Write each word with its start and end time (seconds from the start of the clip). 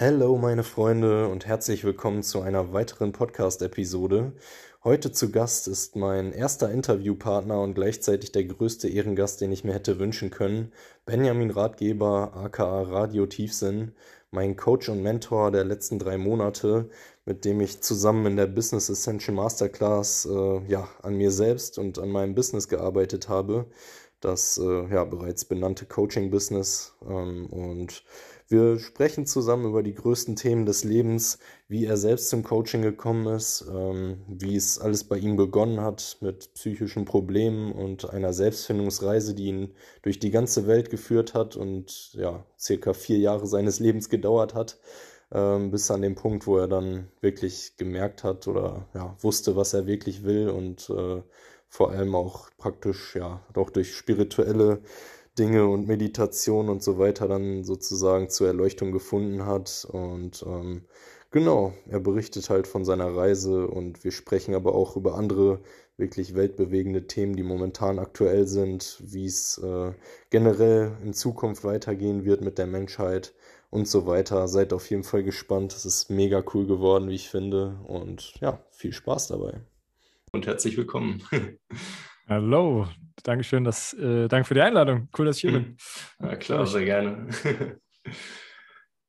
Hallo 0.00 0.38
meine 0.38 0.62
Freunde 0.62 1.28
und 1.28 1.46
herzlich 1.46 1.84
willkommen 1.84 2.22
zu 2.22 2.40
einer 2.40 2.72
weiteren 2.72 3.12
Podcast-Episode. 3.12 4.32
Heute 4.82 5.12
zu 5.12 5.30
Gast 5.30 5.68
ist 5.68 5.96
mein 5.96 6.32
erster 6.32 6.70
Interviewpartner 6.70 7.60
und 7.60 7.74
gleichzeitig 7.74 8.32
der 8.32 8.44
größte 8.44 8.88
Ehrengast, 8.88 9.42
den 9.42 9.52
ich 9.52 9.64
mir 9.64 9.74
hätte 9.74 9.98
wünschen 9.98 10.30
können, 10.30 10.72
Benjamin 11.04 11.50
Ratgeber, 11.50 12.32
aka 12.34 12.82
Radio 12.82 13.26
Tiefsinn, 13.26 13.92
mein 14.30 14.56
Coach 14.56 14.88
und 14.88 15.02
Mentor 15.02 15.50
der 15.50 15.64
letzten 15.64 15.98
drei 15.98 16.16
Monate, 16.16 16.88
mit 17.24 17.44
dem 17.44 17.60
ich 17.60 17.80
zusammen 17.82 18.26
in 18.26 18.36
der 18.36 18.46
Business 18.46 18.88
Essential 18.88 19.34
Masterclass 19.34 20.26
äh, 20.26 20.60
ja, 20.68 20.88
an 21.02 21.16
mir 21.16 21.30
selbst 21.30 21.78
und 21.78 21.98
an 21.98 22.10
meinem 22.10 22.34
Business 22.34 22.68
gearbeitet 22.68 23.28
habe. 23.28 23.66
Das 24.20 24.58
äh, 24.58 24.92
ja, 24.92 25.04
bereits 25.04 25.44
benannte 25.46 25.86
Coaching-Business 25.86 26.94
ähm, 27.08 27.46
und 27.46 28.04
wir 28.50 28.80
sprechen 28.80 29.26
zusammen 29.26 29.66
über 29.66 29.84
die 29.84 29.94
größten 29.94 30.34
Themen 30.34 30.66
des 30.66 30.82
Lebens, 30.82 31.38
wie 31.68 31.86
er 31.86 31.96
selbst 31.96 32.30
zum 32.30 32.42
Coaching 32.42 32.82
gekommen 32.82 33.32
ist, 33.32 33.64
ähm, 33.72 34.24
wie 34.26 34.56
es 34.56 34.80
alles 34.80 35.04
bei 35.04 35.18
ihm 35.18 35.36
begonnen 35.36 35.80
hat 35.80 36.18
mit 36.20 36.52
psychischen 36.54 37.04
Problemen 37.04 37.70
und 37.70 38.10
einer 38.10 38.32
Selbstfindungsreise, 38.32 39.34
die 39.36 39.46
ihn 39.46 39.74
durch 40.02 40.18
die 40.18 40.32
ganze 40.32 40.66
Welt 40.66 40.90
geführt 40.90 41.32
hat 41.32 41.54
und 41.54 42.12
ja, 42.14 42.44
circa 42.58 42.92
vier 42.92 43.18
Jahre 43.18 43.46
seines 43.46 43.78
Lebens 43.78 44.08
gedauert 44.08 44.54
hat, 44.54 44.80
bis 45.30 45.90
an 45.92 46.02
den 46.02 46.16
Punkt, 46.16 46.46
wo 46.48 46.58
er 46.58 46.66
dann 46.66 47.08
wirklich 47.20 47.76
gemerkt 47.76 48.24
hat 48.24 48.48
oder 48.48 48.88
ja, 48.94 49.16
wusste, 49.20 49.54
was 49.54 49.74
er 49.74 49.86
wirklich 49.86 50.24
will 50.24 50.50
und 50.50 50.90
äh, 50.90 51.22
vor 51.68 51.92
allem 51.92 52.16
auch 52.16 52.50
praktisch 52.58 53.14
ja 53.14 53.40
doch 53.54 53.70
durch 53.70 53.94
spirituelle 53.94 54.82
Dinge 55.38 55.66
und 55.68 55.86
Meditation 55.86 56.68
und 56.68 56.82
so 56.82 56.98
weiter 56.98 57.28
dann 57.28 57.64
sozusagen 57.64 58.28
zur 58.28 58.48
Erleuchtung 58.48 58.92
gefunden 58.92 59.46
hat. 59.46 59.86
Und 59.90 60.44
ähm, 60.46 60.82
genau, 61.30 61.72
er 61.88 62.00
berichtet 62.00 62.50
halt 62.50 62.66
von 62.66 62.84
seiner 62.84 63.16
Reise 63.16 63.68
und 63.68 64.04
wir 64.04 64.10
sprechen 64.10 64.54
aber 64.54 64.74
auch 64.74 64.96
über 64.96 65.14
andere 65.14 65.60
wirklich 65.96 66.34
weltbewegende 66.34 67.06
Themen, 67.06 67.36
die 67.36 67.42
momentan 67.42 67.98
aktuell 67.98 68.46
sind, 68.46 69.00
wie 69.04 69.26
es 69.26 69.58
äh, 69.58 69.92
generell 70.30 70.92
in 71.04 71.12
Zukunft 71.12 71.62
weitergehen 71.62 72.24
wird 72.24 72.40
mit 72.40 72.58
der 72.58 72.66
Menschheit 72.66 73.32
und 73.70 73.88
so 73.88 74.06
weiter. 74.06 74.46
Seid 74.48 74.72
auf 74.72 74.90
jeden 74.90 75.04
Fall 75.04 75.22
gespannt. 75.22 75.72
Es 75.72 75.84
ist 75.84 76.10
mega 76.10 76.42
cool 76.52 76.66
geworden, 76.66 77.08
wie 77.08 77.14
ich 77.14 77.28
finde. 77.28 77.80
Und 77.86 78.34
ja, 78.40 78.62
viel 78.72 78.92
Spaß 78.92 79.28
dabei. 79.28 79.60
Und 80.32 80.46
herzlich 80.46 80.76
willkommen. 80.76 81.22
Hallo, 82.28 82.86
Dankeschön, 83.24 83.64
dass, 83.64 83.92
äh, 83.94 84.28
danke 84.28 84.46
für 84.46 84.54
die 84.54 84.60
Einladung. 84.60 85.08
Cool, 85.18 85.26
dass 85.26 85.36
ich 85.36 85.42
hier 85.42 85.52
bin. 85.52 85.76
Ja, 86.20 86.36
klar, 86.36 86.66
sehr 86.66 86.84
gerne. 86.84 87.28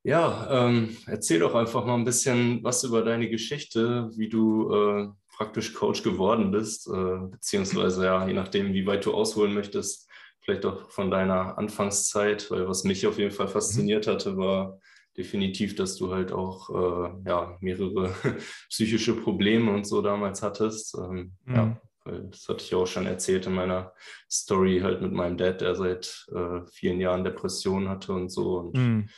ja, 0.02 0.66
ähm, 0.66 0.96
erzähl 1.06 1.38
doch 1.38 1.54
einfach 1.54 1.84
mal 1.84 1.94
ein 1.94 2.04
bisschen 2.04 2.64
was 2.64 2.82
über 2.82 3.02
deine 3.02 3.28
Geschichte, 3.30 4.10
wie 4.16 4.28
du 4.28 4.74
äh, 4.74 5.08
praktisch 5.36 5.72
Coach 5.72 6.02
geworden 6.02 6.50
bist, 6.50 6.88
äh, 6.88 7.18
beziehungsweise 7.30 8.06
ja, 8.06 8.26
je 8.26 8.34
nachdem, 8.34 8.72
wie 8.72 8.86
weit 8.86 9.06
du 9.06 9.14
ausholen 9.14 9.54
möchtest, 9.54 10.08
vielleicht 10.42 10.66
auch 10.66 10.90
von 10.90 11.10
deiner 11.10 11.56
Anfangszeit, 11.58 12.50
weil 12.50 12.68
was 12.68 12.84
mich 12.84 13.06
auf 13.06 13.18
jeden 13.18 13.30
Fall 13.30 13.48
fasziniert 13.48 14.06
hatte, 14.06 14.36
war 14.36 14.78
definitiv, 15.16 15.74
dass 15.74 15.96
du 15.96 16.12
halt 16.12 16.32
auch 16.32 16.70
äh, 16.70 17.28
ja, 17.28 17.56
mehrere 17.60 18.14
psychische 18.68 19.14
Probleme 19.14 19.72
und 19.72 19.86
so 19.86 20.02
damals 20.02 20.42
hattest. 20.42 20.96
Ähm, 20.96 21.36
mhm. 21.44 21.54
Ja, 21.54 21.80
weil 22.04 22.22
das 22.30 22.48
hatte 22.48 22.64
ich 22.64 22.70
ja 22.70 22.78
auch 22.78 22.86
schon 22.86 23.06
erzählt 23.06 23.46
in 23.46 23.54
meiner 23.54 23.92
Story 24.30 24.80
halt 24.82 25.02
mit 25.02 25.12
meinem 25.12 25.36
Dad, 25.36 25.60
der 25.60 25.74
seit 25.76 26.26
äh, 26.34 26.60
vielen 26.72 27.00
Jahren 27.00 27.24
Depressionen 27.24 27.88
hatte 27.88 28.12
und 28.12 28.28
so. 28.30 28.58
Und 28.58 28.76
mm. 28.76 29.08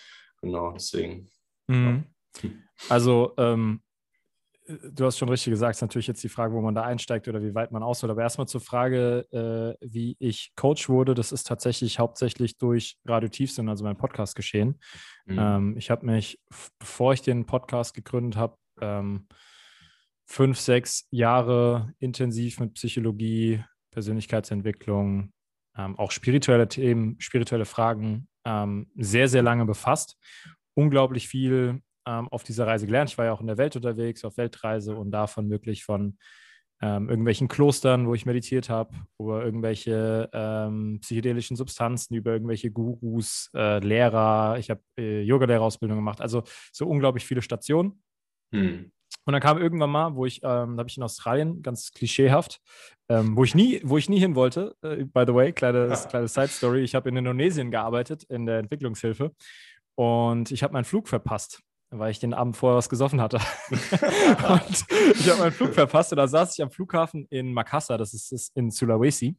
genau, 0.42 0.72
deswegen. 0.72 1.30
Mm. 1.66 1.72
Ja. 2.42 2.50
Also, 2.90 3.32
ähm, 3.38 3.80
du 4.66 5.04
hast 5.04 5.18
schon 5.18 5.28
richtig 5.28 5.50
gesagt, 5.50 5.72
es 5.72 5.78
ist 5.78 5.82
natürlich 5.82 6.06
jetzt 6.06 6.24
die 6.24 6.28
Frage, 6.28 6.54
wo 6.54 6.60
man 6.60 6.74
da 6.74 6.82
einsteigt 6.82 7.28
oder 7.28 7.42
wie 7.42 7.54
weit 7.54 7.70
man 7.70 7.82
ausholt. 7.82 8.10
Aber 8.10 8.22
erstmal 8.22 8.48
zur 8.48 8.60
Frage, 8.60 9.26
äh, 9.30 9.86
wie 9.86 10.16
ich 10.18 10.52
Coach 10.56 10.88
wurde, 10.88 11.14
das 11.14 11.32
ist 11.32 11.46
tatsächlich 11.46 11.98
hauptsächlich 11.98 12.56
durch 12.56 12.96
Radio 13.04 13.28
Tiefsinn, 13.28 13.68
also 13.68 13.84
mein 13.84 13.96
Podcast, 13.96 14.34
geschehen. 14.34 14.80
Mm. 15.26 15.38
Ähm, 15.38 15.76
ich 15.76 15.90
habe 15.90 16.06
mich, 16.06 16.40
bevor 16.78 17.12
ich 17.12 17.22
den 17.22 17.44
Podcast 17.44 17.94
gegründet 17.94 18.36
habe, 18.36 18.56
ähm, 18.80 19.26
fünf, 20.26 20.58
sechs 20.58 21.06
Jahre 21.10 21.92
intensiv 21.98 22.58
mit 22.58 22.74
Psychologie, 22.74 23.62
Persönlichkeitsentwicklung, 23.90 25.32
ähm, 25.76 25.98
auch 25.98 26.10
spirituelle 26.10 26.68
Themen, 26.68 27.16
spirituelle 27.20 27.66
Fragen 27.66 28.28
ähm, 28.46 28.90
sehr, 28.96 29.28
sehr 29.28 29.42
lange 29.42 29.66
befasst. 29.66 30.16
Unglaublich 30.74 31.28
viel 31.28 31.82
ähm, 32.06 32.28
auf 32.28 32.44
dieser 32.44 32.66
Reise 32.66 32.86
gelernt. 32.86 33.10
Ich 33.10 33.18
war 33.18 33.26
ja 33.26 33.32
auch 33.32 33.40
in 33.40 33.46
der 33.46 33.58
Welt 33.58 33.76
unterwegs, 33.76 34.24
auf 34.24 34.36
Weltreise 34.36 34.96
und 34.96 35.10
davon 35.10 35.50
wirklich 35.50 35.84
von 35.84 36.18
ähm, 36.82 37.08
irgendwelchen 37.08 37.48
Klostern, 37.48 38.06
wo 38.06 38.14
ich 38.14 38.26
meditiert 38.26 38.68
habe, 38.68 38.94
über 39.18 39.44
irgendwelche 39.44 40.28
ähm, 40.32 40.98
psychedelischen 41.00 41.56
Substanzen, 41.56 42.14
über 42.14 42.32
irgendwelche 42.32 42.70
Gurus, 42.70 43.50
äh, 43.54 43.78
Lehrer. 43.78 44.58
Ich 44.58 44.70
habe 44.70 44.82
äh, 44.98 45.22
Yoga-Lehrerausbildung 45.22 45.96
gemacht. 45.96 46.20
Also 46.20 46.42
so 46.72 46.86
unglaublich 46.86 47.24
viele 47.24 47.42
Stationen. 47.42 48.02
Hm. 48.52 48.90
Und 49.26 49.32
dann 49.32 49.40
kam 49.40 49.58
irgendwann 49.58 49.90
mal, 49.90 50.14
wo 50.14 50.26
ich, 50.26 50.42
ähm, 50.42 50.76
da 50.76 50.80
habe 50.80 50.88
ich 50.88 50.96
in 50.96 51.02
Australien, 51.02 51.62
ganz 51.62 51.92
klischeehaft, 51.92 52.60
ähm, 53.08 53.36
wo 53.36 53.44
ich 53.44 53.54
nie, 53.54 53.80
wo 53.84 53.96
ich 53.96 54.08
nie 54.08 54.18
hin 54.18 54.34
wollte, 54.34 54.76
äh, 54.82 55.04
by 55.04 55.24
the 55.26 55.34
way, 55.34 55.52
kleine, 55.52 55.88
ja. 55.88 55.96
kleine 55.96 56.28
Side 56.28 56.48
Story. 56.48 56.82
Ich 56.82 56.94
habe 56.94 57.08
in 57.08 57.16
Indonesien 57.16 57.70
gearbeitet, 57.70 58.24
in 58.24 58.44
der 58.44 58.58
Entwicklungshilfe. 58.58 59.32
Und 59.96 60.50
ich 60.50 60.62
habe 60.62 60.72
meinen 60.72 60.84
Flug 60.84 61.08
verpasst, 61.08 61.62
weil 61.98 62.10
ich 62.10 62.18
den 62.18 62.34
Abend 62.34 62.56
vorher 62.56 62.76
was 62.76 62.88
gesoffen 62.88 63.20
hatte. 63.20 63.38
und 63.70 64.84
ich 65.14 65.28
habe 65.30 65.40
meinen 65.40 65.52
Flug 65.52 65.74
verpasst 65.74 66.12
und 66.12 66.18
da 66.18 66.28
saß 66.28 66.54
ich 66.54 66.62
am 66.62 66.70
Flughafen 66.70 67.26
in 67.30 67.52
Makassar, 67.52 67.98
das 67.98 68.14
ist, 68.14 68.32
ist 68.32 68.56
in 68.56 68.70
Sulawesi. 68.70 69.36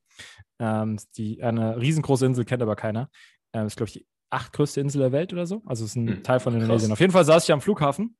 Ähm, 0.59 0.97
die, 1.17 1.41
eine 1.43 1.79
riesengroße 1.79 2.25
Insel 2.25 2.45
kennt 2.45 2.61
aber 2.61 2.75
keiner. 2.75 3.09
Ähm, 3.53 3.63
das 3.63 3.73
ist, 3.73 3.77
glaube 3.77 3.89
ich, 3.89 3.93
die 3.93 4.07
achtgrößte 4.29 4.81
Insel 4.81 5.01
der 5.01 5.11
Welt 5.11 5.33
oder 5.33 5.45
so. 5.45 5.61
Also 5.65 5.85
es 5.85 5.91
ist 5.91 5.95
ein 5.95 6.07
hm, 6.07 6.23
Teil 6.23 6.39
von 6.39 6.53
Indonesien. 6.53 6.89
Krass. 6.89 6.95
Auf 6.97 6.99
jeden 6.99 7.13
Fall 7.13 7.25
saß 7.25 7.43
ich 7.43 7.51
am 7.51 7.61
Flughafen 7.61 8.17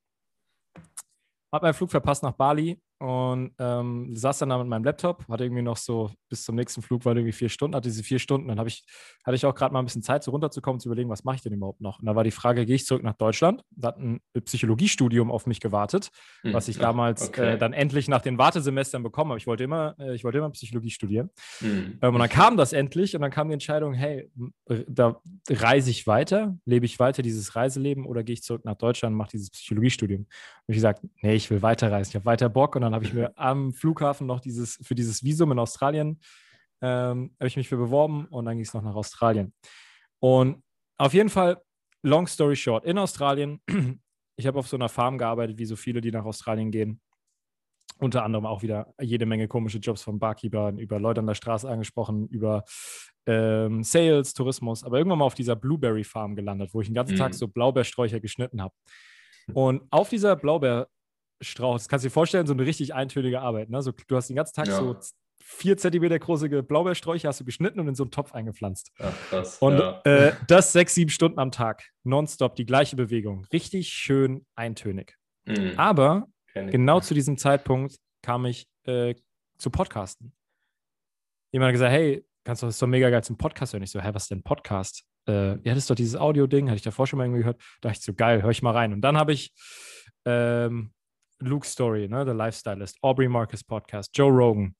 habe 1.56 1.66
meinen 1.66 1.74
Flug 1.74 1.90
verpasst 1.90 2.22
nach 2.22 2.34
Bali 2.34 2.80
und 3.00 3.52
ähm, 3.60 4.16
saß 4.16 4.40
dann 4.40 4.50
da 4.50 4.58
mit 4.58 4.68
meinem 4.68 4.84
Laptop, 4.86 5.28
hatte 5.28 5.44
irgendwie 5.44 5.62
noch 5.62 5.78
so 5.78 6.12
bis 6.30 6.44
zum 6.44 6.56
nächsten 6.56 6.82
Flug 6.82 7.06
war 7.06 7.16
irgendwie 7.16 7.34
vier 7.34 7.50
Stunden, 7.50 7.76
hatte 7.76 7.90
diese 7.90 8.04
vier 8.04 8.20
Stunden, 8.20 8.48
dann 8.48 8.66
ich, 8.68 8.86
hatte 9.24 9.36
ich 9.36 9.46
auch 9.46 9.54
gerade 9.54 9.74
mal 9.74 9.80
ein 9.80 9.86
bisschen 9.86 10.02
Zeit, 10.02 10.24
so 10.24 10.32
runterzukommen, 10.32 10.80
zu 10.80 10.88
überlegen, 10.88 11.10
was 11.10 11.24
mache 11.24 11.36
ich 11.36 11.42
denn 11.42 11.54
überhaupt 11.54 11.82
noch? 11.82 12.00
Und 12.00 12.06
da 12.06 12.16
war 12.16 12.24
die 12.24 12.32
Frage, 12.32 12.66
gehe 12.66 12.76
ich 12.76 12.86
zurück 12.86 13.04
nach 13.04 13.14
Deutschland? 13.14 13.64
Da 13.72 13.90
hat 13.90 14.00
ein 14.00 14.22
Psychologiestudium 14.44 15.30
auf 15.30 15.46
mich 15.46 15.60
gewartet, 15.60 16.10
hm, 16.42 16.54
was 16.54 16.68
ich 16.68 16.78
damals 16.78 17.30
okay. 17.30 17.54
äh, 17.54 17.58
dann 17.58 17.74
endlich 17.74 18.08
nach 18.08 18.22
den 18.22 18.38
Wartesemestern 18.38 19.04
bekommen 19.04 19.32
habe. 19.32 19.40
Ich 19.40 19.48
wollte 19.48 19.64
immer, 19.64 19.96
äh, 20.00 20.16
ich 20.16 20.24
wollte 20.24 20.38
immer 20.38 20.50
Psychologie 20.52 20.90
studieren. 20.90 21.30
Hm. 21.60 22.00
Ähm, 22.02 22.14
und 22.14 22.20
dann 22.20 22.30
kam 22.30 22.58
das 22.58 22.74
endlich 22.74 23.16
und 23.16 23.22
dann 23.22 23.32
kam 23.32 23.50
die 23.50 23.54
Entscheidung, 23.54 23.94
hey, 23.94 24.30
da 24.88 25.22
reise 25.50 25.92
ich 25.92 26.08
weiter, 26.08 26.58
lebe 26.66 26.86
ich 26.86 27.00
weiter 27.00 27.22
dieses 27.22 27.56
Reiseleben 27.56 28.06
oder 28.06 28.24
gehe 28.24 28.34
ich 28.34 28.44
zurück 28.44 28.66
nach 28.66 28.76
Deutschland 28.76 29.14
und 29.14 29.18
mache 29.18 29.32
dieses 29.32 29.52
Psychologiestudium? 29.52 30.22
Und 30.22 30.30
ich 30.68 30.76
gesagt, 30.76 31.02
nee, 31.22 31.36
ich 31.36 31.50
will 31.52 31.62
weiterreisen, 31.62 32.12
ich 32.12 32.16
habe 32.16 32.26
weiter 32.26 32.50
Bock 32.50 32.76
und 32.76 32.82
dann 32.82 32.94
habe 32.96 33.06
ich 33.06 33.14
mir 33.14 33.38
am 33.38 33.74
Flughafen 33.74 34.28
noch 34.28 34.40
dieses, 34.40 34.80
für 34.82 34.96
dieses 34.96 35.24
Visum 35.24 35.52
in 35.52 35.60
Australien, 35.60 36.20
ähm, 36.82 37.36
habe 37.40 37.48
ich 37.48 37.58
mich 37.58 37.70
für 37.70 37.78
beworben 37.78 38.26
und 38.26 38.46
dann 38.46 38.56
ging 38.56 38.66
es 38.66 38.74
noch 38.74 38.82
nach 38.82 38.96
Australien. 38.96 39.54
Und 40.20 40.64
auf 40.98 41.14
jeden 41.14 41.30
Fall, 41.30 41.62
long 42.04 42.28
story 42.28 42.56
short, 42.56 42.86
in 42.86 42.98
Australien, 42.98 43.62
ich 44.38 44.48
habe 44.48 44.60
auf 44.60 44.68
so 44.68 44.78
einer 44.78 44.90
Farm 44.90 45.18
gearbeitet, 45.18 45.58
wie 45.58 45.66
so 45.66 45.76
viele, 45.76 46.02
die 46.02 46.12
nach 46.12 46.26
Australien 46.26 46.72
gehen. 46.72 47.02
Unter 48.00 48.26
anderem 48.26 48.46
auch 48.46 48.62
wieder 48.62 48.94
jede 49.00 49.26
Menge 49.26 49.48
komische 49.48 49.78
Jobs 49.78 50.02
von 50.02 50.20
Barkeepern, 50.20 50.80
über 50.80 51.00
Leute 51.00 51.22
an 51.22 51.28
der 51.28 51.36
Straße 51.36 51.70
angesprochen, 51.70 52.28
über 52.28 52.66
ähm, 53.26 53.84
Sales, 53.84 54.34
Tourismus, 54.34 54.84
aber 54.84 54.98
irgendwann 54.98 55.20
mal 55.20 55.26
auf 55.26 55.34
dieser 55.34 55.56
Blueberry 55.56 56.04
Farm 56.04 56.36
gelandet, 56.36 56.74
wo 56.74 56.82
ich 56.82 56.88
den 56.88 56.94
ganzen 56.94 57.14
mhm. 57.14 57.20
Tag 57.20 57.34
so 57.34 57.48
Blaubeersträucher 57.48 58.20
geschnitten 58.20 58.62
habe. 58.62 58.74
Und 59.54 59.84
auf 59.92 60.10
dieser 60.10 60.36
Blaubeer, 60.36 60.88
Strauch. 61.42 61.76
Das 61.76 61.90
kannst 61.90 62.06
du 62.06 62.08
dir 62.08 62.14
vorstellen, 62.14 62.48
so 62.48 62.54
eine 62.54 62.66
richtig 62.66 62.94
eintönige 62.94 63.42
Arbeit. 63.42 63.70
Ne? 63.70 63.82
So, 63.82 63.92
du 63.92 64.16
hast 64.16 64.30
den 64.30 64.36
ganzen 64.36 64.56
Tag 64.56 64.68
ja. 64.68 64.78
so 64.78 64.96
vier 65.42 65.78
Zentimeter 65.78 66.18
große 66.18 66.64
Blaubeersträucher 66.64 67.28
hast 67.30 67.40
du 67.40 67.46
geschnitten 67.46 67.80
und 67.80 67.88
in 67.88 67.96
so 67.96 68.04
einen 68.04 68.12
Topf 68.12 68.34
eingepflanzt. 68.34 68.92
Ach, 69.00 69.14
krass. 69.30 69.58
Und 69.60 69.78
ja. 69.78 70.02
äh, 70.04 70.34
das 70.48 70.72
sechs, 70.72 70.96
sieben 70.96 71.12
Stunden 71.12 71.40
am 71.40 71.52
Tag. 71.52 71.84
Nonstop, 72.04 72.56
die 72.56 72.66
gleiche 72.66 72.96
Bewegung. 72.96 73.46
Richtig 73.54 73.90
schön 73.90 74.46
eintönig. 74.56 75.16
Mhm. 75.46 75.74
Aber 75.78 76.28
genau 76.54 77.00
zu 77.00 77.14
diesem 77.14 77.38
Zeitpunkt 77.38 77.98
kam 78.24 78.46
ich 78.46 78.68
äh, 78.86 79.14
zu 79.58 79.70
Podcasten. 79.70 80.34
Jemand 81.52 81.70
hat 81.70 81.74
gesagt, 81.74 81.92
hey, 81.92 82.26
kannst 82.44 82.64
du 82.64 82.66
das 82.66 82.76
ist 82.76 82.82
doch 82.82 82.88
mega 82.88 83.10
geil 83.10 83.24
zum 83.24 83.38
Podcast 83.38 83.74
hören. 83.74 83.84
Ich 83.84 83.92
so, 83.92 84.02
hä, 84.02 84.10
was 84.14 84.24
ist 84.24 84.32
denn 84.32 84.42
Podcast? 84.42 85.04
Äh, 85.28 85.52
ja, 85.52 85.74
das 85.74 85.78
ist 85.78 85.90
doch 85.90 85.96
dieses 85.96 86.16
Audio-Ding, 86.16 86.68
hatte 86.68 86.78
ich 86.78 86.82
davor 86.82 87.06
schon 87.06 87.18
mal 87.18 87.26
irgendwie 87.26 87.42
gehört. 87.42 87.62
Da 87.82 87.90
dachte 87.90 88.00
ich 88.00 88.06
so, 88.06 88.14
geil, 88.14 88.42
hör 88.42 88.50
ich 88.50 88.64
mal 88.64 88.72
rein. 88.72 88.94
Und 88.94 89.02
dann 89.02 89.18
habe 89.18 89.32
ich 89.32 89.54
ähm, 90.26 90.92
Luke 91.40 91.66
Story, 91.66 92.08
ne, 92.08 92.26
The 92.26 92.32
Lifestylist, 92.32 92.98
Aubrey 93.02 93.28
Marcus 93.28 93.64
Podcast, 93.64 94.12
Joe 94.16 94.32
Rogan, 94.32 94.76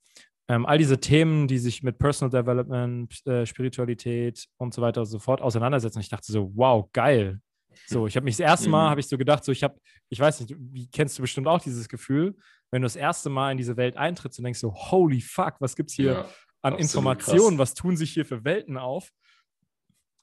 ähm, 0.48 0.64
all 0.64 0.78
diese 0.78 0.98
Themen, 0.98 1.48
die 1.48 1.58
sich 1.58 1.82
mit 1.82 1.98
Personal 1.98 2.30
Development, 2.30 3.26
äh, 3.26 3.44
Spiritualität 3.46 4.46
und 4.58 4.72
so 4.72 4.80
weiter 4.82 5.00
und 5.00 5.06
so 5.06 5.18
fort 5.18 5.40
auseinandersetzen. 5.40 6.00
Ich 6.00 6.08
dachte 6.08 6.30
so, 6.30 6.52
wow, 6.54 6.88
geil. 6.92 7.40
So, 7.86 8.06
ich 8.06 8.16
habe 8.16 8.24
mich 8.24 8.36
das 8.36 8.46
erste 8.46 8.68
Mal, 8.68 8.86
mhm. 8.86 8.90
habe 8.90 9.00
ich 9.00 9.08
so 9.08 9.18
gedacht, 9.18 9.44
so 9.44 9.52
ich 9.52 9.62
habe, 9.62 9.78
ich 10.08 10.18
weiß 10.18 10.40
nicht, 10.40 10.54
wie 10.56 10.88
kennst 10.88 11.18
du 11.18 11.22
bestimmt 11.22 11.46
auch 11.46 11.60
dieses 11.60 11.88
Gefühl, 11.88 12.36
wenn 12.70 12.82
du 12.82 12.86
das 12.86 12.96
erste 12.96 13.28
Mal 13.28 13.52
in 13.52 13.58
diese 13.58 13.76
Welt 13.76 13.96
eintrittst 13.96 14.38
und 14.38 14.44
denkst 14.44 14.60
so, 14.60 14.72
holy 14.72 15.20
fuck, 15.20 15.56
was 15.60 15.76
gibt 15.76 15.90
es 15.90 15.96
hier 15.96 16.12
ja, 16.12 16.28
an 16.62 16.78
Informationen, 16.78 17.56
krass. 17.56 17.70
was 17.70 17.74
tun 17.74 17.96
sich 17.96 18.12
hier 18.12 18.24
für 18.24 18.44
Welten 18.44 18.78
auf? 18.78 19.10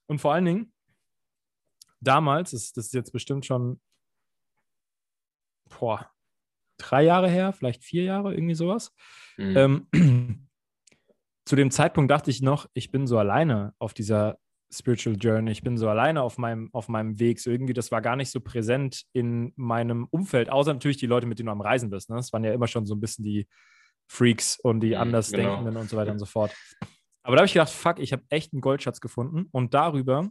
Und 0.08 0.20
vor 0.20 0.34
allen 0.34 0.46
Dingen, 0.46 0.74
damals, 2.00 2.52
das, 2.52 2.72
das 2.74 2.86
ist 2.86 2.94
jetzt 2.94 3.12
bestimmt 3.12 3.46
schon, 3.46 3.80
boah, 5.70 6.10
drei 6.90 7.04
Jahre 7.04 7.30
her, 7.30 7.54
vielleicht 7.54 7.84
vier 7.84 8.04
Jahre, 8.04 8.34
irgendwie 8.34 8.56
sowas. 8.56 8.94
Mhm. 9.38 9.88
Ähm, 9.94 10.48
zu 11.46 11.56
dem 11.56 11.72
Zeitpunkt 11.72 12.12
dachte 12.12 12.32
ich 12.32 12.42
noch, 12.42 12.68
ich 12.74 12.92
bin 12.92 13.08
so 13.08 13.18
alleine 13.18 13.74
auf 13.80 13.94
dieser 13.94 14.38
Spiritual 14.74 15.16
Journey, 15.18 15.52
ich 15.52 15.62
bin 15.62 15.78
so 15.78 15.88
alleine 15.88 16.22
auf 16.22 16.38
meinem, 16.38 16.70
auf 16.74 16.90
meinem 16.90 17.20
Weg. 17.20 17.40
So 17.40 17.52
irgendwie, 17.52 17.74
das 17.74 17.92
war 17.92 18.02
gar 18.02 18.16
nicht 18.16 18.32
so 18.32 18.40
präsent 18.40 19.04
in 19.14 19.54
meinem 19.56 20.08
Umfeld, 20.10 20.50
außer 20.50 20.74
natürlich 20.74 20.98
die 20.98 21.06
Leute, 21.06 21.28
mit 21.28 21.40
denen 21.40 21.48
du 21.48 21.52
am 21.52 21.62
Reisen 21.62 21.90
bist. 21.90 22.10
Ne? 22.10 22.16
Das 22.16 22.34
waren 22.34 22.44
ja 22.44 22.54
immer 22.54 22.68
schon 22.68 22.86
so 22.86 22.96
ein 22.96 23.00
bisschen 23.00 23.24
die 23.24 23.48
Freaks 24.08 24.60
und 24.60 24.80
die 24.82 24.96
mhm, 24.96 25.02
Andersdenkenden 25.02 25.66
genau. 25.66 25.80
und 25.80 25.90
so 25.90 25.98
weiter 25.98 26.12
und 26.12 26.20
so 26.20 26.26
fort. 26.26 26.52
Aber 27.24 27.36
da 27.36 27.42
habe 27.42 27.46
ich 27.46 27.54
gedacht, 27.54 27.72
fuck, 27.72 28.00
ich 28.00 28.12
habe 28.12 28.24
echt 28.30 28.54
einen 28.54 28.62
Goldschatz 28.62 29.00
gefunden 29.00 29.48
und 29.52 29.74
darüber, 29.74 30.30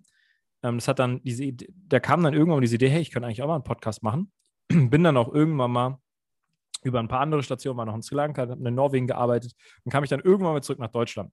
ähm, 0.62 0.76
das 0.76 0.88
hat 0.88 0.98
dann 0.98 1.22
diese 1.22 1.44
Idee, 1.44 1.68
da 1.88 2.00
kam 2.00 2.22
dann 2.22 2.34
irgendwann 2.34 2.60
diese 2.60 2.74
Idee, 2.74 2.90
hey, 2.90 3.00
ich 3.00 3.10
könnte 3.10 3.26
eigentlich 3.26 3.42
auch 3.42 3.48
mal 3.48 3.54
einen 3.54 3.64
Podcast 3.64 4.02
machen. 4.02 4.32
bin 4.68 5.02
dann 5.04 5.16
auch 5.16 5.32
irgendwann 5.32 5.70
mal 5.70 5.98
über 6.82 7.00
ein 7.00 7.08
paar 7.08 7.20
andere 7.20 7.42
Stationen, 7.42 7.78
war 7.78 7.86
noch 7.86 7.94
in 7.94 8.02
Sri 8.02 8.16
Lanka, 8.16 8.42
habe 8.42 8.68
in 8.68 8.74
Norwegen 8.74 9.06
gearbeitet 9.06 9.52
und 9.84 9.92
kam 9.92 10.04
ich 10.04 10.10
dann 10.10 10.20
irgendwann 10.20 10.54
mal 10.54 10.62
zurück 10.62 10.78
nach 10.78 10.90
Deutschland. 10.90 11.32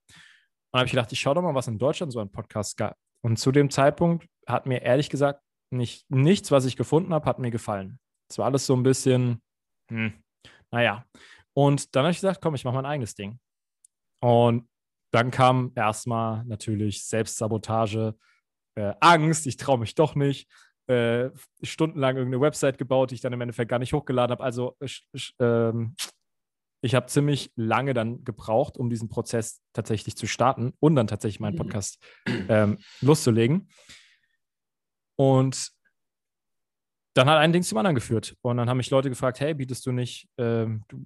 Und 0.72 0.78
habe 0.78 0.86
ich 0.86 0.92
gedacht, 0.92 1.12
ich 1.12 1.20
schaue 1.20 1.34
doch 1.34 1.42
mal, 1.42 1.54
was 1.54 1.68
in 1.68 1.78
Deutschland 1.78 2.12
so 2.12 2.20
ein 2.20 2.30
Podcast 2.30 2.76
gab. 2.76 2.96
Und 3.22 3.38
zu 3.38 3.52
dem 3.52 3.70
Zeitpunkt 3.70 4.26
hat 4.46 4.66
mir 4.66 4.82
ehrlich 4.82 5.10
gesagt 5.10 5.42
nicht, 5.70 6.08
nichts, 6.10 6.50
was 6.50 6.64
ich 6.64 6.76
gefunden 6.76 7.12
habe, 7.12 7.26
hat 7.26 7.38
mir 7.38 7.50
gefallen. 7.50 7.98
Es 8.28 8.38
war 8.38 8.46
alles 8.46 8.66
so 8.66 8.74
ein 8.74 8.82
bisschen, 8.82 9.42
hm, 9.90 10.12
naja. 10.70 11.04
Und 11.52 11.94
dann 11.94 12.04
habe 12.04 12.12
ich 12.12 12.18
gesagt, 12.18 12.40
komm, 12.40 12.54
ich 12.54 12.64
mache 12.64 12.76
mein 12.76 12.86
eigenes 12.86 13.14
Ding. 13.14 13.38
Und 14.20 14.68
dann 15.12 15.30
kam 15.30 15.72
erstmal 15.74 16.44
natürlich 16.44 17.04
Selbstsabotage, 17.04 18.14
äh, 18.76 18.94
Angst, 19.00 19.46
ich 19.46 19.56
traue 19.56 19.78
mich 19.78 19.94
doch 19.94 20.14
nicht 20.14 20.48
äh, 20.90 21.30
stundenlang 21.62 22.16
irgendeine 22.16 22.42
Website 22.42 22.78
gebaut, 22.78 23.10
die 23.10 23.14
ich 23.14 23.20
dann 23.20 23.32
im 23.32 23.40
Endeffekt 23.40 23.70
gar 23.70 23.78
nicht 23.78 23.92
hochgeladen 23.92 24.32
habe. 24.32 24.42
Also 24.42 24.76
ähm, 25.38 25.94
ich 26.82 26.94
habe 26.94 27.06
ziemlich 27.06 27.52
lange 27.56 27.94
dann 27.94 28.24
gebraucht, 28.24 28.76
um 28.76 28.90
diesen 28.90 29.08
Prozess 29.08 29.60
tatsächlich 29.72 30.16
zu 30.16 30.26
starten 30.26 30.72
und 30.80 30.96
dann 30.96 31.06
tatsächlich 31.06 31.40
meinen 31.40 31.54
mhm. 31.54 31.58
Podcast 31.58 32.02
ähm, 32.26 32.78
loszulegen. 33.00 33.68
Und 35.16 35.70
dann 37.14 37.28
hat 37.28 37.38
ein 37.38 37.52
Ding 37.52 37.62
zum 37.62 37.78
anderen 37.78 37.94
geführt. 37.94 38.36
Und 38.40 38.56
dann 38.56 38.68
haben 38.68 38.78
mich 38.78 38.90
Leute 38.90 39.10
gefragt, 39.10 39.40
hey, 39.40 39.54
bietest 39.54 39.84
du 39.84 39.92
nicht, 39.92 40.28
ähm, 40.38 40.84
du 40.88 41.04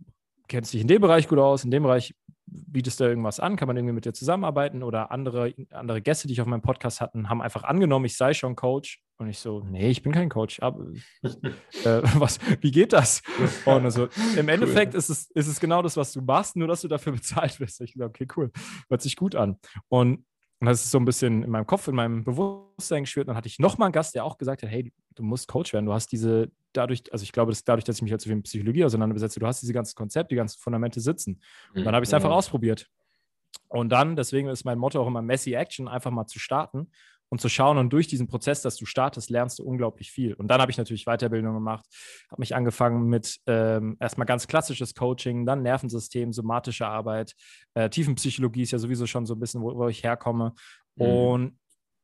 kennst 0.48 0.72
dich 0.72 0.82
in 0.82 0.88
dem 0.88 1.00
Bereich 1.00 1.26
gut 1.26 1.38
aus, 1.38 1.64
in 1.64 1.70
dem 1.70 1.82
Bereich 1.82 2.14
bietest 2.46 3.00
du 3.00 3.04
irgendwas 3.04 3.40
an, 3.40 3.56
kann 3.56 3.68
man 3.68 3.76
irgendwie 3.76 3.94
mit 3.94 4.04
dir 4.04 4.12
zusammenarbeiten 4.12 4.82
oder 4.82 5.10
andere, 5.10 5.54
andere 5.70 6.02
Gäste, 6.02 6.26
die 6.26 6.34
ich 6.34 6.40
auf 6.40 6.46
meinem 6.46 6.62
Podcast 6.62 7.00
hatten, 7.00 7.28
haben 7.28 7.40
einfach 7.40 7.64
angenommen, 7.64 8.04
ich 8.04 8.16
sei 8.16 8.34
schon 8.34 8.56
Coach 8.56 9.02
und 9.16 9.28
ich 9.28 9.38
so, 9.38 9.60
nee, 9.60 9.88
ich 9.90 10.02
bin 10.02 10.12
kein 10.12 10.28
Coach, 10.28 10.60
aber 10.60 10.86
äh, 11.22 12.02
was, 12.16 12.38
wie 12.60 12.70
geht 12.70 12.92
das? 12.92 13.22
Und 13.64 13.84
also 13.84 14.08
im 14.36 14.48
Endeffekt 14.48 14.94
cool. 14.94 14.98
ist, 14.98 15.08
es, 15.08 15.30
ist 15.30 15.46
es 15.46 15.60
genau 15.60 15.82
das, 15.82 15.96
was 15.96 16.12
du 16.12 16.20
machst, 16.20 16.56
nur 16.56 16.68
dass 16.68 16.80
du 16.82 16.88
dafür 16.88 17.12
bezahlt 17.14 17.60
wirst. 17.60 17.80
Ich 17.80 17.94
glaube, 17.94 18.10
okay, 18.10 18.26
cool, 18.36 18.50
hört 18.88 19.02
sich 19.02 19.16
gut 19.16 19.34
an. 19.34 19.58
Und 19.88 20.24
und 20.60 20.68
das 20.68 20.84
ist 20.84 20.92
so 20.92 20.98
ein 20.98 21.04
bisschen 21.04 21.42
in 21.42 21.50
meinem 21.50 21.66
Kopf, 21.66 21.88
in 21.88 21.94
meinem 21.94 22.24
Bewusstsein 22.24 23.02
geschwirrt. 23.02 23.28
Dann 23.28 23.36
hatte 23.36 23.48
ich 23.48 23.58
nochmal 23.58 23.86
einen 23.86 23.92
Gast, 23.92 24.14
der 24.14 24.24
auch 24.24 24.38
gesagt 24.38 24.62
hat: 24.62 24.70
Hey, 24.70 24.94
du 25.14 25.22
musst 25.22 25.46
Coach 25.46 25.74
werden. 25.74 25.84
Du 25.84 25.92
hast 25.92 26.10
diese, 26.10 26.50
dadurch, 26.76 27.12
also 27.12 27.22
ich 27.22 27.32
glaube, 27.32 27.52
dass 27.52 27.64
dadurch, 27.64 27.84
dass 27.84 27.96
ich 27.96 28.02
mich 28.02 28.12
halt 28.12 28.20
so 28.20 28.28
viel 28.28 28.36
mit 28.36 28.44
Psychologie 28.44 28.84
auseinanderbesetze, 28.84 29.40
du 29.40 29.46
hast 29.46 29.62
diese 29.62 29.72
ganzen 29.72 29.94
Konzepte, 29.94 30.34
die 30.34 30.36
ganzen 30.36 30.60
Fundamente 30.60 31.00
sitzen. 31.00 31.40
Und 31.74 31.84
dann 31.84 31.94
habe 31.94 32.04
ich 32.04 32.08
es 32.08 32.12
mhm. 32.12 32.16
einfach 32.16 32.30
ausprobiert. 32.30 32.88
Und 33.68 33.90
dann, 33.90 34.16
deswegen 34.16 34.48
ist 34.48 34.64
mein 34.64 34.78
Motto 34.78 35.00
auch 35.00 35.06
immer 35.06 35.22
Messy 35.22 35.54
Action, 35.54 35.88
einfach 35.88 36.10
mal 36.10 36.26
zu 36.26 36.38
starten 36.38 36.90
und 37.28 37.40
zu 37.40 37.48
schauen. 37.48 37.78
Und 37.78 37.92
durch 37.92 38.06
diesen 38.06 38.26
Prozess, 38.26 38.62
dass 38.62 38.76
du 38.76 38.86
startest, 38.86 39.30
lernst 39.30 39.58
du 39.58 39.64
unglaublich 39.64 40.10
viel. 40.10 40.34
Und 40.34 40.48
dann 40.48 40.60
habe 40.60 40.70
ich 40.70 40.78
natürlich 40.78 41.04
Weiterbildung 41.06 41.54
gemacht, 41.54 41.84
habe 42.30 42.40
mich 42.40 42.54
angefangen 42.54 43.08
mit 43.08 43.40
ähm, 43.46 43.96
erstmal 44.00 44.26
ganz 44.26 44.46
klassisches 44.46 44.94
Coaching, 44.94 45.46
dann 45.46 45.62
Nervensystem, 45.62 46.32
somatische 46.32 46.86
Arbeit, 46.86 47.34
äh, 47.74 47.88
Tiefenpsychologie 47.88 48.62
ist 48.62 48.72
ja 48.72 48.78
sowieso 48.78 49.06
schon 49.06 49.26
so 49.26 49.34
ein 49.34 49.40
bisschen, 49.40 49.62
wo, 49.62 49.74
wo 49.74 49.88
ich 49.88 50.04
herkomme. 50.04 50.54
Mhm. 50.96 51.06
Und 51.06 51.58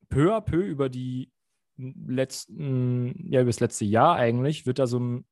peu 0.08 0.34
à 0.34 0.40
peu 0.40 0.60
über 0.60 0.88
die 0.88 1.30
letzten, 2.06 3.30
ja, 3.30 3.40
über 3.40 3.48
das 3.48 3.60
letzte 3.60 3.84
Jahr 3.84 4.16
eigentlich, 4.16 4.66
wird 4.66 4.78
da 4.78 4.86
so 4.86 4.98
ein, 4.98 5.24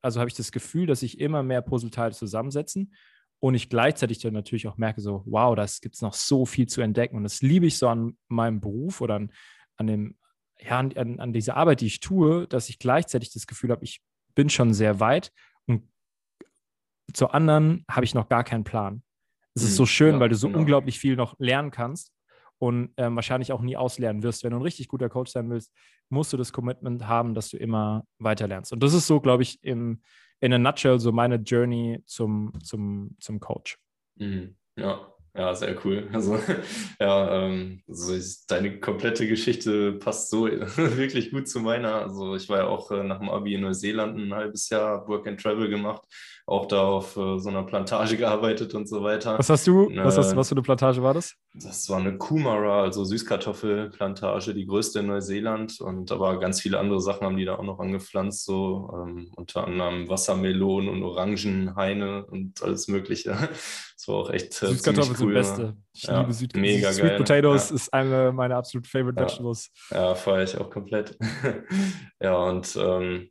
also 0.00 0.20
habe 0.20 0.28
ich 0.28 0.36
das 0.36 0.52
Gefühl, 0.52 0.86
dass 0.86 1.00
sich 1.00 1.20
immer 1.20 1.42
mehr 1.42 1.62
Puzzleteile 1.62 2.12
zusammensetzen 2.12 2.94
und 3.40 3.54
ich 3.54 3.68
gleichzeitig 3.68 4.20
dann 4.20 4.34
natürlich 4.34 4.68
auch 4.68 4.76
merke, 4.76 5.00
so, 5.00 5.24
wow, 5.26 5.56
das 5.56 5.80
gibt 5.80 5.96
es 5.96 6.00
noch 6.00 6.14
so 6.14 6.46
viel 6.46 6.68
zu 6.68 6.80
entdecken. 6.80 7.16
Und 7.16 7.24
das 7.24 7.42
liebe 7.42 7.66
ich 7.66 7.76
so 7.76 7.88
an 7.88 8.16
meinem 8.28 8.60
Beruf 8.60 9.00
oder 9.00 9.16
an, 9.16 9.32
an 9.76 9.88
dem, 9.88 10.16
ja, 10.60 10.78
an, 10.78 11.18
an 11.18 11.32
dieser 11.32 11.56
Arbeit, 11.56 11.80
die 11.80 11.86
ich 11.86 11.98
tue, 11.98 12.46
dass 12.46 12.68
ich 12.68 12.78
gleichzeitig 12.78 13.32
das 13.32 13.48
Gefühl 13.48 13.70
habe, 13.70 13.82
ich 13.82 14.00
bin 14.36 14.48
schon 14.48 14.72
sehr 14.72 15.00
weit 15.00 15.32
und 15.66 15.82
zur 17.12 17.34
anderen 17.34 17.84
habe 17.90 18.04
ich 18.04 18.14
noch 18.14 18.28
gar 18.28 18.44
keinen 18.44 18.62
Plan. 18.62 19.02
Es 19.54 19.64
ist 19.64 19.72
mhm, 19.72 19.76
so 19.76 19.86
schön, 19.86 20.14
ja, 20.14 20.20
weil 20.20 20.28
du 20.28 20.36
so 20.36 20.46
genau. 20.46 20.60
unglaublich 20.60 21.00
viel 21.00 21.16
noch 21.16 21.34
lernen 21.40 21.72
kannst 21.72 22.12
und 22.62 22.90
ähm, 22.96 23.16
wahrscheinlich 23.16 23.50
auch 23.50 23.60
nie 23.60 23.76
auslernen 23.76 24.22
wirst. 24.22 24.44
Wenn 24.44 24.52
du 24.52 24.58
ein 24.58 24.62
richtig 24.62 24.86
guter 24.86 25.08
Coach 25.08 25.32
sein 25.32 25.50
willst, 25.50 25.74
musst 26.10 26.32
du 26.32 26.36
das 26.36 26.52
Commitment 26.52 27.08
haben, 27.08 27.34
dass 27.34 27.48
du 27.48 27.56
immer 27.56 28.06
weiter 28.20 28.46
lernst. 28.46 28.72
Und 28.72 28.84
das 28.84 28.94
ist 28.94 29.08
so, 29.08 29.20
glaube 29.20 29.42
ich, 29.42 29.58
im, 29.64 30.00
in 30.38 30.52
a 30.52 30.58
nutshell 30.58 31.00
so 31.00 31.10
meine 31.10 31.34
Journey 31.34 32.04
zum, 32.06 32.52
zum, 32.62 33.16
zum 33.18 33.40
Coach. 33.40 33.78
Mhm. 34.14 34.54
Ja, 34.76 35.12
ja, 35.36 35.52
sehr 35.56 35.76
cool. 35.84 36.08
Also, 36.12 36.38
ja, 37.00 37.46
ähm, 37.46 37.82
also 37.88 38.12
deine 38.46 38.78
komplette 38.78 39.26
Geschichte 39.26 39.94
passt 39.94 40.30
so 40.30 40.44
wirklich 40.76 41.32
gut 41.32 41.48
zu 41.48 41.58
meiner. 41.58 41.96
Also, 41.96 42.36
ich 42.36 42.48
war 42.48 42.58
ja 42.58 42.66
auch 42.68 42.92
äh, 42.92 43.02
nach 43.02 43.18
dem 43.18 43.28
Abi 43.28 43.54
in 43.54 43.62
Neuseeland 43.62 44.16
ein 44.16 44.32
halbes 44.32 44.68
Jahr 44.68 45.08
Work 45.08 45.26
and 45.26 45.40
Travel 45.40 45.68
gemacht, 45.68 46.02
auch 46.52 46.66
da 46.66 46.82
auf 46.82 47.16
äh, 47.16 47.38
so 47.38 47.48
einer 47.48 47.62
Plantage 47.62 48.16
gearbeitet 48.18 48.74
und 48.74 48.88
so 48.88 49.02
weiter. 49.02 49.38
Was 49.38 49.48
hast 49.48 49.66
du, 49.66 49.90
was, 49.94 50.18
hast, 50.18 50.36
was 50.36 50.48
für 50.48 50.54
eine 50.54 50.62
Plantage 50.62 51.02
war 51.02 51.14
das? 51.14 51.34
Das 51.54 51.88
war 51.88 51.98
eine 51.98 52.18
Kumara, 52.18 52.82
also 52.82 53.04
Süßkartoffelplantage, 53.04 54.54
die 54.54 54.66
größte 54.66 55.00
in 55.00 55.06
Neuseeland. 55.06 55.80
Und 55.80 56.12
aber 56.12 56.38
ganz 56.38 56.60
viele 56.60 56.78
andere 56.78 57.00
Sachen 57.00 57.26
haben 57.26 57.36
die 57.36 57.46
da 57.46 57.56
auch 57.56 57.62
noch 57.62 57.80
angepflanzt, 57.80 58.44
so 58.44 58.90
ähm, 58.94 59.30
unter 59.36 59.66
anderem 59.66 60.08
Wassermelonen 60.08 60.90
und 60.90 61.02
Orangenhaine 61.02 62.26
und 62.26 62.62
alles 62.62 62.88
Mögliche. 62.88 63.36
Das 64.02 64.08
war 64.08 64.16
auch 64.16 64.30
echt 64.30 64.60
äh, 64.64 64.66
Süßkartoffeln 64.66 65.16
cool. 65.20 65.44
sind 65.44 65.56
Beste. 65.56 65.76
Ich 65.92 66.02
ja, 66.02 66.22
liebe 66.22 66.32
Süd 66.32 66.56
mega 66.56 66.92
Sweet 66.92 67.04
geil. 67.04 67.18
Potatoes 67.18 67.70
ja. 67.70 67.76
ist 67.76 67.94
eine 67.94 68.32
meiner 68.32 68.56
absolut 68.56 68.88
favorite 68.88 69.20
ja. 69.20 69.28
Vegetables. 69.28 69.70
Ja, 69.92 70.16
feiere 70.16 70.42
ich 70.42 70.58
auch 70.58 70.70
komplett. 70.70 71.16
ja, 72.20 72.34
und 72.34 72.76
ähm, 72.82 73.30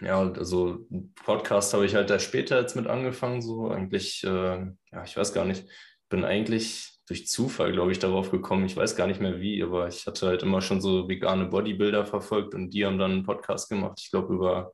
ja, 0.00 0.20
also 0.20 0.86
Podcast 1.24 1.72
habe 1.74 1.86
ich 1.86 1.94
halt 1.94 2.10
da 2.10 2.18
später 2.18 2.60
jetzt 2.60 2.76
mit 2.76 2.86
angefangen, 2.86 3.40
so 3.42 3.68
eigentlich, 3.70 4.24
äh, 4.24 4.66
ja, 4.92 5.04
ich 5.04 5.16
weiß 5.16 5.32
gar 5.32 5.44
nicht, 5.44 5.64
bin 6.08 6.24
eigentlich 6.24 6.98
durch 7.08 7.28
Zufall, 7.28 7.72
glaube 7.72 7.92
ich, 7.92 7.98
darauf 7.98 8.30
gekommen. 8.30 8.66
Ich 8.66 8.76
weiß 8.76 8.96
gar 8.96 9.06
nicht 9.06 9.20
mehr 9.20 9.40
wie, 9.40 9.62
aber 9.62 9.86
ich 9.86 10.06
hatte 10.06 10.26
halt 10.26 10.42
immer 10.42 10.60
schon 10.60 10.80
so 10.80 11.08
vegane 11.08 11.46
Bodybuilder 11.46 12.04
verfolgt 12.04 12.54
und 12.54 12.70
die 12.70 12.84
haben 12.84 12.98
dann 12.98 13.12
einen 13.12 13.22
Podcast 13.22 13.68
gemacht. 13.68 14.00
Ich 14.02 14.10
glaube, 14.10 14.34
über 14.34 14.72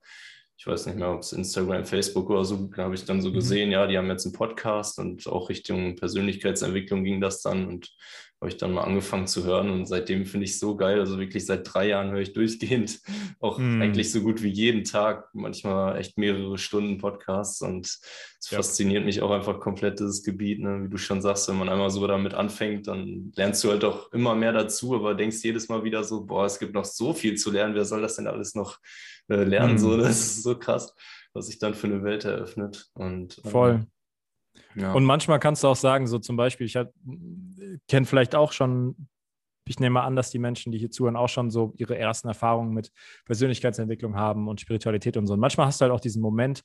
ich 0.62 0.66
weiß 0.68 0.86
nicht 0.86 0.96
mehr, 0.96 1.10
ob 1.10 1.22
es 1.22 1.32
Instagram, 1.32 1.84
Facebook 1.84 2.30
oder 2.30 2.44
so, 2.44 2.70
habe 2.76 2.94
ich 2.94 3.04
dann 3.04 3.20
so 3.20 3.30
mhm. 3.30 3.34
gesehen, 3.34 3.72
ja, 3.72 3.84
die 3.88 3.98
haben 3.98 4.08
jetzt 4.08 4.26
einen 4.26 4.32
Podcast 4.32 4.96
und 5.00 5.26
auch 5.26 5.48
Richtung 5.48 5.96
Persönlichkeitsentwicklung 5.96 7.02
ging 7.02 7.20
das 7.20 7.42
dann 7.42 7.66
und 7.66 7.90
habe 8.42 8.50
ich 8.50 8.56
dann 8.56 8.72
mal 8.72 8.82
angefangen 8.82 9.28
zu 9.28 9.44
hören 9.44 9.70
und 9.70 9.86
seitdem 9.86 10.26
finde 10.26 10.46
ich 10.46 10.50
es 10.50 10.58
so 10.58 10.74
geil. 10.74 10.98
Also 10.98 11.16
wirklich 11.20 11.46
seit 11.46 11.72
drei 11.72 11.86
Jahren 11.86 12.10
höre 12.10 12.22
ich 12.22 12.32
durchgehend, 12.32 12.98
auch 13.38 13.56
mm. 13.58 13.80
eigentlich 13.80 14.10
so 14.10 14.20
gut 14.20 14.42
wie 14.42 14.48
jeden 14.48 14.82
Tag, 14.82 15.28
manchmal 15.32 15.96
echt 15.96 16.18
mehrere 16.18 16.58
Stunden 16.58 16.98
Podcasts 16.98 17.62
und 17.62 17.86
es 17.86 18.50
ja. 18.50 18.56
fasziniert 18.56 19.04
mich 19.04 19.22
auch 19.22 19.30
einfach 19.30 19.60
komplett 19.60 20.00
dieses 20.00 20.24
Gebiet, 20.24 20.58
ne? 20.58 20.82
wie 20.82 20.88
du 20.88 20.96
schon 20.96 21.22
sagst, 21.22 21.48
wenn 21.48 21.56
man 21.56 21.68
einmal 21.68 21.90
so 21.90 22.04
damit 22.04 22.34
anfängt, 22.34 22.88
dann 22.88 23.30
lernst 23.36 23.62
du 23.62 23.70
halt 23.70 23.84
auch 23.84 24.12
immer 24.12 24.34
mehr 24.34 24.52
dazu, 24.52 24.92
aber 24.96 25.14
denkst 25.14 25.44
jedes 25.44 25.68
Mal 25.68 25.84
wieder 25.84 26.02
so, 26.02 26.24
boah, 26.24 26.44
es 26.44 26.58
gibt 26.58 26.74
noch 26.74 26.84
so 26.84 27.14
viel 27.14 27.36
zu 27.36 27.52
lernen, 27.52 27.76
wer 27.76 27.84
soll 27.84 28.02
das 28.02 28.16
denn 28.16 28.26
alles 28.26 28.56
noch 28.56 28.80
äh, 29.28 29.44
lernen? 29.44 29.76
Mm. 29.76 29.78
So, 29.78 29.96
das 29.98 30.18
ist 30.18 30.42
so 30.42 30.58
krass, 30.58 30.96
was 31.32 31.46
sich 31.46 31.60
dann 31.60 31.74
für 31.74 31.86
eine 31.86 32.02
Welt 32.02 32.24
eröffnet 32.24 32.90
und 32.94 33.40
ähm, 33.44 33.50
Voll. 33.52 33.86
Und 34.74 35.04
manchmal 35.04 35.38
kannst 35.38 35.64
du 35.64 35.68
auch 35.68 35.76
sagen, 35.76 36.06
so 36.06 36.18
zum 36.18 36.36
Beispiel, 36.36 36.66
ich 36.66 36.78
kenne 37.88 38.06
vielleicht 38.06 38.34
auch 38.34 38.52
schon, 38.52 39.08
ich 39.68 39.78
nehme 39.78 40.02
an, 40.02 40.16
dass 40.16 40.30
die 40.30 40.38
Menschen, 40.38 40.72
die 40.72 40.78
hier 40.78 40.90
zuhören, 40.90 41.16
auch 41.16 41.28
schon 41.28 41.50
so 41.50 41.72
ihre 41.76 41.96
ersten 41.96 42.28
Erfahrungen 42.28 42.74
mit 42.74 42.90
Persönlichkeitsentwicklung 43.26 44.16
haben 44.16 44.48
und 44.48 44.60
Spiritualität 44.60 45.16
und 45.16 45.26
so. 45.26 45.34
Und 45.34 45.40
manchmal 45.40 45.66
hast 45.66 45.80
du 45.80 45.84
halt 45.84 45.92
auch 45.92 46.00
diesen 46.00 46.20
Moment, 46.20 46.64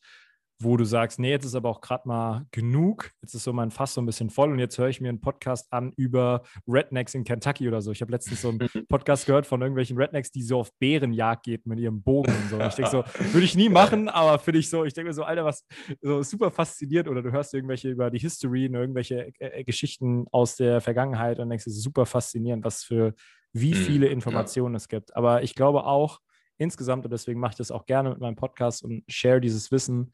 wo 0.59 0.75
du 0.75 0.85
sagst, 0.85 1.19
nee, 1.19 1.29
jetzt 1.29 1.45
ist 1.45 1.55
aber 1.55 1.69
auch 1.69 1.81
gerade 1.81 2.07
mal 2.07 2.45
genug, 2.51 3.11
jetzt 3.21 3.35
ist 3.35 3.43
so 3.43 3.53
mein 3.53 3.69
Fass 3.69 3.93
so 3.93 4.01
ein 4.01 4.05
bisschen 4.05 4.29
voll 4.29 4.51
und 4.51 4.59
jetzt 4.59 4.77
höre 4.77 4.89
ich 4.89 4.99
mir 4.99 5.09
einen 5.09 5.21
Podcast 5.21 5.71
an 5.71 5.93
über 5.97 6.41
Rednecks 6.67 7.13
in 7.13 7.23
Kentucky 7.23 7.67
oder 7.67 7.81
so. 7.81 7.91
Ich 7.91 8.01
habe 8.01 8.11
letztens 8.11 8.41
so 8.41 8.49
einen 8.49 8.59
Podcast 8.89 9.27
gehört 9.27 9.45
von 9.45 9.61
irgendwelchen 9.61 9.97
Rednecks, 9.97 10.31
die 10.31 10.41
so 10.41 10.59
auf 10.59 10.71
Bärenjagd 10.79 11.43
geht 11.43 11.67
mit 11.67 11.79
ihrem 11.79 12.01
Bogen 12.01 12.31
und 12.31 12.49
so. 12.49 12.55
Und 12.55 12.67
ich 12.67 12.75
denke 12.75 12.91
so, 12.91 13.03
würde 13.33 13.45
ich 13.45 13.55
nie 13.55 13.69
machen, 13.69 14.09
aber 14.09 14.39
finde 14.39 14.59
ich 14.59 14.69
so, 14.69 14.83
ich 14.83 14.93
denke 14.93 15.09
mir 15.09 15.13
so, 15.13 15.23
Alter, 15.23 15.45
was 15.45 15.63
so 16.01 16.23
super 16.23 16.49
fasziniert 16.49 17.07
oder 17.07 17.21
du 17.21 17.31
hörst 17.31 17.53
irgendwelche 17.53 17.89
über 17.89 18.09
die 18.09 18.19
History, 18.19 18.65
irgendwelche 18.65 19.31
äh, 19.39 19.63
Geschichten 19.63 20.25
aus 20.31 20.55
der 20.55 20.81
Vergangenheit 20.81 21.39
und 21.39 21.49
denkst, 21.49 21.67
es 21.67 21.77
ist 21.77 21.83
super 21.83 22.05
faszinierend, 22.05 22.65
was 22.65 22.83
für 22.83 23.13
wie 23.53 23.73
mhm, 23.73 23.77
viele 23.77 24.07
Informationen 24.07 24.73
ja. 24.73 24.77
es 24.77 24.87
gibt. 24.87 25.15
Aber 25.15 25.43
ich 25.43 25.55
glaube 25.55 25.85
auch 25.85 26.19
insgesamt, 26.57 27.05
und 27.05 27.11
deswegen 27.11 27.39
mache 27.39 27.51
ich 27.51 27.57
das 27.57 27.71
auch 27.71 27.85
gerne 27.85 28.09
mit 28.09 28.19
meinem 28.19 28.35
Podcast 28.35 28.83
und 28.83 29.03
share 29.07 29.39
dieses 29.39 29.71
Wissen, 29.71 30.11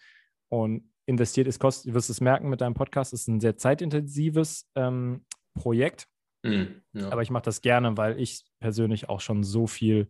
und 0.53 0.83
investiert 1.07 1.47
ist, 1.47 1.59
kostet, 1.59 1.89
du 1.89 1.95
wirst 1.95 2.11
es 2.11 2.21
merken 2.21 2.47
mit 2.47 2.61
deinem 2.61 2.75
Podcast, 2.75 3.11
ist 3.11 3.27
ein 3.27 3.39
sehr 3.39 3.57
zeitintensives 3.57 4.69
ähm, 4.75 5.25
Projekt. 5.55 6.07
Mhm, 6.43 6.83
ja. 6.93 7.09
Aber 7.09 7.23
ich 7.23 7.31
mache 7.31 7.45
das 7.45 7.61
gerne, 7.61 7.97
weil 7.97 8.19
ich 8.19 8.43
persönlich 8.59 9.09
auch 9.09 9.19
schon 9.19 9.43
so 9.43 9.65
viel, 9.65 10.07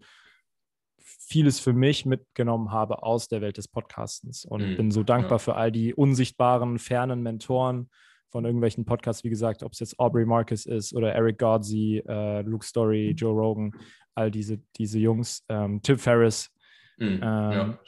vieles 0.98 1.62
für 1.62 1.72
mich 1.72 2.06
mitgenommen 2.06 2.72
habe 2.72 3.04
aus 3.04 3.30
der 3.30 3.40
Welt 3.40 3.56
des 3.56 3.70
Podcastens 3.70 4.44
und 4.44 4.70
mhm, 4.70 4.76
bin 4.76 4.92
so 4.92 5.04
dankbar 5.04 5.38
ja. 5.38 5.40
für 5.40 5.56
all 5.56 5.72
die 5.72 5.94
unsichtbaren, 5.94 6.78
fernen 6.78 7.24
Mentoren 7.24 7.90
von 8.30 8.44
irgendwelchen 8.44 8.84
Podcasts, 8.84 9.24
wie 9.24 9.30
gesagt, 9.30 9.64
ob 9.64 9.72
es 9.72 9.80
jetzt 9.80 9.98
Aubrey 9.98 10.26
Marcus 10.26 10.66
ist 10.66 10.94
oder 10.94 11.14
Eric 11.14 11.38
Godsey, 11.38 12.04
äh, 12.06 12.42
Luke 12.42 12.66
Story, 12.66 13.12
mhm. 13.12 13.16
Joe 13.16 13.34
Rogan, 13.34 13.72
all 14.14 14.30
diese, 14.30 14.60
diese 14.78 15.00
Jungs, 15.00 15.46
ähm, 15.48 15.82
Tim 15.82 15.98
Ferriss. 15.98 16.50
Mhm, 16.98 17.08
ähm, 17.08 17.20
ja, 17.22 17.80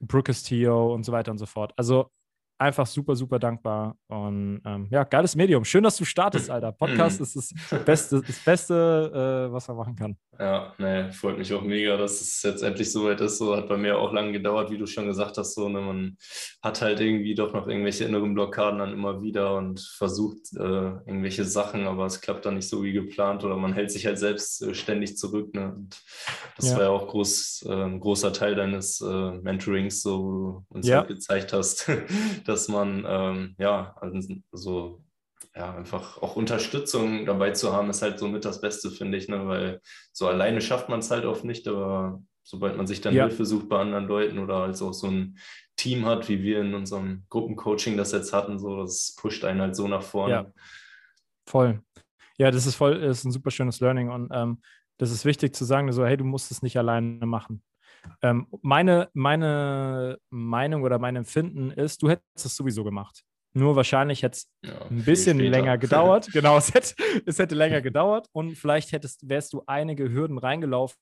Brooke 0.00 0.32
Castillo 0.32 0.94
und 0.94 1.04
so 1.04 1.12
weiter 1.12 1.30
und 1.30 1.38
so 1.38 1.46
fort. 1.46 1.72
Also 1.76 2.10
einfach 2.58 2.86
super, 2.86 3.14
super 3.14 3.38
dankbar. 3.38 3.96
Und 4.08 4.60
ähm, 4.64 4.88
ja, 4.90 5.04
geiles 5.04 5.36
Medium. 5.36 5.64
Schön, 5.64 5.84
dass 5.84 5.96
du 5.96 6.04
startest, 6.04 6.50
Alter. 6.50 6.72
Podcast 6.72 7.20
ist 7.20 7.36
das 7.36 7.84
Beste, 7.84 8.20
das 8.26 8.38
Beste 8.40 9.48
äh, 9.48 9.52
was 9.52 9.68
man 9.68 9.76
machen 9.76 9.96
kann. 9.96 10.16
Ja, 10.40 10.72
ne, 10.78 11.10
freut 11.12 11.36
mich 11.36 11.52
auch 11.52 11.62
mega, 11.62 11.96
dass 11.96 12.20
es 12.20 12.42
jetzt 12.44 12.62
endlich 12.62 12.92
soweit 12.92 13.20
ist. 13.20 13.38
So 13.38 13.56
hat 13.56 13.68
bei 13.68 13.76
mir 13.76 13.98
auch 13.98 14.12
lange 14.12 14.30
gedauert, 14.30 14.70
wie 14.70 14.78
du 14.78 14.86
schon 14.86 15.06
gesagt 15.06 15.36
hast. 15.36 15.54
So, 15.54 15.68
ne, 15.68 15.80
man 15.80 16.16
hat 16.62 16.80
halt 16.80 17.00
irgendwie 17.00 17.34
doch 17.34 17.52
noch 17.52 17.66
irgendwelche 17.66 18.04
inneren 18.04 18.34
Blockaden 18.34 18.78
dann 18.78 18.92
immer 18.92 19.20
wieder 19.20 19.56
und 19.56 19.80
versucht 19.80 20.38
äh, 20.56 20.62
irgendwelche 20.62 21.44
Sachen, 21.44 21.86
aber 21.88 22.06
es 22.06 22.20
klappt 22.20 22.46
dann 22.46 22.54
nicht 22.54 22.68
so 22.68 22.84
wie 22.84 22.92
geplant 22.92 23.42
oder 23.42 23.56
man 23.56 23.72
hält 23.72 23.90
sich 23.90 24.06
halt 24.06 24.18
selbst 24.18 24.62
äh, 24.62 24.74
ständig 24.74 25.16
zurück. 25.16 25.54
Ne? 25.54 25.74
Und 25.74 26.00
das 26.56 26.70
ja. 26.70 26.76
war 26.76 26.82
ja 26.84 26.90
auch 26.90 27.08
groß, 27.08 27.66
ein 27.68 27.98
großer 27.98 28.32
Teil 28.32 28.54
deines 28.54 29.00
äh, 29.00 29.32
Mentorings, 29.32 30.02
so 30.02 30.22
wo 30.22 30.32
du 30.32 30.66
uns 30.68 30.86
ja. 30.86 30.98
halt 30.98 31.08
gezeigt 31.08 31.52
hast, 31.52 31.90
dass 32.48 32.68
man 32.68 33.04
ähm, 33.06 33.54
ja 33.58 33.96
also 34.00 35.02
ja, 35.54 35.74
einfach 35.74 36.22
auch 36.22 36.36
Unterstützung 36.36 37.26
dabei 37.26 37.50
zu 37.50 37.72
haben, 37.72 37.90
ist 37.90 38.02
halt 38.02 38.18
somit 38.18 38.44
das 38.44 38.60
Beste, 38.60 38.90
finde 38.90 39.18
ich, 39.18 39.28
ne? 39.28 39.46
weil 39.46 39.80
so 40.12 40.28
alleine 40.28 40.60
schafft 40.60 40.88
man 40.88 41.00
es 41.00 41.10
halt 41.10 41.24
oft 41.24 41.44
nicht, 41.44 41.66
aber 41.66 42.22
sobald 42.44 42.76
man 42.76 42.86
sich 42.86 43.00
dann 43.00 43.14
ja. 43.14 43.26
Hilfe 43.26 43.44
sucht 43.44 43.68
bei 43.68 43.80
anderen 43.80 44.06
Leuten 44.06 44.38
oder 44.38 44.58
also 44.58 44.88
auch 44.88 44.94
so 44.94 45.08
ein 45.08 45.38
Team 45.76 46.06
hat, 46.06 46.28
wie 46.28 46.42
wir 46.42 46.60
in 46.60 46.74
unserem 46.74 47.24
Gruppencoaching 47.28 47.96
das 47.96 48.12
jetzt 48.12 48.32
hatten, 48.32 48.58
so 48.58 48.76
das 48.82 49.16
pusht 49.18 49.44
einen 49.44 49.60
halt 49.60 49.76
so 49.76 49.88
nach 49.88 50.02
vorne. 50.02 50.34
Ja, 50.34 50.52
voll. 51.46 51.82
Ja, 52.38 52.50
das 52.50 52.66
ist 52.66 52.76
voll, 52.76 52.96
ist 52.96 53.24
ein 53.24 53.32
super 53.32 53.50
schönes 53.50 53.80
Learning 53.80 54.10
und 54.10 54.30
ähm, 54.32 54.62
das 54.96 55.10
ist 55.10 55.24
wichtig 55.24 55.54
zu 55.54 55.64
sagen, 55.64 55.90
so, 55.92 56.06
hey, 56.06 56.16
du 56.16 56.24
musst 56.24 56.50
es 56.50 56.62
nicht 56.62 56.76
alleine 56.76 57.26
machen. 57.26 57.62
Ähm, 58.22 58.46
meine, 58.62 59.08
meine 59.12 60.18
Meinung 60.30 60.82
oder 60.82 60.98
mein 60.98 61.16
Empfinden 61.16 61.70
ist, 61.70 62.02
du 62.02 62.10
hättest 62.10 62.46
es 62.46 62.56
sowieso 62.56 62.84
gemacht. 62.84 63.22
Nur 63.54 63.76
wahrscheinlich 63.76 64.22
hätte 64.22 64.36
es 64.36 64.50
ja, 64.64 64.86
ein 64.90 65.04
bisschen 65.04 65.38
länger 65.40 65.78
gedauert. 65.78 66.28
genau, 66.32 66.58
es 66.58 66.72
hätte, 66.74 66.94
es 67.26 67.38
hätte 67.38 67.54
länger 67.54 67.80
gedauert 67.80 68.28
und 68.32 68.56
vielleicht 68.56 68.92
hättest, 68.92 69.28
wärst 69.28 69.52
du 69.52 69.62
einige 69.66 70.10
Hürden 70.10 70.38
reingelaufen, 70.38 70.96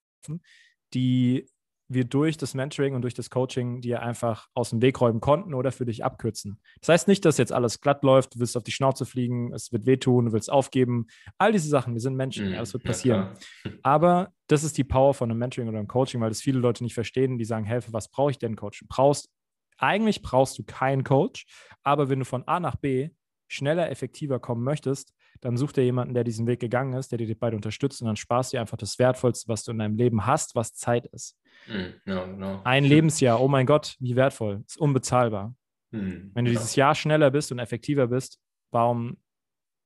die 0.94 1.48
wir 1.88 2.04
durch 2.04 2.36
das 2.36 2.54
Mentoring 2.54 2.94
und 2.94 3.02
durch 3.02 3.14
das 3.14 3.30
Coaching 3.30 3.80
dir 3.80 4.02
einfach 4.02 4.48
aus 4.54 4.70
dem 4.70 4.82
Weg 4.82 5.00
räumen 5.00 5.20
konnten 5.20 5.54
oder 5.54 5.70
für 5.70 5.86
dich 5.86 6.04
abkürzen. 6.04 6.60
Das 6.80 6.88
heißt 6.88 7.08
nicht, 7.08 7.24
dass 7.24 7.38
jetzt 7.38 7.52
alles 7.52 7.80
glatt 7.80 8.02
läuft, 8.02 8.34
du 8.34 8.40
wirst 8.40 8.56
auf 8.56 8.64
die 8.64 8.72
Schnauze 8.72 9.06
fliegen, 9.06 9.52
es 9.52 9.72
wird 9.72 9.86
wehtun, 9.86 10.26
du 10.26 10.32
willst 10.32 10.50
aufgeben. 10.50 11.06
All 11.38 11.52
diese 11.52 11.68
Sachen, 11.68 11.94
wir 11.94 12.00
sind 12.00 12.16
Menschen, 12.16 12.52
das 12.52 12.72
wird 12.72 12.84
passieren. 12.84 13.28
Ja, 13.64 13.70
Aber 13.82 14.32
das 14.48 14.64
ist 14.64 14.78
die 14.78 14.84
Power 14.84 15.14
von 15.14 15.30
einem 15.30 15.38
Mentoring 15.38 15.68
oder 15.68 15.78
einem 15.78 15.88
Coaching, 15.88 16.20
weil 16.20 16.30
das 16.30 16.40
viele 16.40 16.58
Leute 16.58 16.82
nicht 16.82 16.94
verstehen, 16.94 17.38
die 17.38 17.44
sagen, 17.44 17.64
helfe, 17.64 17.92
was 17.92 18.10
brauche 18.10 18.32
ich 18.32 18.38
denn, 18.38 18.56
Coach? 18.56 18.80
Du 18.80 18.86
brauchst, 18.88 19.28
eigentlich 19.78 20.22
brauchst 20.22 20.58
du 20.58 20.64
keinen 20.64 21.04
Coach, 21.04 21.46
aber 21.82 22.08
wenn 22.08 22.18
du 22.18 22.24
von 22.24 22.46
A 22.48 22.58
nach 22.60 22.76
B 22.76 23.10
schneller, 23.48 23.90
effektiver 23.90 24.40
kommen 24.40 24.64
möchtest, 24.64 25.12
dann 25.40 25.56
such 25.56 25.72
dir 25.72 25.84
jemanden, 25.84 26.14
der 26.14 26.24
diesen 26.24 26.46
Weg 26.46 26.60
gegangen 26.60 26.94
ist, 26.94 27.10
der 27.12 27.18
dir 27.18 27.34
beide 27.38 27.56
unterstützt 27.56 28.00
und 28.00 28.06
dann 28.06 28.16
sparst 28.16 28.52
du 28.52 28.56
dir 28.56 28.60
einfach 28.60 28.76
das 28.76 28.98
Wertvollste, 28.98 29.48
was 29.48 29.64
du 29.64 29.72
in 29.72 29.78
deinem 29.78 29.96
Leben 29.96 30.26
hast, 30.26 30.54
was 30.54 30.74
Zeit 30.74 31.06
ist. 31.06 31.38
Mm, 31.66 31.94
no, 32.04 32.26
no. 32.26 32.60
Ein 32.64 32.84
Lebensjahr, 32.84 33.40
oh 33.40 33.48
mein 33.48 33.66
Gott, 33.66 33.96
wie 34.00 34.16
wertvoll, 34.16 34.62
ist 34.66 34.78
unbezahlbar. 34.78 35.54
Mm, 35.90 36.30
Wenn 36.34 36.44
du 36.44 36.50
ja. 36.52 36.58
dieses 36.58 36.76
Jahr 36.76 36.94
schneller 36.94 37.30
bist 37.30 37.52
und 37.52 37.58
effektiver 37.58 38.08
bist, 38.08 38.40
warum, 38.70 39.18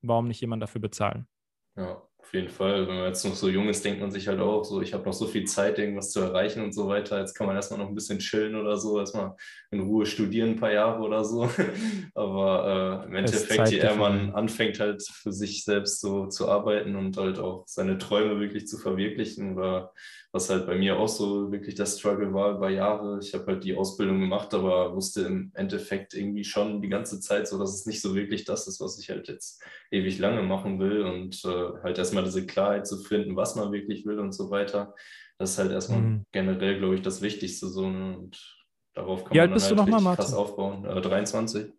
warum 0.01 0.27
nicht 0.27 0.41
jemand 0.41 0.61
dafür 0.61 0.81
bezahlen? 0.81 1.27
Ja, 1.75 2.01
auf 2.21 2.33
jeden 2.33 2.49
Fall. 2.49 2.87
Wenn 2.87 2.95
man 2.95 3.07
jetzt 3.07 3.25
noch 3.25 3.35
so 3.35 3.49
jung 3.49 3.67
ist, 3.67 3.83
denkt 3.83 3.99
man 3.99 4.11
sich 4.11 4.27
halt 4.27 4.39
auch 4.39 4.63
so, 4.63 4.81
ich 4.81 4.93
habe 4.93 5.05
noch 5.05 5.13
so 5.13 5.27
viel 5.27 5.43
Zeit, 5.45 5.79
irgendwas 5.79 6.11
zu 6.11 6.21
erreichen 6.21 6.63
und 6.63 6.73
so 6.73 6.87
weiter. 6.87 7.19
Jetzt 7.19 7.33
kann 7.33 7.47
man 7.47 7.55
erstmal 7.55 7.79
noch 7.79 7.89
ein 7.89 7.95
bisschen 7.95 8.19
chillen 8.19 8.55
oder 8.55 8.77
so, 8.77 8.99
erstmal 8.99 9.35
in 9.71 9.81
Ruhe 9.81 10.05
studieren 10.05 10.51
ein 10.51 10.55
paar 10.55 10.71
Jahre 10.71 11.01
oder 11.01 11.25
so. 11.25 11.49
Aber 12.13 13.03
äh, 13.03 13.07
im 13.07 13.15
Endeffekt, 13.15 13.69
je 13.71 13.79
eher 13.79 13.95
man 13.95 14.31
anfängt 14.31 14.79
halt 14.79 15.03
für 15.03 15.33
sich 15.33 15.65
selbst 15.65 15.99
so 15.99 16.27
zu 16.27 16.47
arbeiten 16.47 16.95
und 16.95 17.17
halt 17.17 17.39
auch 17.39 17.63
seine 17.67 17.97
Träume 17.97 18.39
wirklich 18.39 18.67
zu 18.67 18.77
verwirklichen 18.77 19.57
oder 19.57 19.91
was 20.33 20.49
halt 20.49 20.65
bei 20.65 20.75
mir 20.75 20.97
auch 20.97 21.09
so 21.09 21.51
wirklich 21.51 21.75
das 21.75 21.99
Struggle 21.99 22.33
war 22.33 22.55
über 22.55 22.69
Jahre. 22.69 23.19
Ich 23.21 23.33
habe 23.33 23.47
halt 23.47 23.63
die 23.65 23.75
Ausbildung 23.75 24.21
gemacht, 24.21 24.53
aber 24.53 24.95
wusste 24.95 25.21
im 25.23 25.51
Endeffekt 25.55 26.13
irgendwie 26.13 26.45
schon 26.45 26.81
die 26.81 26.87
ganze 26.87 27.19
Zeit 27.19 27.47
so, 27.47 27.59
dass 27.59 27.73
es 27.73 27.85
nicht 27.85 28.01
so 28.01 28.15
wirklich 28.15 28.45
das 28.45 28.67
ist, 28.67 28.79
was 28.79 28.97
ich 28.97 29.09
halt 29.09 29.27
jetzt 29.27 29.61
ewig 29.91 30.19
lange 30.19 30.41
machen 30.41 30.79
will 30.79 31.01
und 31.01 31.43
äh, 31.43 31.83
halt 31.83 31.97
erstmal 32.11 32.23
diese 32.23 32.45
Klarheit 32.45 32.87
zu 32.87 32.97
finden, 32.97 33.35
was 33.35 33.55
man 33.55 33.71
wirklich 33.71 34.05
will 34.05 34.19
und 34.19 34.33
so 34.33 34.51
weiter. 34.51 34.93
Das 35.37 35.51
ist 35.51 35.57
halt 35.57 35.71
erstmal 35.71 36.01
mhm. 36.01 36.25
generell, 36.31 36.77
glaube 36.77 36.95
ich, 36.95 37.01
das 37.01 37.21
Wichtigste 37.21 37.67
so 37.67 37.89
ne? 37.89 38.17
und 38.17 38.59
darauf 38.93 39.23
kann 39.23 39.33
Wie 39.33 39.39
man 39.39 39.49
dann 39.49 39.61
halt 39.61 39.71
du 39.71 39.75
noch 39.75 40.01
mal, 40.01 40.15
krass 40.15 40.33
aufbauen. 40.33 40.85
Äh, 40.85 41.01
23. 41.01 41.71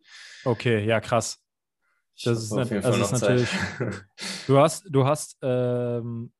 Okay, 0.45 0.85
ja, 0.85 1.01
krass. 1.01 1.39
Das 2.25 2.43
ist, 2.43 2.53
nicht, 2.53 2.73
das 2.73 2.99
ist 2.99 3.13
natürlich. 3.13 3.49
du 4.47 4.59
hast, 4.59 4.85
du 4.89 5.05
hast, 5.07 5.39
ähm, 5.43 6.33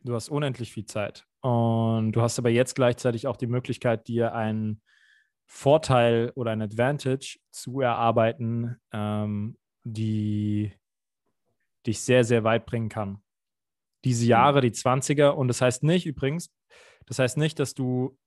du 0.00 0.14
hast 0.14 0.28
unendlich 0.28 0.72
viel 0.72 0.86
Zeit. 0.86 1.26
Und 1.40 2.12
du 2.12 2.22
hast 2.22 2.38
aber 2.38 2.50
jetzt 2.50 2.74
gleichzeitig 2.74 3.26
auch 3.26 3.36
die 3.36 3.46
Möglichkeit, 3.46 4.06
dir 4.06 4.34
einen 4.34 4.80
Vorteil 5.46 6.32
oder 6.34 6.52
ein 6.52 6.62
Advantage 6.62 7.38
zu 7.50 7.80
erarbeiten, 7.80 8.76
ähm, 8.92 9.58
die 9.84 10.72
dich 11.86 12.00
sehr, 12.00 12.24
sehr 12.24 12.44
weit 12.44 12.66
bringen 12.66 12.88
kann. 12.88 13.22
Diese 14.04 14.26
Jahre, 14.26 14.60
die 14.60 14.70
20er, 14.70 15.30
und 15.30 15.48
das 15.48 15.60
heißt 15.60 15.82
nicht 15.82 16.06
übrigens, 16.06 16.50
das 17.06 17.18
heißt 17.18 17.36
nicht, 17.36 17.58
dass 17.58 17.74
du 17.74 18.18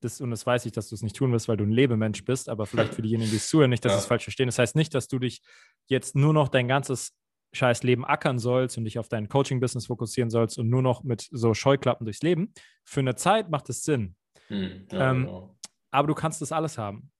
das, 0.00 0.20
und 0.20 0.30
das 0.30 0.46
weiß 0.46 0.66
ich, 0.66 0.72
dass 0.72 0.88
du 0.88 0.94
es 0.94 1.02
nicht 1.02 1.16
tun 1.16 1.32
wirst, 1.32 1.48
weil 1.48 1.56
du 1.56 1.64
ein 1.64 1.70
Lebemensch 1.70 2.24
bist, 2.24 2.48
aber 2.48 2.66
vielleicht 2.66 2.94
für 2.94 3.02
diejenigen, 3.02 3.30
die 3.30 3.36
es 3.36 3.48
zuhören, 3.48 3.70
nicht, 3.70 3.84
dass 3.84 3.92
sie 3.92 3.96
ja. 3.96 4.00
es 4.00 4.06
falsch 4.06 4.24
verstehen. 4.24 4.46
Das 4.46 4.58
heißt 4.58 4.76
nicht, 4.76 4.94
dass 4.94 5.08
du 5.08 5.18
dich 5.18 5.40
jetzt 5.86 6.14
nur 6.14 6.34
noch 6.34 6.48
dein 6.48 6.68
ganzes 6.68 7.14
scheiß 7.54 7.82
Leben 7.84 8.04
ackern 8.04 8.38
sollst 8.38 8.76
und 8.76 8.84
dich 8.84 8.98
auf 8.98 9.08
dein 9.08 9.28
Coaching-Business 9.28 9.86
fokussieren 9.86 10.28
sollst 10.30 10.58
und 10.58 10.68
nur 10.68 10.82
noch 10.82 11.04
mit 11.04 11.26
so 11.30 11.54
Scheuklappen 11.54 12.04
durchs 12.04 12.22
Leben. 12.22 12.52
Für 12.84 13.00
eine 13.00 13.14
Zeit 13.14 13.50
macht 13.50 13.70
es 13.70 13.82
Sinn. 13.82 14.16
Hm, 14.48 14.86
ja, 14.90 15.10
ähm, 15.10 15.24
genau. 15.24 15.56
Aber 15.90 16.08
du 16.08 16.14
kannst 16.14 16.42
das 16.42 16.52
alles 16.52 16.76
haben. 16.76 17.10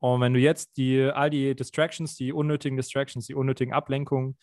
Und 0.00 0.20
wenn 0.20 0.34
du 0.34 0.40
jetzt 0.40 0.76
die, 0.76 1.02
all 1.02 1.30
die 1.30 1.54
Distractions, 1.54 2.16
die 2.16 2.32
unnötigen 2.32 2.76
Distractions, 2.76 3.26
die 3.26 3.34
unnötigen 3.34 3.72
Ablenkungen 3.72 4.36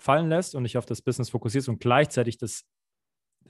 fallen 0.00 0.28
lässt 0.28 0.54
und 0.54 0.64
dich 0.64 0.78
auf 0.78 0.86
das 0.86 1.02
Business 1.02 1.30
fokussierst 1.30 1.68
und 1.68 1.80
gleichzeitig 1.80 2.38
das 2.38 2.64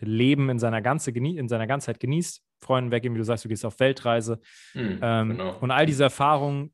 Leben 0.00 0.48
in 0.48 0.58
seiner, 0.58 0.80
ganze, 0.80 1.10
in 1.10 1.48
seiner 1.48 1.66
Ganzheit 1.66 2.00
genießt, 2.00 2.42
Freunden 2.60 2.90
weggehen, 2.90 3.14
wie 3.14 3.18
du 3.18 3.24
sagst, 3.24 3.44
du 3.44 3.48
gehst 3.48 3.64
auf 3.64 3.80
Weltreise 3.80 4.40
hm, 4.72 5.00
ähm, 5.02 5.28
genau. 5.30 5.58
und 5.58 5.70
all 5.70 5.86
diese 5.86 6.04
Erfahrungen 6.04 6.72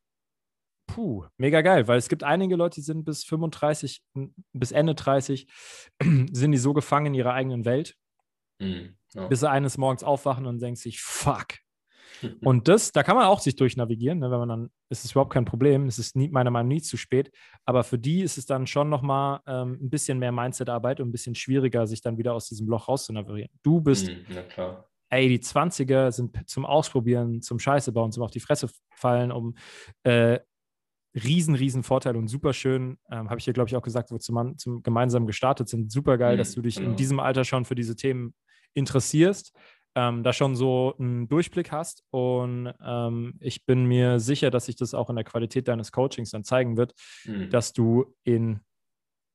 puh, 0.87 1.25
mega 1.37 1.63
geil, 1.63 1.89
weil 1.89 1.99
es 1.99 2.09
gibt 2.09 2.23
einige 2.23 2.57
Leute, 2.57 2.77
die 2.77 2.83
sind 2.83 3.05
bis 3.05 3.25
35, 3.25 4.03
bis 4.53 4.73
Ende 4.73 4.95
30, 4.95 5.47
sind 6.33 6.53
die 6.53 6.59
so 6.59 6.73
gefangen 6.73 7.07
in 7.07 7.15
ihrer 7.15 7.33
eigenen 7.33 7.65
Welt, 7.65 7.97
mhm, 8.61 8.97
ja. 9.15 9.27
bis 9.29 9.41
sie 9.41 9.51
eines 9.51 9.79
Morgens 9.79 10.05
aufwachen 10.05 10.47
und 10.47 10.61
denken 10.61 10.77
sich, 10.77 11.01
fuck. 11.01 11.59
und 12.43 12.69
das, 12.69 12.93
da 12.93 13.03
kann 13.03 13.17
man 13.17 13.27
auch 13.27 13.41
sich 13.41 13.57
durchnavigieren, 13.57 14.19
ne, 14.19 14.31
wenn 14.31 14.39
man 14.39 14.49
dann, 14.49 14.71
ist 14.91 15.05
es 15.05 15.13
überhaupt 15.13 15.33
kein 15.33 15.45
Problem, 15.45 15.87
es 15.87 15.99
ist 15.99 16.17
nie, 16.17 16.29
meiner 16.29 16.51
Meinung 16.51 16.69
nach 16.69 16.75
nie 16.75 16.83
zu 16.83 16.97
spät, 16.97 17.31
aber 17.65 17.85
für 17.85 17.99
die 17.99 18.23
ist 18.23 18.39
es 18.39 18.47
dann 18.47 18.67
schon 18.67 18.89
nochmal 18.89 19.41
ähm, 19.47 19.79
ein 19.83 19.91
bisschen 19.91 20.19
mehr 20.19 20.33
Mindset-Arbeit 20.33 21.01
und 21.01 21.09
ein 21.09 21.13
bisschen 21.13 21.35
schwieriger, 21.35 21.87
sich 21.87 22.01
dann 22.01 22.19
wieder 22.19 22.35
aus 22.35 22.49
diesem 22.49 22.69
Loch 22.69 22.89
rauszunavigieren. 22.89 23.51
Du 23.63 23.81
bist 23.81 24.09
mhm, 24.09 24.37
ey, 25.11 25.29
die 25.29 25.39
20er 25.39 26.13
sind 26.13 26.49
zum 26.49 26.67
Ausprobieren, 26.67 27.41
zum 27.43 27.59
Scheiße 27.59 27.93
bauen, 27.93 28.13
zum 28.13 28.23
auf 28.23 28.31
die 28.31 28.41
Fresse 28.41 28.69
fallen, 28.91 29.31
um 29.31 29.55
äh, 30.03 30.41
riesen, 31.15 31.55
riesen 31.55 31.83
Vorteil 31.83 32.17
und 32.17 32.29
super 32.29 32.53
schön, 32.53 32.99
ähm, 33.11 33.31
habe 33.31 33.39
ich 33.39 33.45
hier, 33.45 33.53
glaube 33.53 33.69
ich, 33.69 33.77
auch 33.77 33.83
gesagt, 33.83 34.11
wo 34.11 34.19
zum, 34.19 34.59
zum 34.59 34.83
gemeinsam 34.83 35.27
gestartet 35.27 35.69
sind. 35.69 35.93
Super 35.93 36.19
geil, 36.19 36.35
mhm, 36.35 36.39
dass 36.39 36.53
du 36.53 36.63
dich 36.63 36.77
genau. 36.77 36.91
in 36.91 36.97
diesem 36.97 37.21
Alter 37.21 37.45
schon 37.45 37.65
für 37.65 37.75
diese 37.75 37.95
Themen 37.95 38.35
interessierst, 38.75 39.53
ähm, 39.95 40.23
da 40.23 40.33
schon 40.33 40.57
so 40.57 40.95
einen 40.99 41.29
Durchblick 41.29 41.73
hast. 41.73 42.05
Und 42.11 42.73
ähm, 42.85 43.35
ich 43.41 43.65
bin 43.65 43.85
mir 43.85 44.19
sicher, 44.21 44.51
dass 44.51 44.67
sich 44.67 44.77
das 44.77 44.95
auch 44.95 45.11
in 45.11 45.17
der 45.17 45.25
Qualität 45.25 45.69
deines 45.69 45.93
Coachings 45.93 46.31
dann 46.31 46.45
zeigen 46.45 46.77
wird, 46.77 46.95
mhm. 47.25 47.51
dass 47.51 47.73
du 47.73 48.15
in 48.25 48.61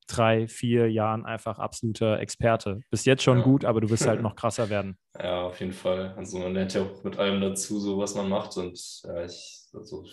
drei, 0.06 0.48
vier 0.48 0.90
Jahren 0.90 1.24
einfach 1.24 1.58
absoluter 1.58 2.18
Experte. 2.18 2.80
Bis 2.90 3.04
jetzt 3.04 3.22
schon 3.22 3.38
ja. 3.38 3.44
gut, 3.44 3.64
aber 3.64 3.80
du 3.80 3.90
wirst 3.90 4.06
halt 4.06 4.22
noch 4.22 4.34
krasser 4.34 4.68
werden. 4.68 4.98
Ja, 5.18 5.42
auf 5.42 5.60
jeden 5.60 5.72
Fall. 5.72 6.14
Also 6.16 6.38
man 6.38 6.54
lernt 6.54 6.74
ja 6.74 6.82
auch 6.82 7.04
mit 7.04 7.18
allem 7.18 7.40
dazu, 7.40 7.78
so 7.78 7.98
was 7.98 8.14
man 8.14 8.28
macht. 8.28 8.56
Und 8.56 9.02
ja, 9.04 9.24
ich, 9.24 9.68
also 9.72 10.04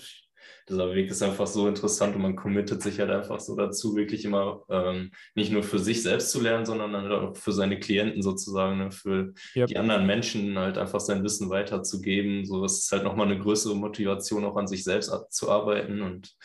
dieser 0.70 0.94
Weg 0.94 1.10
ist 1.10 1.24
einfach 1.24 1.48
so 1.48 1.68
interessant 1.68 2.16
und 2.16 2.22
man 2.22 2.36
committet 2.36 2.82
sich 2.82 3.00
halt 3.00 3.10
einfach 3.10 3.40
so 3.40 3.56
dazu, 3.56 3.96
wirklich 3.96 4.26
immer 4.26 4.64
ähm, 4.70 5.12
nicht 5.36 5.52
nur 5.52 5.64
für 5.64 5.80
sich 5.80 6.04
selbst 6.04 6.32
zu 6.32 6.42
lernen, 6.42 6.66
sondern 6.66 6.94
dann 6.94 7.12
auch 7.12 7.36
für 7.38 7.54
seine 7.54 7.80
Klienten 7.80 8.22
sozusagen, 8.22 8.78
ne, 8.78 8.92
für 8.92 9.34
yep. 9.56 9.68
die 9.68 9.78
anderen 9.78 10.06
Menschen 10.06 10.58
halt 10.58 10.78
einfach 10.78 11.00
sein 11.00 11.24
Wissen 11.24 11.50
weiterzugeben. 11.50 12.46
So 12.46 12.62
das 12.62 12.80
ist 12.80 12.92
halt 12.92 13.04
nochmal 13.04 13.28
eine 13.28 13.40
größere 13.40 13.76
Motivation, 13.76 14.46
auch 14.46 14.58
an 14.58 14.68
sich 14.68 14.84
selbst 14.84 15.12
zu 15.30 15.50
arbeiten 15.50 16.02
und 16.02 16.36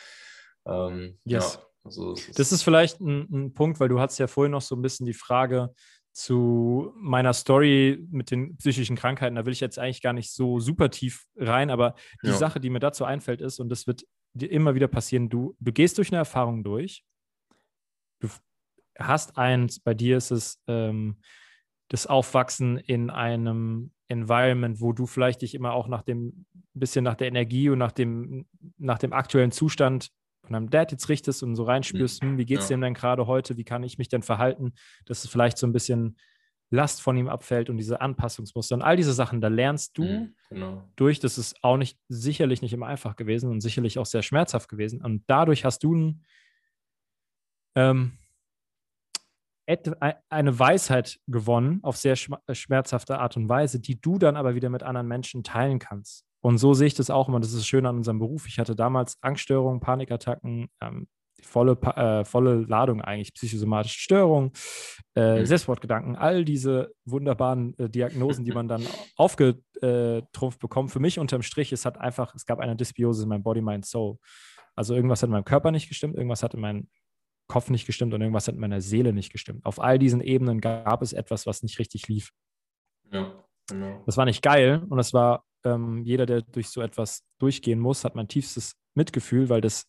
ähm, 0.67 1.19
yes. 1.25 1.55
ja. 1.55 1.63
Also, 1.85 2.15
das 2.37 2.53
ist 2.53 2.63
vielleicht 2.63 3.01
ein, 3.01 3.27
ein 3.33 3.55
Punkt, 3.55 3.81
weil 3.81 3.89
du 3.89 3.99
hast 3.99 4.19
ja 4.19 4.29
vorhin 4.29 4.53
noch 4.53 4.63
so 4.63 4.77
ein 4.77 4.83
bisschen 4.83 5.05
die 5.05 5.15
Frage, 5.15 5.75
zu 6.13 6.93
meiner 6.97 7.33
Story 7.33 8.07
mit 8.11 8.31
den 8.31 8.57
psychischen 8.57 8.97
Krankheiten, 8.97 9.37
da 9.37 9.47
will 9.47 9.53
ich 9.53 9.61
jetzt 9.61 9.79
eigentlich 9.79 10.03
gar 10.03 10.13
nicht 10.13 10.33
so 10.33 10.61
super 10.61 10.91
tief 10.91 11.27
rein, 11.37 11.71
aber 11.71 11.95
die 12.23 12.29
ja. 12.29 12.35
Sache, 12.35 12.61
die 12.61 12.71
mir 12.71 12.81
dazu 12.81 13.05
einfällt, 13.05 13.41
ist, 13.41 13.59
und 13.59 13.69
das 13.71 13.87
wird 13.87 14.05
dir 14.35 14.51
immer 14.51 14.75
wieder 14.75 14.89
passieren, 14.89 15.29
du, 15.29 15.57
du 15.61 15.73
gehst 15.73 15.99
durch 15.99 16.11
eine 16.11 16.19
Erfahrung 16.19 16.65
durch, 16.65 17.05
du 18.21 18.29
hast 18.99 19.39
eins, 19.39 19.81
bei 19.81 19.95
dir 19.95 20.19
ist 20.19 20.31
es 20.31 20.63
ähm, 20.67 21.19
das 21.89 22.07
Aufwachsen 22.07 22.79
in 22.79 23.11
einem 23.11 23.93
Environment, 24.09 24.81
wo 24.81 24.93
du 24.93 25.07
vielleicht 25.07 25.43
dich 25.43 25.55
immer 25.55 25.73
auch 25.73 25.89
nach 25.89 26.03
dem 26.03 26.47
bisschen 26.75 27.05
nach 27.05 27.15
der 27.15 27.29
Energie 27.29 27.69
und 27.69 27.79
nach 27.79 27.93
dem, 27.93 28.47
nach 28.79 28.99
dem 28.99 29.13
aktuellen 29.13 29.53
Zustand 29.53 30.11
von 30.53 30.61
deinem 30.61 30.71
Dad 30.71 30.93
jetzt 30.93 31.09
richtest 31.09 31.43
und 31.43 31.57
so 31.57 31.65
reinspürst, 31.65 32.23
mhm. 32.23 32.29
hm, 32.29 32.39
wie 32.39 32.45
geht 32.45 32.59
es 32.59 32.69
ja. 32.69 32.77
dem 32.77 32.83
denn 32.83 32.95
gerade 32.95 33.27
heute, 33.27 33.57
wie 33.57 33.65
kann 33.65 33.83
ich 33.83 33.99
mich 33.99 34.09
denn 34.09 34.23
verhalten, 34.23 34.73
dass 35.07 35.25
es 35.25 35.31
vielleicht 35.31 35.59
so 35.59 35.67
ein 35.67 35.73
bisschen 35.73 36.17
Last 36.71 37.03
von 37.03 37.17
ihm 37.17 37.29
abfällt 37.29 37.69
und 37.69 37.77
diese 37.77 38.01
Anpassungsmuster 38.01 38.75
und 38.75 38.83
all 38.83 38.97
diese 38.97 39.13
Sachen, 39.13 39.41
da 39.41 39.49
lernst 39.49 39.99
du 39.99 40.05
mhm, 40.05 40.35
genau. 40.49 40.89
durch, 40.97 41.21
das 41.21 41.37
ist 41.37 41.63
auch 41.63 41.77
nicht, 41.77 41.99
sicherlich 42.09 42.63
nicht 42.63 42.73
immer 42.73 42.87
einfach 42.87 43.17
gewesen 43.17 43.51
und 43.51 43.61
sicherlich 43.61 43.99
auch 43.99 44.07
sehr 44.07 44.23
schmerzhaft 44.23 44.69
gewesen 44.69 45.03
und 45.03 45.23
dadurch 45.27 45.65
hast 45.65 45.81
du 45.85 45.95
ein, 45.95 46.25
ähm, 47.75 48.13
eine 50.29 50.59
Weisheit 50.59 51.21
gewonnen 51.27 51.81
auf 51.83 51.97
sehr 51.97 52.17
schmerzhafte 52.17 53.19
Art 53.19 53.37
und 53.37 53.49
Weise, 53.49 53.81
die 53.81 54.01
du 54.01 54.19
dann 54.19 54.37
aber 54.37 54.55
wieder 54.55 54.71
mit 54.71 54.83
anderen 54.83 55.09
Menschen 55.09 55.45
teilen 55.45 55.79
kannst. 55.79 56.27
Und 56.43 56.59
so 56.59 56.75
sehe 56.75 56.89
ich 56.89 56.95
das 56.95 57.09
auch 57.09 57.29
immer. 57.29 57.41
Das 57.41 57.53
ist 57.53 57.67
schön 57.67 57.87
an 57.87 57.97
unserem 57.97 58.19
Beruf. 58.19 58.47
Ich 58.47 58.59
hatte 58.59 58.75
damals 58.75 59.17
Angststörungen, 59.23 59.81
Panikattacken, 59.81 60.69
ähm, 60.81 61.07
volle, 61.41 61.73
äh, 61.97 62.25
volle 62.25 62.63
Ladung 62.63 63.01
eigentlich, 63.01 63.33
psychosomatische 63.35 64.01
Störungen, 64.01 64.53
äh, 65.15 65.41
mhm. 65.41 65.47
Selbstmordgedanken, 65.47 66.17
all 66.17 66.45
diese 66.45 66.93
wunderbaren 67.05 67.79
äh, 67.79 67.89
Diagnosen, 67.89 68.45
die 68.45 68.53
man 68.53 68.69
dann 68.69 68.87
aufgetrumpft 69.17 70.59
bekommt. 70.61 70.91
Für 70.91 71.01
mich 71.01 71.19
unterm 71.19 71.43
Strich, 71.43 71.73
es 71.73 71.85
hat 71.85 71.99
einfach, 71.99 72.35
es 72.35 72.45
gab 72.45 72.59
eine 72.59 72.77
Dysbiose 72.77 73.23
in 73.23 73.29
meinem 73.29 73.43
Body, 73.43 73.61
Mind, 73.61 73.87
Soul. 73.87 74.19
Also 74.75 74.95
irgendwas 74.95 75.23
hat 75.23 75.29
in 75.29 75.33
meinem 75.33 75.45
Körper 75.45 75.71
nicht 75.71 75.89
gestimmt, 75.89 76.17
irgendwas 76.17 76.43
hat 76.43 76.55
in 76.55 76.61
meinem 76.61 76.89
Kopf 77.49 77.71
nicht 77.71 77.87
gestimmt 77.87 78.15
und 78.15 78.21
irgendwas 78.21 78.49
hat 78.49 78.55
in 78.55 78.61
meiner 78.61 78.81
Seele 78.81 79.13
nicht 79.13 79.31
gestimmt. 79.31 79.65
Auf 79.67 79.81
all 79.81 79.99
diesen 79.99 80.21
Ebenen 80.23 80.61
gab 80.61 81.03
es 81.03 81.13
etwas, 81.13 81.47
was 81.47 81.63
nicht 81.63 81.79
richtig 81.79 82.09
lief. 82.09 82.31
Ja, 83.13 83.45
genau. 83.69 84.03
Das 84.07 84.17
war 84.17 84.25
nicht 84.25 84.43
geil 84.43 84.83
und 84.89 84.97
das 84.97 85.13
war 85.13 85.45
ähm, 85.65 86.03
jeder, 86.05 86.27
der 86.27 86.43
durch 86.43 86.69
so 86.69 86.81
etwas 86.81 87.25
durchgehen 87.39 87.79
muss, 87.79 88.05
hat 88.05 88.15
mein 88.15 88.29
tiefstes 88.29 88.75
Mitgefühl, 88.95 89.49
weil 89.49 89.61
das 89.61 89.87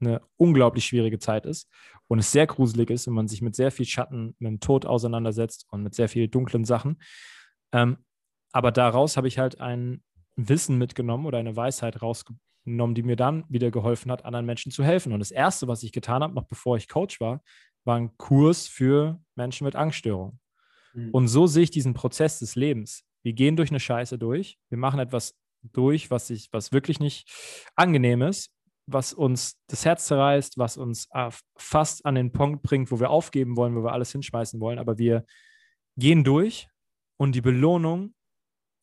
eine 0.00 0.20
unglaublich 0.36 0.84
schwierige 0.84 1.18
Zeit 1.18 1.46
ist 1.46 1.68
und 2.08 2.18
es 2.18 2.30
sehr 2.30 2.46
gruselig 2.46 2.90
ist, 2.90 3.06
wenn 3.06 3.14
man 3.14 3.28
sich 3.28 3.42
mit 3.42 3.56
sehr 3.56 3.70
viel 3.70 3.86
Schatten, 3.86 4.34
mit 4.38 4.48
dem 4.48 4.60
Tod 4.60 4.86
auseinandersetzt 4.86 5.66
und 5.70 5.82
mit 5.82 5.94
sehr 5.94 6.08
vielen 6.08 6.30
dunklen 6.30 6.64
Sachen. 6.64 7.02
Ähm, 7.72 7.98
aber 8.52 8.70
daraus 8.70 9.16
habe 9.16 9.28
ich 9.28 9.38
halt 9.38 9.60
ein 9.60 10.02
Wissen 10.36 10.78
mitgenommen 10.78 11.26
oder 11.26 11.38
eine 11.38 11.56
Weisheit 11.56 12.02
rausgenommen, 12.02 12.94
die 12.94 13.02
mir 13.02 13.16
dann 13.16 13.44
wieder 13.48 13.70
geholfen 13.70 14.10
hat, 14.12 14.24
anderen 14.24 14.46
Menschen 14.46 14.72
zu 14.72 14.84
helfen. 14.84 15.12
Und 15.12 15.20
das 15.20 15.30
Erste, 15.30 15.68
was 15.68 15.82
ich 15.82 15.92
getan 15.92 16.22
habe, 16.22 16.34
noch 16.34 16.46
bevor 16.46 16.76
ich 16.76 16.88
Coach 16.88 17.20
war, 17.20 17.42
war 17.84 17.96
ein 17.96 18.16
Kurs 18.16 18.68
für 18.68 19.20
Menschen 19.34 19.64
mit 19.64 19.74
Angststörungen. 19.74 20.38
Mhm. 20.92 21.10
Und 21.10 21.28
so 21.28 21.46
sehe 21.46 21.64
ich 21.64 21.70
diesen 21.70 21.94
Prozess 21.94 22.38
des 22.38 22.54
Lebens. 22.54 23.04
Wir 23.22 23.32
gehen 23.32 23.56
durch 23.56 23.70
eine 23.70 23.80
Scheiße 23.80 24.18
durch. 24.18 24.58
Wir 24.68 24.78
machen 24.78 25.00
etwas 25.00 25.34
durch, 25.62 26.10
was, 26.10 26.30
ich, 26.30 26.48
was 26.52 26.72
wirklich 26.72 27.00
nicht 27.00 27.30
angenehm 27.76 28.22
ist, 28.22 28.52
was 28.86 29.12
uns 29.12 29.60
das 29.68 29.84
Herz 29.84 30.06
zerreißt, 30.06 30.58
was 30.58 30.76
uns 30.76 31.08
äh, 31.12 31.30
fast 31.56 32.04
an 32.04 32.16
den 32.16 32.32
Punkt 32.32 32.62
bringt, 32.62 32.90
wo 32.90 32.98
wir 32.98 33.10
aufgeben 33.10 33.56
wollen, 33.56 33.76
wo 33.76 33.84
wir 33.84 33.92
alles 33.92 34.12
hinschmeißen 34.12 34.60
wollen. 34.60 34.78
Aber 34.78 34.98
wir 34.98 35.24
gehen 35.96 36.24
durch 36.24 36.68
und 37.16 37.34
die 37.34 37.40
Belohnung 37.40 38.14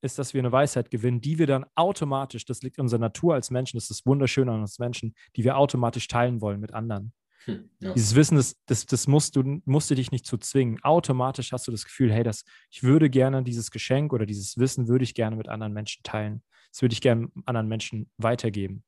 ist, 0.02 0.18
dass 0.18 0.34
wir 0.34 0.40
eine 0.40 0.52
Weisheit 0.52 0.92
gewinnen, 0.92 1.20
die 1.20 1.40
wir 1.40 1.48
dann 1.48 1.66
automatisch, 1.76 2.46
das 2.46 2.62
liegt 2.62 2.78
in 2.78 2.84
unserer 2.84 3.02
Natur 3.02 3.34
als 3.34 3.52
Menschen, 3.52 3.78
das 3.78 3.90
ist 3.90 4.00
das 4.00 4.06
Wunderschöne 4.06 4.52
an 4.52 4.62
uns 4.62 4.80
Menschen, 4.80 5.14
die 5.36 5.44
wir 5.44 5.58
automatisch 5.58 6.08
teilen 6.08 6.40
wollen 6.40 6.62
mit 6.62 6.74
anderen. 6.74 7.14
Hm, 7.46 7.70
ja. 7.80 7.94
Dieses 7.94 8.16
Wissen, 8.16 8.38
das, 8.38 8.56
das, 8.66 8.86
das 8.86 9.08
musst 9.08 9.36
du, 9.36 9.62
musst 9.66 9.90
du 9.90 9.96
dich 9.96 10.12
nicht 10.12 10.26
zu 10.26 10.38
zwingen. 10.38 10.82
Automatisch 10.84 11.52
hast 11.52 11.68
du 11.68 11.72
das 11.72 11.86
Gefühl, 11.86 12.12
hey, 12.12 12.24
das, 12.24 12.44
ich 12.70 12.84
würde 12.84 13.10
gerne 13.10 13.44
dieses 13.44 13.72
Geschenk 13.72 14.14
oder 14.14 14.26
dieses 14.26 14.58
Wissen 14.58 14.88
würde 14.88 15.04
ich 15.04 15.14
gerne 15.14 15.36
mit 15.36 15.48
anderen 15.48 15.74
Menschen 15.74 16.04
teilen. 16.04 16.44
Das 16.72 16.82
würde 16.82 16.94
ich 16.94 17.02
gerne 17.02 17.30
anderen 17.46 17.68
Menschen 17.68 18.12
weitergeben. 18.18 18.84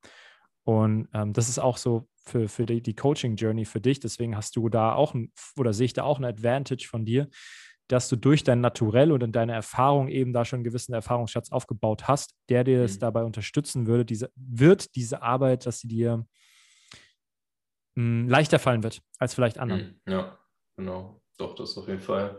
Und 0.64 1.08
ähm, 1.14 1.34
das 1.34 1.50
ist 1.50 1.60
auch 1.60 1.78
so 1.78 2.08
für, 2.24 2.48
für 2.48 2.66
die, 2.66 2.82
die 2.82 2.96
Coaching-Journey 2.96 3.66
für 3.66 3.82
dich. 3.82 4.00
Deswegen 4.00 4.36
hast 4.36 4.56
du 4.56 4.70
da 4.70 4.94
auch, 4.94 5.14
ein, 5.14 5.32
oder 5.58 5.74
sehe 5.74 5.86
ich 5.86 5.94
da 5.94 6.04
auch 6.04 6.20
ein 6.20 6.26
Advantage 6.26 6.88
von 6.88 7.06
dir, 7.06 7.30
dass 7.88 8.08
du 8.08 8.16
durch 8.16 8.44
dein 8.44 8.62
Naturell 8.62 9.12
und 9.12 9.24
in 9.24 9.32
deiner 9.32 9.54
Erfahrung 9.54 10.08
eben 10.08 10.34
da 10.34 10.46
schon 10.46 10.58
einen 10.58 10.64
gewissen 10.64 10.94
Erfahrungsschatz 10.94 11.52
aufgebaut 11.52 12.08
hast, 12.08 12.36
der 12.48 12.64
dir 12.64 12.84
mhm. 12.84 13.00
dabei 13.00 13.24
unterstützen 13.24 13.88
würde, 13.88 14.06
diese, 14.06 14.32
wird 14.36 14.96
diese 14.96 15.22
Arbeit, 15.22 15.66
dass 15.66 15.80
sie 15.80 15.88
dir 15.88 16.26
mh, 17.96 18.30
leichter 18.30 18.60
fallen 18.60 18.84
wird 18.84 19.02
als 19.18 19.34
vielleicht 19.34 19.58
anderen. 19.58 20.00
Hm, 20.06 20.14
ja, 20.14 20.38
genau. 20.78 21.22
Doch, 21.38 21.56
das 21.56 21.78
auf 21.78 21.88
jeden 21.88 22.02
Fall. 22.02 22.38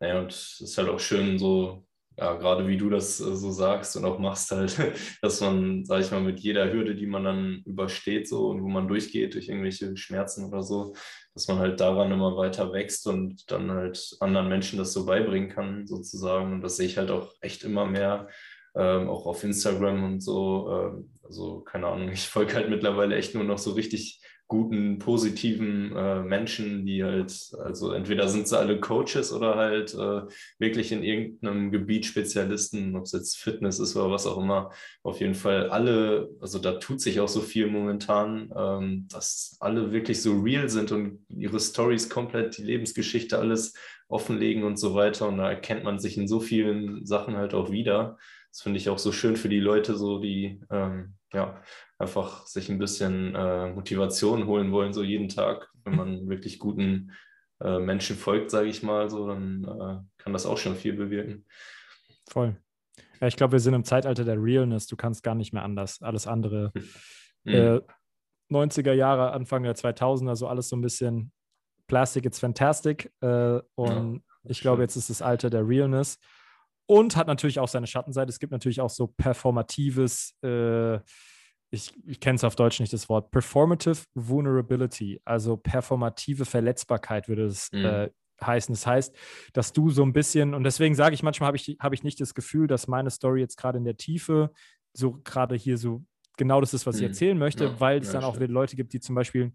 Naja, 0.00 0.18
und 0.18 0.32
es 0.32 0.60
ist 0.60 0.76
halt 0.78 0.88
auch 0.88 0.98
schön, 0.98 1.38
so, 1.38 1.86
ja, 2.18 2.34
gerade 2.34 2.66
wie 2.66 2.76
du 2.76 2.90
das 2.90 3.20
äh, 3.20 3.36
so 3.36 3.50
sagst 3.52 3.96
und 3.96 4.04
auch 4.04 4.18
machst, 4.18 4.50
halt, 4.50 4.76
dass 5.22 5.40
man, 5.40 5.84
sag 5.84 6.00
ich 6.00 6.10
mal, 6.10 6.20
mit 6.20 6.40
jeder 6.40 6.72
Hürde, 6.72 6.94
die 6.94 7.06
man 7.06 7.24
dann 7.24 7.62
übersteht, 7.64 8.28
so 8.28 8.48
und 8.48 8.62
wo 8.62 8.68
man 8.68 8.88
durchgeht 8.88 9.34
durch 9.34 9.48
irgendwelche 9.48 9.96
Schmerzen 9.96 10.44
oder 10.44 10.62
so, 10.62 10.94
dass 11.34 11.48
man 11.48 11.58
halt 11.58 11.80
daran 11.80 12.12
immer 12.12 12.36
weiter 12.36 12.72
wächst 12.72 13.06
und 13.06 13.50
dann 13.50 13.70
halt 13.70 14.16
anderen 14.20 14.48
Menschen 14.48 14.78
das 14.78 14.92
so 14.92 15.06
beibringen 15.06 15.48
kann, 15.48 15.86
sozusagen. 15.86 16.52
Und 16.52 16.62
das 16.62 16.76
sehe 16.76 16.86
ich 16.86 16.98
halt 16.98 17.10
auch 17.10 17.32
echt 17.40 17.64
immer 17.64 17.86
mehr, 17.86 18.28
ähm, 18.74 19.08
auch 19.08 19.26
auf 19.26 19.44
Instagram 19.44 20.04
und 20.04 20.20
so. 20.20 20.70
Ähm, 20.70 21.12
also, 21.22 21.60
keine 21.60 21.86
Ahnung, 21.86 22.08
ich 22.12 22.28
folge 22.28 22.54
halt 22.54 22.68
mittlerweile 22.68 23.16
echt 23.16 23.34
nur 23.34 23.44
noch 23.44 23.58
so 23.58 23.72
richtig 23.72 24.20
guten, 24.52 24.98
positiven 24.98 25.96
äh, 25.96 26.20
Menschen, 26.20 26.84
die 26.84 27.02
halt, 27.02 27.32
also 27.58 27.92
entweder 27.92 28.28
sind 28.28 28.46
sie 28.46 28.58
alle 28.58 28.78
Coaches 28.80 29.32
oder 29.32 29.54
halt 29.56 29.94
äh, 29.94 30.30
wirklich 30.58 30.92
in 30.92 31.02
irgendeinem 31.02 31.70
Gebiet 31.70 32.04
Spezialisten, 32.04 32.94
ob 32.94 33.04
es 33.04 33.12
jetzt 33.12 33.38
Fitness 33.38 33.78
ist 33.78 33.96
oder 33.96 34.10
was 34.10 34.26
auch 34.26 34.36
immer. 34.36 34.70
Auf 35.02 35.20
jeden 35.20 35.34
Fall 35.34 35.70
alle, 35.70 36.28
also 36.38 36.58
da 36.58 36.72
tut 36.72 37.00
sich 37.00 37.18
auch 37.20 37.28
so 37.28 37.40
viel 37.40 37.66
momentan, 37.66 38.52
ähm, 38.54 39.08
dass 39.10 39.56
alle 39.58 39.90
wirklich 39.90 40.20
so 40.20 40.38
real 40.38 40.68
sind 40.68 40.92
und 40.92 41.24
ihre 41.30 41.58
Stories 41.58 42.10
komplett, 42.10 42.58
die 42.58 42.64
Lebensgeschichte, 42.64 43.38
alles 43.38 43.72
offenlegen 44.06 44.64
und 44.64 44.76
so 44.76 44.94
weiter. 44.94 45.28
Und 45.28 45.38
da 45.38 45.48
erkennt 45.48 45.82
man 45.82 45.98
sich 45.98 46.18
in 46.18 46.28
so 46.28 46.40
vielen 46.40 47.06
Sachen 47.06 47.38
halt 47.38 47.54
auch 47.54 47.70
wieder. 47.70 48.18
Das 48.50 48.60
finde 48.60 48.76
ich 48.76 48.90
auch 48.90 48.98
so 48.98 49.12
schön 49.12 49.36
für 49.36 49.48
die 49.48 49.60
Leute, 49.60 49.96
so 49.96 50.18
die 50.18 50.60
ähm, 50.70 51.14
ja, 51.32 51.62
einfach 51.98 52.46
sich 52.46 52.68
ein 52.68 52.78
bisschen 52.78 53.34
äh, 53.34 53.68
Motivation 53.72 54.46
holen 54.46 54.72
wollen, 54.72 54.92
so 54.92 55.02
jeden 55.02 55.28
Tag. 55.28 55.68
Wenn 55.84 55.96
man 55.96 56.28
wirklich 56.28 56.58
guten 56.58 57.12
äh, 57.60 57.78
Menschen 57.78 58.16
folgt, 58.16 58.50
sage 58.50 58.68
ich 58.68 58.82
mal, 58.82 59.08
so, 59.10 59.26
dann 59.26 59.64
äh, 59.64 60.22
kann 60.22 60.32
das 60.32 60.46
auch 60.46 60.58
schon 60.58 60.76
viel 60.76 60.94
bewirken. 60.94 61.46
Voll. 62.28 62.56
Ja, 63.20 63.26
ich 63.28 63.36
glaube, 63.36 63.52
wir 63.52 63.60
sind 63.60 63.74
im 63.74 63.84
Zeitalter 63.84 64.24
der 64.24 64.42
Realness. 64.42 64.86
Du 64.86 64.96
kannst 64.96 65.22
gar 65.22 65.34
nicht 65.34 65.52
mehr 65.52 65.62
anders. 65.62 66.02
Alles 66.02 66.26
andere. 66.26 66.72
Mhm. 67.44 67.80
90er 68.52 68.92
Jahre, 68.92 69.32
Anfang 69.32 69.64
der 69.64 69.74
2000er, 69.74 70.36
so 70.36 70.46
alles 70.46 70.68
so 70.68 70.76
ein 70.76 70.80
bisschen 70.80 71.32
Plastic, 71.88 72.24
it's 72.24 72.38
fantastic. 72.38 73.12
Äh, 73.20 73.60
und 73.74 74.14
ja, 74.14 74.20
ich 74.44 74.60
glaube, 74.60 74.82
jetzt 74.82 74.96
ist 74.96 75.10
das 75.10 75.22
Alter 75.22 75.50
der 75.50 75.66
Realness. 75.66 76.18
Und 76.92 77.16
hat 77.16 77.26
natürlich 77.26 77.58
auch 77.58 77.68
seine 77.68 77.86
Schattenseite. 77.86 78.28
Es 78.28 78.38
gibt 78.38 78.52
natürlich 78.52 78.82
auch 78.82 78.90
so 78.90 79.06
performatives, 79.06 80.36
äh, 80.42 80.96
ich, 81.70 81.94
ich 82.06 82.20
kenne 82.20 82.36
es 82.36 82.44
auf 82.44 82.54
Deutsch 82.54 82.80
nicht 82.80 82.92
das 82.92 83.08
Wort, 83.08 83.30
Performative 83.30 84.04
Vulnerability, 84.14 85.18
also 85.24 85.56
performative 85.56 86.44
Verletzbarkeit 86.44 87.28
würde 87.28 87.46
es 87.46 87.72
mhm. 87.72 87.84
äh, 87.84 88.10
heißen. 88.42 88.74
Das 88.74 88.86
heißt, 88.86 89.16
dass 89.54 89.72
du 89.72 89.88
so 89.88 90.02
ein 90.02 90.12
bisschen, 90.12 90.52
und 90.52 90.64
deswegen 90.64 90.94
sage 90.94 91.14
ich 91.14 91.22
manchmal, 91.22 91.46
habe 91.46 91.56
ich, 91.56 91.78
hab 91.80 91.94
ich 91.94 92.02
nicht 92.02 92.20
das 92.20 92.34
Gefühl, 92.34 92.66
dass 92.66 92.88
meine 92.88 93.08
Story 93.08 93.40
jetzt 93.40 93.56
gerade 93.56 93.78
in 93.78 93.84
der 93.84 93.96
Tiefe 93.96 94.52
so 94.92 95.18
gerade 95.24 95.54
hier 95.54 95.78
so 95.78 96.04
genau 96.36 96.60
das 96.60 96.74
ist, 96.74 96.84
was 96.84 96.96
ich 96.96 97.02
mhm. 97.02 97.08
erzählen 97.08 97.38
möchte, 97.38 97.64
ja, 97.64 97.80
weil 97.80 98.00
es 98.00 98.08
ja, 98.08 98.20
dann 98.20 98.24
auch 98.24 98.36
wieder 98.36 98.48
Leute 98.48 98.76
gibt, 98.76 98.92
die 98.92 99.00
zum 99.00 99.14
Beispiel, 99.14 99.54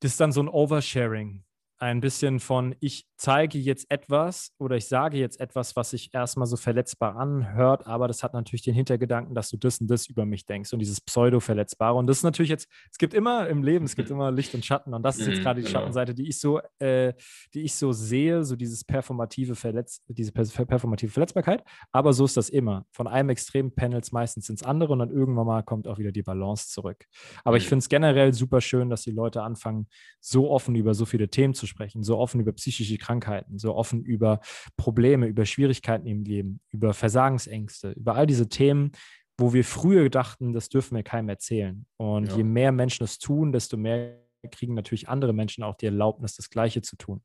das 0.00 0.12
ist 0.12 0.20
dann 0.20 0.32
so 0.32 0.40
ein 0.40 0.48
Oversharing 0.48 1.44
ein 1.78 2.00
bisschen 2.00 2.40
von, 2.40 2.74
ich 2.80 3.06
zeige 3.16 3.58
jetzt 3.58 3.90
etwas 3.90 4.52
oder 4.58 4.76
ich 4.76 4.86
sage 4.86 5.18
jetzt 5.18 5.40
etwas, 5.40 5.76
was 5.76 5.90
sich 5.90 6.12
erstmal 6.12 6.46
so 6.46 6.56
verletzbar 6.56 7.16
anhört, 7.16 7.86
aber 7.86 8.08
das 8.08 8.22
hat 8.22 8.34
natürlich 8.34 8.62
den 8.62 8.74
Hintergedanken, 8.74 9.34
dass 9.34 9.50
du 9.50 9.56
das 9.56 9.80
und 9.80 9.88
das 9.88 10.06
über 10.06 10.24
mich 10.26 10.46
denkst 10.46 10.72
und 10.72 10.78
dieses 10.78 11.00
Pseudo-Verletzbare. 11.00 11.96
Und 11.96 12.06
das 12.06 12.18
ist 12.18 12.22
natürlich 12.22 12.50
jetzt, 12.50 12.68
es 12.90 12.98
gibt 12.98 13.14
immer 13.14 13.48
im 13.48 13.62
Leben, 13.62 13.84
es 13.84 13.96
gibt 13.96 14.10
immer 14.10 14.30
Licht 14.30 14.54
und 14.54 14.64
Schatten 14.64 14.94
und 14.94 15.02
das 15.02 15.18
ist 15.18 15.26
jetzt 15.26 15.38
mhm, 15.38 15.42
gerade 15.42 15.60
die 15.60 15.66
genau. 15.66 15.80
Schattenseite, 15.80 16.14
die 16.14 16.28
ich 16.28 16.38
so, 16.38 16.60
äh, 16.78 17.14
die 17.54 17.62
ich 17.62 17.74
so 17.74 17.92
sehe, 17.92 18.44
so 18.44 18.56
dieses 18.56 18.84
performative 18.84 19.54
Verletz, 19.54 20.02
diese 20.08 20.32
performative 20.32 21.10
Verletzbarkeit. 21.10 21.64
Aber 21.92 22.12
so 22.12 22.24
ist 22.24 22.36
das 22.36 22.48
immer. 22.48 22.86
Von 22.92 23.06
einem 23.06 23.30
Extrem 23.30 23.74
Panels 23.74 24.12
meistens 24.12 24.48
ins 24.48 24.62
andere 24.62 24.92
und 24.92 24.98
dann 25.00 25.10
irgendwann 25.10 25.46
mal 25.46 25.62
kommt 25.62 25.88
auch 25.88 25.98
wieder 25.98 26.12
die 26.12 26.22
Balance 26.22 26.68
zurück. 26.68 27.06
Aber 27.44 27.56
ich 27.56 27.64
mhm. 27.64 27.68
finde 27.68 27.78
es 27.80 27.88
generell 27.88 28.32
super 28.32 28.60
schön, 28.60 28.90
dass 28.90 29.02
die 29.02 29.12
Leute 29.12 29.42
anfangen, 29.42 29.86
so 30.20 30.50
offen 30.50 30.74
über 30.74 30.94
so 30.94 31.04
viele 31.04 31.28
Themen 31.28 31.54
zu 31.54 31.63
sprechen, 31.66 32.02
so 32.02 32.18
offen 32.18 32.40
über 32.40 32.52
psychische 32.52 32.98
Krankheiten, 32.98 33.58
so 33.58 33.74
offen 33.74 34.04
über 34.04 34.40
Probleme, 34.76 35.26
über 35.26 35.46
Schwierigkeiten 35.46 36.06
im 36.06 36.24
Leben, 36.24 36.60
über 36.70 36.94
Versagensängste, 36.94 37.92
über 37.92 38.14
all 38.14 38.26
diese 38.26 38.48
Themen, 38.48 38.92
wo 39.38 39.52
wir 39.52 39.64
früher 39.64 40.08
dachten, 40.10 40.52
das 40.52 40.68
dürfen 40.68 40.96
wir 40.96 41.02
keinem 41.02 41.28
erzählen. 41.28 41.86
Und 41.96 42.28
ja. 42.28 42.36
je 42.36 42.44
mehr 42.44 42.72
Menschen 42.72 43.04
es 43.04 43.18
tun, 43.18 43.52
desto 43.52 43.76
mehr 43.76 44.20
kriegen 44.50 44.74
natürlich 44.74 45.08
andere 45.08 45.32
Menschen 45.32 45.64
auch 45.64 45.74
die 45.74 45.86
Erlaubnis, 45.86 46.36
das 46.36 46.50
Gleiche 46.50 46.82
zu 46.82 46.96
tun. 46.96 47.22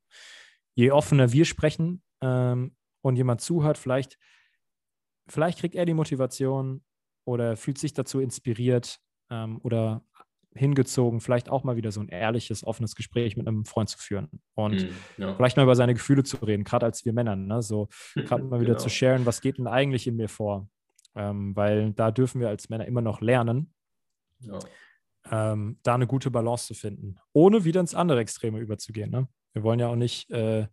Je 0.74 0.90
offener 0.90 1.32
wir 1.32 1.44
sprechen 1.44 2.02
ähm, 2.20 2.74
und 3.02 3.16
jemand 3.16 3.40
zuhört, 3.40 3.78
vielleicht, 3.78 4.18
vielleicht 5.28 5.58
kriegt 5.58 5.74
er 5.74 5.84
die 5.84 5.94
Motivation 5.94 6.82
oder 7.24 7.56
fühlt 7.56 7.78
sich 7.78 7.92
dazu 7.92 8.20
inspiriert 8.20 8.98
ähm, 9.30 9.60
oder 9.62 10.04
hingezogen, 10.54 11.20
vielleicht 11.20 11.48
auch 11.48 11.64
mal 11.64 11.76
wieder 11.76 11.92
so 11.92 12.00
ein 12.00 12.08
ehrliches, 12.08 12.64
offenes 12.64 12.94
Gespräch 12.96 13.36
mit 13.36 13.46
einem 13.46 13.64
Freund 13.64 13.88
zu 13.88 13.98
führen 13.98 14.28
und 14.54 14.82
mm, 14.82 15.22
ja. 15.22 15.34
vielleicht 15.34 15.56
mal 15.56 15.62
über 15.62 15.76
seine 15.76 15.94
Gefühle 15.94 16.24
zu 16.24 16.36
reden, 16.38 16.64
gerade 16.64 16.86
als 16.86 17.04
wir 17.04 17.12
Männer, 17.12 17.36
ne? 17.36 17.62
so 17.62 17.88
gerade 18.14 18.42
mal 18.42 18.60
wieder 18.60 18.72
genau. 18.72 18.82
zu 18.82 18.88
sharen, 18.88 19.26
was 19.26 19.40
geht 19.40 19.58
denn 19.58 19.68
eigentlich 19.68 20.06
in 20.06 20.16
mir 20.16 20.28
vor, 20.28 20.68
ähm, 21.14 21.54
weil 21.54 21.92
da 21.92 22.10
dürfen 22.10 22.40
wir 22.40 22.48
als 22.48 22.68
Männer 22.68 22.86
immer 22.86 23.00
noch 23.00 23.20
lernen, 23.20 23.72
ja. 24.40 24.58
ähm, 25.30 25.78
da 25.82 25.94
eine 25.94 26.08
gute 26.08 26.30
Balance 26.30 26.66
zu 26.66 26.74
finden, 26.74 27.16
ohne 27.32 27.64
wieder 27.64 27.80
ins 27.80 27.94
andere 27.94 28.20
Extreme 28.20 28.58
überzugehen. 28.58 29.10
Ne? 29.10 29.28
Wir 29.52 29.62
wollen 29.62 29.80
ja 29.80 29.88
auch 29.88 29.96
nicht 29.96 30.30
äh, 30.30 30.66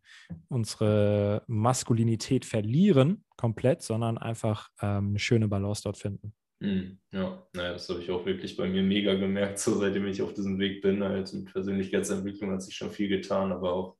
unsere 0.49 1.43
Maskulinität 1.47 2.45
verlieren 2.45 3.23
komplett, 3.35 3.81
sondern 3.83 4.17
einfach 4.17 4.69
ähm, 4.81 5.09
eine 5.09 5.19
schöne 5.19 5.47
Balance 5.47 5.83
dort 5.83 5.97
finden. 5.97 6.33
Mhm. 6.59 6.97
Ja, 7.11 7.47
naja, 7.53 7.73
das 7.73 7.87
habe 7.89 8.01
ich 8.01 8.09
auch 8.09 8.25
wirklich 8.25 8.57
bei 8.57 8.67
mir 8.67 8.81
mega 8.81 9.13
gemerkt, 9.13 9.59
so 9.59 9.75
seitdem 9.75 10.07
ich 10.07 10.21
auf 10.21 10.33
diesem 10.33 10.59
Weg 10.59 10.81
bin. 10.81 11.03
Halt 11.03 11.31
mit 11.33 11.51
Persönlichkeitsentwicklung 11.51 12.51
hat 12.51 12.63
sich 12.63 12.75
schon 12.75 12.91
viel 12.91 13.09
getan, 13.09 13.51
aber 13.51 13.73
auch 13.73 13.97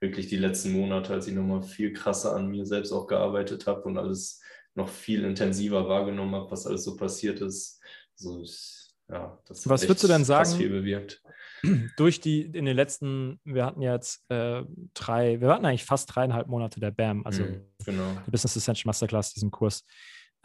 wirklich 0.00 0.28
die 0.28 0.36
letzten 0.36 0.72
Monate, 0.72 1.12
als 1.12 1.26
ich 1.26 1.34
nochmal 1.34 1.62
viel 1.62 1.92
krasser 1.92 2.36
an 2.36 2.48
mir 2.48 2.66
selbst 2.66 2.92
auch 2.92 3.06
gearbeitet 3.06 3.66
habe 3.66 3.82
und 3.82 3.96
alles 3.96 4.42
noch 4.74 4.88
viel 4.88 5.24
intensiver 5.24 5.88
wahrgenommen 5.88 6.34
habe, 6.34 6.50
was 6.50 6.66
alles 6.66 6.84
so 6.84 6.96
passiert 6.96 7.40
ist. 7.40 7.80
So, 8.16 8.42
ich, 8.42 8.92
ja, 9.08 9.38
das 9.46 9.68
was 9.68 9.82
würdest 9.82 10.04
du 10.04 10.08
denn 10.08 10.24
sagen? 10.24 10.50
Viel 10.50 10.70
bewirkt. 10.70 11.22
Durch 11.96 12.20
die 12.20 12.42
in 12.42 12.66
den 12.66 12.76
letzten, 12.76 13.40
wir 13.44 13.64
hatten 13.64 13.80
jetzt 13.80 14.24
äh, 14.28 14.62
drei, 14.92 15.40
wir 15.40 15.48
hatten 15.48 15.64
eigentlich 15.64 15.84
fast 15.84 16.14
dreieinhalb 16.14 16.48
Monate 16.48 16.80
der 16.80 16.90
BAM, 16.90 17.24
also 17.24 17.44
mhm, 17.44 17.62
genau. 17.84 18.18
Business 18.26 18.56
Essential 18.56 18.88
Masterclass, 18.88 19.32
diesen 19.32 19.50
Kurs 19.50 19.84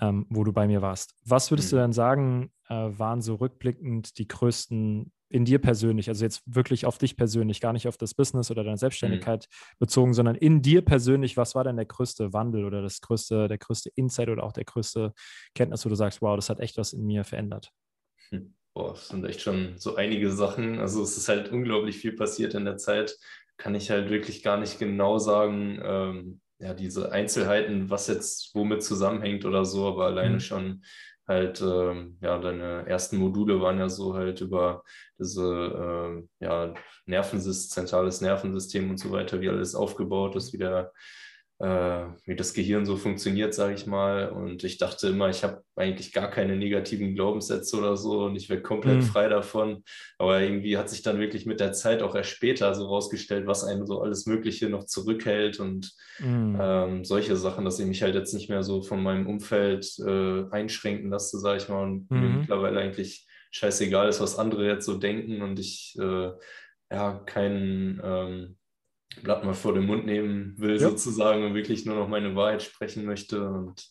ähm, 0.02 0.26
wo 0.30 0.44
du 0.44 0.54
bei 0.54 0.68
mir 0.68 0.82
warst. 0.82 1.16
Was 1.26 1.52
würdest 1.52 1.72
mhm. 1.72 1.78
du 1.78 1.82
denn 1.82 1.94
sagen, 1.94 2.52
äh, 2.70 2.74
waren 2.74 3.22
so 3.22 3.36
rückblickend 3.36 4.18
die 4.18 4.28
größten 4.28 5.12
in 5.32 5.46
dir 5.46 5.60
persönlich, 5.60 6.10
also 6.10 6.26
jetzt 6.26 6.42
wirklich 6.46 6.88
auf 6.88 6.98
dich 6.98 7.16
persönlich, 7.16 7.62
gar 7.62 7.72
nicht 7.72 7.88
auf 7.88 7.98
das 7.98 8.16
Business 8.16 8.50
oder 8.50 8.64
deine 8.64 8.76
mhm. 8.76 8.80
Selbstständigkeit 8.80 9.48
mhm. 9.48 9.76
bezogen, 9.78 10.14
sondern 10.14 10.36
in 10.36 10.62
dir 10.62 10.84
persönlich, 10.84 11.38
was 11.38 11.54
war 11.54 11.64
denn 11.64 11.76
der 11.76 11.86
größte 11.86 12.34
Wandel 12.34 12.66
oder 12.66 12.82
das 12.82 13.00
größte, 13.02 13.48
der 13.48 13.60
größte 13.60 13.92
Insight 13.96 14.30
oder 14.30 14.44
auch 14.44 14.54
der 14.54 14.66
größte 14.66 15.14
Kenntnis, 15.54 15.86
wo 15.86 15.90
du 15.90 15.96
sagst, 15.96 16.22
wow, 16.22 16.36
das 16.36 16.50
hat 16.50 16.60
echt 16.60 16.78
was 16.78 16.94
in 16.94 17.06
mir 17.06 17.24
verändert? 17.24 17.72
Hm. 18.30 18.56
Boah, 18.74 18.94
das 18.94 19.10
sind 19.10 19.26
echt 19.26 19.42
schon 19.42 19.78
so 19.78 19.96
einige 19.96 20.32
Sachen. 20.32 20.80
Also 20.80 21.04
es 21.04 21.18
ist 21.18 21.28
halt 21.28 21.52
unglaublich 21.52 21.98
viel 21.98 22.14
passiert 22.14 22.54
in 22.54 22.66
der 22.66 22.78
Zeit. 22.78 23.18
Kann 23.58 23.76
ich 23.76 23.90
halt 23.90 24.10
wirklich 24.10 24.42
gar 24.42 24.58
nicht 24.58 24.80
genau 24.80 25.18
sagen, 25.18 25.80
ähm, 25.84 26.42
ja, 26.60 26.74
diese 26.74 27.12
Einzelheiten, 27.12 27.90
was 27.90 28.08
jetzt 28.08 28.54
womit 28.54 28.84
zusammenhängt 28.84 29.46
oder 29.46 29.66
so, 29.66 29.88
aber 29.88 30.06
alleine 30.06 30.36
mhm. 30.36 30.40
schon 30.40 30.84
halt, 31.28 31.62
ähm, 31.62 32.18
ja, 32.22 32.38
deine 32.40 32.88
ersten 32.88 33.18
Module 33.18 33.62
waren 33.62 33.80
ja 33.80 33.88
so 33.88 34.16
halt 34.16 34.42
über 34.42 34.84
diese, 35.18 35.44
ähm, 35.44 36.30
ja, 36.40 36.74
Nervensystem, 37.06 37.86
zentrales 37.86 38.22
Nervensystem 38.22 38.90
und 38.90 38.98
so 38.98 39.12
weiter, 39.12 39.40
wie 39.40 39.50
alles 39.50 39.76
aufgebaut 39.76 40.36
ist, 40.36 40.54
wie 40.54 40.58
der 40.58 40.80
äh, 40.80 40.90
wie 41.62 42.36
das 42.38 42.54
Gehirn 42.54 42.86
so 42.86 42.96
funktioniert, 42.96 43.54
sage 43.54 43.74
ich 43.74 43.86
mal. 43.86 44.30
Und 44.30 44.64
ich 44.64 44.78
dachte 44.78 45.10
immer, 45.10 45.30
ich 45.30 45.44
habe 45.44 45.62
eigentlich 45.76 46.14
gar 46.14 46.30
keine 46.30 46.56
negativen 46.56 47.16
Glaubenssätze 47.16 47.78
oder 47.78 47.98
so 47.98 48.24
und 48.24 48.38
ich 48.38 48.50
werde 48.50 48.62
komplett 48.62 48.98
mhm. 48.98 49.02
frei 49.02 49.28
davon. 49.28 49.84
Aber 50.18 50.40
irgendwie 50.40 50.78
hat 50.78 50.90
sich 50.90 51.02
dann 51.02 51.20
wirklich 51.20 51.46
mit 51.46 51.60
der 51.60 51.74
Zeit 51.74 52.02
auch 52.02 52.16
erst 52.16 52.30
später 52.30 52.74
so 52.76 52.86
rausgestellt, 52.86 53.46
was 53.46 53.66
einen 53.66 53.86
so 53.86 54.02
alles 54.02 54.26
Mögliche 54.26 54.70
noch 54.70 54.86
zurückhält 54.86 55.60
und 55.60 55.92
mhm. 56.20 56.58
ähm, 56.62 57.04
solche 57.04 57.36
Sachen, 57.36 57.66
dass 57.66 57.80
ich 57.80 57.88
mich 57.88 58.04
halt 58.04 58.16
jetzt 58.16 58.34
nicht 58.34 58.50
mehr 58.50 58.64
so 58.64 58.82
von 58.82 59.04
meinem 59.04 59.28
Umfeld 59.28 60.00
äh, 60.00 60.46
einschränken 60.52 61.10
lasse, 61.10 61.40
sage 61.40 61.58
ich 61.58 61.68
mal. 61.68 61.84
Und 61.84 62.10
mhm. 62.10 62.20
mir 62.20 62.30
mittlerweile 62.40 62.80
eigentlich 62.80 63.28
scheißegal 63.52 64.08
ist, 64.08 64.22
was 64.22 64.38
andere 64.38 64.66
jetzt 64.66 64.86
so 64.86 64.98
denken 64.98 65.42
und 65.42 65.60
ich 65.60 65.98
äh, 66.00 66.32
ja 66.92 67.20
keinen 67.26 68.00
ähm, 68.04 68.56
Blatt 69.24 69.44
mal 69.44 69.54
vor 69.54 69.74
den 69.74 69.86
Mund 69.86 70.06
nehmen 70.06 70.54
will, 70.58 70.80
ja. 70.80 70.90
sozusagen, 70.90 71.44
und 71.44 71.56
wirklich 71.56 71.86
nur 71.86 71.96
noch 71.96 72.08
meine 72.08 72.36
Wahrheit 72.36 72.64
sprechen 72.64 73.06
möchte. 73.06 73.50
Und 73.50 73.90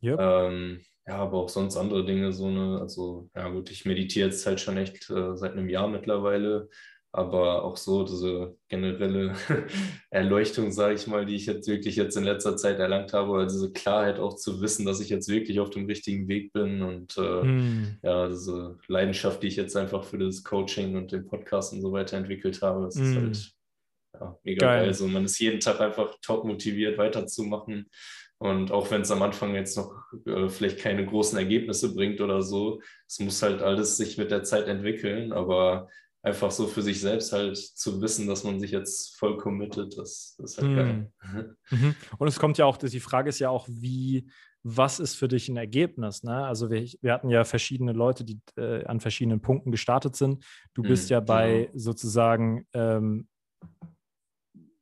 ja. 0.00 0.48
Ähm, 0.48 0.80
ja, 1.06 1.16
aber 1.16 1.38
auch 1.38 1.48
sonst 1.48 1.76
andere 1.76 2.04
Dinge, 2.04 2.32
so 2.32 2.46
eine, 2.46 2.80
also 2.80 3.30
ja 3.34 3.48
gut, 3.48 3.70
ich 3.70 3.86
meditiere 3.86 4.28
jetzt 4.28 4.46
halt 4.46 4.60
schon 4.60 4.76
echt 4.76 5.08
äh, 5.10 5.36
seit 5.36 5.52
einem 5.52 5.70
Jahr 5.70 5.88
mittlerweile, 5.88 6.68
aber 7.12 7.64
auch 7.64 7.78
so 7.78 8.04
diese 8.04 8.56
generelle 8.68 9.34
Erleuchtung, 10.10 10.70
sage 10.70 10.94
ich 10.94 11.06
mal, 11.06 11.24
die 11.24 11.34
ich 11.34 11.46
jetzt 11.46 11.66
wirklich 11.66 11.96
jetzt 11.96 12.18
in 12.18 12.24
letzter 12.24 12.58
Zeit 12.58 12.78
erlangt 12.78 13.14
habe, 13.14 13.30
oder 13.30 13.46
diese 13.46 13.72
Klarheit 13.72 14.18
auch 14.18 14.36
zu 14.36 14.60
wissen, 14.60 14.84
dass 14.84 15.00
ich 15.00 15.08
jetzt 15.08 15.30
wirklich 15.30 15.60
auf 15.60 15.70
dem 15.70 15.86
richtigen 15.86 16.28
Weg 16.28 16.52
bin 16.52 16.82
und 16.82 17.16
äh, 17.16 17.42
mm. 17.42 17.98
ja, 18.02 18.28
diese 18.28 18.76
Leidenschaft, 18.88 19.42
die 19.42 19.46
ich 19.46 19.56
jetzt 19.56 19.76
einfach 19.76 20.04
für 20.04 20.18
das 20.18 20.44
Coaching 20.44 20.94
und 20.96 21.10
den 21.10 21.26
Podcast 21.26 21.72
und 21.72 21.80
so 21.80 21.90
weiter 21.90 22.18
entwickelt 22.18 22.60
habe, 22.60 22.84
das 22.84 22.96
mm. 22.96 23.02
ist 23.02 23.16
halt 23.16 23.57
ja, 24.20 24.38
mega 24.42 24.66
geil. 24.66 24.78
geil. 24.80 24.88
Also 24.88 25.06
man 25.06 25.24
ist 25.24 25.38
jeden 25.38 25.60
Tag 25.60 25.80
einfach 25.80 26.14
top 26.22 26.44
motiviert, 26.44 26.98
weiterzumachen. 26.98 27.88
Und 28.38 28.70
auch 28.70 28.90
wenn 28.90 29.02
es 29.02 29.10
am 29.10 29.22
Anfang 29.22 29.54
jetzt 29.54 29.76
noch 29.76 29.92
äh, 30.26 30.48
vielleicht 30.48 30.78
keine 30.78 31.04
großen 31.04 31.36
Ergebnisse 31.36 31.94
bringt 31.94 32.20
oder 32.20 32.40
so, 32.40 32.80
es 33.06 33.18
muss 33.18 33.42
halt 33.42 33.62
alles 33.62 33.96
sich 33.96 34.16
mit 34.16 34.30
der 34.30 34.44
Zeit 34.44 34.68
entwickeln, 34.68 35.32
aber 35.32 35.88
einfach 36.22 36.50
so 36.50 36.66
für 36.66 36.82
sich 36.82 37.00
selbst 37.00 37.32
halt 37.32 37.56
zu 37.56 38.00
wissen, 38.00 38.28
dass 38.28 38.44
man 38.44 38.60
sich 38.60 38.70
jetzt 38.70 39.16
voll 39.16 39.36
committet, 39.38 39.98
das, 39.98 40.36
das 40.38 40.52
ist 40.52 40.62
halt 40.62 40.76
geil. 40.76 41.12
Mhm. 41.70 41.94
Und 42.18 42.28
es 42.28 42.38
kommt 42.38 42.58
ja 42.58 42.64
auch, 42.64 42.76
die 42.76 43.00
Frage 43.00 43.28
ist 43.28 43.38
ja 43.40 43.50
auch, 43.50 43.66
wie, 43.68 44.28
was 44.62 45.00
ist 45.00 45.14
für 45.14 45.28
dich 45.28 45.48
ein 45.48 45.56
Ergebnis? 45.56 46.22
Ne? 46.22 46.44
Also 46.46 46.70
wir, 46.70 46.86
wir 47.00 47.12
hatten 47.12 47.30
ja 47.30 47.44
verschiedene 47.44 47.92
Leute, 47.92 48.24
die 48.24 48.40
äh, 48.56 48.84
an 48.84 49.00
verschiedenen 49.00 49.40
Punkten 49.40 49.70
gestartet 49.70 50.16
sind. 50.16 50.44
Du 50.74 50.82
bist 50.82 51.08
mhm, 51.08 51.12
ja 51.12 51.20
bei 51.20 51.52
genau. 51.64 51.70
sozusagen 51.74 52.66
ähm, 52.72 53.28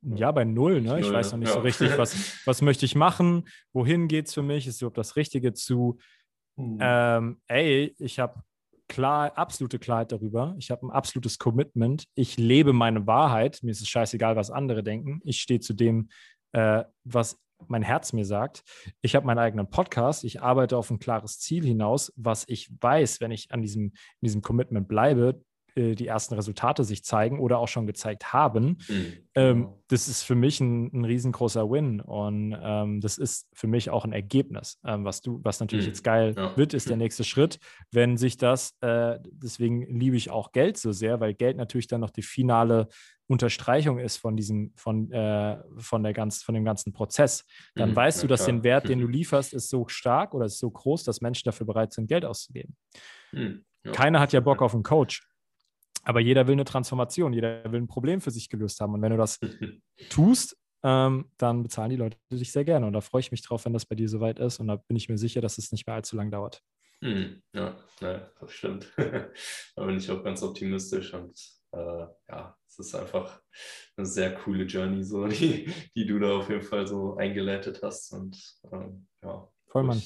ja, 0.01 0.31
bei 0.31 0.45
null. 0.45 0.81
Ne? 0.81 0.99
Ich 0.99 1.11
weiß 1.11 1.31
noch 1.31 1.39
nicht 1.39 1.49
ja. 1.49 1.55
so 1.55 1.61
richtig, 1.61 1.97
was, 1.97 2.15
was 2.45 2.61
möchte 2.61 2.85
ich 2.85 2.95
machen, 2.95 3.47
wohin 3.73 4.07
geht 4.07 4.27
es 4.27 4.33
für 4.33 4.43
mich, 4.43 4.67
ist 4.67 4.81
überhaupt 4.81 4.97
das 4.97 5.15
Richtige 5.15 5.53
zu, 5.53 5.97
mhm. 6.55 6.77
ähm, 6.79 7.41
ey, 7.47 7.95
ich 7.99 8.19
habe 8.19 8.41
klar, 8.87 9.37
absolute 9.37 9.79
Klarheit 9.79 10.11
darüber, 10.11 10.55
ich 10.57 10.71
habe 10.71 10.87
ein 10.87 10.91
absolutes 10.91 11.39
Commitment, 11.39 12.05
ich 12.15 12.37
lebe 12.37 12.73
meine 12.73 13.05
Wahrheit, 13.05 13.59
mir 13.63 13.71
ist 13.71 13.81
es 13.81 13.89
scheißegal, 13.89 14.35
was 14.35 14.49
andere 14.49 14.83
denken, 14.83 15.19
ich 15.25 15.41
stehe 15.41 15.59
zu 15.59 15.73
dem, 15.73 16.09
äh, 16.53 16.83
was 17.03 17.37
mein 17.67 17.81
Herz 17.81 18.13
mir 18.13 18.25
sagt. 18.25 18.63
Ich 19.01 19.15
habe 19.15 19.25
meinen 19.25 19.39
eigenen 19.39 19.69
Podcast, 19.69 20.23
ich 20.23 20.41
arbeite 20.41 20.77
auf 20.77 20.91
ein 20.91 20.99
klares 20.99 21.39
Ziel 21.39 21.65
hinaus, 21.65 22.13
was 22.15 22.45
ich 22.47 22.69
weiß, 22.79 23.19
wenn 23.19 23.31
ich 23.31 23.51
an 23.51 23.61
diesem, 23.61 23.85
in 23.85 23.93
diesem 24.21 24.41
Commitment 24.41 24.87
bleibe, 24.87 25.41
äh, 25.77 25.95
die 25.95 26.07
ersten 26.07 26.33
Resultate 26.33 26.83
sich 26.83 27.03
zeigen 27.03 27.39
oder 27.39 27.59
auch 27.59 27.67
schon 27.67 27.85
gezeigt 27.85 28.33
haben, 28.33 28.79
mhm. 28.87 29.13
ähm, 29.35 29.61
genau. 29.61 29.83
das 29.87 30.07
ist 30.07 30.23
für 30.23 30.35
mich 30.35 30.59
ein, 30.59 30.91
ein 30.91 31.05
riesengroßer 31.05 31.69
Win. 31.69 32.01
Und 32.01 32.57
ähm, 32.59 32.99
das 32.99 33.17
ist 33.17 33.47
für 33.53 33.67
mich 33.67 33.89
auch 33.89 34.03
ein 34.03 34.11
Ergebnis. 34.11 34.79
Ähm, 34.83 35.05
was 35.05 35.21
du, 35.21 35.39
was 35.43 35.59
natürlich 35.59 35.85
mhm. 35.85 35.91
jetzt 35.91 36.03
geil 36.03 36.33
ja. 36.35 36.57
wird, 36.57 36.73
ist 36.73 36.89
der 36.89 36.97
nächste 36.97 37.23
Schritt, 37.23 37.59
wenn 37.91 38.17
sich 38.17 38.37
das, 38.37 38.75
äh, 38.81 39.19
deswegen 39.31 39.99
liebe 39.99 40.17
ich 40.17 40.31
auch 40.31 40.51
Geld 40.51 40.77
so 40.77 40.91
sehr, 40.91 41.19
weil 41.19 41.33
Geld 41.33 41.57
natürlich 41.57 41.87
dann 41.87 42.01
noch 42.01 42.11
die 42.11 42.23
finale 42.23 42.87
Unterstreichung 43.27 43.99
ist 43.99 44.17
von 44.17 44.35
diesem, 44.35 44.71
von, 44.75 45.11
äh, 45.11 45.57
von, 45.77 46.01
der 46.01 46.13
ganz, 46.13 46.43
von 46.43 46.55
dem 46.55 46.63
ganzen 46.63 46.93
Prozess, 46.93 47.45
dann 47.75 47.91
mhm, 47.91 47.95
weißt 47.95 48.23
du, 48.23 48.27
dass 48.27 48.45
klar. 48.45 48.55
den 48.55 48.63
Wert, 48.63 48.89
den 48.89 48.99
du 48.99 49.07
lieferst, 49.07 49.53
ist 49.53 49.69
so 49.69 49.87
stark 49.87 50.33
oder 50.33 50.45
ist 50.45 50.59
so 50.59 50.71
groß, 50.71 51.03
dass 51.03 51.21
Menschen 51.21 51.43
dafür 51.45 51.67
bereit 51.67 51.93
sind, 51.93 52.07
Geld 52.07 52.25
auszugeben. 52.25 52.75
Mhm, 53.31 53.65
ja. 53.83 53.91
Keiner 53.91 54.19
hat 54.19 54.33
ja 54.33 54.39
Bock 54.39 54.61
auf 54.61 54.73
einen 54.73 54.83
Coach. 54.83 55.27
Aber 56.07 56.21
jeder 56.21 56.47
will 56.47 56.53
eine 56.53 56.63
Transformation, 56.63 57.33
jeder 57.33 57.69
will 57.69 57.81
ein 57.81 57.87
Problem 57.87 58.21
für 58.21 58.31
sich 58.31 58.47
gelöst 58.47 58.79
haben. 58.79 58.93
Und 58.93 59.01
wenn 59.01 59.11
du 59.11 59.17
das 59.17 59.39
tust, 60.09 60.57
ähm, 60.81 61.29
dann 61.37 61.63
bezahlen 61.63 61.89
die 61.89 61.97
Leute 61.97 62.17
dich 62.31 62.53
sehr 62.53 62.63
gerne. 62.63 62.87
Und 62.87 62.93
da 62.93 63.01
freue 63.01 63.19
ich 63.19 63.31
mich 63.31 63.41
drauf, 63.41 63.65
wenn 63.65 63.73
das 63.73 63.85
bei 63.85 63.95
dir 63.95 64.07
soweit 64.07 64.39
ist. 64.39 64.61
Und 64.61 64.67
da 64.67 64.77
bin 64.77 64.95
ich 64.95 65.09
mir 65.09 65.17
sicher, 65.17 65.41
dass 65.41 65.57
es 65.57 65.73
nicht 65.73 65.85
mehr 65.85 65.97
allzu 65.97 66.15
lang 66.15 66.31
dauert. 66.31 66.61
Hm, 67.03 67.41
ja, 67.53 67.77
ja, 67.99 68.31
das 68.39 68.53
stimmt. 68.53 68.89
da 69.75 69.85
bin 69.85 69.97
ich 69.97 70.09
auch 70.09 70.23
ganz 70.23 70.41
optimistisch 70.43 71.13
und 71.13 71.37
äh, 71.73 72.05
ja, 72.29 72.57
es 72.65 72.79
ist 72.79 72.95
einfach 72.95 73.41
eine 73.97 74.05
sehr 74.05 74.33
coole 74.35 74.63
Journey, 74.63 75.03
so, 75.03 75.27
die, 75.27 75.69
die 75.93 76.05
du 76.05 76.19
da 76.19 76.37
auf 76.37 76.49
jeden 76.49 76.63
Fall 76.63 76.87
so 76.87 77.17
eingeleitet 77.17 77.81
hast. 77.83 78.13
Und 78.13 78.41
ähm, 78.71 79.07
ja, 79.21 79.45
Vollmann. 79.67 80.01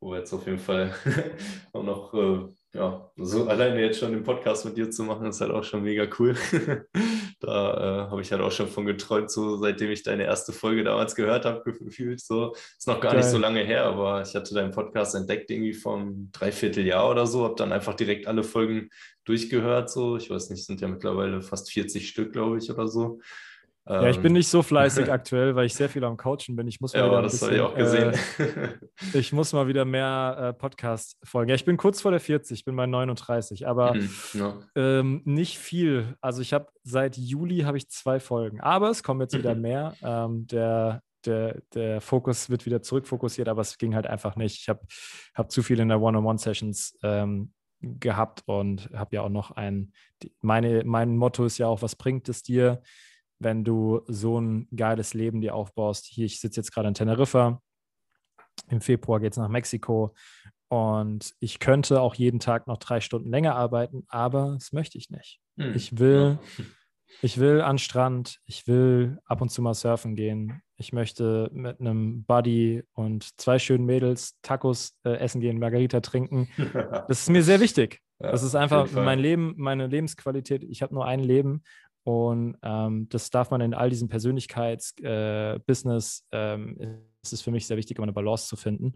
Wo 0.00 0.10
wir 0.10 0.18
jetzt 0.18 0.34
auf 0.34 0.44
jeden 0.44 0.58
Fall 0.58 0.94
auch 1.72 1.82
noch, 1.82 2.12
äh, 2.12 2.46
ja, 2.74 3.09
so 3.22 3.46
alleine 3.46 3.80
jetzt 3.80 3.98
schon 3.98 4.12
den 4.12 4.22
Podcast 4.22 4.64
mit 4.64 4.76
dir 4.76 4.90
zu 4.90 5.04
machen, 5.04 5.26
ist 5.26 5.40
halt 5.40 5.50
auch 5.50 5.64
schon 5.64 5.82
mega 5.82 6.06
cool. 6.18 6.34
da 7.40 8.06
äh, 8.06 8.10
habe 8.10 8.20
ich 8.22 8.32
halt 8.32 8.42
auch 8.42 8.52
schon 8.52 8.68
von 8.68 8.86
geträumt, 8.86 9.30
so 9.30 9.56
seitdem 9.56 9.90
ich 9.90 10.02
deine 10.02 10.24
erste 10.24 10.52
Folge 10.52 10.84
damals 10.84 11.14
gehört 11.14 11.44
habe, 11.44 11.62
gefühlt. 11.62 12.20
So, 12.20 12.54
ist 12.54 12.86
noch 12.86 13.00
gar 13.00 13.12
Geil. 13.12 13.20
nicht 13.20 13.30
so 13.30 13.38
lange 13.38 13.60
her, 13.60 13.84
aber 13.84 14.22
ich 14.22 14.34
hatte 14.34 14.54
deinen 14.54 14.72
Podcast 14.72 15.14
entdeckt 15.14 15.50
irgendwie 15.50 15.74
vom 15.74 16.30
Dreivierteljahr 16.32 17.10
oder 17.10 17.26
so, 17.26 17.44
habe 17.44 17.56
dann 17.56 17.72
einfach 17.72 17.94
direkt 17.94 18.26
alle 18.26 18.42
Folgen 18.42 18.90
durchgehört. 19.24 19.90
So, 19.90 20.16
ich 20.16 20.30
weiß 20.30 20.50
nicht, 20.50 20.64
sind 20.64 20.80
ja 20.80 20.88
mittlerweile 20.88 21.42
fast 21.42 21.70
40 21.70 22.08
Stück, 22.08 22.32
glaube 22.32 22.58
ich, 22.58 22.70
oder 22.70 22.88
so. 22.88 23.20
Ja, 23.90 24.08
ich 24.08 24.18
bin 24.18 24.26
ähm, 24.26 24.34
nicht 24.34 24.48
so 24.48 24.62
fleißig 24.62 25.10
aktuell, 25.12 25.56
weil 25.56 25.66
ich 25.66 25.74
sehr 25.74 25.88
viel 25.88 26.04
am 26.04 26.16
Coachen 26.16 26.54
bin. 26.54 26.68
Ich 26.68 26.80
muss 26.80 26.94
mal 26.94 27.00
ja, 27.00 27.10
wieder 27.10 27.22
das 27.22 27.42
habe 27.42 27.54
ich 27.54 27.60
auch 27.60 27.74
gesehen. 27.74 28.14
Äh, 28.38 28.68
ich 29.18 29.32
muss 29.32 29.52
mal 29.52 29.66
wieder 29.66 29.84
mehr 29.84 30.36
äh, 30.38 30.52
Podcast 30.52 31.18
folgen. 31.24 31.48
Ja, 31.48 31.56
ich 31.56 31.64
bin 31.64 31.76
kurz 31.76 32.00
vor 32.00 32.12
der 32.12 32.20
40, 32.20 32.60
ich 32.60 32.64
bin 32.64 32.76
bei 32.76 32.86
39, 32.86 33.66
aber 33.66 33.94
mhm, 33.94 34.10
ja. 34.34 34.58
ähm, 34.76 35.22
nicht 35.24 35.58
viel. 35.58 36.16
Also 36.20 36.40
ich 36.40 36.52
habe 36.52 36.68
seit 36.84 37.16
Juli 37.16 37.60
habe 37.60 37.78
ich 37.78 37.90
zwei 37.90 38.20
Folgen, 38.20 38.60
aber 38.60 38.90
es 38.90 39.02
kommen 39.02 39.20
jetzt 39.22 39.36
wieder 39.36 39.56
mhm. 39.56 39.60
mehr. 39.60 39.94
Ähm, 40.02 40.46
der, 40.46 41.02
der, 41.26 41.60
der 41.74 42.00
Fokus 42.00 42.48
wird 42.48 42.66
wieder 42.66 42.82
zurückfokussiert, 42.82 43.48
aber 43.48 43.62
es 43.62 43.76
ging 43.76 43.96
halt 43.96 44.06
einfach 44.06 44.36
nicht. 44.36 44.60
Ich 44.60 44.68
habe 44.68 44.80
hab 45.34 45.50
zu 45.50 45.64
viel 45.64 45.80
in 45.80 45.88
der 45.88 46.00
One-on-One-Sessions 46.00 46.96
ähm, 47.02 47.52
gehabt 47.80 48.42
und 48.46 48.88
habe 48.94 49.16
ja 49.16 49.22
auch 49.22 49.30
noch 49.30 49.50
ein, 49.50 49.92
meine, 50.40 50.84
mein 50.84 51.16
Motto 51.16 51.44
ist 51.44 51.58
ja 51.58 51.66
auch, 51.66 51.82
was 51.82 51.96
bringt 51.96 52.28
es 52.28 52.44
dir? 52.44 52.82
Wenn 53.40 53.64
du 53.64 54.02
so 54.06 54.38
ein 54.40 54.68
geiles 54.76 55.14
Leben 55.14 55.40
dir 55.40 55.54
aufbaust. 55.54 56.06
Hier, 56.06 56.26
ich 56.26 56.40
sitze 56.40 56.60
jetzt 56.60 56.72
gerade 56.72 56.88
in 56.88 56.94
Teneriffa. 56.94 57.60
Im 58.68 58.80
Februar 58.80 59.18
geht 59.18 59.32
es 59.32 59.38
nach 59.38 59.48
Mexiko. 59.48 60.14
Und 60.68 61.34
ich 61.40 61.58
könnte 61.58 62.00
auch 62.00 62.14
jeden 62.14 62.38
Tag 62.38 62.68
noch 62.68 62.78
drei 62.78 63.00
Stunden 63.00 63.28
länger 63.28 63.56
arbeiten, 63.56 64.04
aber 64.08 64.52
das 64.54 64.72
möchte 64.72 64.98
ich 64.98 65.10
nicht. 65.10 65.40
Hm. 65.58 65.74
Ich 65.74 65.98
will, 65.98 66.38
ja. 66.58 66.64
ich 67.22 67.38
will 67.38 67.60
an 67.60 67.78
Strand, 67.78 68.38
ich 68.44 68.68
will 68.68 69.18
ab 69.24 69.40
und 69.40 69.48
zu 69.48 69.62
mal 69.62 69.74
surfen 69.74 70.14
gehen. 70.14 70.62
Ich 70.76 70.92
möchte 70.92 71.50
mit 71.52 71.80
einem 71.80 72.24
Buddy 72.24 72.84
und 72.92 73.38
zwei 73.40 73.58
schönen 73.58 73.84
Mädels 73.84 74.38
Tacos 74.42 74.96
äh, 75.04 75.16
essen 75.16 75.40
gehen, 75.40 75.58
Margarita 75.58 76.00
trinken. 76.00 76.48
Das 77.08 77.22
ist 77.22 77.30
mir 77.30 77.42
sehr 77.42 77.58
wichtig. 77.60 78.00
Ja, 78.20 78.30
das 78.30 78.42
ist 78.42 78.54
einfach 78.54 78.92
mein 78.92 79.18
Leben, 79.18 79.54
meine 79.56 79.88
Lebensqualität. 79.88 80.62
Ich 80.62 80.82
habe 80.82 80.94
nur 80.94 81.06
ein 81.06 81.20
Leben 81.20 81.64
und 82.04 82.56
ähm, 82.62 83.08
das 83.10 83.30
darf 83.30 83.50
man 83.50 83.60
in 83.60 83.74
all 83.74 83.90
diesen 83.90 84.08
Persönlichkeits-Business, 84.08 86.26
äh, 86.32 86.54
ähm, 86.54 86.78
ist 87.22 87.32
es 87.32 87.42
für 87.42 87.50
mich 87.50 87.66
sehr 87.66 87.76
wichtig, 87.76 87.98
immer 87.98 88.04
eine 88.04 88.12
Balance 88.12 88.46
zu 88.46 88.54
finden. 88.56 88.94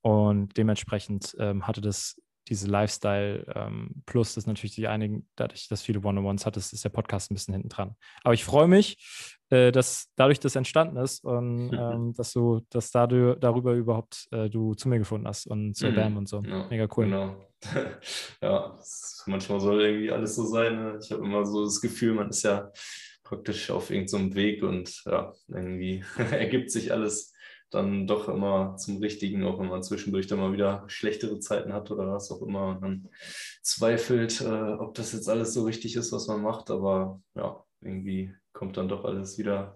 Und 0.00 0.56
dementsprechend 0.56 1.34
ähm, 1.38 1.66
hatte 1.66 1.80
das 1.80 2.21
diese 2.48 2.68
Lifestyle 2.68 3.44
ähm, 3.54 4.02
plus 4.06 4.34
das 4.34 4.46
natürlich 4.46 4.74
die 4.74 4.88
einigen, 4.88 5.28
dadurch, 5.36 5.68
dass 5.68 5.82
viele 5.82 6.00
One-on-Ones 6.00 6.44
hat, 6.46 6.56
ist, 6.56 6.72
ist 6.72 6.84
der 6.84 6.90
Podcast 6.90 7.30
ein 7.30 7.34
bisschen 7.34 7.54
hinten 7.54 7.68
dran. 7.68 7.96
Aber 8.24 8.34
ich 8.34 8.44
freue 8.44 8.68
mich, 8.68 9.38
äh, 9.50 9.70
dass 9.70 10.08
dadurch 10.16 10.40
das 10.40 10.56
entstanden 10.56 10.96
ist 10.96 11.24
und 11.24 11.72
ähm, 11.78 12.14
dass 12.14 12.32
du, 12.32 12.60
dass 12.70 12.90
dadurch, 12.90 13.38
darüber 13.38 13.74
überhaupt 13.74 14.28
äh, 14.32 14.48
du 14.48 14.74
zu 14.74 14.88
mir 14.88 14.98
gefunden 14.98 15.28
hast 15.28 15.46
und 15.46 15.74
zu 15.74 15.88
mhm. 15.88 15.94
BAM 15.94 16.16
und 16.16 16.28
so. 16.28 16.42
Ja, 16.42 16.66
Mega 16.68 16.88
cool. 16.96 17.04
Genau. 17.04 17.36
ja, 18.42 18.78
manchmal 19.26 19.60
soll 19.60 19.82
irgendwie 19.82 20.10
alles 20.10 20.34
so 20.34 20.44
sein. 20.46 20.76
Ne? 20.76 20.98
Ich 21.02 21.12
habe 21.12 21.24
immer 21.24 21.46
so 21.46 21.64
das 21.64 21.80
Gefühl, 21.80 22.14
man 22.14 22.30
ist 22.30 22.42
ja 22.42 22.72
praktisch 23.22 23.70
auf 23.70 23.90
irgendeinem 23.90 24.30
so 24.30 24.34
Weg 24.34 24.62
und 24.62 25.04
ja, 25.06 25.32
irgendwie 25.48 26.04
ergibt 26.32 26.70
sich 26.70 26.92
alles 26.92 27.31
dann 27.72 28.06
doch 28.06 28.28
immer 28.28 28.76
zum 28.76 28.98
Richtigen, 28.98 29.44
auch 29.44 29.58
wenn 29.58 29.68
man 29.68 29.82
zwischendurch 29.82 30.26
dann 30.26 30.38
mal 30.38 30.52
wieder 30.52 30.84
schlechtere 30.88 31.40
Zeiten 31.40 31.72
hat 31.72 31.90
oder 31.90 32.12
was 32.12 32.30
auch 32.30 32.42
immer 32.42 32.68
und 32.68 32.82
dann 32.82 33.08
zweifelt, 33.62 34.40
äh, 34.42 34.44
ob 34.44 34.94
das 34.94 35.12
jetzt 35.12 35.28
alles 35.28 35.54
so 35.54 35.64
richtig 35.64 35.96
ist, 35.96 36.12
was 36.12 36.26
man 36.28 36.42
macht. 36.42 36.70
Aber 36.70 37.20
ja, 37.34 37.64
irgendwie 37.80 38.34
kommt 38.52 38.76
dann 38.76 38.88
doch 38.88 39.04
alles 39.04 39.38
wieder 39.38 39.74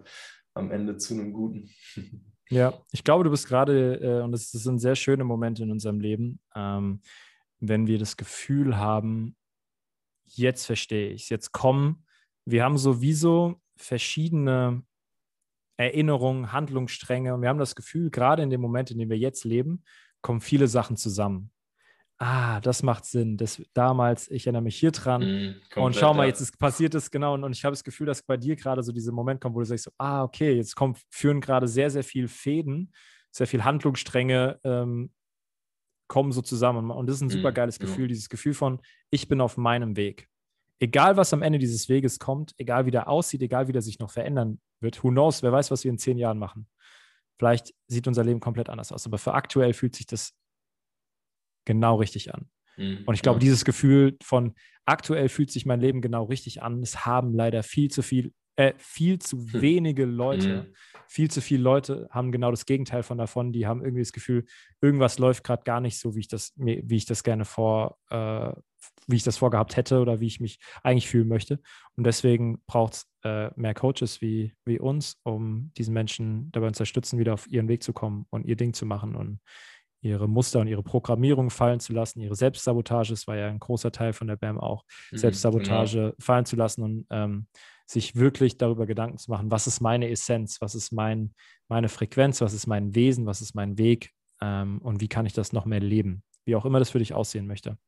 am 0.55 0.71
Ende 0.71 0.97
zu 0.97 1.15
einem 1.15 1.33
Guten. 1.33 1.71
Ja, 2.49 2.81
ich 2.93 3.03
glaube, 3.03 3.25
du 3.25 3.31
bist 3.31 3.49
gerade, 3.49 3.97
äh, 3.97 4.23
und 4.23 4.33
es 4.33 4.53
sind 4.53 4.79
sehr 4.79 4.95
schöne 4.95 5.25
Momente 5.25 5.65
in 5.65 5.73
unserem 5.73 5.99
Leben, 5.99 6.39
ähm, 6.55 7.01
wenn 7.59 7.89
wir 7.89 7.99
das 7.99 8.17
Gefühl 8.17 8.77
haben, 8.77 9.35
jetzt 10.27 10.65
verstehe 10.65 11.11
ich 11.11 11.25
es, 11.25 11.29
jetzt 11.29 11.51
kommen, 11.51 12.07
wir 12.45 12.63
haben 12.63 12.79
sowieso 12.79 13.61
verschiedene 13.77 14.85
Erinnerungen, 15.77 16.53
Handlungsstränge 16.53 17.35
und 17.35 17.43
wir 17.43 17.49
haben 17.49 17.59
das 17.59 17.75
Gefühl, 17.75 18.11
gerade 18.11 18.43
in 18.43 18.51
dem 18.51 18.61
Moment, 18.61 18.91
in 18.91 18.99
dem 18.99 19.11
wir 19.11 19.19
jetzt 19.19 19.45
leben, 19.45 19.85
kommen 20.23 20.41
viele 20.41 20.69
Sachen 20.69 20.97
zusammen 20.97 21.51
ah, 22.19 22.61
das 22.61 22.83
macht 22.83 23.05
Sinn. 23.05 23.37
Das, 23.37 23.63
damals, 23.75 24.31
ich 24.31 24.47
erinnere 24.47 24.63
mich 24.63 24.77
hier 24.77 24.91
dran. 24.91 25.23
Mm, 25.23 25.55
komplett, 25.73 25.77
und 25.77 25.97
schau 25.97 26.15
mal, 26.15 26.27
jetzt 26.27 26.41
ist, 26.41 26.59
passiert 26.59 26.95
es 26.95 27.11
genau. 27.11 27.35
Und, 27.35 27.45
und 27.45 27.53
ich 27.53 27.65
habe 27.65 27.73
das 27.73 27.85
Gefühl, 27.85 28.07
dass 28.07 28.23
bei 28.23 28.37
dir 28.37 28.57
gerade 28.57 28.83
so 28.83 28.93
dieser 28.93 29.13
Moment 29.13 29.41
kommt, 29.41 29.55
wo 29.55 29.61
du 29.61 29.67
sagst, 29.67 29.85
so, 29.85 29.91
ah, 29.99 30.23
okay, 30.23 30.55
jetzt 30.55 30.75
kommt, 30.75 30.99
führen 31.11 31.41
gerade 31.41 31.69
sehr, 31.69 31.91
sehr 31.91 32.05
viel 32.05 32.29
Fäden, 32.29 32.93
sehr 33.31 33.47
viel 33.47 33.65
Handlungsstränge 33.65 34.61
ähm, 34.65 35.13
kommen 36.09 36.33
so 36.33 36.41
zusammen. 36.41 36.91
Und 36.91 37.07
das 37.07 37.17
ist 37.17 37.23
ein 37.23 37.31
super 37.31 37.53
geiles 37.53 37.79
mm, 37.79 37.83
Gefühl, 37.83 38.05
ja. 38.05 38.09
dieses 38.09 38.29
Gefühl 38.29 38.55
von, 38.55 38.81
ich 39.11 39.29
bin 39.29 39.41
auf 39.41 39.57
meinem 39.57 39.97
Weg. 39.97 40.29
Egal, 40.79 41.17
was 41.17 41.33
am 41.33 41.43
Ende 41.43 41.59
dieses 41.59 41.89
Weges 41.89 42.19
kommt, 42.19 42.55
egal 42.59 42.87
wie 42.87 42.91
der 42.91 43.09
aussieht, 43.09 43.43
egal 43.43 43.69
wie 43.69 43.73
der 43.73 43.83
sich 43.83 43.99
noch 43.99 44.11
verändern 44.11 44.61
wird, 44.81 45.03
who 45.03 45.09
knows, 45.09 45.43
wer 45.43 45.53
weiß, 45.53 45.71
was 45.71 45.85
wir 45.85 45.91
in 45.91 45.99
zehn 45.99 46.19
Jahren 46.19 46.39
machen. 46.39 46.69
Vielleicht 47.39 47.75
sieht 47.89 48.07
unser 48.07 48.25
Leben 48.25 48.41
komplett 48.41 48.69
anders 48.69 48.93
aus, 48.93 49.07
aber 49.07 49.19
für 49.19 49.35
aktuell 49.35 49.73
fühlt 49.73 49.97
sich 49.97 50.07
das 50.07 50.35
genau 51.65 51.97
richtig 51.97 52.35
an. 52.35 52.51
Mhm, 52.77 53.05
und 53.07 53.15
ich 53.15 53.23
glaube, 53.23 53.37
ja. 53.37 53.41
dieses 53.41 53.65
Gefühl 53.65 54.17
von 54.23 54.55
aktuell 54.85 55.29
fühlt 55.29 55.51
sich 55.51 55.67
mein 55.67 55.81
Leben 55.81 56.01
genau 56.01 56.25
richtig 56.25 56.63
an, 56.63 56.83
es 56.83 57.05
haben 57.05 57.35
leider 57.35 57.63
viel 57.63 57.91
zu 57.91 58.03
viel, 58.03 58.33
äh, 58.57 58.73
viel 58.79 59.19
zu 59.19 59.39
hm. 59.39 59.61
wenige 59.61 60.05
Leute. 60.05 60.65
Mhm. 60.69 60.75
Viel 61.09 61.31
zu 61.31 61.41
viele 61.41 61.63
Leute 61.63 62.09
haben 62.11 62.33
genau 62.33 62.51
das 62.51 62.67
Gegenteil 62.67 63.05
von 63.05 63.17
davon. 63.17 63.53
Die 63.53 63.67
haben 63.67 63.81
irgendwie 63.81 64.03
das 64.03 64.13
Gefühl, 64.13 64.45
irgendwas 64.81 65.19
läuft 65.19 65.45
gerade 65.45 65.63
gar 65.63 65.81
nicht 65.81 66.01
so, 66.01 66.17
wie 66.17 66.21
ich 66.21 66.29
das, 66.29 66.53
wie 66.57 66.97
ich 66.97 67.05
das 67.05 67.23
gerne 67.23 67.45
vor, 67.45 67.97
äh, 68.11 68.53
wie 69.07 69.17
ich 69.17 69.23
das 69.23 69.37
vorgehabt 69.37 69.77
hätte 69.77 70.01
oder 70.01 70.21
wie 70.21 70.27
ich 70.27 70.41
mich 70.41 70.59
eigentlich 70.83 71.09
fühlen 71.09 71.29
möchte. 71.29 71.61
Und 71.97 72.05
deswegen 72.05 72.61
braucht 72.67 72.95
es 72.95 73.07
äh, 73.23 73.51
mehr 73.57 73.75
Coaches 73.75 74.21
wie, 74.21 74.55
wie 74.65 74.79
uns, 74.79 75.19
um 75.23 75.73
diesen 75.77 75.95
Menschen 75.95 76.51
dabei 76.53 76.67
unterstützen, 76.67 77.19
wieder 77.19 77.35
auf 77.35 77.47
ihren 77.49 77.69
Weg 77.69 77.83
zu 77.83 77.93
kommen 77.93 78.27
und 78.31 78.47
ihr 78.47 78.57
Ding 78.57 78.73
zu 78.73 78.87
machen 78.87 79.15
und 79.15 79.41
ihre 80.01 80.29
Muster 80.29 80.61
und 80.61 80.69
ihre 80.69 80.83
Programmierung 80.83 81.51
fallen 81.51 81.81
zu 81.81 81.93
lassen, 81.93 82.21
ihre 82.21 82.37
Selbstsabotage, 82.37 83.11
das 83.11 83.27
war 83.27 83.37
ja 83.37 83.49
ein 83.49 83.59
großer 83.59 83.93
Teil 83.93 84.13
von 84.13 84.27
der 84.27 84.37
BAM 84.37 84.59
auch, 84.59 84.85
mhm, 85.11 85.19
Selbstsabotage 85.19 85.99
genau. 85.99 86.15
fallen 86.19 86.45
zu 86.45 86.57
lassen 86.57 86.83
und 86.83 87.07
ähm, 87.11 87.47
sich 87.87 88.17
wirklich 88.17 88.59
darüber 88.59 88.87
Gedanken 88.87 89.19
zu 89.19 89.31
machen, 89.31 89.51
was 89.51 89.67
ist 89.67 89.81
meine 89.81 90.11
Essenz, 90.11 90.61
was 90.61 90.75
ist 90.75 90.93
mein, 90.93 91.35
meine 91.69 91.89
Frequenz, 91.89 92.41
was 92.41 92.53
ist 92.53 92.67
mein 92.67 92.95
Wesen, 92.95 93.27
was 93.27 93.41
ist 93.41 93.55
mein 93.55 93.79
Weg 93.79 94.11
ähm, 94.41 94.79
und 94.79 95.01
wie 95.01 95.09
kann 95.09 95.27
ich 95.27 95.33
das 95.33 95.53
noch 95.53 95.65
mehr 95.65 95.81
leben, 95.81 96.23
wie 96.45 96.57
auch 96.57 96.65
immer 96.65 96.79
das 96.79 96.91
für 96.91 96.99
dich 96.99 97.15
aussehen 97.15 97.47
möchte. 97.47 97.79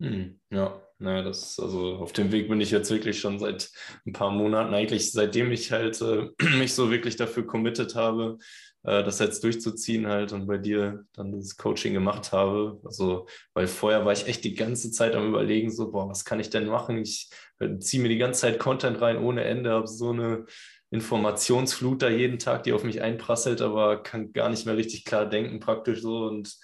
Mhm, 0.00 0.38
ja, 0.50 0.80
naja, 0.98 1.22
das, 1.22 1.58
also 1.58 1.96
auf 1.96 2.12
dem 2.12 2.30
Weg 2.30 2.48
bin 2.48 2.60
ich 2.60 2.70
jetzt 2.70 2.90
wirklich 2.90 3.18
schon 3.20 3.38
seit 3.40 3.70
ein 4.06 4.12
paar 4.12 4.30
Monaten, 4.30 4.72
eigentlich 4.72 5.10
seitdem 5.10 5.50
ich 5.50 5.72
halt 5.72 6.00
äh, 6.00 6.28
mich 6.58 6.72
so 6.74 6.90
wirklich 6.90 7.16
dafür 7.16 7.44
committed 7.46 7.96
habe, 7.96 8.38
äh, 8.84 9.02
das 9.02 9.18
jetzt 9.18 9.42
durchzuziehen 9.42 10.06
halt 10.06 10.32
und 10.32 10.46
bei 10.46 10.56
dir 10.58 11.04
dann 11.14 11.32
das 11.32 11.56
Coaching 11.56 11.94
gemacht 11.94 12.30
habe. 12.30 12.80
Also, 12.84 13.26
weil 13.54 13.66
vorher 13.66 14.04
war 14.04 14.12
ich 14.12 14.28
echt 14.28 14.44
die 14.44 14.54
ganze 14.54 14.92
Zeit 14.92 15.16
am 15.16 15.28
überlegen, 15.28 15.70
so, 15.72 15.90
boah, 15.90 16.08
was 16.08 16.24
kann 16.24 16.38
ich 16.38 16.50
denn 16.50 16.66
machen? 16.66 16.98
Ich 16.98 17.28
äh, 17.58 17.78
ziehe 17.80 18.00
mir 18.02 18.08
die 18.08 18.18
ganze 18.18 18.42
Zeit 18.42 18.60
Content 18.60 19.00
rein 19.00 19.18
ohne 19.18 19.42
Ende, 19.44 19.72
habe 19.72 19.88
so 19.88 20.10
eine 20.10 20.46
Informationsflut 20.90 22.02
da 22.02 22.08
jeden 22.08 22.38
Tag, 22.38 22.62
die 22.62 22.72
auf 22.72 22.84
mich 22.84 23.02
einprasselt, 23.02 23.60
aber 23.62 24.02
kann 24.02 24.32
gar 24.32 24.48
nicht 24.48 24.64
mehr 24.64 24.76
richtig 24.76 25.04
klar 25.04 25.26
denken 25.26 25.58
praktisch 25.60 26.00
so 26.02 26.24
und 26.26 26.56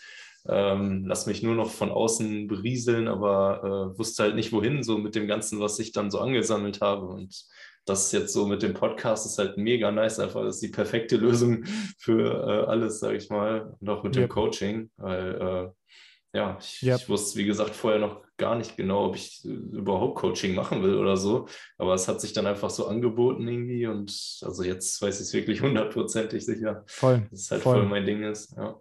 ähm, 0.48 1.04
lass 1.07 1.26
mich 1.26 1.42
nur 1.42 1.54
noch 1.54 1.70
von 1.70 1.90
außen 1.90 2.46
berieseln, 2.46 3.09
aber 3.09 3.92
äh, 3.94 3.98
wusste 3.98 4.24
halt 4.24 4.35
nicht 4.35 4.52
wohin, 4.52 4.83
so 4.83 4.98
mit 4.98 5.14
dem 5.14 5.26
Ganzen, 5.26 5.61
was 5.61 5.78
ich 5.78 5.92
dann 5.92 6.11
so 6.11 6.18
angesammelt 6.18 6.80
habe. 6.80 7.07
Und 7.07 7.46
das 7.87 8.12
jetzt 8.12 8.33
so 8.33 8.46
mit 8.46 8.62
dem 8.62 8.74
Podcast 8.74 9.26
ist 9.26 9.38
halt 9.38 9.57
mega 9.57 9.90
nice, 9.90 10.18
einfach 10.18 10.42
das 10.42 10.57
ist 10.57 10.62
die 10.62 10.68
perfekte 10.68 11.16
Lösung 11.16 11.64
für 11.98 12.46
äh, 12.46 12.66
alles, 12.66 13.00
sage 13.00 13.16
ich 13.16 13.30
mal, 13.30 13.74
und 13.80 13.88
auch 13.88 14.02
mit 14.02 14.16
yep. 14.16 14.24
dem 14.24 14.28
Coaching, 14.28 14.90
weil 14.96 15.35
äh, 15.35 16.38
ja, 16.38 16.59
ich, 16.61 16.83
yep. 16.83 17.00
ich, 17.00 17.09
wusste, 17.09 17.38
wie 17.38 17.44
gesagt, 17.44 17.74
vorher 17.74 18.00
noch 18.00 18.22
gar 18.37 18.57
nicht 18.57 18.76
genau, 18.76 19.07
ob 19.07 19.16
ich 19.16 19.44
überhaupt 19.44 20.16
Coaching 20.16 20.54
machen 20.54 20.83
will 20.83 20.96
oder 20.96 21.16
so, 21.16 21.46
aber 21.78 21.94
es 21.94 22.09
hat 22.09 22.20
sich 22.20 22.33
dann 22.33 22.46
einfach 22.46 22.70
so 22.70 22.88
angeboten 22.88 23.46
irgendwie 23.46 23.87
und 23.87 24.11
also 24.42 24.64
jetzt 24.64 25.00
weiß 25.00 25.20
ich 25.20 25.26
es 25.28 25.33
wirklich 25.33 25.62
hundertprozentig 25.62 26.44
sicher, 26.44 26.83
voll, 26.87 27.26
dass 27.30 27.42
es 27.42 27.50
halt 27.50 27.62
voll. 27.62 27.76
voll 27.76 27.87
mein 27.87 28.04
Ding 28.04 28.24
ist, 28.24 28.54
ja. 28.57 28.80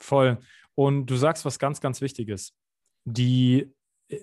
Voll. 0.00 0.38
Und 0.74 1.06
du 1.06 1.16
sagst 1.16 1.44
was 1.44 1.58
ganz, 1.58 1.80
ganz 1.80 2.00
Wichtiges. 2.00 2.54
Die, 3.04 3.72
äh, 4.08 4.18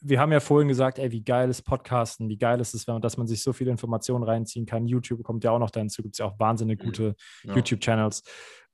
wir 0.00 0.20
haben 0.20 0.32
ja 0.32 0.40
vorhin 0.40 0.68
gesagt, 0.68 0.98
ey, 0.98 1.10
wie 1.12 1.22
geil 1.22 1.48
ist 1.48 1.62
Podcasten, 1.62 2.28
wie 2.28 2.36
geil 2.36 2.60
ist 2.60 2.74
es, 2.74 2.84
dass 2.84 3.16
man 3.16 3.26
sich 3.26 3.42
so 3.42 3.52
viele 3.52 3.70
Informationen 3.70 4.22
reinziehen 4.22 4.66
kann. 4.66 4.86
YouTube 4.86 5.22
kommt 5.22 5.44
ja 5.44 5.50
auch 5.50 5.58
noch 5.58 5.70
dazu, 5.70 6.02
gibt 6.02 6.14
es 6.14 6.18
ja 6.18 6.26
auch 6.26 6.38
wahnsinnig 6.38 6.80
mhm. 6.80 6.86
gute 6.86 7.16
ja. 7.44 7.54
YouTube-Channels. 7.54 8.22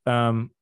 Ähm, 0.07 0.53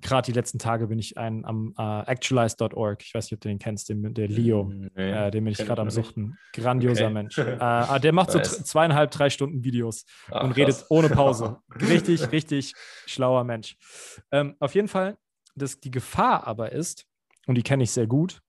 Gerade 0.00 0.26
die 0.26 0.32
letzten 0.32 0.58
Tage 0.58 0.88
bin 0.88 0.98
ich 0.98 1.16
ein, 1.18 1.44
am 1.44 1.72
uh, 1.78 2.02
actualize.org, 2.04 3.00
ich 3.00 3.14
weiß 3.14 3.26
nicht, 3.26 3.34
ob 3.34 3.40
du 3.42 3.48
den 3.48 3.60
kennst, 3.60 3.88
den, 3.88 4.12
der 4.12 4.26
Leo, 4.26 4.64
nee, 4.64 4.88
äh, 4.96 5.30
den 5.30 5.44
bin 5.44 5.52
ich 5.52 5.58
gerade 5.58 5.82
am 5.82 5.90
Suchten. 5.90 6.36
Grandioser 6.52 7.04
okay. 7.04 7.14
Mensch. 7.14 7.38
Äh, 7.38 8.00
der 8.00 8.12
macht 8.12 8.32
so 8.32 8.40
zweieinhalb, 8.40 9.12
drei 9.12 9.30
Stunden 9.30 9.62
Videos 9.62 10.04
Ach, 10.32 10.42
und 10.42 10.48
krass. 10.48 10.56
redet 10.56 10.86
ohne 10.88 11.08
Pause. 11.10 11.58
richtig, 11.80 12.32
richtig 12.32 12.74
schlauer 13.06 13.44
Mensch. 13.44 13.76
Ähm, 14.32 14.56
auf 14.58 14.74
jeden 14.74 14.88
Fall 14.88 15.16
das, 15.54 15.80
die 15.80 15.90
Gefahr 15.90 16.46
aber 16.46 16.72
ist, 16.72 17.06
und 17.46 17.56
die 17.56 17.62
kenne 17.62 17.84
ich 17.84 17.90
sehr 17.90 18.06
gut, 18.06 18.42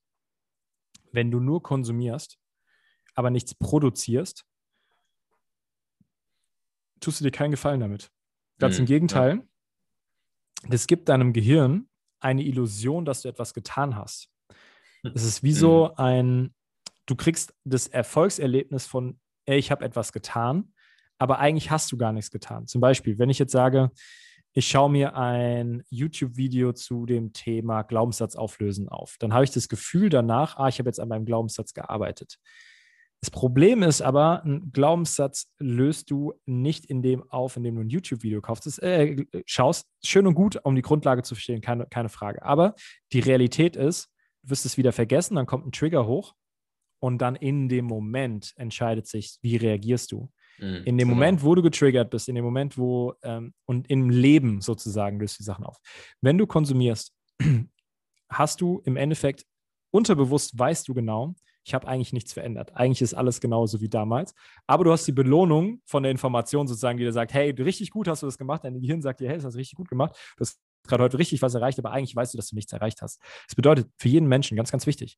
wenn 1.12 1.32
du 1.32 1.40
nur 1.40 1.62
konsumierst, 1.64 2.38
aber 3.14 3.30
nichts 3.30 3.56
produzierst, 3.56 4.46
tust 7.00 7.20
du 7.20 7.24
dir 7.24 7.32
keinen 7.32 7.52
Gefallen 7.52 7.80
damit. 7.80 8.12
Ganz 8.60 8.76
mhm, 8.76 8.82
im 8.82 8.86
Gegenteil, 8.86 9.36
ja. 9.36 10.70
das 10.70 10.88
gibt 10.88 11.10
deinem 11.10 11.34
Gehirn 11.34 11.90
eine 12.20 12.44
Illusion, 12.44 13.06
dass 13.06 13.22
du 13.22 13.30
etwas 13.30 13.54
getan 13.54 13.96
hast. 13.96 14.30
Es 15.14 15.24
ist 15.24 15.44
wie 15.44 15.54
so 15.54 15.90
mhm. 15.90 15.94
ein, 15.98 16.56
du 17.06 17.16
kriegst 17.16 17.54
das 17.64 17.88
Erfolgserlebnis 17.88 18.88
von, 18.88 19.20
ey, 19.46 19.58
ich 19.58 19.72
habe 19.72 19.86
etwas 19.86 20.12
getan, 20.12 20.74
aber 21.18 21.40
eigentlich 21.40 21.72
hast 21.72 21.92
du 21.92 21.98
gar 21.98 22.12
nichts 22.12 22.32
getan. 22.32 22.68
Zum 22.68 22.82
Beispiel, 22.82 23.20
wenn 23.20 23.30
ich 23.30 23.40
jetzt 23.40 23.52
sage, 23.52 23.92
ich 24.58 24.70
schaue 24.70 24.90
mir 24.90 25.18
ein 25.18 25.84
YouTube-Video 25.90 26.72
zu 26.72 27.06
dem 27.06 27.34
Thema 27.34 27.82
Glaubenssatz 27.82 28.38
auflösen 28.38 28.88
auf. 28.88 29.18
Dann 29.20 29.34
habe 29.34 29.44
ich 29.44 29.52
das 29.52 29.68
Gefühl 29.68 30.08
danach, 30.08 30.56
ah, 30.56 30.70
ich 30.70 30.80
habe 30.80 30.88
jetzt 30.88 31.02
an 31.02 31.10
meinem 31.10 31.26
Glaubenssatz 31.26 31.74
gearbeitet. 31.74 32.38
Das 33.20 33.30
Problem 33.32 33.84
ist 33.84 34.02
aber, 34.02 34.44
einen 34.44 34.72
Glaubenssatz 34.72 35.52
löst 35.60 36.10
du 36.10 36.34
nicht 36.46 36.86
in 36.86 37.02
dem 37.02 37.30
auf, 37.30 37.58
indem 37.58 37.76
du 37.76 37.82
ein 37.82 37.90
YouTube-Video 37.90 38.40
kaufst, 38.40 38.82
äh, 38.82 39.26
schaust. 39.46 39.88
Schön 40.02 40.26
und 40.26 40.36
gut, 40.36 40.58
um 40.64 40.74
die 40.74 40.82
Grundlage 40.82 41.24
zu 41.24 41.36
verstehen, 41.36 41.60
keine, 41.60 41.86
keine 41.88 42.10
Frage. 42.10 42.42
Aber 42.42 42.76
die 43.12 43.20
Realität 43.20 43.76
ist, 43.76 44.08
du 44.44 44.52
wirst 44.52 44.66
es 44.66 44.78
wieder 44.78 44.94
vergessen, 44.94 45.36
dann 45.36 45.48
kommt 45.48 45.66
ein 45.68 45.74
Trigger 45.74 46.08
hoch 46.08 46.34
und 47.00 47.18
dann 47.18 47.36
in 47.36 47.68
dem 47.68 47.86
Moment 47.86 48.54
entscheidet 48.56 49.06
sich, 49.06 49.38
wie 49.42 49.58
reagierst 49.58 50.14
du. 50.14 50.32
Mhm, 50.60 50.84
in 50.86 50.98
dem 50.98 51.08
genau. 51.08 51.16
Moment, 51.16 51.44
wo 51.44 51.56
du 51.56 51.62
getriggert 51.62 52.10
bist, 52.10 52.30
in 52.30 52.36
dem 52.36 52.46
Moment, 52.46 52.78
wo 52.78 53.14
ähm, 53.24 53.54
und 53.66 53.90
im 53.90 54.10
Leben 54.10 54.62
sozusagen 54.62 55.20
löst 55.20 55.40
die 55.40 55.44
Sachen 55.44 55.66
auf. 55.66 55.78
Wenn 56.22 56.38
du 56.38 56.48
konsumierst, 56.48 57.14
hast 58.30 58.62
du 58.62 58.82
im 58.86 58.98
Endeffekt 58.98 59.46
unterbewusst 59.92 60.58
weißt 60.58 60.88
du 60.88 60.94
genau, 60.94 61.36
ich 61.64 61.74
habe 61.74 61.88
eigentlich 61.88 62.14
nichts 62.14 62.32
verändert. 62.32 62.76
Eigentlich 62.76 63.02
ist 63.02 63.16
alles 63.16 63.42
genauso 63.42 63.82
wie 63.82 63.90
damals. 63.90 64.36
Aber 64.68 64.84
du 64.84 64.92
hast 64.92 65.08
die 65.08 65.12
Belohnung 65.12 65.82
von 65.86 66.04
der 66.04 66.12
Information 66.12 66.68
sozusagen, 66.68 67.00
die 67.00 67.04
dir 67.04 67.12
sagt, 67.12 67.34
hey, 67.34 67.50
richtig 67.52 67.90
gut 67.90 68.08
hast 68.08 68.22
du 68.22 68.28
das 68.28 68.38
gemacht. 68.38 68.64
Dein 68.64 68.80
Gehirn 68.80 69.02
sagt 69.02 69.20
dir, 69.20 69.28
hey, 69.28 69.36
das 69.36 69.46
hast 69.46 69.56
du 69.56 69.60
richtig 69.60 69.78
gut 69.78 69.90
gemacht. 69.90 70.16
Du 70.38 70.42
hast 70.42 70.60
gerade 70.88 71.04
heute 71.04 71.18
richtig 71.18 71.42
was 71.42 71.56
erreicht, 71.56 71.80
aber 71.80 71.92
eigentlich 71.92 72.16
weißt 72.16 72.34
du, 72.34 72.38
dass 72.38 72.50
du 72.50 72.56
nichts 72.56 72.72
erreicht 72.72 73.02
hast. 73.02 73.20
Das 73.48 73.56
bedeutet 73.56 73.90
für 73.98 74.10
jeden 74.10 74.28
Menschen 74.28 74.56
ganz, 74.56 74.72
ganz 74.72 74.86
wichtig, 74.86 75.18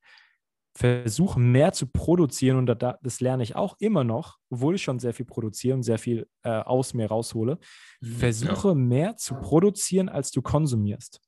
versuche 0.77 1.39
mehr 1.39 1.73
zu 1.73 1.87
produzieren 1.87 2.57
und 2.57 2.67
das 2.67 3.19
lerne 3.19 3.41
ich 3.41 3.55
auch 3.55 3.75
immer 3.79 4.03
noch, 4.03 4.37
obwohl 4.51 4.75
ich 4.75 4.83
schon 4.83 4.99
sehr 4.99 5.13
viel 5.13 5.25
produziere 5.25 5.75
und 5.75 5.81
sehr 5.81 5.97
viel 5.97 6.27
äh, 6.43 6.49
aus 6.49 6.93
mir 6.93 7.07
raushole. 7.07 7.57
Mhm, 7.99 8.07
versuche 8.07 8.67
ja. 8.69 8.75
mehr 8.75 9.17
zu 9.17 9.35
produzieren, 9.35 10.07
als 10.07 10.29
du 10.29 10.43
konsumierst. 10.43 11.19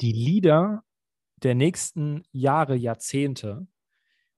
Die 0.00 0.12
Leader 0.12 0.84
der 1.42 1.56
nächsten 1.56 2.22
Jahre, 2.30 2.76
Jahrzehnte 2.76 3.66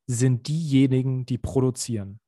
sind 0.07 0.48
diejenigen, 0.48 1.26
die 1.26 1.38
produzieren. 1.38 2.20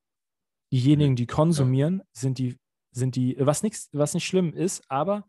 Diejenigen, 0.70 1.16
die 1.16 1.26
konsumieren, 1.26 2.02
sind 2.12 2.38
die, 2.38 2.58
sind 2.92 3.16
die, 3.16 3.36
was, 3.38 3.62
nix, 3.62 3.88
was 3.92 4.12
nicht 4.12 4.26
schlimm 4.26 4.52
ist, 4.52 4.84
aber 4.88 5.26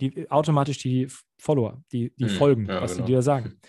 die, 0.00 0.30
automatisch 0.30 0.78
die 0.78 1.08
Follower, 1.38 1.82
die, 1.90 2.14
die 2.14 2.24
mhm, 2.24 2.30
folgen, 2.30 2.66
ja, 2.66 2.80
was 2.80 2.92
genau. 2.94 3.06
die 3.06 3.12
dir 3.12 3.22
sagen. 3.22 3.60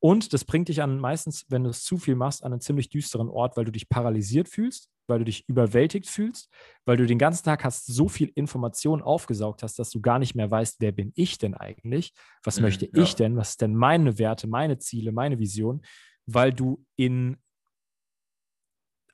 Und 0.00 0.32
das 0.32 0.44
bringt 0.44 0.68
dich 0.68 0.82
an 0.82 0.98
meistens, 0.98 1.46
wenn 1.48 1.64
du 1.64 1.70
es 1.70 1.84
zu 1.84 1.96
viel 1.96 2.14
machst, 2.14 2.44
an 2.44 2.52
einen 2.52 2.60
ziemlich 2.60 2.90
düsteren 2.90 3.28
Ort, 3.28 3.56
weil 3.56 3.64
du 3.64 3.72
dich 3.72 3.88
paralysiert 3.88 4.48
fühlst, 4.48 4.90
weil 5.06 5.20
du 5.20 5.24
dich 5.24 5.48
überwältigt 5.48 6.08
fühlst, 6.08 6.50
weil 6.84 6.96
du 6.96 7.06
den 7.06 7.18
ganzen 7.18 7.44
Tag 7.44 7.64
hast 7.64 7.86
so 7.86 8.08
viel 8.08 8.30
Information 8.34 9.02
aufgesaugt 9.02 9.62
hast, 9.62 9.78
dass 9.78 9.90
du 9.90 10.00
gar 10.00 10.18
nicht 10.18 10.34
mehr 10.34 10.50
weißt, 10.50 10.76
wer 10.80 10.92
bin 10.92 11.12
ich 11.14 11.38
denn 11.38 11.54
eigentlich? 11.54 12.12
Was 12.42 12.56
mhm, 12.56 12.64
möchte 12.64 12.86
ja. 12.86 13.02
ich 13.02 13.14
denn? 13.14 13.36
Was 13.36 13.50
ist 13.50 13.62
denn 13.62 13.74
meine 13.74 14.18
Werte, 14.18 14.46
meine 14.46 14.78
Ziele, 14.78 15.12
meine 15.12 15.38
Vision? 15.38 15.82
Weil 16.26 16.52
du 16.52 16.84
in 16.96 17.38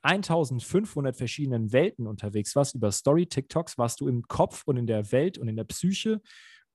1500 0.01 1.15
verschiedenen 1.15 1.71
Welten 1.71 2.07
unterwegs 2.07 2.55
warst, 2.55 2.75
über 2.75 2.91
Story, 2.91 3.25
TikToks, 3.25 3.77
warst 3.77 3.99
du 3.99 4.07
im 4.07 4.23
Kopf 4.23 4.63
und 4.65 4.77
in 4.77 4.87
der 4.87 5.11
Welt 5.11 5.37
und 5.37 5.47
in 5.47 5.57
der 5.57 5.65
Psyche 5.65 6.21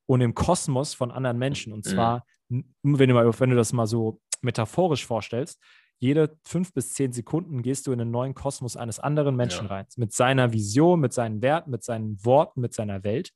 und 0.06 0.20
im 0.20 0.34
Kosmos 0.34 0.94
von 0.94 1.10
anderen 1.10 1.38
Menschen. 1.38 1.72
Und 1.72 1.86
mhm. 1.86 1.90
zwar, 1.90 2.18
mhm. 2.18 2.22
Wenn, 2.48 3.08
du 3.08 3.14
mal, 3.14 3.40
wenn 3.40 3.50
du 3.50 3.56
das 3.56 3.72
mal 3.72 3.86
so 3.86 4.20
metaphorisch 4.42 5.06
vorstellst, 5.06 5.60
jede 5.98 6.38
fünf 6.44 6.72
bis 6.72 6.92
zehn 6.92 7.12
Sekunden 7.12 7.62
gehst 7.62 7.86
du 7.86 7.92
in 7.92 8.00
einen 8.00 8.10
neuen 8.10 8.34
Kosmos 8.34 8.76
eines 8.76 8.98
anderen 8.98 9.36
Menschen 9.36 9.66
ja. 9.66 9.74
rein. 9.74 9.86
Mit 9.96 10.12
seiner 10.12 10.52
Vision, 10.52 11.00
mit 11.00 11.12
seinen 11.12 11.40
Werten, 11.40 11.70
mit 11.70 11.84
seinen 11.84 12.22
Worten, 12.24 12.60
mit 12.60 12.74
seiner 12.74 13.04
Welt. 13.04 13.32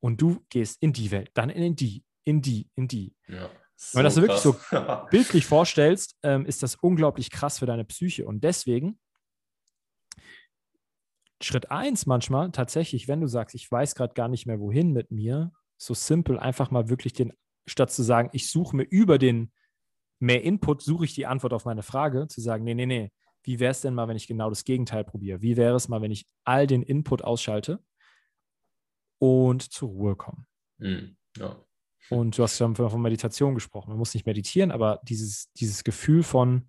Und 0.00 0.20
du 0.20 0.44
gehst 0.48 0.82
in 0.82 0.92
die 0.92 1.10
Welt, 1.10 1.30
dann 1.34 1.48
in 1.48 1.76
die, 1.76 2.04
in 2.24 2.42
die, 2.42 2.68
in 2.74 2.88
die. 2.88 3.14
Ja, 3.28 3.48
so 3.76 3.96
Wenn 3.96 4.04
du 4.04 4.08
das 4.08 4.16
wirklich 4.16 4.38
so 4.38 4.56
bildlich 5.10 5.46
vorstellst, 5.46 6.16
ähm, 6.22 6.44
ist 6.44 6.62
das 6.62 6.74
unglaublich 6.76 7.30
krass 7.30 7.58
für 7.60 7.66
deine 7.66 7.84
Psyche. 7.84 8.26
Und 8.26 8.44
deswegen 8.44 8.98
Schritt 11.40 11.70
eins 11.70 12.06
manchmal 12.06 12.52
tatsächlich, 12.52 13.08
wenn 13.08 13.20
du 13.20 13.26
sagst, 13.26 13.54
ich 13.54 13.70
weiß 13.70 13.94
gerade 13.94 14.14
gar 14.14 14.28
nicht 14.28 14.46
mehr 14.46 14.60
wohin 14.60 14.92
mit 14.92 15.10
mir, 15.10 15.52
so 15.76 15.94
simpel 15.94 16.38
einfach 16.38 16.70
mal 16.70 16.88
wirklich 16.88 17.12
den, 17.12 17.32
statt 17.66 17.92
zu 17.92 18.02
sagen, 18.02 18.30
ich 18.32 18.50
suche 18.50 18.76
mir 18.76 18.84
über 18.84 19.18
den 19.18 19.52
mehr 20.18 20.42
Input, 20.42 20.82
suche 20.82 21.04
ich 21.04 21.14
die 21.14 21.26
Antwort 21.26 21.52
auf 21.52 21.64
meine 21.64 21.82
Frage, 21.82 22.28
zu 22.28 22.40
sagen, 22.40 22.64
nee, 22.64 22.74
nee, 22.74 22.86
nee, 22.86 23.10
wie 23.44 23.58
wäre 23.58 23.72
es 23.72 23.80
denn 23.80 23.94
mal, 23.94 24.08
wenn 24.08 24.16
ich 24.16 24.26
genau 24.26 24.48
das 24.48 24.64
Gegenteil 24.64 25.04
probiere? 25.04 25.42
Wie 25.42 25.56
wäre 25.56 25.74
es 25.74 25.88
mal, 25.88 26.00
wenn 26.00 26.12
ich 26.12 26.26
all 26.44 26.66
den 26.66 26.82
Input 26.82 27.22
ausschalte 27.22 27.82
und 29.18 29.62
zur 29.62 29.88
Ruhe 29.88 30.16
komme? 30.16 30.46
Mhm, 30.78 31.16
ja. 31.36 31.64
Und 32.10 32.36
du 32.36 32.42
hast 32.42 32.58
schon 32.58 32.74
von 32.74 33.00
Meditation 33.00 33.54
gesprochen. 33.54 33.90
Man 33.90 33.98
muss 33.98 34.14
nicht 34.14 34.26
meditieren, 34.26 34.70
aber 34.70 35.00
dieses, 35.04 35.52
dieses 35.52 35.84
Gefühl 35.84 36.22
von, 36.22 36.68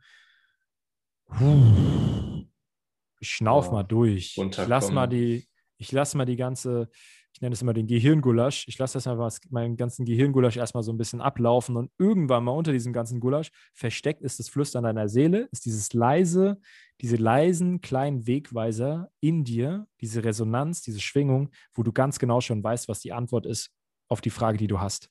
ich 3.20 3.30
schnauf 3.30 3.70
oh, 3.70 3.72
mal 3.72 3.84
durch. 3.84 4.38
Ich 4.38 4.58
lass 4.68 4.92
mal 4.92 5.08
die, 5.08 5.48
ich 5.78 5.92
lasse 5.92 6.18
mal 6.18 6.26
die 6.26 6.36
ganze 6.36 6.90
ich 7.34 7.42
nenne 7.42 7.54
es 7.54 7.62
immer 7.62 7.74
den 7.74 7.88
Gehirngulasch. 7.88 8.68
Ich 8.68 8.78
lasse 8.78 8.94
das 8.94 9.08
einfach 9.08 9.32
meinen 9.50 9.76
ganzen 9.76 10.06
Gehirngulasch 10.06 10.56
erstmal 10.56 10.84
so 10.84 10.94
ein 10.94 10.98
bisschen 10.98 11.20
ablaufen 11.20 11.76
und 11.76 11.92
irgendwann 11.98 12.44
mal 12.44 12.52
unter 12.52 12.72
diesem 12.72 12.94
ganzen 12.94 13.20
Gulasch 13.20 13.50
versteckt 13.74 14.22
ist 14.22 14.38
das 14.38 14.50
Flüstern 14.50 14.84
deiner 14.84 15.10
Seele, 15.10 15.50
ist 15.52 15.66
dieses 15.66 15.94
leise, 15.94 16.60
diese 17.02 17.16
leisen 17.16 17.82
kleinen 17.82 18.28
Wegweiser 18.28 19.10
in 19.20 19.44
dir, 19.44 19.88
diese 20.00 20.24
Resonanz, 20.24 20.84
diese 20.84 21.00
Schwingung, 21.00 21.50
wo 21.74 21.82
du 21.82 21.92
ganz 21.92 22.20
genau 22.20 22.40
schon 22.40 22.64
weißt, 22.64 22.88
was 22.88 23.00
die 23.00 23.14
Antwort 23.14 23.48
ist 23.48 23.72
auf 24.10 24.22
die 24.22 24.30
Frage, 24.30 24.60
die 24.60 24.68
du 24.68 24.80
hast. 24.80 25.10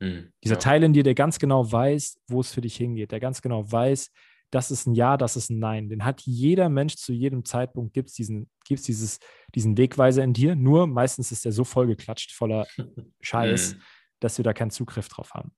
Mhm, 0.00 0.32
Dieser 0.44 0.56
ja. 0.56 0.60
Teil 0.60 0.82
in 0.82 0.92
dir, 0.92 1.02
der 1.02 1.14
ganz 1.14 1.38
genau 1.38 1.70
weiß, 1.70 2.18
wo 2.28 2.40
es 2.40 2.52
für 2.52 2.60
dich 2.60 2.76
hingeht, 2.76 3.10
der 3.10 3.20
ganz 3.20 3.40
genau 3.40 3.70
weiß, 3.70 4.10
das 4.50 4.70
ist 4.70 4.86
ein 4.86 4.94
Ja, 4.94 5.16
das 5.16 5.36
ist 5.36 5.50
ein 5.50 5.58
Nein. 5.58 5.88
Den 5.88 6.04
hat 6.04 6.22
jeder 6.22 6.68
Mensch 6.68 6.96
zu 6.96 7.12
jedem 7.12 7.44
Zeitpunkt, 7.44 7.92
gibt 7.92 8.10
es 8.10 8.14
diesen, 8.14 8.48
gibt's 8.64 8.84
dieses, 8.84 9.18
diesen 9.54 9.76
Wegweiser 9.76 10.22
in 10.22 10.32
dir. 10.32 10.54
Nur 10.54 10.86
meistens 10.86 11.32
ist 11.32 11.44
der 11.44 11.52
so 11.52 11.64
vollgeklatscht 11.64 12.32
voller 12.32 12.66
Scheiß, 13.20 13.74
mhm. 13.74 13.80
dass 14.20 14.38
wir 14.38 14.44
da 14.44 14.52
keinen 14.52 14.70
Zugriff 14.70 15.08
drauf 15.08 15.34
haben. 15.34 15.52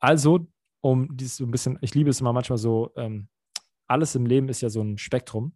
Also, 0.00 0.48
um 0.82 1.16
dieses 1.16 1.36
so 1.36 1.44
ein 1.44 1.50
bisschen, 1.50 1.78
ich 1.80 1.94
liebe 1.94 2.10
es 2.10 2.20
immer 2.20 2.32
manchmal 2.32 2.58
so, 2.58 2.90
ähm, 2.96 3.28
alles 3.86 4.14
im 4.14 4.26
Leben 4.26 4.48
ist 4.48 4.60
ja 4.62 4.70
so 4.70 4.82
ein 4.82 4.98
Spektrum. 4.98 5.54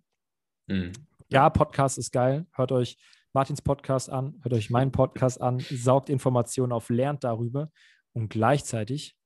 Mhm. 0.67 0.93
Ja, 1.31 1.51
Podcast 1.51 1.99
ist 1.99 2.13
geil. 2.13 2.47
Hört 2.53 2.73
euch 2.73 2.97
Martins 3.33 3.63
Podcast 3.63 4.11
an, 4.11 4.39
hört 4.43 4.53
euch 4.55 4.71
meinen 4.71 4.93
Podcast 4.93 5.41
an, 5.41 5.59
saugt 5.59 6.09
Informationen 6.09 6.73
auf, 6.73 6.89
lernt 6.89 7.25
darüber 7.25 7.71
und 8.13 8.29
gleichzeitig 8.29 9.17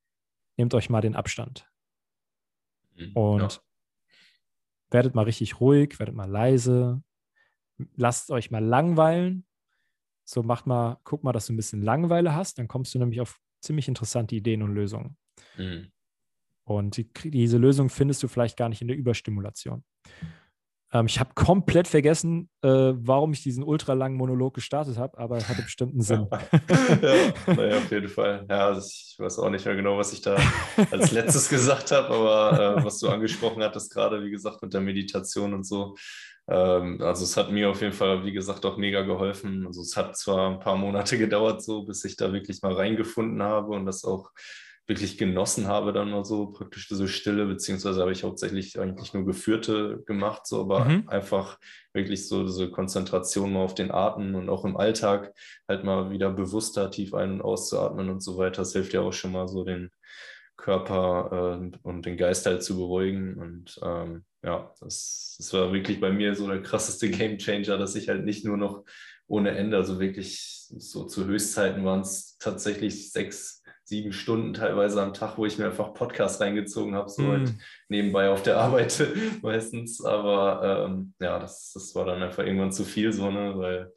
nehmt 0.57 0.73
euch 0.73 0.89
mal 0.89 1.03
den 1.03 1.15
Abstand. 1.15 1.68
Mhm, 2.99 3.13
und 3.15 3.41
ja. 3.41 3.61
werdet 4.91 5.15
mal 5.15 5.23
richtig 5.23 5.61
ruhig, 5.61 5.99
werdet 5.99 6.15
mal 6.15 6.31
leise, 6.31 7.03
lasst 7.97 8.31
euch 8.31 8.51
mal 8.51 8.65
langweilen. 8.65 9.45
So 10.25 10.43
macht 10.43 10.67
mal, 10.67 10.99
guck 11.05 11.25
mal, 11.25 11.33
dass 11.33 11.47
du 11.47 11.55
ein 11.55 11.57
bisschen 11.57 11.83
Langeweile 11.83 12.35
hast, 12.35 12.59
dann 12.59 12.69
kommst 12.69 12.95
du 12.95 12.99
nämlich 12.99 13.21
auf 13.21 13.41
ziemlich 13.63 13.89
interessante 13.89 14.35
Ideen 14.35 14.63
und 14.63 14.75
Lösungen. 14.75 15.17
Mhm. 15.57 15.91
Und 16.65 16.99
die, 16.99 17.11
diese 17.25 17.57
Lösung 17.57 17.89
findest 17.89 18.23
du 18.23 18.29
vielleicht 18.29 18.59
gar 18.59 18.69
nicht 18.69 18.83
in 18.83 18.89
der 18.89 18.97
Überstimulation. 18.97 19.85
Ähm, 20.93 21.07
ich 21.07 21.21
habe 21.21 21.31
komplett 21.35 21.87
vergessen, 21.87 22.49
äh, 22.63 22.69
warum 22.69 23.33
ich 23.33 23.43
diesen 23.43 23.63
ultralangen 23.63 24.17
Monolog 24.17 24.55
gestartet 24.55 24.97
habe, 24.97 25.19
aber 25.19 25.39
er 25.39 25.49
hatte 25.49 25.63
bestimmten 25.63 26.01
Sinn. 26.01 26.27
ja, 27.03 27.55
naja, 27.55 27.77
auf 27.77 27.91
jeden 27.91 28.09
Fall. 28.09 28.47
Ja, 28.49 28.77
ich 28.77 29.15
weiß 29.19 29.39
auch 29.39 29.51
nicht 29.51 29.67
mehr 29.67 29.77
genau, 29.77 29.99
was 29.99 30.13
ich 30.13 30.23
da 30.23 30.37
als 30.91 31.11
letztes 31.13 31.49
gesagt 31.49 31.91
habe, 31.91 32.09
aber 32.09 32.79
äh, 32.79 32.85
was 32.85 32.99
du 32.99 33.09
angesprochen 33.09 33.63
hattest, 33.63 33.93
gerade 33.93 34.25
wie 34.25 34.31
gesagt 34.31 34.63
mit 34.63 34.73
der 34.73 34.81
Meditation 34.81 35.53
und 35.53 35.65
so. 35.65 35.95
Ähm, 36.49 37.03
also 37.03 37.25
es 37.25 37.37
hat 37.37 37.51
mir 37.53 37.69
auf 37.69 37.83
jeden 37.83 37.93
Fall, 37.93 38.25
wie 38.25 38.33
gesagt, 38.33 38.65
auch 38.65 38.79
mega 38.79 39.03
geholfen. 39.03 39.67
Also 39.67 39.83
es 39.83 39.97
hat 39.97 40.17
zwar 40.17 40.51
ein 40.51 40.61
paar 40.61 40.77
Monate 40.77 41.19
gedauert, 41.19 41.63
so 41.63 41.85
bis 41.85 42.05
ich 42.05 42.17
da 42.17 42.33
wirklich 42.33 42.63
mal 42.63 42.73
reingefunden 42.73 43.43
habe 43.43 43.73
und 43.73 43.85
das 43.85 44.05
auch 44.05 44.31
wirklich 44.89 45.19
genossen 45.19 45.69
habe, 45.69 45.93
dann 45.93 46.11
mal 46.11 46.25
so 46.25 46.47
praktisch 46.47 46.89
diese 46.89 47.09
Stille, 47.09 47.45
beziehungsweise 47.45 48.01
habe 48.01 48.11
ich 48.11 48.25
hauptsächlich 48.25 48.81
eigentlich 48.81 49.13
nur 49.13 49.27
geführte 49.27 50.03
gemacht, 50.07 50.47
so, 50.47 50.63
aber 50.63 50.87
mhm. 50.87 51.09
einfach 51.09 51.59
wirklich 51.93 52.27
so 52.27 52.45
diese 52.45 52.71
Konzentration 52.71 53.53
mal 53.53 53.65
auf 53.65 53.75
den 53.75 53.91
Atem 53.91 54.35
und 54.35 54.49
auch 54.49 54.65
im 54.65 54.79
Alltag 54.79 55.35
halt 55.69 55.85
mal 55.85 56.11
wieder 56.11 56.31
bewusster 56.31 56.91
tief 56.91 57.13
ein- 57.13 57.33
und 57.33 57.43
auszuatmen 57.43 58.09
und 58.09 58.23
so 58.23 58.39
weiter. 58.39 58.63
Das 58.63 58.73
hilft 58.73 58.95
ja 58.95 59.03
auch 59.03 59.13
schon 59.13 59.33
mal 59.33 59.47
so 59.47 59.63
den 59.63 59.91
Körper 60.57 61.61
äh, 61.61 61.79
und 61.83 62.07
den 62.07 62.17
Geist 62.17 62.47
halt 62.47 62.63
zu 62.63 62.79
beruhigen 62.79 63.35
und 63.39 63.79
ähm, 63.83 64.25
ja, 64.43 64.73
das, 64.81 65.35
das 65.39 65.53
war 65.53 65.73
wirklich 65.73 66.01
bei 66.01 66.11
mir 66.11 66.35
so 66.35 66.49
der 66.49 66.63
krasseste 66.63 67.11
Game 67.11 67.37
Changer, 67.37 67.77
dass 67.77 67.95
ich 67.95 68.09
halt 68.09 68.25
nicht 68.25 68.45
nur 68.45 68.57
noch 68.57 68.85
ohne 69.27 69.51
Ende, 69.51 69.77
also 69.77 70.01
wirklich 70.01 70.67
so 70.79 71.05
zu 71.05 71.27
Höchstzeiten 71.27 71.85
waren 71.85 72.01
es 72.01 72.39
tatsächlich 72.39 73.13
sechs 73.13 73.58
sieben 73.89 74.13
Stunden 74.13 74.53
teilweise 74.53 75.01
am 75.01 75.15
Tag, 75.15 75.39
wo 75.39 75.47
ich 75.47 75.57
mir 75.57 75.65
einfach 75.65 75.95
Podcasts 75.95 76.41
reingezogen 76.43 76.95
habe, 76.95 77.09
so 77.09 77.23
mm. 77.23 77.31
halt 77.31 77.55
nebenbei 77.89 78.29
auf 78.29 78.43
der 78.43 78.59
Arbeit 78.61 79.03
meistens. 79.43 80.05
Aber 80.05 80.87
ähm, 80.87 81.15
ja, 81.21 81.39
das, 81.39 81.73
das 81.73 81.95
war 81.95 82.05
dann 82.05 82.23
einfach 82.23 82.45
irgendwann 82.45 82.73
zu 82.73 82.85
viel, 82.85 83.13
so, 83.13 83.31
ne? 83.31 83.55
weil, 83.57 83.93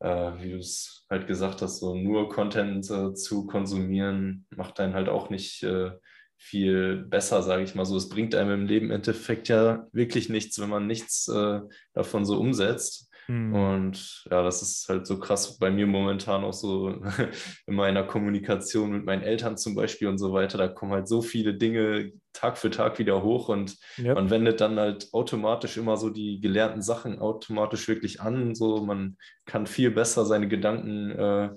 äh, 0.00 0.42
wie 0.42 0.50
du 0.50 0.58
es 0.58 1.06
halt 1.08 1.28
gesagt 1.28 1.62
hast, 1.62 1.78
so 1.78 1.94
nur 1.94 2.30
Content 2.30 2.90
äh, 2.90 3.14
zu 3.14 3.46
konsumieren, 3.46 4.44
macht 4.56 4.80
einen 4.80 4.94
halt 4.94 5.08
auch 5.08 5.30
nicht 5.30 5.62
äh, 5.62 5.92
viel 6.36 6.96
besser, 6.96 7.42
sage 7.42 7.62
ich 7.62 7.76
mal 7.76 7.84
so. 7.84 7.96
Es 7.96 8.08
bringt 8.08 8.34
einem 8.34 8.62
im 8.62 8.66
Leben 8.66 8.86
im 8.86 8.92
Endeffekt 8.92 9.48
ja 9.48 9.86
wirklich 9.92 10.28
nichts, 10.28 10.58
wenn 10.58 10.68
man 10.68 10.88
nichts 10.88 11.28
äh, 11.28 11.60
davon 11.94 12.24
so 12.24 12.40
umsetzt. 12.40 13.08
Mhm. 13.28 13.54
Und 13.54 14.24
ja, 14.30 14.42
das 14.42 14.62
ist 14.62 14.88
halt 14.88 15.06
so 15.06 15.18
krass 15.18 15.58
bei 15.58 15.70
mir 15.70 15.86
momentan 15.86 16.44
auch 16.44 16.52
so 16.52 16.88
in 17.66 17.74
meiner 17.74 18.04
Kommunikation 18.04 18.92
mit 18.92 19.04
meinen 19.04 19.22
Eltern 19.22 19.56
zum 19.56 19.74
Beispiel 19.74 20.08
und 20.08 20.18
so 20.18 20.32
weiter. 20.32 20.58
Da 20.58 20.68
kommen 20.68 20.92
halt 20.92 21.08
so 21.08 21.22
viele 21.22 21.54
Dinge 21.54 22.12
Tag 22.32 22.58
für 22.58 22.70
Tag 22.70 22.98
wieder 22.98 23.22
hoch 23.22 23.48
und 23.48 23.76
yep. 23.98 24.14
man 24.14 24.30
wendet 24.30 24.60
dann 24.60 24.78
halt 24.78 25.12
automatisch 25.12 25.76
immer 25.76 25.96
so 25.96 26.08
die 26.10 26.40
gelernten 26.40 26.82
Sachen 26.82 27.18
automatisch 27.18 27.86
wirklich 27.88 28.20
an. 28.20 28.54
So, 28.54 28.84
man 28.84 29.16
kann 29.44 29.66
viel 29.66 29.90
besser 29.90 30.24
seine 30.24 30.48
Gedanken 30.48 31.10
äh, 31.10 31.50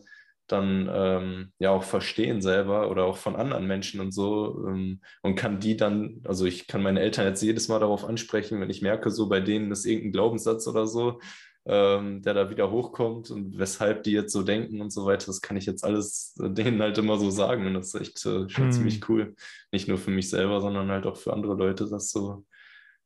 dann 0.47 0.89
ähm, 0.93 1.51
ja 1.57 1.72
auch 1.72 1.84
verstehen 1.84 2.41
selber 2.41 2.91
oder 2.91 3.05
auch 3.05 3.18
von 3.18 3.36
anderen 3.36 3.66
Menschen 3.66 3.99
und 3.99 4.11
so 4.11 4.66
ähm, 4.68 5.01
und 5.24 5.36
kann 5.36 5.59
die 5.59 5.76
dann, 5.76 6.22
also 6.26 6.45
ich 6.45 6.68
kann 6.68 6.84
meine 6.84 6.99
Eltern 6.99 7.26
jetzt 7.26 7.41
jedes 7.41 7.68
Mal 7.68 7.80
darauf 7.80 8.05
ansprechen, 8.05 8.61
wenn 8.61 8.70
ich 8.70 8.82
merke, 8.82 9.09
so 9.09 9.28
bei 9.28 9.39
denen 9.39 9.72
ist 9.72 9.86
irgendein 9.86 10.11
Glaubenssatz 10.11 10.68
oder 10.68 10.86
so, 10.86 11.20
ähm, 11.68 12.22
der 12.22 12.34
da 12.36 12.49
wieder 12.49 12.70
hochkommt 12.70 13.32
und 13.32 13.57
weshalb 13.57 14.03
die 14.03 14.11
jetzt 14.11 14.32
so 14.32 14.43
denken 14.43 14.82
und 14.82 14.91
so 14.91 15.05
weiter. 15.05 15.26
Das 15.28 15.41
kann 15.41 15.57
ich 15.57 15.66
jetzt 15.66 15.84
alles 15.84 16.38
äh, 16.39 16.49
denen 16.49 16.82
halt 16.82 16.97
immer 16.97 17.18
so 17.18 17.32
sagen. 17.32 17.66
Und 17.66 17.74
das 17.74 17.93
ist 17.93 18.01
echt 18.01 18.26
äh, 18.26 18.47
schon 18.49 18.66
hm. 18.66 18.72
ziemlich 18.72 19.09
cool. 19.09 19.36
Nicht 19.72 19.88
nur 19.88 19.97
für 19.97 20.11
mich 20.11 20.30
selber, 20.30 20.61
sondern 20.61 20.91
halt 20.91 21.05
auch 21.05 21.18
für 21.18 21.34
andere 21.34 21.55
Leute, 21.55 21.88
das 21.89 22.11
so 22.11 22.45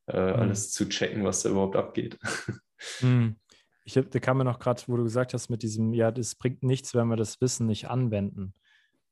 äh, 0.08 0.18
hm. 0.18 0.40
alles 0.42 0.72
zu 0.72 0.90
checken, 0.90 1.24
was 1.24 1.44
da 1.44 1.50
überhaupt 1.50 1.76
abgeht. 1.76 2.18
Hm. 3.00 3.36
Ich 3.84 3.98
hab, 3.98 4.10
da 4.10 4.20
kam 4.20 4.38
mir 4.38 4.46
noch 4.46 4.60
gerade, 4.60 4.82
wo 4.88 4.96
du 4.96 5.04
gesagt 5.04 5.34
hast, 5.34 5.50
mit 5.50 5.64
diesem, 5.64 5.94
ja, 5.94 6.12
das 6.12 6.36
bringt 6.36 6.64
nichts, 6.64 6.96
wenn 6.96 7.10
wir 7.10 7.18
das 7.18 7.42
Wissen 7.42 7.66
nicht 7.66 7.90
anwenden. 7.90 8.54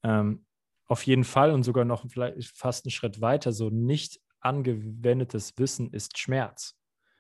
Ähm, 0.03 0.45
auf 0.85 1.05
jeden 1.05 1.25
Fall 1.25 1.51
und 1.51 1.63
sogar 1.63 1.83
noch 1.83 2.09
vielleicht 2.09 2.57
fast 2.57 2.85
einen 2.85 2.91
Schritt 2.91 3.19
weiter, 3.19 3.51
so 3.51 3.69
nicht 3.69 4.21
angewendetes 4.39 5.57
Wissen 5.57 5.91
ist 5.91 6.17
Schmerz. 6.17 6.77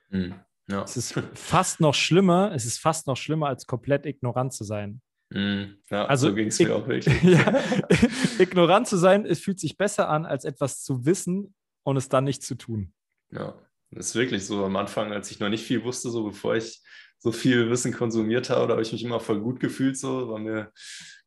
Mhm. 0.09 0.35
Ja. 0.69 0.83
Es 0.83 0.97
ist 0.97 1.13
fast 1.33 1.79
noch 1.79 1.93
schlimmer, 1.93 2.51
es 2.53 2.65
ist 2.65 2.79
fast 2.79 3.07
noch 3.07 3.17
schlimmer, 3.17 3.47
als 3.47 3.65
komplett 3.65 4.05
ignorant 4.05 4.53
zu 4.53 4.63
sein. 4.63 5.01
Mm, 5.29 5.75
ja, 5.89 6.05
also 6.05 6.29
so 6.29 6.35
ging 6.35 6.47
es 6.47 6.59
mir 6.59 6.75
auch 6.75 6.87
wirklich. 6.87 7.21
ja, 7.23 7.61
ignorant 8.39 8.87
zu 8.87 8.97
sein, 8.97 9.25
es 9.25 9.39
fühlt 9.39 9.59
sich 9.59 9.77
besser 9.77 10.09
an, 10.09 10.25
als 10.25 10.45
etwas 10.45 10.83
zu 10.83 11.05
wissen 11.05 11.55
und 11.83 11.97
es 11.97 12.09
dann 12.09 12.23
nicht 12.23 12.43
zu 12.43 12.55
tun. 12.55 12.93
Ja, 13.31 13.55
das 13.91 14.07
ist 14.07 14.15
wirklich 14.15 14.45
so. 14.45 14.63
Am 14.65 14.75
Anfang, 14.75 15.11
als 15.11 15.31
ich 15.31 15.39
noch 15.39 15.49
nicht 15.49 15.65
viel 15.65 15.83
wusste, 15.83 16.09
so 16.09 16.23
bevor 16.23 16.55
ich 16.55 16.81
so 17.19 17.31
viel 17.31 17.69
Wissen 17.69 17.93
konsumiert 17.93 18.49
habe, 18.49 18.67
da 18.67 18.73
habe 18.73 18.81
ich 18.81 18.91
mich 18.91 19.03
immer 19.03 19.19
voll 19.19 19.41
gut 19.41 19.59
gefühlt, 19.59 19.97
so 19.97 20.29
war 20.29 20.39
mir, 20.39 20.71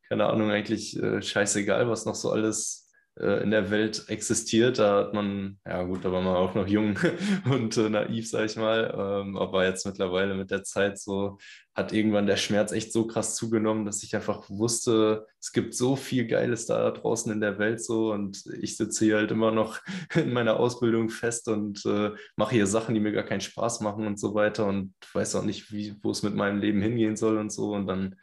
keine 0.07 0.27
Ahnung, 0.27 0.49
eigentlich 0.49 0.97
äh, 0.97 1.21
scheißegal, 1.21 1.89
was 1.89 2.05
noch 2.05 2.15
so 2.15 2.31
alles 2.31 2.80
äh, 3.19 3.43
in 3.43 3.51
der 3.51 3.71
Welt 3.71 4.05
existiert. 4.07 4.79
Da 4.79 4.97
hat 4.97 5.13
man, 5.13 5.59
ja 5.65 5.83
gut, 5.83 6.05
da 6.05 6.11
war 6.11 6.21
man 6.21 6.35
auch 6.35 6.55
noch 6.55 6.67
jung 6.67 6.97
und 7.49 7.75
äh, 7.77 7.89
naiv, 7.89 8.29
sag 8.29 8.45
ich 8.45 8.55
mal. 8.55 8.93
Ähm, 8.97 9.37
aber 9.37 9.65
jetzt 9.65 9.85
mittlerweile 9.85 10.35
mit 10.35 10.51
der 10.51 10.63
Zeit 10.63 10.99
so 10.99 11.37
hat 11.73 11.93
irgendwann 11.93 12.27
der 12.27 12.37
Schmerz 12.37 12.73
echt 12.73 12.91
so 12.91 13.07
krass 13.07 13.35
zugenommen, 13.35 13.85
dass 13.85 14.03
ich 14.03 14.15
einfach 14.15 14.49
wusste, 14.49 15.25
es 15.39 15.53
gibt 15.53 15.73
so 15.73 15.95
viel 15.95 16.27
Geiles 16.27 16.65
da 16.65 16.91
draußen 16.91 17.31
in 17.31 17.39
der 17.39 17.59
Welt 17.59 17.81
so 17.81 18.11
und 18.11 18.45
ich 18.59 18.75
sitze 18.75 19.05
hier 19.05 19.17
halt 19.17 19.31
immer 19.31 19.51
noch 19.51 19.79
in 20.15 20.33
meiner 20.33 20.59
Ausbildung 20.59 21.09
fest 21.09 21.47
und 21.47 21.85
äh, 21.85 22.11
mache 22.35 22.55
hier 22.55 22.67
Sachen, 22.67 22.93
die 22.93 23.01
mir 23.01 23.13
gar 23.13 23.23
keinen 23.23 23.41
Spaß 23.41 23.81
machen 23.81 24.05
und 24.05 24.19
so 24.19 24.33
weiter 24.35 24.67
und 24.67 24.93
weiß 25.13 25.35
auch 25.35 25.43
nicht, 25.43 25.71
wie, 25.71 25.95
wo 26.01 26.11
es 26.11 26.23
mit 26.23 26.35
meinem 26.35 26.59
Leben 26.59 26.81
hingehen 26.81 27.15
soll 27.15 27.37
und 27.37 27.51
so 27.51 27.73
und 27.73 27.87
dann 27.87 28.15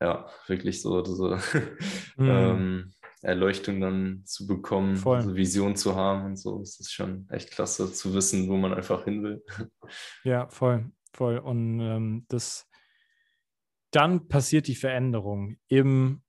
ja, 0.00 0.26
wirklich 0.46 0.80
so 0.80 1.02
diese 1.02 1.38
mhm. 2.16 2.26
ähm, 2.28 2.92
Erleuchtung 3.22 3.80
dann 3.80 4.22
zu 4.24 4.46
bekommen, 4.46 4.96
Voll. 4.96 5.18
also 5.18 5.34
Vision 5.34 5.76
zu 5.76 5.94
haben 5.94 6.24
und 6.24 6.36
so. 6.36 6.60
Es 6.62 6.80
ist 6.80 6.92
schon 6.92 7.28
echt 7.28 7.50
klasse 7.50 7.92
zu 7.92 8.14
wissen, 8.14 8.48
wo 8.48 8.56
man 8.56 8.74
einfach 8.74 9.04
hin 9.04 9.22
will. 9.22 9.44
Ja, 10.24 10.48
voll, 10.48 10.90
voll. 11.12 11.38
Und 11.38 11.80
ähm, 11.80 12.24
das 12.28 12.66
dann 13.90 14.28
passiert 14.28 14.68
die 14.68 14.76
Veränderung 14.76 15.56
im 15.68 16.22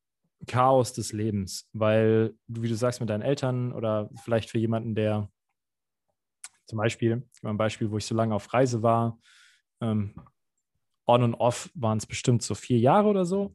Chaos 0.48 0.94
des 0.94 1.14
Lebens, 1.14 1.70
weil, 1.74 2.34
wie 2.48 2.68
du 2.68 2.76
sagst, 2.76 3.00
mit 3.00 3.10
deinen 3.10 3.22
Eltern 3.22 3.72
oder 3.72 4.10
vielleicht 4.24 4.50
für 4.50 4.58
jemanden, 4.58 4.96
der 4.96 5.30
zum 6.66 6.78
Beispiel, 6.78 7.28
ein 7.44 7.58
Beispiel, 7.58 7.92
wo 7.92 7.98
ich 7.98 8.06
so 8.06 8.16
lange 8.16 8.34
auf 8.34 8.52
Reise 8.54 8.82
war, 8.82 9.20
ähm, 9.82 10.16
on 11.06 11.24
und 11.24 11.36
off 11.36 11.70
waren 11.76 11.98
es 11.98 12.08
bestimmt 12.08 12.42
so 12.42 12.56
vier 12.56 12.80
Jahre 12.80 13.08
oder 13.08 13.26
so. 13.26 13.54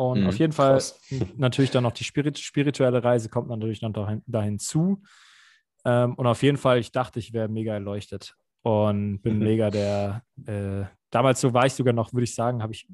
Und 0.00 0.22
mhm, 0.22 0.28
auf 0.28 0.38
jeden 0.38 0.54
Fall 0.54 0.72
krass. 0.72 0.98
natürlich 1.36 1.70
dann 1.72 1.82
noch 1.82 1.92
die 1.92 2.04
Spirit 2.04 2.38
spirituelle 2.38 3.04
Reise 3.04 3.28
kommt 3.28 3.50
natürlich 3.50 3.80
dann 3.80 3.92
dahin, 3.92 4.22
dahin 4.26 4.58
zu. 4.58 5.02
Ähm, 5.84 6.14
und 6.14 6.26
auf 6.26 6.42
jeden 6.42 6.56
Fall, 6.56 6.78
ich 6.78 6.90
dachte, 6.90 7.18
ich 7.18 7.34
wäre 7.34 7.48
mega 7.48 7.74
erleuchtet 7.74 8.34
und 8.62 9.20
bin 9.20 9.36
mhm. 9.36 9.44
mega 9.44 9.68
der. 9.68 10.22
Äh, 10.46 10.84
damals 11.10 11.42
so 11.42 11.52
war 11.52 11.66
ich 11.66 11.74
sogar 11.74 11.92
noch, 11.92 12.14
würde 12.14 12.24
ich 12.24 12.34
sagen, 12.34 12.62
habe 12.62 12.72
ich, 12.72 12.88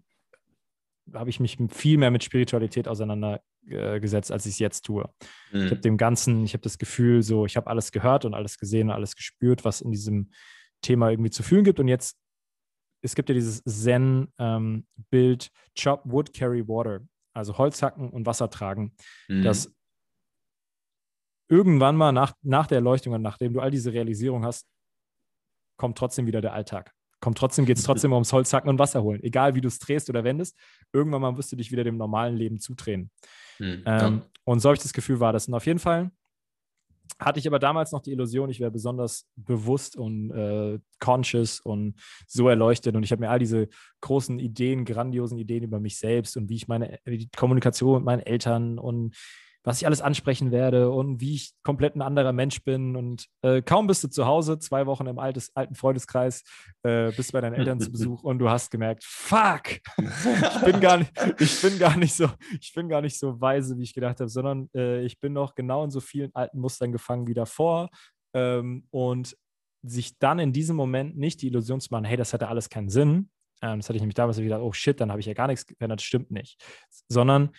hab 1.13 1.29
ich 1.29 1.39
mich 1.39 1.59
viel 1.69 1.97
mehr 1.97 2.11
mit 2.11 2.25
Spiritualität 2.25 2.89
auseinandergesetzt, 2.89 4.33
als 4.33 4.45
ich 4.47 4.55
es 4.55 4.59
jetzt 4.59 4.85
tue. 4.85 5.09
Mhm. 5.53 5.65
Ich 5.65 5.71
habe 5.71 5.81
dem 5.81 5.99
Ganzen, 5.99 6.43
ich 6.43 6.55
habe 6.55 6.63
das 6.63 6.77
Gefühl, 6.77 7.23
so, 7.23 7.47
ich 7.47 7.57
habe 7.57 7.69
alles 7.69 7.93
gehört 7.93 8.25
und 8.25 8.35
alles 8.35 8.59
gesehen 8.59 8.89
und 8.89 8.97
alles 8.97 9.15
gespürt, 9.15 9.65
was 9.65 9.81
in 9.81 9.93
diesem 9.93 10.31
Thema 10.83 11.11
irgendwie 11.11 11.31
zu 11.31 11.45
fühlen 11.45 11.63
gibt. 11.63 11.79
Und 11.79 11.87
jetzt 11.87 12.19
es 13.07 13.15
gibt 13.15 13.29
ja 13.29 13.35
dieses 13.35 13.63
Zen-Bild 13.63 14.31
ähm, 14.39 15.51
Chop 15.81 16.03
Wood, 16.05 16.35
Carry 16.35 16.67
Water, 16.67 17.07
also 17.33 17.57
Holz 17.57 17.81
hacken 17.83 18.11
und 18.11 18.27
Wasser 18.27 18.51
tragen. 18.51 18.95
Mhm. 19.29 19.43
Das 19.43 19.73
irgendwann 21.49 21.97
mal 21.97 22.11
nach, 22.13 22.35
nach 22.43 22.67
der 22.67 22.79
Erleuchtung 22.79 23.15
und 23.15 23.23
nachdem 23.23 23.53
du 23.53 23.61
all 23.61 23.71
diese 23.71 23.93
Realisierung 23.93 24.45
hast, 24.45 24.67
kommt 25.77 25.97
trotzdem 25.97 26.27
wieder 26.27 26.41
der 26.41 26.53
Alltag. 26.53 26.93
Kommt 27.21 27.39
trotzdem, 27.39 27.65
geht 27.65 27.79
es 27.79 27.85
trotzdem 27.85 28.13
ums 28.13 28.33
Holzhacken 28.33 28.69
und 28.69 28.79
Wasser 28.79 29.03
holen. 29.03 29.23
Egal 29.23 29.55
wie 29.55 29.61
du 29.61 29.69
es 29.69 29.79
drehst 29.79 30.11
oder 30.11 30.25
wendest, 30.25 30.59
irgendwann 30.93 31.23
mal 31.23 31.37
wirst 31.37 31.53
du 31.53 31.57
dich 31.57 31.71
wieder 31.71 31.85
dem 31.85 31.97
normalen 31.97 32.37
Leben 32.37 32.59
zudrehen. 32.59 33.11
Hm, 33.59 33.83
ähm, 33.85 33.85
ja. 33.87 34.23
Und 34.45 34.61
so 34.61 34.69
habe 34.69 34.77
ich 34.77 34.83
das 34.83 34.93
Gefühl, 34.93 35.21
war 35.21 35.33
das. 35.33 35.49
Und 35.49 35.55
auf 35.55 35.67
jeden 35.67 35.79
Fall 35.79 36.11
hatte 37.19 37.39
ich 37.39 37.47
aber 37.47 37.59
damals 37.59 37.93
noch 37.93 38.03
die 38.03 38.13
Illusion, 38.13 38.51
ich 38.51 38.61
wäre 38.61 38.71
besonders 38.71 39.27
bewusst 39.37 39.97
und 39.97 40.31
äh, 40.31 40.79
conscious 40.99 41.61
und 41.61 41.95
so 42.27 42.49
erleuchtet. 42.49 42.95
Und 42.95 43.03
ich 43.03 43.13
habe 43.13 43.21
mir 43.21 43.31
all 43.31 43.39
diese 43.39 43.69
großen 44.01 44.39
Ideen, 44.39 44.85
grandiosen 44.85 45.39
Ideen 45.39 45.65
über 45.65 45.81
mich 45.81 45.99
selbst 45.99 46.37
und 46.37 46.49
wie 46.49 46.57
ich 46.57 46.69
meine 46.69 46.99
wie 47.05 47.29
Kommunikation 47.37 47.97
mit 47.97 48.05
meinen 48.05 48.21
Eltern 48.21 48.79
und 48.79 49.15
was 49.67 49.81
ich 49.81 49.87
alles 49.87 50.01
ansprechen 50.01 50.53
werde 50.53 50.93
und 50.93 51.21
wie 51.21 51.35
ich 51.35 51.53
komplett 51.65 51.97
ein 51.97 52.03
anderer 52.03 52.33
Mensch 52.33 52.63
bin. 52.63 52.95
Und 52.95 53.27
äh, 53.43 53.63
kaum 53.63 53.89
bist 53.89 54.05
du 54.05 54.09
zu 54.09 54.25
Hause, 54.25 54.61
zwei 54.61 54.87
Wochen 54.87 55.07
im 55.07 55.19
altes, 55.19 55.51
alten 55.57 55.75
Freundeskreis, 55.75 56.45
äh, 56.85 57.11
bist 57.11 57.33
bei 57.33 57.41
deinen 57.41 57.55
Eltern 57.55 57.81
zu 57.81 57.91
Besuch 57.91 58.23
und 58.23 58.39
du 58.39 58.49
hast 58.49 58.71
gemerkt, 58.71 59.03
fuck, 59.03 59.81
ich 59.99 60.65
bin 60.65 60.81
gar 60.81 60.99
nicht, 60.99 61.13
ich 61.41 61.61
bin 61.61 61.81
gar 61.81 61.97
nicht 61.97 62.15
so, 62.15 62.29
ich 62.61 62.73
bin 62.75 62.89
gar 62.89 63.03
nicht 63.03 63.19
so 63.19 63.41
weise, 63.41 63.77
wie 63.77 63.83
ich 63.83 63.93
gedacht 63.93 64.21
habe, 64.21 64.31
sondern 64.31 64.71
äh, 64.73 65.05
ich 65.05 65.19
bin 65.19 65.33
noch 65.33 65.57
genau 65.57 65.83
in 65.83 65.91
so 65.91 66.01
vielen 66.01 66.33
alten 66.33 66.61
Mustern 66.61 66.93
gefangen 66.93 67.27
wie 67.27 67.35
davor. 67.35 67.91
Ähm, 68.35 68.87
und 68.91 69.37
sich 69.83 70.17
dann 70.19 70.39
in 70.39 70.53
diesem 70.53 70.77
Moment 70.77 71.17
nicht 71.17 71.43
die 71.43 71.49
Illusion 71.49 71.81
zu 71.81 71.89
machen, 71.91 72.05
hey, 72.05 72.17
das 72.17 72.33
hatte 72.33 72.49
alles 72.49 72.71
keinen 72.71 72.89
Sinn. 72.89 73.31
Ähm, 73.63 73.81
das 73.81 73.89
hatte 73.89 73.97
ich 73.97 74.03
nämlich 74.03 74.15
damals 74.15 74.39
wieder, 74.39 74.63
oh 74.63 74.73
shit, 74.73 75.01
dann 75.01 75.11
habe 75.11 75.19
ich 75.19 75.27
ja 75.27 75.35
gar 75.35 75.49
nichts 75.49 75.67
geändert, 75.67 76.03
stimmt 76.03 76.31
nicht. 76.31 76.63
Sondern 77.09 77.51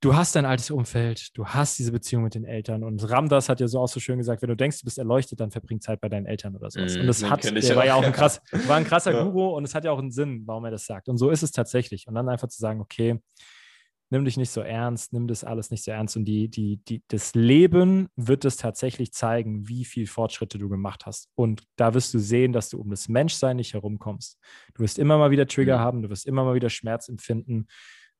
du 0.00 0.14
hast 0.14 0.36
dein 0.36 0.44
altes 0.44 0.70
Umfeld, 0.70 1.36
du 1.36 1.46
hast 1.46 1.78
diese 1.78 1.92
Beziehung 1.92 2.22
mit 2.22 2.34
den 2.34 2.44
Eltern. 2.44 2.84
Und 2.84 3.08
Ramdas 3.08 3.48
hat 3.48 3.60
ja 3.60 3.68
so 3.68 3.80
auch 3.80 3.88
so 3.88 4.00
schön 4.00 4.18
gesagt, 4.18 4.42
wenn 4.42 4.48
du 4.48 4.56
denkst, 4.56 4.78
du 4.80 4.84
bist 4.84 4.98
erleuchtet, 4.98 5.40
dann 5.40 5.50
verbring 5.50 5.80
Zeit 5.80 6.00
bei 6.00 6.08
deinen 6.08 6.26
Eltern 6.26 6.54
oder 6.56 6.70
sowas. 6.70 6.96
Mm, 6.96 7.00
und 7.00 7.06
das 7.06 7.24
hat, 7.28 7.44
der 7.44 7.76
war 7.76 7.86
ja 7.86 7.94
auch 7.94 8.04
ein 8.04 8.12
krass, 8.12 8.40
war 8.66 8.76
ein 8.76 8.84
krasser 8.84 9.12
ja. 9.14 9.22
Guru 9.24 9.56
und 9.56 9.64
es 9.64 9.74
hat 9.74 9.84
ja 9.84 9.90
auch 9.90 9.98
einen 9.98 10.10
Sinn, 10.12 10.42
warum 10.46 10.64
er 10.64 10.70
das 10.70 10.86
sagt. 10.86 11.08
Und 11.08 11.18
so 11.18 11.30
ist 11.30 11.42
es 11.42 11.50
tatsächlich. 11.50 12.06
Und 12.06 12.14
dann 12.14 12.28
einfach 12.28 12.48
zu 12.48 12.58
sagen, 12.58 12.80
okay, 12.80 13.20
nimm 14.10 14.24
dich 14.24 14.36
nicht 14.36 14.50
so 14.50 14.60
ernst, 14.60 15.12
nimm 15.12 15.26
das 15.26 15.44
alles 15.44 15.70
nicht 15.70 15.84
so 15.84 15.90
ernst. 15.90 16.16
Und 16.16 16.24
die, 16.24 16.48
die, 16.48 16.78
die, 16.84 17.02
das 17.08 17.34
Leben 17.34 18.08
wird 18.16 18.44
es 18.44 18.56
tatsächlich 18.56 19.12
zeigen, 19.12 19.68
wie 19.68 19.84
viel 19.84 20.06
Fortschritte 20.06 20.58
du 20.58 20.68
gemacht 20.68 21.06
hast. 21.06 21.28
Und 21.34 21.64
da 21.76 21.92
wirst 21.92 22.14
du 22.14 22.18
sehen, 22.18 22.52
dass 22.52 22.70
du 22.70 22.80
um 22.80 22.88
das 22.88 23.08
Menschsein 23.08 23.56
nicht 23.56 23.74
herumkommst. 23.74 24.38
Du 24.74 24.82
wirst 24.82 24.98
immer 24.98 25.18
mal 25.18 25.30
wieder 25.30 25.46
Trigger 25.46 25.78
mhm. 25.78 25.82
haben, 25.82 26.02
du 26.02 26.10
wirst 26.10 26.26
immer 26.26 26.44
mal 26.44 26.54
wieder 26.54 26.70
Schmerz 26.70 27.08
empfinden. 27.08 27.66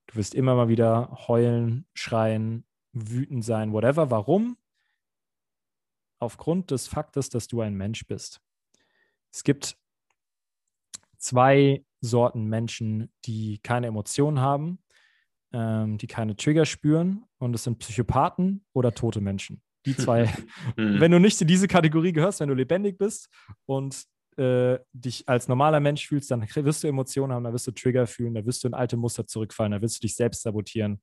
Du 0.09 0.17
wirst 0.17 0.35
immer 0.35 0.55
mal 0.55 0.69
wieder 0.69 1.27
heulen, 1.29 1.87
schreien, 1.93 2.65
wütend 2.93 3.45
sein, 3.45 3.73
whatever. 3.73 4.11
Warum? 4.11 4.57
Aufgrund 6.19 6.71
des 6.71 6.89
Faktes, 6.89 7.29
dass 7.29 7.47
du 7.47 7.61
ein 7.61 7.75
Mensch 7.75 8.07
bist. 8.07 8.41
Es 9.31 9.45
gibt 9.45 9.77
zwei 11.19 11.85
Sorten 12.01 12.47
Menschen, 12.47 13.13
die 13.27 13.59
keine 13.59 13.89
Emotionen 13.89 14.41
haben, 14.41 14.79
ähm, 15.53 15.99
die 15.99 16.07
keine 16.07 16.37
Trigger 16.37 16.65
spüren. 16.65 17.25
Und 17.39 17.55
es 17.55 17.65
sind 17.65 17.79
Psychopathen 17.79 18.65
oder 18.73 18.95
tote 18.95 19.21
Menschen. 19.21 19.63
Die 19.85 19.97
zwei, 19.97 20.25
mhm. 20.77 21.01
wenn 21.01 21.13
du 21.13 21.21
nicht 21.21 21.41
in 21.41 21.49
diese 21.49 21.69
Kategorie 21.69 22.13
gehörst, 22.13 22.41
wenn 22.41 22.49
du 22.49 22.55
lebendig 22.55 22.97
bist 22.97 23.29
und 23.67 24.05
äh, 24.39 24.79
dich 24.93 25.29
als 25.29 25.49
normaler 25.49 25.81
Mensch 25.81 26.07
fühlst, 26.07 26.31
dann 26.31 26.47
wirst 26.55 26.85
du 26.85 26.89
Emotionen 26.89 27.33
haben, 27.33 27.45
da 27.45 27.53
wirst 27.53 27.67
du 27.67 27.73
Trigger 27.73 28.07
fühlen, 28.07 28.35
da 28.35 28.45
wirst 28.47 28.65
du 28.65 28.69
in 28.69 28.75
alte 28.75 28.97
Muster 28.97 29.27
zurückfallen, 29.27 29.73
da 29.73 29.83
wirst 29.83 29.97
du 29.97 30.01
dich 30.01 30.17
selbst 30.17 30.43
sabotieren, 30.43 31.01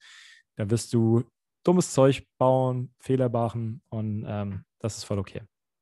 da 0.55 0.69
wirst 0.69 0.93
du 0.93 1.23
dummes 1.63 1.91
Zeug 1.91 2.25
bauen, 2.37 2.93
Fehler 2.99 3.29
machen 3.29 3.81
und 3.89 4.25
ähm, 4.27 4.63
das 4.79 4.97
ist 4.97 5.03
voll 5.03 5.19
okay. 5.19 5.41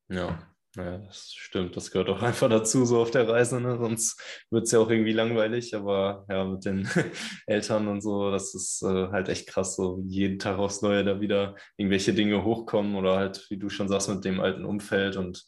Ja. 0.10 0.50
Ja, 0.76 0.98
das 0.98 1.32
stimmt. 1.32 1.76
Das 1.76 1.92
gehört 1.92 2.10
auch 2.10 2.22
einfach 2.24 2.50
dazu, 2.50 2.86
so 2.86 3.00
auf 3.00 3.12
der 3.12 3.28
Reise. 3.28 3.62
Ne? 3.62 3.78
Sonst 3.78 4.20
wird 4.50 4.64
es 4.64 4.72
ja 4.72 4.80
auch 4.80 4.90
irgendwie 4.90 5.12
langweilig. 5.14 5.76
Aber 5.76 6.26
ja, 6.30 6.46
mit 6.46 6.66
den 6.66 6.90
Eltern 7.46 7.88
und 7.88 8.02
so, 8.02 8.32
das 8.32 8.56
ist 8.56 8.82
äh, 8.82 9.10
halt 9.10 9.30
echt 9.30 9.48
krass, 9.48 9.76
so 9.76 10.02
jeden 10.08 10.40
Tag 10.40 10.58
aufs 10.58 10.82
Neue 10.82 11.04
da 11.04 11.22
wieder 11.22 11.56
irgendwelche 11.78 12.14
Dinge 12.14 12.44
hochkommen 12.44 12.96
oder 12.96 13.18
halt, 13.18 13.46
wie 13.50 13.58
du 13.58 13.70
schon 13.70 13.88
sagst, 13.88 14.10
mit 14.10 14.26
dem 14.26 14.40
alten 14.40 14.66
Umfeld. 14.66 15.16
Und 15.16 15.46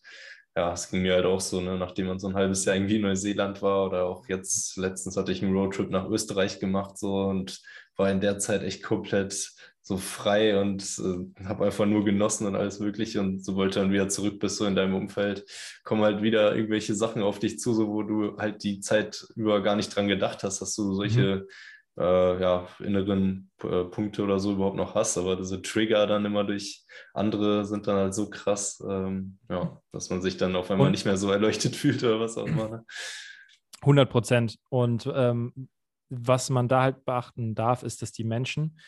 ja, 0.55 0.71
es 0.73 0.89
ging 0.89 1.01
mir 1.01 1.15
halt 1.15 1.25
auch 1.25 1.41
so, 1.41 1.59
ne, 1.59 1.77
nachdem 1.77 2.07
man 2.07 2.19
so 2.19 2.27
ein 2.27 2.35
halbes 2.35 2.63
Jahr 2.65 2.75
irgendwie 2.75 2.95
in 2.95 3.01
Neuseeland 3.01 3.61
war 3.61 3.87
oder 3.87 4.05
auch 4.05 4.27
jetzt 4.29 4.77
letztens 4.77 5.17
hatte 5.17 5.31
ich 5.31 5.43
einen 5.43 5.53
Roadtrip 5.53 5.89
nach 5.89 6.07
Österreich 6.09 6.59
gemacht 6.59 6.97
so 6.97 7.25
und 7.25 7.61
war 7.97 8.09
in 8.09 8.21
der 8.21 8.39
Zeit 8.39 8.63
echt 8.63 8.81
komplett 8.83 9.51
so 9.81 9.97
frei 9.97 10.59
und 10.59 10.81
äh, 10.99 11.45
habe 11.45 11.65
einfach 11.65 11.85
nur 11.85 12.05
genossen 12.05 12.47
und 12.47 12.55
alles 12.55 12.79
Mögliche. 12.79 13.19
Und 13.19 13.45
sobald 13.45 13.75
du 13.75 13.81
dann 13.81 13.91
wieder 13.91 14.09
zurück 14.09 14.39
bist 14.39 14.57
so 14.57 14.65
in 14.65 14.75
deinem 14.75 14.95
Umfeld, 14.95 15.45
kommen 15.83 16.01
halt 16.03 16.23
wieder 16.23 16.55
irgendwelche 16.55 16.95
Sachen 16.95 17.21
auf 17.21 17.37
dich 17.37 17.59
zu, 17.59 17.73
so 17.73 17.87
wo 17.89 18.01
du 18.01 18.37
halt 18.37 18.63
die 18.63 18.79
Zeit 18.79 19.27
über 19.35 19.61
gar 19.61 19.75
nicht 19.75 19.95
dran 19.95 20.07
gedacht 20.07 20.43
hast, 20.43 20.61
dass 20.61 20.73
du 20.75 20.93
solche 20.93 21.35
mhm 21.35 21.47
äh, 21.97 22.41
ja, 22.41 22.67
inneren 22.79 23.51
äh, 23.63 23.85
Punkte 23.85 24.23
oder 24.23 24.39
so 24.39 24.53
überhaupt 24.53 24.75
noch 24.75 24.95
hast. 24.95 25.17
Aber 25.17 25.35
diese 25.35 25.61
Trigger 25.61 26.07
dann 26.07 26.25
immer 26.25 26.43
durch 26.43 26.85
andere 27.13 27.65
sind 27.65 27.87
dann 27.87 27.97
halt 27.97 28.13
so 28.13 28.29
krass, 28.29 28.83
ähm, 28.87 29.39
ja, 29.49 29.81
dass 29.91 30.09
man 30.09 30.21
sich 30.21 30.37
dann 30.37 30.55
auf 30.55 30.69
einmal 30.71 30.87
und, 30.87 30.91
nicht 30.91 31.05
mehr 31.05 31.17
so 31.17 31.31
erleuchtet 31.31 31.75
fühlt 31.75 32.03
oder 32.03 32.19
was 32.19 32.37
auch 32.37 32.47
immer. 32.47 32.69
Ne? 32.69 32.85
100 33.81 34.09
Prozent. 34.09 34.57
Und 34.69 35.09
ähm, 35.13 35.69
was 36.09 36.49
man 36.49 36.67
da 36.67 36.81
halt 36.81 37.05
beachten 37.05 37.55
darf, 37.55 37.83
ist, 37.83 38.01
dass 38.01 38.11
die 38.11 38.23
Menschen, 38.23 38.79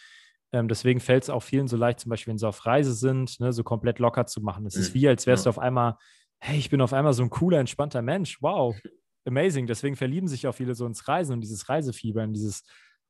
ähm, 0.51 0.67
deswegen 0.67 0.99
fällt 0.99 1.23
es 1.23 1.29
auch 1.29 1.43
vielen 1.43 1.67
so 1.67 1.77
leicht, 1.77 1.99
zum 1.99 2.09
Beispiel, 2.09 2.31
wenn 2.31 2.37
sie 2.37 2.47
auf 2.47 2.65
Reise 2.65 2.93
sind, 2.93 3.39
ne, 3.39 3.51
so 3.51 3.63
komplett 3.63 3.99
locker 3.99 4.25
zu 4.25 4.41
machen. 4.41 4.65
Es 4.65 4.75
mhm. 4.75 4.81
ist 4.81 4.93
wie, 4.93 5.07
als 5.07 5.27
wärst 5.27 5.45
ja. 5.45 5.51
du 5.51 5.57
auf 5.57 5.59
einmal, 5.59 5.97
hey, 6.39 6.57
ich 6.57 6.69
bin 6.69 6.81
auf 6.81 6.93
einmal 6.93 7.13
so 7.13 7.23
ein 7.23 7.29
cooler, 7.29 7.59
entspannter 7.59 8.01
Mensch. 8.01 8.41
Wow, 8.41 8.75
amazing. 9.25 9.67
Deswegen 9.67 9.95
verlieben 9.95 10.27
sich 10.27 10.47
auch 10.47 10.53
viele 10.53 10.75
so 10.75 10.85
ins 10.85 11.07
Reisen 11.07 11.33
und 11.33 11.41
dieses 11.41 11.67
Reisefieber, 11.67 12.23
in 12.23 12.33
dieses 12.33 12.63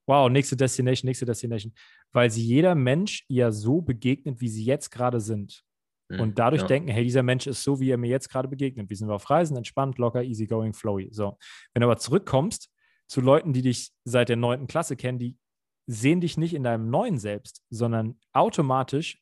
wow, 0.08 0.30
nächste 0.30 0.56
Destination, 0.56 1.08
nächste 1.08 1.26
Destination, 1.26 1.74
weil 2.14 2.32
sie 2.32 2.42
jeder 2.42 2.76
Mensch 2.76 3.26
ja 3.28 3.52
so 3.52 3.82
begegnet, 3.82 4.42
wie 4.42 4.48
sie 4.48 4.64
jetzt 4.64 4.90
gerade 4.90 5.20
sind. 5.20 5.64
Mhm, 6.10 6.20
und 6.22 6.40
dadurch 6.40 6.64
ja. 6.64 6.68
denken, 6.68 6.90
hey, 6.90 7.04
dieser 7.04 7.24
Mensch 7.24 7.48
ist 7.48 7.64
so, 7.64 7.80
wie 7.80 7.90
er 7.90 7.98
mir 7.98 8.10
jetzt 8.10 8.30
gerade 8.30 8.48
begegnet. 8.48 8.90
Wir 8.90 8.98
sind 8.98 9.10
auf 9.10 9.30
Reisen, 9.30 9.58
entspannt, 9.58 9.98
locker, 9.98 10.24
easy 10.24 10.48
going, 10.48 10.74
flowy. 10.74 11.10
So. 11.12 11.38
Wenn 11.74 11.82
du 11.82 11.88
aber 11.88 11.98
zurückkommst 11.98 12.70
zu 13.08 13.22
Leuten, 13.22 13.54
die 13.54 13.62
dich 13.62 13.92
seit 14.06 14.30
der 14.30 14.38
neunten 14.38 14.68
Klasse 14.68 14.96
kennen, 14.96 15.20
die 15.20 15.38
sehen 15.86 16.22
dich 16.22 16.38
nicht 16.38 16.54
in 16.54 16.64
deinem 16.64 16.90
neuen 16.90 17.18
Selbst, 17.18 17.64
sondern 17.70 18.20
automatisch 18.34 19.22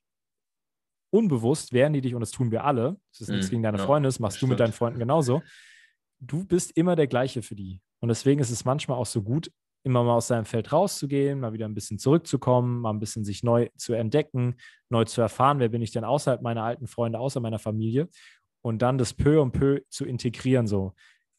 unbewusst 1.11 1.71
werden 1.73 1.93
die 1.93 2.01
dich, 2.01 2.13
und 2.13 2.21
das 2.21 2.31
tun 2.31 2.51
wir 2.51 2.65
alle, 2.65 2.99
das 3.11 3.21
ist 3.21 3.29
nichts 3.29 3.47
mhm, 3.47 3.51
gegen 3.51 3.63
deine 3.63 3.77
ja, 3.77 3.85
Freunde, 3.85 4.07
das 4.07 4.19
machst 4.19 4.37
das 4.37 4.41
du 4.41 4.47
mit 4.47 4.59
deinen 4.59 4.73
Freunden 4.73 4.99
genauso. 4.99 5.41
Du 6.19 6.43
bist 6.45 6.71
immer 6.75 6.95
der 6.95 7.07
gleiche 7.07 7.41
für 7.41 7.55
die. 7.55 7.81
Und 7.99 8.09
deswegen 8.09 8.41
ist 8.41 8.49
es 8.49 8.65
manchmal 8.65 8.97
auch 8.97 9.05
so 9.05 9.21
gut, 9.21 9.51
immer 9.85 10.03
mal 10.03 10.15
aus 10.15 10.27
seinem 10.27 10.45
Feld 10.45 10.73
rauszugehen, 10.73 11.39
mal 11.39 11.53
wieder 11.53 11.67
ein 11.67 11.75
bisschen 11.75 11.99
zurückzukommen, 11.99 12.81
mal 12.81 12.89
ein 12.89 12.99
bisschen 12.99 13.23
sich 13.23 13.43
neu 13.43 13.69
zu 13.77 13.93
entdecken, 13.93 14.55
neu 14.89 15.05
zu 15.05 15.21
erfahren, 15.21 15.59
wer 15.59 15.69
bin 15.69 15.81
ich 15.81 15.91
denn 15.91 16.03
außerhalb 16.03 16.41
meiner 16.41 16.63
alten 16.63 16.87
Freunde, 16.87 17.19
außer 17.19 17.39
meiner 17.39 17.59
Familie 17.59 18.09
und 18.61 18.81
dann 18.81 18.97
das 18.97 19.13
peu 19.13 19.41
und 19.41 19.51
peu 19.51 19.81
zu 19.89 20.05
integrieren 20.05 20.65
so. 20.65 20.93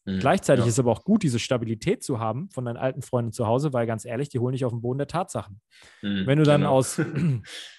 Mhm, 0.05 0.19
Gleichzeitig 0.19 0.63
ja. 0.63 0.69
ist 0.69 0.79
aber 0.79 0.91
auch 0.91 1.03
gut, 1.03 1.23
diese 1.23 1.39
Stabilität 1.39 2.03
zu 2.03 2.19
haben 2.19 2.49
von 2.51 2.63
deinen 2.63 2.77
alten 2.77 3.01
Freunden 3.01 3.33
zu 3.33 3.45
Hause, 3.47 3.73
weil 3.73 3.85
ganz 3.85 4.05
ehrlich, 4.05 4.29
die 4.29 4.39
holen 4.39 4.53
dich 4.53 4.63
auf 4.63 4.71
den 4.71 4.81
Boden 4.81 4.97
der 4.99 5.07
Tatsachen. 5.07 5.59
Mhm, 6.01 6.25
Wenn 6.25 6.37
du 6.37 6.45
dann 6.45 6.61
genau. 6.61 6.71
aus 6.71 7.01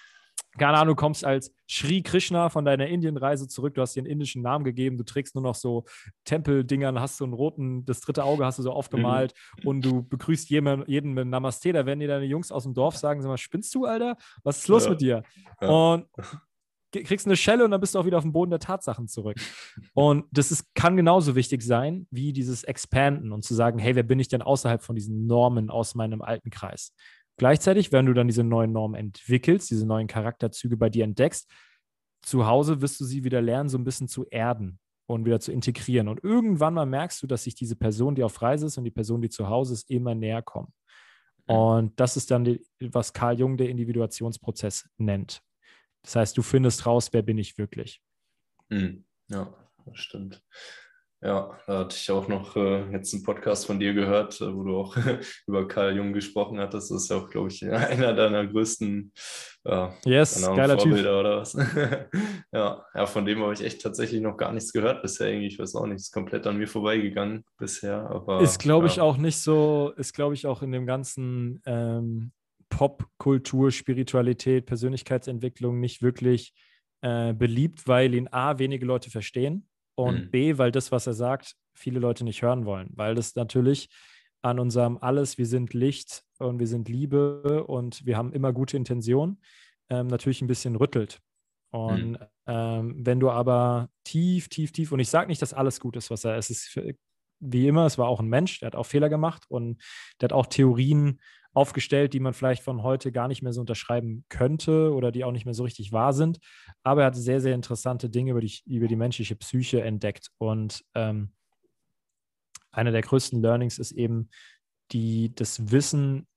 keine 0.59 0.77
Ahnung, 0.77 0.95
du 0.95 0.99
kommst 0.99 1.25
als 1.25 1.53
Sri 1.67 2.01
Krishna 2.03 2.49
von 2.49 2.65
deiner 2.65 2.87
Indienreise 2.87 3.47
zurück, 3.47 3.73
du 3.73 3.81
hast 3.81 3.95
dir 3.95 4.01
einen 4.01 4.11
indischen 4.11 4.41
Namen 4.41 4.63
gegeben, 4.63 4.97
du 4.97 5.03
trägst 5.03 5.35
nur 5.35 5.43
noch 5.43 5.55
so 5.55 5.85
Tempeldingern, 6.25 6.99
hast 6.99 7.17
so 7.17 7.23
einen 7.23 7.33
roten, 7.33 7.85
das 7.85 8.01
dritte 8.01 8.23
Auge 8.23 8.45
hast 8.45 8.59
du 8.59 8.63
so 8.63 8.71
aufgemalt 8.71 9.33
mhm. 9.61 9.67
und 9.67 9.81
du 9.85 10.03
begrüßt 10.03 10.49
jeden, 10.49 10.83
jeden 10.87 11.13
mit 11.13 11.27
Namaste, 11.27 11.73
da 11.73 11.85
werden 11.85 11.99
dir 11.99 12.07
deine 12.07 12.25
Jungs 12.25 12.51
aus 12.51 12.63
dem 12.63 12.73
Dorf 12.73 12.97
sagen, 12.97 13.21
sag 13.21 13.29
mal, 13.29 13.37
spinnst 13.37 13.73
du, 13.73 13.85
Alter? 13.85 14.17
Was 14.43 14.59
ist 14.59 14.67
los 14.67 14.85
ja. 14.85 14.89
mit 14.91 15.01
dir? 15.01 15.23
Ja. 15.61 15.67
Und 15.69 16.05
kriegst 16.91 17.27
eine 17.27 17.35
Schelle 17.35 17.63
und 17.63 17.71
dann 17.71 17.81
bist 17.81 17.95
du 17.95 17.99
auch 17.99 18.05
wieder 18.05 18.17
auf 18.17 18.23
dem 18.23 18.31
Boden 18.33 18.49
der 18.49 18.59
Tatsachen 18.59 19.07
zurück. 19.07 19.37
Und 19.93 20.25
das 20.31 20.51
ist, 20.51 20.73
kann 20.73 20.97
genauso 20.97 21.35
wichtig 21.35 21.61
sein, 21.61 22.07
wie 22.09 22.33
dieses 22.33 22.63
Expanden 22.63 23.31
und 23.31 23.43
zu 23.43 23.53
sagen, 23.53 23.79
hey, 23.79 23.95
wer 23.95 24.03
bin 24.03 24.19
ich 24.19 24.27
denn 24.27 24.41
außerhalb 24.41 24.81
von 24.81 24.95
diesen 24.95 25.27
Normen 25.27 25.69
aus 25.69 25.95
meinem 25.95 26.21
alten 26.21 26.49
Kreis? 26.49 26.93
Gleichzeitig, 27.39 27.93
wenn 27.93 28.05
du 28.05 28.13
dann 28.13 28.27
diese 28.27 28.43
neuen 28.43 28.73
Normen 28.73 28.95
entwickelst, 28.99 29.71
diese 29.71 29.87
neuen 29.87 30.07
Charakterzüge 30.07 30.75
bei 30.75 30.89
dir 30.89 31.05
entdeckst, 31.05 31.49
zu 32.21 32.45
Hause 32.45 32.81
wirst 32.81 32.99
du 32.99 33.05
sie 33.05 33.23
wieder 33.23 33.41
lernen, 33.41 33.69
so 33.69 33.77
ein 33.77 33.85
bisschen 33.85 34.09
zu 34.09 34.25
erden 34.25 34.77
und 35.07 35.25
wieder 35.25 35.39
zu 35.39 35.53
integrieren. 35.53 36.09
Und 36.09 36.21
irgendwann 36.21 36.73
mal 36.73 36.85
merkst 36.85 37.23
du, 37.23 37.27
dass 37.27 37.45
sich 37.45 37.55
diese 37.55 37.77
Person, 37.77 38.13
die 38.13 38.25
auf 38.25 38.41
Reise 38.41 38.65
ist 38.65 38.77
und 38.77 38.83
die 38.83 38.91
Person, 38.91 39.21
die 39.21 39.29
zu 39.29 39.47
Hause 39.47 39.73
ist, 39.73 39.89
immer 39.89 40.15
näher 40.15 40.41
kommen. 40.41 40.73
Und 41.45 41.97
das 41.97 42.17
ist 42.17 42.29
dann, 42.29 42.43
die, 42.43 42.61
was 42.79 43.13
Karl 43.13 43.39
Jung 43.39 43.55
der 43.55 43.69
Individuationsprozess 43.69 44.89
nennt. 44.97 45.41
Das 46.03 46.17
heißt, 46.17 46.37
du 46.37 46.41
findest 46.41 46.85
raus, 46.85 47.09
wer 47.13 47.21
bin 47.21 47.37
ich 47.37 47.57
wirklich. 47.57 48.01
Mhm. 48.67 49.05
Ja, 49.29 49.51
das 49.85 49.97
stimmt. 49.97 50.43
Ja, 51.21 51.51
da 51.67 51.79
hatte 51.79 51.97
ich 51.97 52.09
auch 52.11 52.29
noch 52.29 52.55
äh, 52.55 52.89
jetzt 52.93 53.13
einen 53.13 53.23
Podcast 53.23 53.65
von 53.65 53.77
dir 53.77 53.93
gehört, 53.93 54.39
äh, 54.39 54.55
wo 54.55 54.63
du 54.63 54.77
auch 54.77 54.95
über 55.47 55.67
Karl 55.67 55.97
Jung 55.97 56.13
gesprochen 56.13 56.59
hattest. 56.59 56.91
Das 56.91 57.03
ist 57.03 57.09
ja 57.09 57.17
auch, 57.17 57.29
glaube 57.29 57.49
ich, 57.49 57.61
einer 57.69 58.13
deiner 58.13 58.47
größten 58.47 59.11
äh, 59.65 59.87
yes, 60.05 60.41
geiler 60.41 60.79
Vorbilder 60.79 61.11
typ. 61.11 61.19
oder 61.19 61.37
was. 61.41 61.53
ja, 62.53 62.85
ja, 62.95 63.05
von 63.05 63.25
dem 63.25 63.41
habe 63.41 63.53
ich 63.53 63.61
echt 63.61 63.81
tatsächlich 63.81 64.21
noch 64.21 64.37
gar 64.37 64.53
nichts 64.53 64.71
gehört 64.71 65.01
bisher. 65.01 65.27
Irgendwie, 65.27 65.47
ich 65.47 65.59
weiß 65.59 65.75
auch 65.75 65.85
nicht, 65.87 65.97
ist 65.97 66.13
komplett 66.13 66.47
an 66.47 66.57
mir 66.57 66.67
vorbeigegangen 66.67 67.43
bisher. 67.57 68.09
Aber, 68.09 68.39
ist, 68.39 68.59
glaube 68.59 68.87
ja. 68.87 68.93
ich, 68.93 69.01
auch 69.01 69.17
nicht 69.17 69.39
so, 69.39 69.91
ist, 69.97 70.13
glaube 70.13 70.35
ich, 70.35 70.47
auch 70.47 70.61
in 70.61 70.71
dem 70.71 70.85
ganzen 70.85 71.61
ähm, 71.65 72.31
Popkultur, 72.69 73.71
Spiritualität, 73.71 74.67
Persönlichkeitsentwicklung 74.67 75.81
nicht 75.81 76.01
wirklich 76.01 76.53
äh, 77.01 77.33
beliebt, 77.33 77.89
weil 77.89 78.13
ihn 78.13 78.29
A, 78.31 78.57
wenige 78.57 78.85
Leute 78.85 79.09
verstehen 79.09 79.68
und 79.99 80.25
mhm. 80.25 80.31
B, 80.31 80.57
weil 80.57 80.71
das, 80.71 80.93
was 80.93 81.07
er 81.07 81.13
sagt, 81.13 81.57
viele 81.73 81.99
Leute 81.99 82.23
nicht 82.23 82.41
hören 82.41 82.65
wollen, 82.65 82.89
weil 82.93 83.15
das 83.15 83.35
natürlich 83.35 83.89
an 84.41 84.57
unserem 84.57 84.97
Alles, 84.97 85.37
wir 85.37 85.45
sind 85.45 85.73
Licht 85.73 86.23
und 86.37 86.59
wir 86.59 86.67
sind 86.67 86.87
Liebe 86.87 87.65
und 87.65 88.05
wir 88.05 88.15
haben 88.15 88.31
immer 88.31 88.53
gute 88.53 88.77
Intentionen, 88.77 89.41
ähm, 89.89 90.07
natürlich 90.07 90.41
ein 90.41 90.47
bisschen 90.47 90.77
rüttelt. 90.77 91.19
Und 91.71 92.11
mhm. 92.11 92.17
ähm, 92.47 92.95
wenn 93.05 93.19
du 93.19 93.29
aber 93.29 93.89
tief, 94.05 94.47
tief, 94.47 94.71
tief, 94.71 94.93
und 94.93 95.01
ich 95.01 95.09
sage 95.09 95.27
nicht, 95.27 95.41
dass 95.41 95.53
alles 95.53 95.81
gut 95.81 95.97
ist, 95.97 96.09
was 96.09 96.23
er 96.23 96.37
ist, 96.37 96.49
es 96.49 96.61
ist 96.61 96.69
für, 96.69 96.93
wie 97.41 97.67
immer, 97.67 97.85
es 97.85 97.97
war 97.97 98.07
auch 98.07 98.21
ein 98.21 98.29
Mensch, 98.29 98.59
der 98.59 98.67
hat 98.67 98.75
auch 98.77 98.85
Fehler 98.85 99.09
gemacht 99.09 99.43
und 99.49 99.81
der 100.21 100.27
hat 100.27 100.33
auch 100.33 100.45
Theorien 100.45 101.19
aufgestellt, 101.59 102.13
die 102.13 102.21
man 102.21 102.33
vielleicht 102.33 102.63
von 102.63 102.83
heute 102.83 103.11
gar 103.11 103.27
nicht 103.27 103.41
mehr 103.41 103.51
so 103.51 103.59
unterschreiben 103.59 104.23
könnte 104.29 104.93
oder 104.93 105.11
die 105.11 105.25
auch 105.25 105.33
nicht 105.33 105.43
mehr 105.43 105.53
so 105.53 105.63
richtig 105.63 105.91
wahr 105.91 106.13
sind. 106.13 106.39
Aber 106.83 107.01
er 107.01 107.07
hat 107.07 107.17
sehr, 107.17 107.41
sehr 107.41 107.53
interessante 107.53 108.09
Dinge 108.09 108.31
über 108.31 108.39
die, 108.39 108.61
über 108.65 108.87
die 108.87 108.95
menschliche 108.95 109.35
Psyche 109.35 109.81
entdeckt. 109.81 110.29
Und 110.37 110.85
ähm, 110.95 111.33
einer 112.71 112.91
der 112.91 113.01
größten 113.01 113.41
Learnings 113.41 113.77
ist 113.77 113.91
eben 113.91 114.29
die, 114.93 115.35
das 115.35 115.69
Wissen 115.69 116.27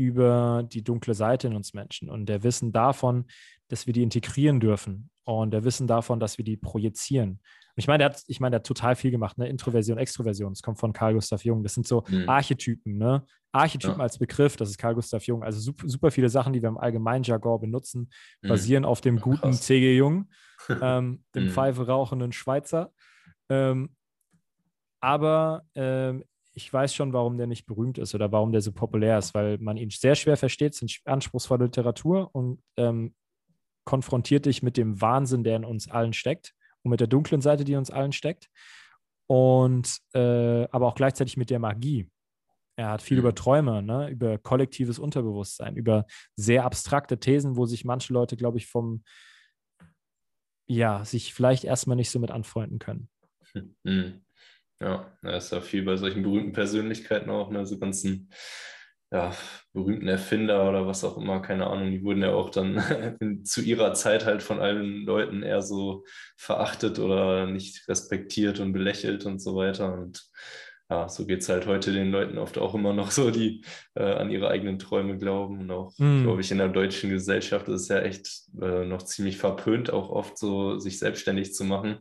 über 0.00 0.64
die 0.66 0.82
dunkle 0.82 1.14
Seite 1.14 1.46
in 1.46 1.54
uns 1.54 1.74
Menschen 1.74 2.08
und 2.08 2.26
der 2.26 2.42
Wissen 2.42 2.72
davon, 2.72 3.26
dass 3.68 3.86
wir 3.86 3.92
die 3.92 4.02
integrieren 4.02 4.60
dürfen 4.60 5.10
und 5.24 5.52
der 5.52 5.64
Wissen 5.64 5.86
davon, 5.86 6.20
dass 6.20 6.38
wir 6.38 6.44
die 6.44 6.56
projizieren 6.56 7.40
ich 7.80 7.86
meine, 7.86 7.98
der 7.98 8.10
hat, 8.10 8.22
ich 8.26 8.40
meine, 8.40 8.52
der 8.52 8.58
hat 8.58 8.66
total 8.66 8.94
viel 8.94 9.10
gemacht, 9.10 9.38
ne? 9.38 9.48
Introversion, 9.48 9.98
Extroversion. 9.98 10.52
Das 10.52 10.62
kommt 10.62 10.78
von 10.78 10.92
Carl 10.92 11.14
Gustav 11.14 11.44
Jung. 11.44 11.62
Das 11.62 11.74
sind 11.74 11.86
so 11.86 12.04
mhm. 12.08 12.28
Archetypen, 12.28 12.98
ne? 12.98 13.24
Archetypen 13.52 13.96
ja. 13.96 14.02
als 14.02 14.18
Begriff, 14.18 14.56
das 14.56 14.70
ist 14.70 14.78
Carl 14.78 14.94
Gustav 14.94 15.24
Jung. 15.24 15.42
Also 15.42 15.60
super, 15.60 15.88
super, 15.88 16.10
viele 16.10 16.28
Sachen, 16.28 16.52
die 16.52 16.62
wir 16.62 16.68
im 16.68 16.78
allgemeinen 16.78 17.24
Jargon 17.24 17.60
benutzen, 17.60 18.10
mhm. 18.42 18.48
basieren 18.48 18.84
auf 18.84 19.00
dem 19.00 19.20
guten 19.20 19.52
C.G. 19.52 19.96
Jung, 19.96 20.28
ähm, 20.82 21.24
dem 21.34 21.44
mhm. 21.44 21.50
Pfeife 21.50 21.86
rauchenden 21.86 22.32
Schweizer. 22.32 22.92
Ähm, 23.48 23.96
aber 25.00 25.64
ähm, 25.74 26.24
ich 26.52 26.72
weiß 26.72 26.94
schon, 26.94 27.12
warum 27.12 27.36
der 27.36 27.46
nicht 27.46 27.66
berühmt 27.66 27.98
ist 27.98 28.14
oder 28.14 28.32
warum 28.32 28.52
der 28.52 28.60
so 28.60 28.72
populär 28.72 29.18
ist, 29.18 29.34
weil 29.34 29.58
man 29.58 29.76
ihn 29.76 29.90
sehr 29.90 30.14
schwer 30.14 30.36
versteht, 30.36 30.74
es 30.74 30.82
ist 30.82 31.00
anspruchsvolle 31.04 31.66
Literatur 31.66 32.30
und 32.34 32.62
ähm, 32.76 33.14
konfrontiert 33.84 34.46
dich 34.46 34.62
mit 34.62 34.76
dem 34.76 35.00
Wahnsinn, 35.00 35.44
der 35.44 35.56
in 35.56 35.64
uns 35.64 35.90
allen 35.90 36.12
steckt 36.12 36.54
und 36.82 36.90
mit 36.90 37.00
der 37.00 37.06
dunklen 37.06 37.40
Seite, 37.40 37.64
die 37.64 37.76
uns 37.76 37.90
allen 37.90 38.12
steckt. 38.12 38.48
Und 39.26 39.98
äh, 40.12 40.66
aber 40.70 40.88
auch 40.88 40.96
gleichzeitig 40.96 41.36
mit 41.36 41.50
der 41.50 41.60
Magie. 41.60 42.10
Er 42.76 42.88
hat 42.90 43.02
viel 43.02 43.18
mhm. 43.18 43.20
über 43.20 43.34
Träume, 43.34 43.82
ne? 43.82 44.08
über 44.08 44.38
kollektives 44.38 44.98
Unterbewusstsein, 44.98 45.76
über 45.76 46.06
sehr 46.34 46.64
abstrakte 46.64 47.20
Thesen, 47.20 47.56
wo 47.56 47.66
sich 47.66 47.84
manche 47.84 48.12
Leute, 48.12 48.36
glaube 48.36 48.58
ich, 48.58 48.66
vom, 48.66 49.04
ja, 50.66 51.04
sich 51.04 51.32
vielleicht 51.32 51.64
erstmal 51.64 51.96
nicht 51.96 52.10
so 52.10 52.18
mit 52.18 52.30
anfreunden 52.30 52.78
können. 52.78 53.08
Mhm. 53.84 54.22
Ja, 54.80 55.12
da 55.22 55.36
ist 55.36 55.52
ja 55.52 55.60
viel 55.60 55.84
bei 55.84 55.96
solchen 55.96 56.22
berühmten 56.22 56.52
Persönlichkeiten 56.52 57.30
auch, 57.30 57.50
ne? 57.50 57.66
so 57.66 57.78
ganzen 57.78 58.30
ja, 59.12 59.32
berühmten 59.72 60.08
Erfinder 60.08 60.68
oder 60.68 60.86
was 60.86 61.04
auch 61.04 61.18
immer, 61.18 61.42
keine 61.42 61.66
Ahnung, 61.66 61.90
die 61.90 62.02
wurden 62.02 62.22
ja 62.22 62.32
auch 62.32 62.50
dann 62.50 62.80
zu 63.44 63.60
ihrer 63.60 63.92
Zeit 63.94 64.24
halt 64.24 64.42
von 64.42 64.60
allen 64.60 65.04
Leuten 65.04 65.42
eher 65.42 65.62
so 65.62 66.04
verachtet 66.36 66.98
oder 66.98 67.46
nicht 67.46 67.88
respektiert 67.88 68.60
und 68.60 68.72
belächelt 68.72 69.26
und 69.26 69.40
so 69.40 69.56
weiter. 69.56 69.92
Und 69.94 70.30
ja, 70.88 71.08
so 71.08 71.26
geht 71.26 71.42
es 71.42 71.48
halt 71.48 71.66
heute 71.66 71.92
den 71.92 72.10
Leuten 72.10 72.38
oft 72.38 72.56
auch 72.58 72.74
immer 72.74 72.92
noch 72.92 73.10
so, 73.10 73.30
die 73.30 73.64
äh, 73.94 74.02
an 74.02 74.30
ihre 74.30 74.48
eigenen 74.48 74.78
Träume 74.78 75.18
glauben. 75.18 75.60
Und 75.60 75.70
auch, 75.70 75.92
mm. 75.98 76.22
glaube 76.22 76.40
ich, 76.40 76.50
in 76.50 76.58
der 76.58 76.68
deutschen 76.68 77.10
Gesellschaft 77.10 77.68
ist 77.68 77.82
es 77.82 77.88
ja 77.88 78.00
echt 78.00 78.28
äh, 78.60 78.84
noch 78.84 79.02
ziemlich 79.02 79.38
verpönt, 79.38 79.92
auch 79.92 80.10
oft 80.10 80.38
so 80.38 80.78
sich 80.78 80.98
selbstständig 80.98 81.54
zu 81.54 81.64
machen. 81.64 81.98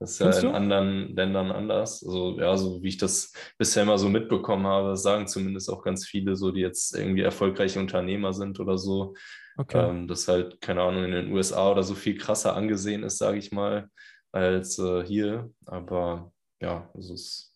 Das 0.00 0.12
ist 0.12 0.20
ja 0.20 0.30
in 0.30 0.42
du? 0.42 0.50
anderen 0.52 1.16
Ländern 1.16 1.50
anders. 1.50 2.04
Also, 2.06 2.38
ja, 2.38 2.56
so 2.56 2.82
wie 2.82 2.88
ich 2.88 2.98
das 2.98 3.32
bisher 3.58 3.82
immer 3.82 3.98
so 3.98 4.08
mitbekommen 4.08 4.66
habe, 4.66 4.96
sagen 4.96 5.26
zumindest 5.26 5.70
auch 5.70 5.82
ganz 5.82 6.06
viele, 6.06 6.36
so 6.36 6.52
die 6.52 6.60
jetzt 6.60 6.94
irgendwie 6.94 7.22
erfolgreiche 7.22 7.80
Unternehmer 7.80 8.32
sind 8.32 8.60
oder 8.60 8.78
so. 8.78 9.14
Okay. 9.56 9.88
Ähm, 9.88 10.06
das 10.06 10.28
halt, 10.28 10.60
keine 10.60 10.82
Ahnung, 10.82 11.04
in 11.04 11.10
den 11.10 11.32
USA 11.32 11.70
oder 11.70 11.82
so 11.82 11.94
viel 11.94 12.16
krasser 12.16 12.54
angesehen 12.54 13.02
ist, 13.02 13.18
sage 13.18 13.38
ich 13.38 13.50
mal, 13.50 13.88
als 14.30 14.78
äh, 14.78 15.04
hier. 15.04 15.50
Aber 15.66 16.32
ja, 16.60 16.88
also 16.94 17.14
es 17.14 17.48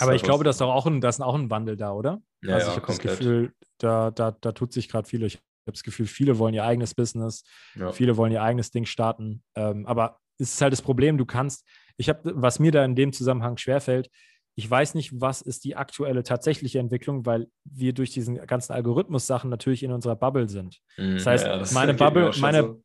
aber 0.00 0.10
halt 0.10 0.20
ich 0.20 0.24
glaube, 0.24 0.44
dass 0.44 0.60
auch 0.60 0.86
ein, 0.86 1.00
da 1.00 1.08
ist 1.08 1.20
auch 1.20 1.34
ein 1.34 1.50
Wandel 1.50 1.76
da, 1.76 1.92
oder? 1.92 2.20
Ja, 2.42 2.54
also 2.54 2.68
ich 2.68 2.76
ja, 2.76 2.82
habe 2.82 2.86
das 2.86 2.98
Gefühl, 2.98 3.52
da, 3.78 4.10
da, 4.10 4.32
da 4.32 4.52
tut 4.52 4.72
sich 4.72 4.88
gerade 4.88 5.08
viel. 5.08 5.22
Ich 5.22 5.36
habe 5.36 5.72
das 5.72 5.82
Gefühl, 5.82 6.06
viele 6.06 6.38
wollen 6.38 6.54
ihr 6.54 6.64
eigenes 6.64 6.94
Business, 6.94 7.44
ja. 7.74 7.92
viele 7.92 8.16
wollen 8.16 8.32
ihr 8.32 8.42
eigenes 8.42 8.70
Ding 8.70 8.86
starten. 8.86 9.42
Ähm, 9.54 9.86
aber 9.86 10.20
ist 10.38 10.60
halt 10.60 10.72
das 10.72 10.82
Problem, 10.82 11.18
du 11.18 11.24
kannst, 11.24 11.66
ich 11.96 12.08
habe, 12.08 12.32
was 12.34 12.58
mir 12.58 12.72
da 12.72 12.84
in 12.84 12.94
dem 12.94 13.12
Zusammenhang 13.12 13.56
schwerfällt, 13.56 14.10
ich 14.56 14.70
weiß 14.70 14.94
nicht, 14.94 15.20
was 15.20 15.42
ist 15.42 15.64
die 15.64 15.74
aktuelle 15.74 16.22
tatsächliche 16.22 16.78
Entwicklung, 16.78 17.26
weil 17.26 17.48
wir 17.64 17.92
durch 17.92 18.10
diesen 18.10 18.36
ganzen 18.46 18.72
Algorithmus-Sachen 18.72 19.50
natürlich 19.50 19.82
in 19.82 19.90
unserer 19.90 20.16
Bubble 20.16 20.48
sind. 20.48 20.78
Mhm, 20.96 21.14
das 21.14 21.26
heißt, 21.26 21.46
ja, 21.46 21.58
das 21.58 21.72
meine 21.72 21.94
Bubble, 21.94 22.32
meine, 22.38 22.60
so. 22.60 22.82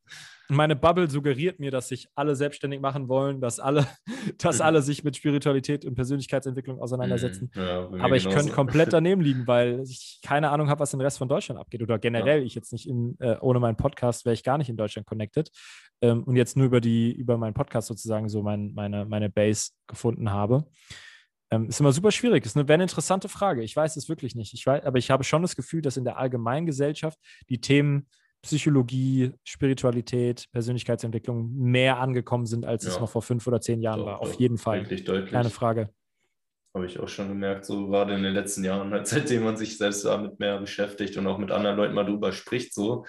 Meine 0.50 0.76
Bubble 0.76 1.10
suggeriert 1.10 1.60
mir, 1.60 1.70
dass 1.70 1.90
sich 1.90 2.08
alle 2.16 2.36
selbstständig 2.36 2.82
machen 2.82 3.08
wollen, 3.08 3.40
dass 3.40 3.60
alle, 3.60 3.88
dass 4.38 4.58
mhm. 4.58 4.66
alle 4.66 4.82
sich 4.82 5.04
mit 5.04 5.16
Spiritualität 5.16 5.86
und 5.86 5.96
Persönlichkeitsentwicklung 5.96 6.80
auseinandersetzen. 6.82 7.52
Mhm, 7.54 7.62
ja, 7.62 7.90
Aber 8.00 8.16
ich 8.16 8.28
könnte 8.28 8.52
komplett 8.52 8.92
daneben 8.94 9.22
liegen, 9.22 9.46
weil 9.48 9.82
ich 9.84 10.20
keine 10.24 10.50
Ahnung 10.50 10.70
habe, 10.70 10.80
was 10.80 10.94
im 10.94 11.02
Rest 11.02 11.20
von 11.20 11.30
Deutschland 11.30 11.60
abgeht. 11.60 11.82
Oder 11.84 12.00
generell, 12.00 12.40
ja. 12.40 12.46
ich 12.46 12.56
jetzt 12.56 12.74
nicht 12.74 12.88
in, 12.88 13.16
äh, 13.20 13.38
ohne 13.42 13.60
meinen 13.60 13.78
Podcast 13.78 14.26
wäre 14.26 14.34
ich 14.34 14.44
gar 14.44 14.58
nicht 14.58 14.70
in 14.70 14.78
Deutschland 14.78 15.08
connected 15.08 15.52
ähm, 16.02 16.24
und 16.24 16.36
jetzt 16.36 16.58
nur 16.58 16.66
über 16.66 16.82
die, 16.82 17.12
über 17.12 17.38
meinen 17.38 17.54
Podcast 17.54 17.88
sozusagen 17.88 18.28
so 18.28 18.42
mein, 18.42 18.74
meine, 18.74 19.06
meine 19.06 19.30
Base 19.30 19.72
gefunden 19.88 20.32
habe. 20.32 20.66
Ähm, 21.52 21.68
ist 21.68 21.80
immer 21.80 21.92
super 21.92 22.12
schwierig. 22.12 22.46
Ist 22.46 22.56
eine, 22.56 22.68
wäre 22.68 22.76
eine 22.76 22.84
interessante 22.84 23.30
Frage. 23.30 23.64
Ich 23.64 23.76
weiß 23.76 23.96
es 23.98 24.10
wirklich 24.10 24.36
nicht. 24.36 24.54
Ich 24.54 24.66
weiß, 24.66 24.84
aber 24.84 24.98
ich 24.98 25.10
habe 25.12 25.24
schon 25.24 25.42
das 25.42 25.56
Gefühl, 25.56 25.82
dass 25.82 25.98
in 25.98 26.06
der 26.06 26.18
allgemeinen 26.18 26.66
Gesellschaft 26.66 27.18
die 27.50 27.62
Themen 27.62 28.08
Psychologie, 28.42 29.34
Spiritualität, 29.44 30.46
Persönlichkeitsentwicklung 30.52 31.54
mehr 31.54 32.00
angekommen 32.00 32.46
sind, 32.46 32.66
als 32.66 32.84
ja. 32.86 32.92
es 32.92 33.00
noch 33.00 33.10
vor 33.10 33.22
fünf 33.22 33.46
oder 33.48 33.60
zehn 33.60 33.82
Jahren 33.82 34.00
doch, 34.00 34.06
war. 34.06 34.22
Auf 34.22 34.34
jeden 34.36 34.58
Fall. 34.58 34.82
Deutlich, 34.82 35.04
deutlich. 35.04 35.32
Keine 35.32 35.50
Frage. 35.50 35.90
Habe 36.74 36.86
ich 36.86 37.00
auch 37.00 37.08
schon 37.08 37.28
gemerkt, 37.28 37.66
so 37.66 37.88
gerade 37.88 38.14
in 38.14 38.24
den 38.24 38.34
letzten 38.34 38.64
Jahren, 38.64 38.92
halt, 38.94 39.08
seitdem 39.08 39.44
man 39.44 39.58
sich 39.58 39.78
selbst 39.78 40.06
damit 40.06 40.40
mehr 40.40 40.60
beschäftigt 40.60 41.18
und 41.18 41.28
auch 41.28 41.38
mit 41.38 41.52
anderen 41.52 41.76
Leuten 41.76 41.94
mal 41.94 42.06
drüber 42.06 42.32
spricht, 42.32 42.74
so, 42.74 43.06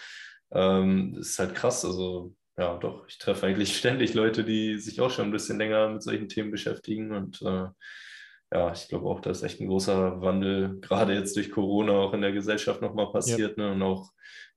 ähm, 0.53 1.17
ist 1.19 1.39
halt 1.39 1.55
krass. 1.55 1.85
Also 1.85 2.35
ja, 2.59 2.77
doch, 2.77 3.07
ich 3.09 3.19
treffe 3.19 3.47
eigentlich 3.47 3.77
ständig 3.79 4.15
Leute, 4.15 4.45
die 4.45 4.79
sich 4.79 5.01
auch 5.01 5.11
schon 5.11 5.27
ein 5.27 5.33
bisschen 5.33 5.59
länger 5.59 5.89
mit 5.89 6.03
solchen 6.03 6.29
Themen 6.29 6.51
beschäftigen. 6.51 7.13
Und 7.13 7.41
äh, 7.43 7.69
ja, 8.53 8.73
ich 8.73 8.89
glaube 8.89 9.09
auch, 9.09 9.21
da 9.21 9.31
ist 9.31 9.43
echt 9.43 9.61
ein 9.61 9.69
großer 9.69 10.21
Wandel, 10.21 10.81
gerade 10.81 11.15
jetzt 11.15 11.37
durch 11.37 11.51
Corona 11.51 11.93
auch 11.93 12.15
in 12.15 12.21
der 12.21 12.33
Gesellschaft 12.33 12.83
nochmal 12.83 13.13
passiert. 13.13 13.57
Ja. 13.57 13.65
Ne? 13.65 13.73
Und 13.73 13.83
auch 13.83 14.11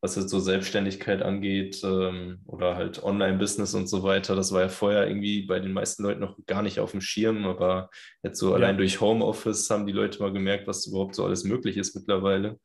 was 0.03 0.17
jetzt 0.17 0.31
so 0.31 0.39
Selbstständigkeit 0.39 1.21
angeht 1.21 1.81
ähm, 1.81 2.39
oder 2.45 2.75
halt 2.75 3.01
Online-Business 3.01 3.73
und 3.73 3.87
so 3.87 4.03
weiter. 4.03 4.35
Das 4.35 4.51
war 4.51 4.59
ja 4.59 4.67
vorher 4.67 5.07
irgendwie 5.07 5.43
bei 5.43 5.61
den 5.61 5.71
meisten 5.71 6.03
Leuten 6.03 6.19
noch 6.19 6.37
gar 6.45 6.61
nicht 6.61 6.81
auf 6.81 6.91
dem 6.91 6.99
Schirm, 6.99 7.45
aber 7.45 7.89
jetzt 8.21 8.37
so 8.37 8.49
ja. 8.49 8.55
allein 8.55 8.77
durch 8.77 8.99
Homeoffice 8.99 9.69
haben 9.69 9.87
die 9.87 9.93
Leute 9.93 10.19
mal 10.19 10.33
gemerkt, 10.33 10.67
was 10.67 10.85
überhaupt 10.87 11.15
so 11.15 11.23
alles 11.23 11.45
möglich 11.45 11.77
ist 11.77 11.95
mittlerweile. 11.95 12.59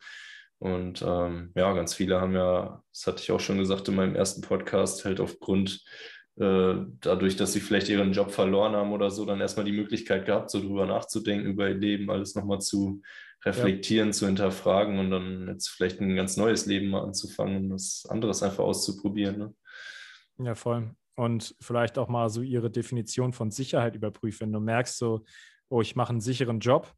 Und 0.59 1.01
ähm, 1.07 1.53
ja, 1.55 1.73
ganz 1.75 1.95
viele 1.95 2.21
haben 2.21 2.35
ja, 2.35 2.83
das 2.93 3.07
hatte 3.07 3.23
ich 3.23 3.31
auch 3.31 3.39
schon 3.39 3.59
gesagt 3.59 3.87
in 3.87 3.95
meinem 3.95 4.17
ersten 4.17 4.41
Podcast, 4.41 5.05
halt 5.05 5.21
aufgrund 5.21 5.85
äh, 6.41 6.75
dadurch, 7.01 7.37
dass 7.37 7.53
sie 7.53 7.61
vielleicht 7.61 7.89
ihren 7.89 8.13
Job 8.13 8.33
verloren 8.33 8.75
haben 8.75 8.91
oder 8.91 9.13
so, 9.13 9.25
dann 9.25 9.41
erstmal 9.41 9.65
die 9.65 9.71
Möglichkeit 9.71 10.27
gehabt, 10.27 10.51
so 10.51 10.61
drüber 10.61 10.87
nachzudenken, 10.87 11.47
über 11.47 11.69
ihr 11.69 11.77
Leben, 11.77 12.11
alles 12.11 12.35
nochmal 12.35 12.59
zu 12.59 13.01
reflektieren, 13.49 14.09
ja. 14.09 14.13
zu 14.13 14.27
hinterfragen 14.27 14.99
und 14.99 15.11
dann 15.11 15.49
jetzt 15.49 15.69
vielleicht 15.69 16.01
ein 16.01 16.15
ganz 16.17 16.37
neues 16.37 16.67
Leben 16.67 16.89
mal 16.89 17.03
anzufangen 17.03 17.65
und 17.65 17.71
das 17.71 18.07
anderes 18.09 18.43
einfach 18.43 18.65
auszuprobieren. 18.65 19.39
Ne? 19.39 19.55
Ja, 20.39 20.55
voll. 20.55 20.95
Und 21.17 21.57
vielleicht 21.61 21.99
auch 21.99 22.09
mal 22.09 22.29
so 22.29 22.43
ihre 22.43 22.71
Definition 22.71 23.33
von 23.33 23.51
Sicherheit 23.51 23.97
überprüfen. 23.97 24.47
Wenn 24.47 24.53
du 24.53 24.61
merkst, 24.61 24.99
so, 24.99 25.25
oh, 25.69 25.81
ich 25.81 25.97
mache 25.97 26.11
einen 26.11 26.21
sicheren 26.21 26.61
Job 26.61 26.95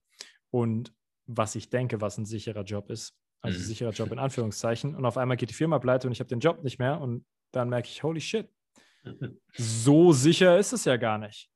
und 0.50 0.92
was 1.26 1.54
ich 1.54 1.70
denke, 1.70 2.00
was 2.00 2.18
ein 2.18 2.26
sicherer 2.26 2.64
Job 2.64 2.90
ist, 2.90 3.16
also 3.40 3.58
mhm. 3.58 3.62
sicherer 3.62 3.92
Job 3.92 4.12
in 4.12 4.18
Anführungszeichen. 4.18 4.94
Und 4.94 5.04
auf 5.04 5.16
einmal 5.16 5.36
geht 5.36 5.50
die 5.50 5.54
Firma 5.54 5.78
pleite 5.78 6.06
und 6.06 6.12
ich 6.12 6.20
habe 6.20 6.28
den 6.28 6.40
Job 6.40 6.62
nicht 6.62 6.78
mehr 6.78 7.00
und 7.00 7.24
dann 7.52 7.68
merke 7.68 7.88
ich, 7.88 8.02
holy 8.02 8.20
shit, 8.20 8.48
so 9.56 10.12
sicher 10.12 10.58
ist 10.58 10.72
es 10.72 10.84
ja 10.84 10.96
gar 10.96 11.18
nicht. 11.18 11.50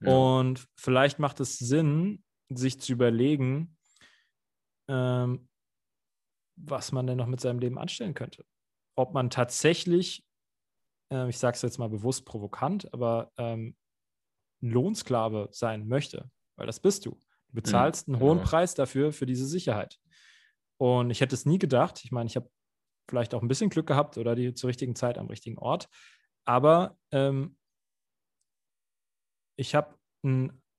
Ja. 0.00 0.12
Und 0.12 0.66
vielleicht 0.76 1.18
macht 1.18 1.40
es 1.40 1.58
Sinn, 1.58 2.22
sich 2.48 2.80
zu 2.80 2.92
überlegen, 2.92 3.76
ähm, 4.88 5.48
was 6.56 6.92
man 6.92 7.06
denn 7.06 7.18
noch 7.18 7.26
mit 7.26 7.40
seinem 7.40 7.58
Leben 7.58 7.78
anstellen 7.78 8.14
könnte. 8.14 8.44
Ob 8.96 9.12
man 9.12 9.30
tatsächlich, 9.30 10.24
äh, 11.12 11.28
ich 11.28 11.38
sage 11.38 11.56
es 11.56 11.62
jetzt 11.62 11.78
mal 11.78 11.88
bewusst 11.88 12.24
provokant, 12.24 12.92
aber 12.92 13.32
ähm, 13.38 13.76
ein 14.62 14.70
Lohnsklave 14.70 15.48
sein 15.52 15.88
möchte, 15.88 16.30
weil 16.56 16.66
das 16.66 16.80
bist 16.80 17.06
du. 17.06 17.10
Du 17.10 17.54
bezahlst 17.54 18.08
mhm, 18.08 18.14
einen 18.14 18.22
hohen 18.22 18.38
genau. 18.38 18.50
Preis 18.50 18.74
dafür, 18.74 19.12
für 19.12 19.26
diese 19.26 19.46
Sicherheit. 19.46 19.98
Und 20.78 21.10
ich 21.10 21.20
hätte 21.20 21.34
es 21.34 21.46
nie 21.46 21.58
gedacht. 21.58 22.04
Ich 22.04 22.12
meine, 22.12 22.26
ich 22.26 22.36
habe 22.36 22.50
vielleicht 23.08 23.34
auch 23.34 23.42
ein 23.42 23.48
bisschen 23.48 23.70
Glück 23.70 23.86
gehabt 23.86 24.16
oder 24.16 24.34
die 24.34 24.54
zur 24.54 24.68
richtigen 24.68 24.96
Zeit 24.96 25.18
am 25.18 25.26
richtigen 25.26 25.58
Ort. 25.58 25.88
Aber 26.44 26.96
ähm, 27.10 27.56
ich 29.56 29.74
habe 29.74 29.96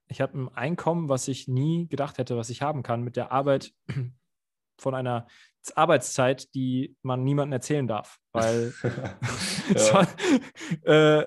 ein, 0.09 0.15
hab 0.17 0.33
ein 0.33 0.49
Einkommen, 0.49 1.09
was 1.09 1.27
ich 1.27 1.47
nie 1.47 1.87
gedacht 1.87 2.17
hätte, 2.17 2.37
was 2.37 2.49
ich 2.49 2.61
haben 2.61 2.83
kann 2.83 3.01
mit 3.01 3.15
der 3.15 3.31
Arbeit 3.31 3.73
von 4.79 4.95
einer 4.95 5.27
Arbeitszeit, 5.73 6.53
die 6.53 6.95
man 7.01 7.23
niemandem 7.23 7.53
erzählen 7.53 7.87
darf. 7.87 8.19
Weil 8.31 8.73
war, 8.83 10.07
äh, 11.21 11.25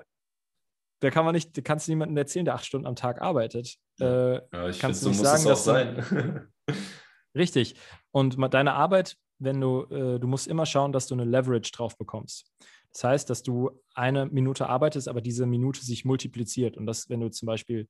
da 1.01 1.09
kann 1.09 1.25
man 1.25 1.33
nicht, 1.33 1.57
da 1.57 1.61
kannst 1.61 1.87
du 1.87 1.91
niemandem 1.91 2.17
erzählen, 2.17 2.45
der 2.45 2.55
acht 2.55 2.65
Stunden 2.65 2.87
am 2.87 2.95
Tag 2.95 3.21
arbeitet. 3.21 3.77
Äh, 3.99 4.35
ja, 4.35 4.69
ich 4.69 4.79
finde, 4.79 4.95
so 4.95 5.09
muss 5.09 5.19
sagen, 5.19 5.43
es 5.43 5.47
auch 5.47 5.55
sein. 5.55 6.47
richtig. 7.35 7.75
Und 8.11 8.37
deine 8.53 8.73
Arbeit, 8.73 9.17
wenn 9.39 9.61
du, 9.61 9.83
äh, 9.83 10.19
du 10.19 10.27
musst 10.27 10.47
immer 10.47 10.65
schauen, 10.65 10.91
dass 10.91 11.07
du 11.07 11.15
eine 11.15 11.25
Leverage 11.25 11.71
drauf 11.71 11.97
bekommst. 11.97 12.51
Das 12.91 13.03
heißt, 13.03 13.29
dass 13.29 13.43
du 13.43 13.81
eine 13.93 14.25
Minute 14.25 14.67
arbeitest, 14.67 15.07
aber 15.07 15.21
diese 15.21 15.45
Minute 15.45 15.81
sich 15.81 16.05
multipliziert. 16.05 16.75
Und 16.75 16.85
das, 16.85 17.09
wenn 17.09 17.19
du 17.19 17.29
zum 17.29 17.45
Beispiel 17.45 17.87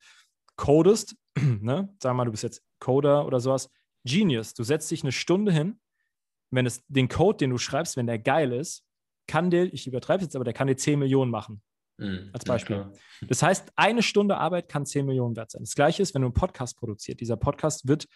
codest, 0.60 1.16
ne, 1.38 1.90
sagen 2.02 2.02
wir 2.02 2.14
mal, 2.14 2.26
du 2.26 2.32
bist 2.32 2.44
jetzt 2.44 2.62
Coder 2.80 3.26
oder 3.26 3.40
sowas, 3.40 3.72
Genius, 4.04 4.54
du 4.54 4.64
setzt 4.64 4.92
dich 4.92 5.04
eine 5.04 5.12
Stunde 5.12 5.52
hin, 5.52 5.80
wenn 6.52 6.66
es 6.66 6.86
den 6.88 7.08
Code, 7.08 7.38
den 7.38 7.50
du 7.52 7.58
schreibst, 7.58 7.96
wenn 7.96 8.08
der 8.08 8.20
geil 8.20 8.52
ist, 8.52 8.84
kann 9.28 9.50
der, 9.50 9.74
ich 9.74 9.88
übertreibe 9.88 10.20
es 10.20 10.28
jetzt, 10.28 10.36
aber 10.36 10.44
der 10.44 10.54
kann 10.54 10.68
dir 10.68 10.76
10 10.76 11.00
Millionen 11.00 11.32
machen. 11.32 11.62
Mhm, 11.98 12.30
als 12.34 12.44
Beispiel. 12.44 12.78
Ja, 12.78 12.92
das 13.28 13.44
heißt, 13.44 13.72
eine 13.76 14.02
Stunde 14.02 14.38
Arbeit 14.38 14.70
kann 14.70 14.86
10 14.86 15.06
Millionen 15.06 15.36
wert 15.36 15.52
sein. 15.52 15.62
Das 15.62 15.76
gleiche 15.76 16.02
ist, 16.02 16.14
wenn 16.14 16.22
du 16.24 16.28
einen 16.28 16.34
Podcast 16.34 16.78
produzierst. 16.78 17.20
Dieser 17.20 17.38
Podcast 17.38 17.88
wird 17.88 18.08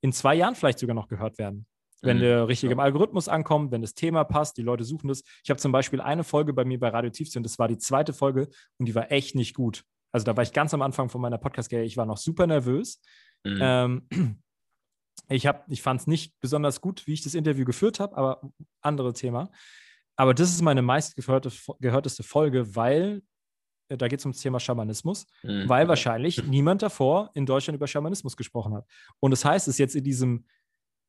in 0.00 0.12
zwei 0.12 0.34
Jahren 0.34 0.54
vielleicht 0.54 0.78
sogar 0.78 0.94
noch 0.94 1.08
gehört 1.08 1.38
werden. 1.38 1.66
Wenn 2.00 2.16
mhm, 2.16 2.22
der 2.22 2.48
richtige 2.48 2.74
ja. 2.74 2.78
Algorithmus 2.80 3.28
ankommt, 3.28 3.70
wenn 3.70 3.82
das 3.82 3.94
Thema 3.94 4.24
passt, 4.24 4.56
die 4.56 4.62
Leute 4.62 4.84
suchen 4.84 5.08
das. 5.08 5.22
Ich 5.44 5.50
habe 5.50 5.60
zum 5.60 5.72
Beispiel 5.72 6.00
eine 6.00 6.24
Folge 6.24 6.52
bei 6.52 6.64
mir 6.64 6.80
bei 6.80 6.88
Radio 6.88 7.10
Tiefsee 7.10 7.40
das 7.40 7.58
war 7.58 7.68
die 7.68 7.78
zweite 7.78 8.12
Folge 8.12 8.48
und 8.78 8.86
die 8.86 8.94
war 8.94 9.12
echt 9.12 9.36
nicht 9.36 9.54
gut. 9.54 9.84
Also 10.12 10.24
da 10.24 10.36
war 10.36 10.42
ich 10.42 10.52
ganz 10.52 10.72
am 10.74 10.82
Anfang 10.82 11.08
von 11.08 11.20
meiner 11.20 11.38
Podcast-Karriere, 11.38 11.86
ich 11.86 11.96
war 11.96 12.06
noch 12.06 12.18
super 12.18 12.46
nervös. 12.46 13.00
Mhm. 13.44 13.58
Ähm, 13.60 14.08
ich, 15.28 15.48
ich 15.68 15.82
fand 15.82 16.00
es 16.00 16.06
nicht 16.06 16.38
besonders 16.40 16.80
gut, 16.80 17.06
wie 17.06 17.14
ich 17.14 17.22
das 17.22 17.34
Interview 17.34 17.64
geführt 17.64 18.00
habe, 18.00 18.16
aber 18.16 18.40
andere 18.82 19.12
Thema. 19.12 19.50
Aber 20.16 20.34
das 20.34 20.50
ist 20.50 20.62
meine 20.62 20.82
meistgehörteste 20.82 22.22
Folge, 22.22 22.76
weil 22.76 23.22
äh, 23.88 23.96
da 23.96 24.08
geht 24.08 24.18
es 24.18 24.26
ums 24.26 24.40
Thema 24.40 24.60
Schamanismus, 24.60 25.26
mhm. 25.42 25.68
weil 25.68 25.88
wahrscheinlich 25.88 26.44
niemand 26.44 26.82
davor 26.82 27.30
in 27.34 27.46
Deutschland 27.46 27.76
über 27.76 27.86
Schamanismus 27.86 28.36
gesprochen 28.36 28.74
hat. 28.74 28.86
Und 29.20 29.30
das 29.30 29.44
heißt, 29.44 29.68
es 29.68 29.74
ist 29.74 29.78
jetzt 29.78 29.96
in 29.96 30.04
diesem, 30.04 30.44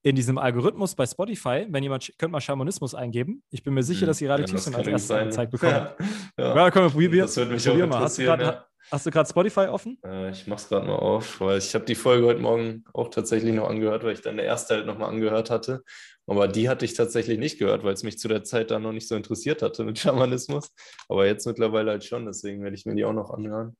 in 0.03 0.15
diesem 0.15 0.37
Algorithmus 0.37 0.95
bei 0.95 1.05
Spotify, 1.05 1.65
wenn 1.69 1.83
jemand, 1.83 2.13
könnt 2.17 2.31
mal 2.31 2.41
Schamanismus 2.41 2.95
eingeben. 2.95 3.43
Ich 3.49 3.63
bin 3.63 3.73
mir 3.73 3.83
sicher, 3.83 4.05
mhm. 4.05 4.07
dass 4.07 4.21
ihr 4.21 4.29
Radio 4.29 4.45
ja, 4.45 4.53
als 4.53 4.87
erstes 4.87 5.11
angezeigt 5.11 5.51
bekommt. 5.51 5.71
Ja, 5.73 5.95
ja. 6.37 6.55
ja 6.55 6.71
komm, 6.71 6.91
probier, 6.91 7.23
das 7.23 7.35
würde 7.37 7.53
mich 7.53 7.65
probier 7.65 7.87
mal. 7.87 7.99
Hast 7.99 8.17
du 8.17 8.23
gerade 8.23 8.65
Hast 8.91 9.05
du 9.05 9.11
gerade 9.11 9.29
Spotify 9.29 9.67
offen? 9.67 9.97
Äh, 10.05 10.31
ich 10.31 10.47
mache 10.47 10.61
es 10.61 10.69
gerade 10.69 10.85
mal 10.85 10.95
auf, 10.95 11.39
weil 11.41 11.57
ich 11.57 11.73
habe 11.73 11.85
die 11.85 11.95
Folge 11.95 12.27
heute 12.27 12.41
Morgen 12.41 12.83
auch 12.93 13.09
tatsächlich 13.09 13.53
noch 13.53 13.69
angehört, 13.69 14.03
weil 14.03 14.13
ich 14.13 14.21
dann 14.21 14.37
der 14.37 14.45
erste 14.45 14.75
halt 14.75 14.85
nochmal 14.85 15.09
angehört 15.09 15.49
hatte. 15.49 15.83
Aber 16.27 16.47
die 16.47 16.69
hatte 16.69 16.85
ich 16.85 16.93
tatsächlich 16.93 17.37
nicht 17.37 17.59
gehört, 17.59 17.83
weil 17.83 17.93
es 17.93 18.03
mich 18.03 18.17
zu 18.17 18.27
der 18.27 18.43
Zeit 18.43 18.71
dann 18.71 18.83
noch 18.83 18.93
nicht 18.93 19.07
so 19.07 19.15
interessiert 19.15 19.61
hatte 19.61 19.83
mit 19.83 19.99
Schamanismus. 19.99 20.71
Aber 21.09 21.25
jetzt 21.25 21.45
mittlerweile 21.45 21.91
halt 21.91 22.03
schon, 22.03 22.25
deswegen 22.25 22.63
werde 22.63 22.75
ich 22.75 22.85
mir 22.85 22.95
die 22.95 23.05
auch 23.05 23.13
noch 23.13 23.31
anhören. 23.31 23.75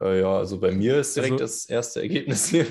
Äh, 0.00 0.20
ja, 0.20 0.38
also 0.38 0.60
bei 0.60 0.70
mir 0.70 0.98
ist 0.98 1.16
direkt 1.16 1.32
also, 1.32 1.44
das 1.44 1.68
erste 1.68 2.00
Ergebnis 2.00 2.46
hier. 2.50 2.66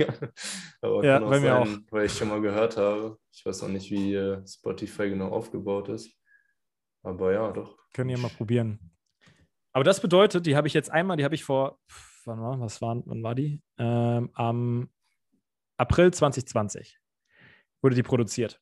Aber 0.82 1.03
ja, 1.03 1.15
kann 1.15 1.23
auch 1.23 1.30
bei 1.30 1.39
mir 1.39 1.47
sein, 1.47 1.86
auch. 1.88 1.91
weil 1.91 2.05
ich 2.05 2.13
schon 2.13 2.30
mal 2.30 2.41
gehört 2.41 2.78
habe. 2.78 3.17
Ich 3.32 3.45
weiß 3.45 3.63
auch 3.63 3.69
nicht, 3.69 3.91
wie 3.91 4.15
äh, 4.15 4.45
Spotify 4.47 5.09
genau 5.09 5.30
aufgebaut 5.30 5.89
ist. 5.89 6.11
Aber 7.03 7.34
ja, 7.34 7.51
doch. 7.51 7.78
Können 7.93 8.09
wir 8.09 8.17
mal 8.17 8.30
probieren. 8.30 8.80
Aber 9.78 9.84
das 9.84 10.01
bedeutet, 10.01 10.47
die 10.47 10.55
habe 10.55 10.67
ich 10.67 10.73
jetzt 10.73 10.89
einmal, 10.89 11.17
die 11.17 11.23
habe 11.23 11.36
ich 11.36 11.43
vor, 11.43 11.78
wann 12.25 12.41
war, 12.41 12.59
was 12.59 12.82
war, 12.82 12.99
wann 13.05 13.21
war 13.21 13.36
die? 13.36 13.61
Ähm, 13.78 14.32
am 14.34 14.89
April 15.78 16.11
2020 16.11 16.97
wurde 17.84 17.95
die 17.95 18.01
produziert. 18.01 18.59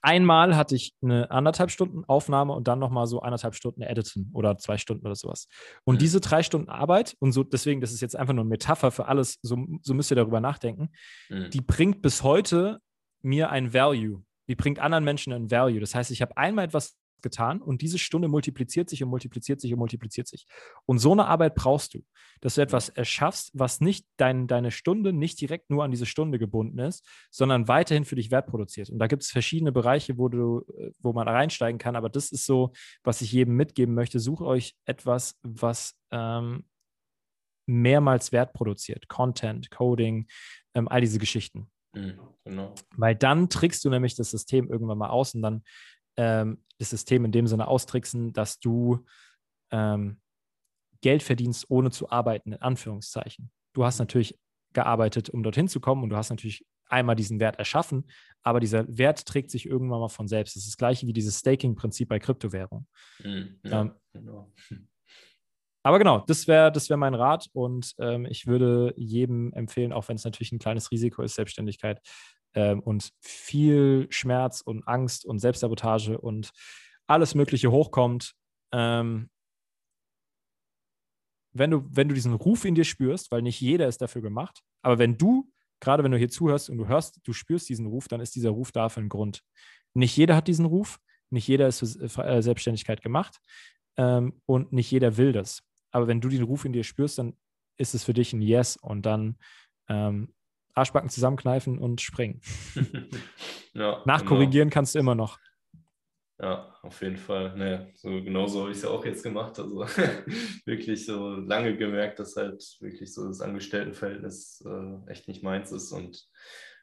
Einmal 0.00 0.54
hatte 0.54 0.76
ich 0.76 0.94
eine 1.02 1.32
anderthalb 1.32 1.72
Stunden 1.72 2.04
Aufnahme 2.04 2.52
und 2.52 2.68
dann 2.68 2.78
nochmal 2.78 3.08
so 3.08 3.22
eineinhalb 3.22 3.56
Stunden 3.56 3.82
Editen 3.82 4.30
oder 4.34 4.56
zwei 4.56 4.78
Stunden 4.78 5.04
oder 5.04 5.16
sowas. 5.16 5.48
Und 5.82 5.96
mhm. 5.96 5.98
diese 5.98 6.20
drei 6.20 6.44
Stunden 6.44 6.68
Arbeit, 6.68 7.16
und 7.18 7.32
so 7.32 7.42
deswegen, 7.42 7.80
das 7.80 7.90
ist 7.90 8.02
jetzt 8.02 8.14
einfach 8.14 8.34
nur 8.34 8.44
eine 8.44 8.50
Metapher 8.50 8.92
für 8.92 9.06
alles, 9.06 9.40
so, 9.42 9.66
so 9.82 9.94
müsst 9.94 10.12
ihr 10.12 10.16
darüber 10.16 10.40
nachdenken, 10.40 10.90
mhm. 11.28 11.50
die 11.50 11.60
bringt 11.60 12.02
bis 12.02 12.22
heute 12.22 12.78
mir 13.20 13.50
ein 13.50 13.74
Value. 13.74 14.22
Die 14.46 14.54
bringt 14.54 14.78
anderen 14.78 15.02
Menschen 15.02 15.32
ein 15.32 15.50
Value. 15.50 15.80
Das 15.80 15.96
heißt, 15.96 16.12
ich 16.12 16.22
habe 16.22 16.36
einmal 16.36 16.66
etwas 16.66 16.96
getan 17.22 17.62
und 17.62 17.82
diese 17.82 17.98
Stunde 17.98 18.28
multipliziert 18.28 18.90
sich 18.90 19.02
und 19.02 19.10
multipliziert 19.10 19.60
sich 19.60 19.72
und 19.72 19.78
multipliziert 19.78 20.28
sich. 20.28 20.46
Und 20.86 20.98
so 20.98 21.12
eine 21.12 21.26
Arbeit 21.26 21.54
brauchst 21.54 21.94
du, 21.94 22.04
dass 22.40 22.56
du 22.56 22.60
etwas 22.60 22.88
erschaffst, 22.88 23.50
was 23.54 23.80
nicht 23.80 24.06
dein, 24.16 24.46
deine 24.46 24.70
Stunde 24.70 25.12
nicht 25.12 25.40
direkt 25.40 25.70
nur 25.70 25.84
an 25.84 25.90
diese 25.90 26.06
Stunde 26.06 26.38
gebunden 26.38 26.78
ist, 26.78 27.06
sondern 27.30 27.68
weiterhin 27.68 28.04
für 28.04 28.16
dich 28.16 28.30
Wert 28.30 28.46
produziert. 28.46 28.90
Und 28.90 28.98
da 28.98 29.06
gibt 29.06 29.22
es 29.22 29.30
verschiedene 29.30 29.72
Bereiche, 29.72 30.18
wo 30.18 30.28
du, 30.28 30.62
wo 31.00 31.12
man 31.12 31.28
reinsteigen 31.28 31.78
kann, 31.78 31.96
aber 31.96 32.08
das 32.08 32.32
ist 32.32 32.46
so, 32.46 32.72
was 33.04 33.20
ich 33.20 33.32
jedem 33.32 33.56
mitgeben 33.56 33.94
möchte. 33.94 34.18
Sucht 34.20 34.42
euch 34.42 34.74
etwas, 34.84 35.38
was 35.42 35.94
ähm, 36.10 36.64
mehrmals 37.66 38.32
Wert 38.32 38.52
produziert. 38.52 39.08
Content, 39.08 39.70
Coding, 39.70 40.26
ähm, 40.74 40.88
all 40.88 41.00
diese 41.00 41.18
Geschichten. 41.18 41.70
Mhm, 41.94 42.18
genau. 42.44 42.74
Weil 42.96 43.14
dann 43.14 43.48
trickst 43.48 43.84
du 43.84 43.90
nämlich 43.90 44.14
das 44.14 44.30
System 44.30 44.70
irgendwann 44.70 44.98
mal 44.98 45.10
aus 45.10 45.34
und 45.34 45.42
dann 45.42 45.62
ähm, 46.16 46.62
das 46.78 46.90
System 46.90 47.24
in 47.24 47.32
dem 47.32 47.46
Sinne 47.46 47.68
austricksen, 47.68 48.32
dass 48.32 48.58
du 48.58 49.04
ähm, 49.70 50.20
Geld 51.00 51.22
verdienst, 51.22 51.66
ohne 51.68 51.90
zu 51.90 52.10
arbeiten, 52.10 52.52
in 52.52 52.62
Anführungszeichen. 52.62 53.50
Du 53.72 53.84
hast 53.84 53.98
natürlich 53.98 54.38
gearbeitet, 54.72 55.30
um 55.30 55.42
dorthin 55.42 55.68
zu 55.68 55.80
kommen 55.80 56.02
und 56.02 56.10
du 56.10 56.16
hast 56.16 56.30
natürlich 56.30 56.64
einmal 56.88 57.16
diesen 57.16 57.40
Wert 57.40 57.58
erschaffen, 57.58 58.06
aber 58.42 58.60
dieser 58.60 58.84
Wert 58.96 59.24
trägt 59.26 59.50
sich 59.50 59.66
irgendwann 59.66 60.00
mal 60.00 60.08
von 60.08 60.28
selbst. 60.28 60.56
Das 60.56 60.64
ist 60.64 60.72
das 60.72 60.76
gleiche 60.76 61.06
wie 61.06 61.12
dieses 61.12 61.38
Staking-Prinzip 61.38 62.08
bei 62.08 62.18
Kryptowährungen. 62.18 62.86
Mhm, 63.22 63.60
ja, 63.64 63.80
ähm, 63.80 63.92
genau. 64.12 64.52
Aber 65.84 65.98
genau, 65.98 66.22
das 66.28 66.46
wäre 66.46 66.70
das 66.70 66.90
wär 66.90 66.96
mein 66.96 67.14
Rat 67.14 67.48
und 67.52 67.94
ähm, 67.98 68.24
ich 68.26 68.46
würde 68.46 68.94
jedem 68.96 69.52
empfehlen, 69.52 69.92
auch 69.92 70.06
wenn 70.08 70.14
es 70.14 70.24
natürlich 70.24 70.52
ein 70.52 70.60
kleines 70.60 70.92
Risiko 70.92 71.22
ist, 71.22 71.34
Selbstständigkeit, 71.34 72.00
ähm, 72.54 72.80
und 72.80 73.12
viel 73.20 74.06
Schmerz 74.10 74.60
und 74.60 74.86
Angst 74.86 75.24
und 75.24 75.38
Selbstsabotage 75.38 76.18
und 76.18 76.52
alles 77.06 77.34
Mögliche 77.34 77.70
hochkommt, 77.70 78.34
ähm, 78.72 79.30
wenn 81.54 81.70
du, 81.70 81.84
wenn 81.90 82.08
du 82.08 82.14
diesen 82.14 82.32
Ruf 82.32 82.64
in 82.64 82.74
dir 82.74 82.84
spürst, 82.84 83.30
weil 83.30 83.42
nicht 83.42 83.60
jeder 83.60 83.86
ist 83.86 84.00
dafür 84.00 84.22
gemacht, 84.22 84.62
aber 84.82 84.98
wenn 84.98 85.18
du, 85.18 85.50
gerade 85.80 86.02
wenn 86.02 86.12
du 86.12 86.18
hier 86.18 86.30
zuhörst 86.30 86.70
und 86.70 86.78
du 86.78 86.88
hörst, 86.88 87.20
du 87.24 87.32
spürst 87.32 87.68
diesen 87.68 87.86
Ruf, 87.86 88.08
dann 88.08 88.20
ist 88.20 88.34
dieser 88.34 88.50
Ruf 88.50 88.72
da 88.72 88.88
für 88.88 89.00
einen 89.00 89.08
Grund. 89.08 89.42
Nicht 89.94 90.16
jeder 90.16 90.36
hat 90.36 90.48
diesen 90.48 90.64
Ruf, 90.64 90.98
nicht 91.30 91.46
jeder 91.48 91.68
ist 91.68 91.80
für 91.80 92.24
äh, 92.24 92.42
Selbstständigkeit 92.42 93.02
gemacht 93.02 93.38
ähm, 93.96 94.40
und 94.46 94.72
nicht 94.72 94.90
jeder 94.90 95.16
will 95.16 95.32
das. 95.32 95.62
Aber 95.90 96.06
wenn 96.06 96.20
du 96.20 96.28
den 96.28 96.42
Ruf 96.42 96.64
in 96.64 96.72
dir 96.72 96.84
spürst, 96.84 97.18
dann 97.18 97.36
ist 97.76 97.94
es 97.94 98.04
für 98.04 98.14
dich 98.14 98.32
ein 98.32 98.40
Yes 98.40 98.76
und 98.76 99.04
dann 99.04 99.36
ähm, 99.88 100.32
Arschbacken 100.74 101.10
zusammenkneifen 101.10 101.78
und 101.78 102.00
springen. 102.00 102.40
ja, 103.74 104.02
Nachkorrigieren 104.04 104.68
genau. 104.68 104.74
kannst 104.74 104.94
du 104.94 104.98
immer 104.98 105.14
noch. 105.14 105.38
Ja, 106.40 106.74
auf 106.82 107.00
jeden 107.02 107.18
Fall. 107.18 107.56
Naja, 107.56 107.86
so 107.94 108.08
genauso 108.10 108.62
habe 108.62 108.72
ich 108.72 108.78
es 108.78 108.82
ja 108.82 108.90
auch 108.90 109.04
jetzt 109.04 109.22
gemacht. 109.22 109.58
Also 109.60 109.86
wirklich 110.66 111.06
so 111.06 111.36
lange 111.36 111.76
gemerkt, 111.76 112.18
dass 112.18 112.34
halt 112.34 112.64
wirklich 112.80 113.14
so 113.14 113.28
das 113.28 113.40
Angestelltenverhältnis 113.40 114.64
äh, 114.66 115.10
echt 115.10 115.28
nicht 115.28 115.44
meins 115.44 115.70
ist. 115.70 115.92
Und 115.92 116.26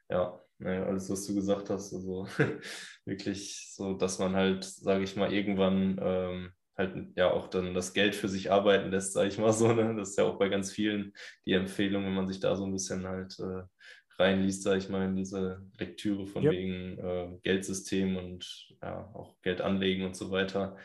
ja, 0.09 0.39
naja, 0.59 0.85
alles, 0.85 1.09
was 1.09 1.25
du 1.25 1.35
gesagt 1.35 1.69
hast, 1.69 1.93
also 1.93 2.25
wirklich 3.05 3.73
so, 3.75 3.95
dass 3.95 4.19
man 4.19 4.33
halt, 4.35 4.63
sage 4.63 5.03
ich 5.03 5.17
mal, 5.17 5.33
irgendwann 5.33 5.99
ähm, 6.01 6.51
halt 6.79 6.95
ja 7.15 7.29
auch 7.29 7.47
dann 7.47 7.73
das 7.75 7.93
Geld 7.93 8.15
für 8.15 8.29
sich 8.29 8.51
arbeiten 8.51 8.89
lässt, 8.89 9.13
sage 9.13 9.27
ich 9.27 9.37
mal 9.37 9.53
so. 9.53 9.71
Ne? 9.71 9.95
Das 9.95 10.11
ist 10.11 10.17
ja 10.17 10.23
auch 10.23 10.39
bei 10.39 10.49
ganz 10.49 10.71
vielen 10.71 11.13
die 11.45 11.53
Empfehlung, 11.53 12.05
wenn 12.05 12.15
man 12.15 12.27
sich 12.27 12.39
da 12.39 12.55
so 12.55 12.65
ein 12.65 12.71
bisschen 12.71 13.05
halt 13.05 13.37
äh, 13.39 13.63
reinliest, 14.17 14.63
sage 14.63 14.79
ich 14.79 14.89
mal, 14.89 15.05
in 15.05 15.15
diese 15.15 15.61
Lektüre 15.77 16.25
von 16.25 16.43
yep. 16.43 16.53
wegen 16.53 16.97
äh, 16.97 17.37
Geldsystem 17.43 18.17
und 18.17 18.69
ja, 18.81 19.11
auch 19.13 19.39
Geld 19.41 19.61
anlegen 19.61 20.05
und 20.05 20.15
so 20.15 20.31
weiter, 20.31 20.77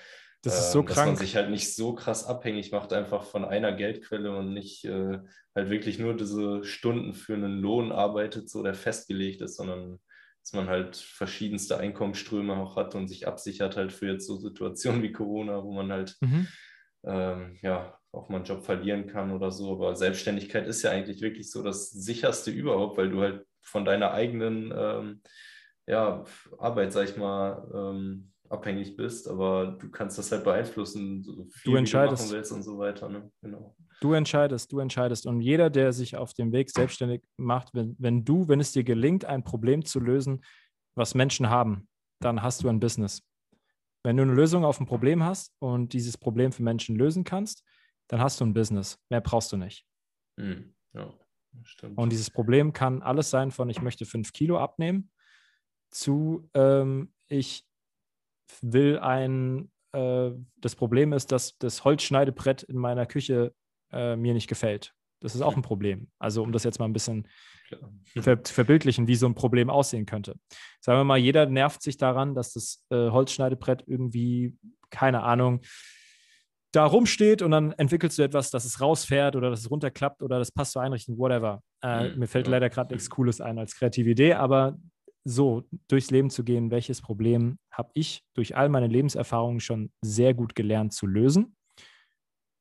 Das 0.43 0.59
ist 0.59 0.73
so 0.73 0.81
ähm, 0.81 0.85
krank. 0.85 0.97
Dass 0.97 1.07
man 1.07 1.17
sich 1.17 1.37
halt 1.37 1.51
nicht 1.51 1.75
so 1.75 1.95
krass 1.95 2.27
abhängig 2.27 2.71
macht, 2.71 2.93
einfach 2.93 3.25
von 3.25 3.45
einer 3.45 3.73
Geldquelle 3.73 4.37
und 4.37 4.53
nicht 4.53 4.85
äh, 4.85 5.19
halt 5.55 5.71
wirklich 5.71 5.99
nur 5.99 6.15
diese 6.15 6.65
Stunden 6.65 7.15
für 7.15 7.35
einen 7.35 7.61
Lohn 7.61 7.93
arbeitet, 7.93 8.51
so 8.51 8.63
der 8.63 8.75
festgelegt 8.75 9.41
ist, 9.41 9.57
sondern 9.57 10.01
dass 10.45 10.53
man 10.53 10.69
halt 10.69 10.97
verschiedenste 10.97 11.79
Einkommensströme 11.79 12.55
auch 12.55 12.77
hat 12.77 12.95
und 12.95 13.09
sich 13.09 13.27
absichert 13.27 13.77
halt 13.77 13.93
für 13.93 14.09
jetzt 14.13 14.27
so 14.27 14.37
Situationen 14.37 15.03
wie 15.03 15.13
Corona, 15.13 15.65
wo 15.65 15.73
man 15.73 15.91
halt 15.91 16.17
Mhm. 16.21 16.49
ähm, 17.05 17.59
ja 17.63 17.99
auch 18.13 18.29
mal 18.29 18.37
einen 18.37 18.45
Job 18.45 18.63
verlieren 18.65 19.07
kann 19.07 19.33
oder 19.33 19.51
so. 19.51 19.73
Aber 19.73 19.97
Selbstständigkeit 19.97 20.67
ist 20.67 20.83
ja 20.83 20.91
eigentlich 20.91 21.23
wirklich 21.23 21.51
so 21.51 21.63
das 21.63 21.91
sicherste 21.91 22.51
überhaupt, 22.51 22.99
weil 22.99 23.11
du 23.11 23.23
halt 23.23 23.47
von 23.63 23.87
deiner 23.87 24.13
eigenen 24.13 24.73
ähm, 24.77 25.23
ja, 25.87 26.25
Arbeit, 26.59 26.93
sag 26.93 27.09
ich 27.09 27.17
mal, 27.17 27.71
ähm, 27.75 28.34
abhängig 28.55 28.97
bist, 28.97 29.29
aber 29.29 29.77
du 29.79 29.91
kannst 29.91 30.19
das 30.19 30.33
halt 30.33 30.45
beeinflussen, 30.45 31.23
so 31.23 31.47
viel 31.51 31.75
wie 31.75 31.79
entscheidest. 31.79 32.23
du 32.23 32.27
machen 32.27 32.37
willst 32.37 32.53
und 32.53 32.63
so 32.63 32.79
weiter. 32.79 33.09
Ne? 33.09 33.31
Genau. 33.43 33.77
Du 34.01 34.13
entscheidest, 34.13 34.73
du 34.73 34.79
entscheidest. 34.79 35.27
Und 35.27 35.41
jeder, 35.41 35.71
der 35.71 35.93
sich 35.93 36.17
auf 36.17 36.35
dem 36.35 36.53
Weg 36.53 36.71
selbstständig 36.71 37.23
macht, 37.37 37.75
wenn, 37.75 37.97
wenn 37.99 38.25
du, 38.25 38.49
wenn 38.49 38.61
es 38.61 38.73
dir 38.73 38.85
gelingt, 38.85 39.25
ein 39.25 39.45
Problem 39.45 39.85
zu 39.85 40.01
lösen, 40.01 40.43
was 40.95 41.15
Menschen 41.15 41.51
haben, 41.51 41.89
dann 42.21 42.43
hast 42.43 42.63
du 42.63 42.69
ein 42.69 42.81
Business. 42.81 43.23
Wenn 44.03 44.17
du 44.17 44.23
eine 44.23 44.35
Lösung 44.35 44.65
auf 44.65 44.81
ein 44.81 44.87
Problem 44.87 45.23
hast 45.25 45.53
und 45.59 45.93
dieses 45.93 46.19
Problem 46.19 46.53
für 46.53 46.63
Menschen 46.63 46.97
lösen 46.97 47.25
kannst, 47.25 47.65
dann 48.09 48.21
hast 48.21 48.41
du 48.41 48.45
ein 48.45 48.55
Business. 48.55 48.99
Mehr 49.11 49.21
brauchst 49.21 49.53
du 49.53 49.57
nicht. 49.57 49.87
Hm. 50.39 50.75
Ja, 50.93 51.13
stimmt. 51.63 51.97
Und 51.99 52.11
dieses 52.13 52.31
Problem 52.31 52.73
kann 52.73 53.03
alles 53.03 53.31
sein 53.31 53.51
von, 53.51 53.71
ich 53.71 53.81
möchte 53.81 54.05
fünf 54.05 54.33
Kilo 54.33 54.59
abnehmen, 54.59 55.11
zu, 55.91 56.49
ähm, 56.55 57.13
ich 57.29 57.65
will 58.63 58.99
ein, 58.99 59.71
äh, 59.93 60.31
das 60.57 60.75
Problem 60.77 61.13
ist, 61.13 61.33
dass 61.33 61.59
das 61.59 61.85
Holzschneidebrett 61.85 62.63
in 62.63 62.77
meiner 62.77 63.07
Küche 63.07 63.55
äh, 63.93 64.17
mir 64.17 64.35
nicht 64.35 64.49
gefällt. 64.49 64.95
Das 65.21 65.35
ist 65.35 65.41
auch 65.41 65.57
ein 65.57 65.63
Problem. 65.63 66.09
Also 66.19 66.43
um 66.43 66.53
das 66.53 66.65
jetzt 66.65 66.79
mal 66.79 66.85
ein 66.85 66.93
bisschen 66.93 67.27
ver 68.21 68.39
verbildlichen, 68.45 69.07
wie 69.07 69.17
so 69.17 69.27
ein 69.27 69.35
Problem 69.35 69.71
aussehen 69.71 70.05
könnte. 70.05 70.37
Sagen 70.81 70.99
wir 70.99 71.05
mal, 71.05 71.17
jeder 71.17 71.47
nervt 71.47 71.83
sich 71.83 71.97
daran, 71.97 72.35
dass 72.35 72.53
das 72.53 72.85
äh, 72.91 73.11
Holzschneidebrett 73.11 73.85
irgendwie, 73.87 74.55
keine 74.91 75.23
Ahnung, 75.23 75.63
da 76.73 76.85
rumsteht 76.85 77.41
und 77.41 77.53
dann 77.53 77.73
entwickelst 77.73 78.19
du 78.19 78.23
etwas, 78.23 78.51
dass 78.51 78.65
es 78.65 78.81
rausfährt 78.81 79.37
oder 79.37 79.49
dass 79.49 79.61
es 79.61 79.71
runterklappt 79.71 80.23
oder 80.23 80.39
das 80.39 80.51
passt 80.51 80.73
zur 80.73 80.83
Einrichtung, 80.83 81.17
whatever. 81.19 81.63
Äh, 81.83 82.11
Mhm, 82.11 82.19
mir 82.19 82.27
fällt 82.27 82.47
ja. 82.47 82.53
leider 82.53 82.69
gerade 82.69 82.93
nichts 82.93 83.09
Cooles 83.09 83.41
ein 83.41 83.59
als 83.59 83.77
kreative 83.77 84.11
Idee, 84.11 84.35
aber 84.35 84.77
so 85.25 85.65
durchs 85.89 86.11
Leben 86.11 86.31
zu 86.31 86.45
gehen, 86.45 86.71
welches 86.71 87.01
Problem 87.01 87.59
habe 87.71 87.91
ich 87.95 88.23
durch 88.35 88.57
all 88.57 88.69
meine 88.69 88.89
Lebenserfahrungen 88.89 89.61
schon 89.61 89.91
sehr 90.03 90.35
gut 90.35 90.55
gelernt 90.55 90.93
zu 90.93 91.07
lösen 91.07 91.57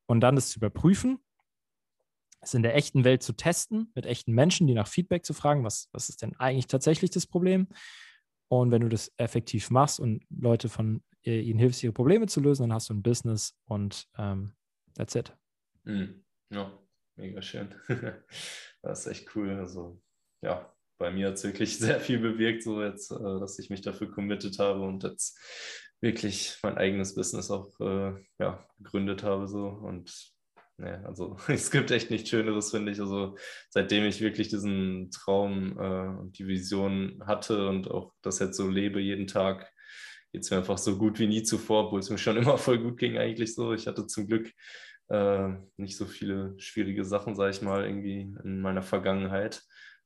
und 0.07 0.22
dann 0.22 0.36
das 0.36 0.49
zu 0.49 0.59
überprüfen, 0.59 1.20
es 2.41 2.53
in 2.53 2.64
der 2.64 2.76
echten 2.76 3.03
Welt 3.03 3.24
zu 3.24 3.34
testen, 3.34 3.91
mit 3.95 4.05
echten 4.05 4.34
Menschen, 4.34 4.68
die 4.68 4.74
nach 4.74 4.88
Feedback 4.88 5.26
zu 5.26 5.34
fragen, 5.34 5.64
was, 5.64 5.89
was 5.91 6.09
ist 6.09 6.22
denn 6.22 6.36
eigentlich 6.38 6.68
tatsächlich 6.68 7.09
das 7.09 7.26
Problem? 7.26 7.68
Und 8.49 8.72
wenn 8.72 8.82
du 8.82 8.89
das 8.89 9.11
effektiv 9.18 9.70
machst 9.72 9.99
und 9.99 10.26
Leute 10.30 10.70
von 10.70 11.03
äh, 11.26 11.39
ihnen 11.39 11.59
hilfst, 11.59 11.84
ihre 11.84 11.93
Probleme 11.93 12.28
zu 12.28 12.41
lösen, 12.41 12.64
dann 12.64 12.74
hast 12.74 12.89
du 12.89 12.93
ein 12.93 13.01
Business 13.01 13.55
und 13.66 14.07
ähm, 14.18 14.53
that's 14.95 15.16
it. 15.16 15.36
Hm. 15.86 16.24
Ja, 16.49 16.72
mega 17.16 17.41
schön. 17.41 17.74
Das 18.86 19.05
ist 19.05 19.07
echt 19.07 19.34
cool. 19.34 19.49
Also, 19.51 20.01
ja, 20.41 20.72
bei 20.98 21.12
mir 21.12 21.28
hat 21.28 21.36
es 21.36 21.44
wirklich 21.44 21.78
sehr 21.80 22.00
viel 22.00 22.20
bewirkt, 22.20 22.64
so 22.64 22.82
jetzt, 22.82 23.12
äh, 23.12 23.39
dass 23.39 23.60
ich 23.60 23.70
mich 23.70 23.82
dafür 23.82 24.10
committed 24.12 24.60
habe 24.60 24.82
und 24.82 25.04
jetzt 25.04 25.38
wirklich 26.02 26.58
mein 26.64 26.78
eigenes 26.78 27.16
Business 27.16 27.50
auch 27.50 27.80
äh, 27.80 28.14
ja, 28.39 28.68
gegründet 28.78 29.24
habe. 29.24 29.48
So. 29.48 29.68
Und 29.68 30.14
ne, 30.78 31.04
also 31.06 31.38
es 31.48 31.72
gibt 31.72 31.91
echt 31.91 32.12
nichts 32.12 32.30
Schöneres, 32.30 32.72
finde 32.72 32.91
ich. 32.91 33.00
Also 33.00 33.38
seitdem 33.70 34.06
ich 34.06 34.22
wirklich 34.22 34.50
diesen 34.50 35.10
Traum 35.12 35.80
äh, 35.80 36.20
und 36.20 36.38
die 36.38 36.48
Vision 36.48 37.24
hatte 37.26 37.68
und 37.70 37.89
auch 37.89 38.14
das 38.22 38.39
jetzt 38.39 38.58
so 38.58 38.70
lebe 38.70 39.00
jeden 39.00 39.28
Tag, 39.28 39.72
geht 40.34 40.44
es 40.44 40.52
mir 40.52 40.58
einfach 40.58 40.78
so 40.78 40.98
gut 40.98 41.20
wie 41.20 41.28
nie 41.28 41.44
zuvor, 41.44 41.86
obwohl 41.86 42.02
es 42.02 42.10
mir 42.10 42.18
schon 42.18 42.38
immer 42.38 42.58
voll 42.58 42.80
gut 42.80 42.98
ging 42.98 43.18
eigentlich 43.18 43.56
so. 43.56 43.74
Ich 43.74 43.88
hatte 43.88 44.06
zum 44.06 44.28
Glück 44.28 44.52
äh, 45.10 45.50
nicht 45.78 45.96
so 45.96 46.06
viele 46.06 46.54
schwierige 46.58 47.06
Sachen, 47.06 47.36
sage 47.36 47.52
ich 47.52 47.62
mal, 47.62 47.86
irgendwie 47.86 48.36
in 48.44 48.62
meiner 48.62 48.82
Vergangenheit. 48.82 49.64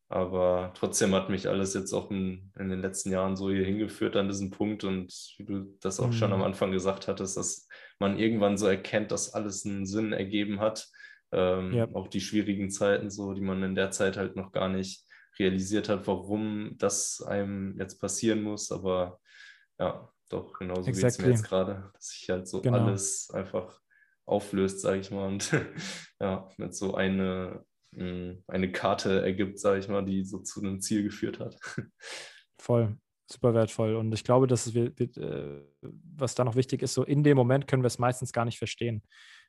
Aber 0.09 0.71
trotzdem 0.75 1.13
hat 1.13 1.29
mich 1.29 1.49
alles 1.49 1.73
jetzt 1.73 1.91
auch 1.93 2.09
in, 2.11 2.51
in 2.57 2.69
den 2.69 2.79
letzten 2.81 3.11
Jahren 3.11 3.35
so 3.35 3.49
hier 3.49 3.65
hingeführt 3.65 4.15
an 4.15 4.27
diesen 4.29 4.51
Punkt. 4.51 4.83
Und 4.85 5.13
wie 5.37 5.43
du 5.45 5.77
das 5.81 5.99
auch 5.99 6.13
schon 6.13 6.29
Mhm. 6.29 6.35
am 6.35 6.43
Anfang 6.43 6.71
gesagt 6.71 7.07
hattest, 7.09 7.35
dass 7.35 7.67
man 7.99 8.17
irgendwann 8.17 8.57
so 8.57 8.67
erkennt, 8.67 9.11
dass 9.11 9.33
alles 9.33 9.65
einen 9.65 9.85
Sinn 9.85 10.13
ergeben 10.13 10.59
hat. 10.61 10.87
Ähm, 11.33 11.73
Ja. 11.73 11.87
Auch 11.93 12.07
die 12.07 12.21
schwierigen 12.21 12.69
Zeiten, 12.69 13.09
so, 13.09 13.33
die 13.33 13.41
man 13.41 13.61
in 13.63 13.75
der 13.75 13.91
Zeit 13.91 14.15
halt 14.15 14.37
noch 14.37 14.53
gar 14.53 14.69
nicht 14.69 15.03
realisiert 15.39 15.89
hat, 15.89 16.07
warum 16.07 16.75
das 16.77 17.21
einem 17.21 17.77
jetzt 17.79 17.99
passieren 17.99 18.41
muss. 18.43 18.71
Aber 18.71 19.19
ja, 19.77 20.09
doch, 20.29 20.53
genauso 20.57 20.83
geht 20.85 20.95
es 20.95 21.03
Exactly. 21.03 21.25
mir 21.25 21.31
jetzt 21.33 21.43
gerade, 21.43 21.91
dass 21.93 22.07
sich 22.07 22.29
halt 22.29 22.47
so 22.47 22.61
Genau. 22.61 22.77
alles 22.77 23.29
einfach 23.33 23.77
auflöst, 24.25 24.79
sage 24.81 24.99
ich 25.01 25.11
mal, 25.11 25.27
und 25.27 25.51
ja, 26.21 26.49
mit 26.57 26.73
so 26.75 26.95
eine, 26.95 27.63
eine 27.95 28.71
Karte 28.71 29.21
ergibt, 29.21 29.59
sage 29.59 29.79
ich 29.79 29.87
mal, 29.87 30.05
die 30.05 30.23
so 30.23 30.39
zu 30.39 30.61
einem 30.61 30.81
Ziel 30.81 31.03
geführt 31.03 31.39
hat. 31.39 31.57
Voll, 32.59 32.97
super 33.29 33.53
wertvoll. 33.53 33.95
Und 33.95 34.13
ich 34.13 34.23
glaube, 34.23 34.47
dass 34.47 34.73
wir, 34.73 34.93
äh, 34.99 35.63
was 35.81 36.35
da 36.35 36.43
noch 36.43 36.55
wichtig 36.55 36.81
ist, 36.81 36.93
so 36.93 37.03
in 37.03 37.23
dem 37.23 37.37
Moment 37.37 37.67
können 37.67 37.83
wir 37.83 37.87
es 37.87 37.99
meistens 37.99 38.33
gar 38.33 38.45
nicht 38.45 38.57
verstehen. 38.57 39.03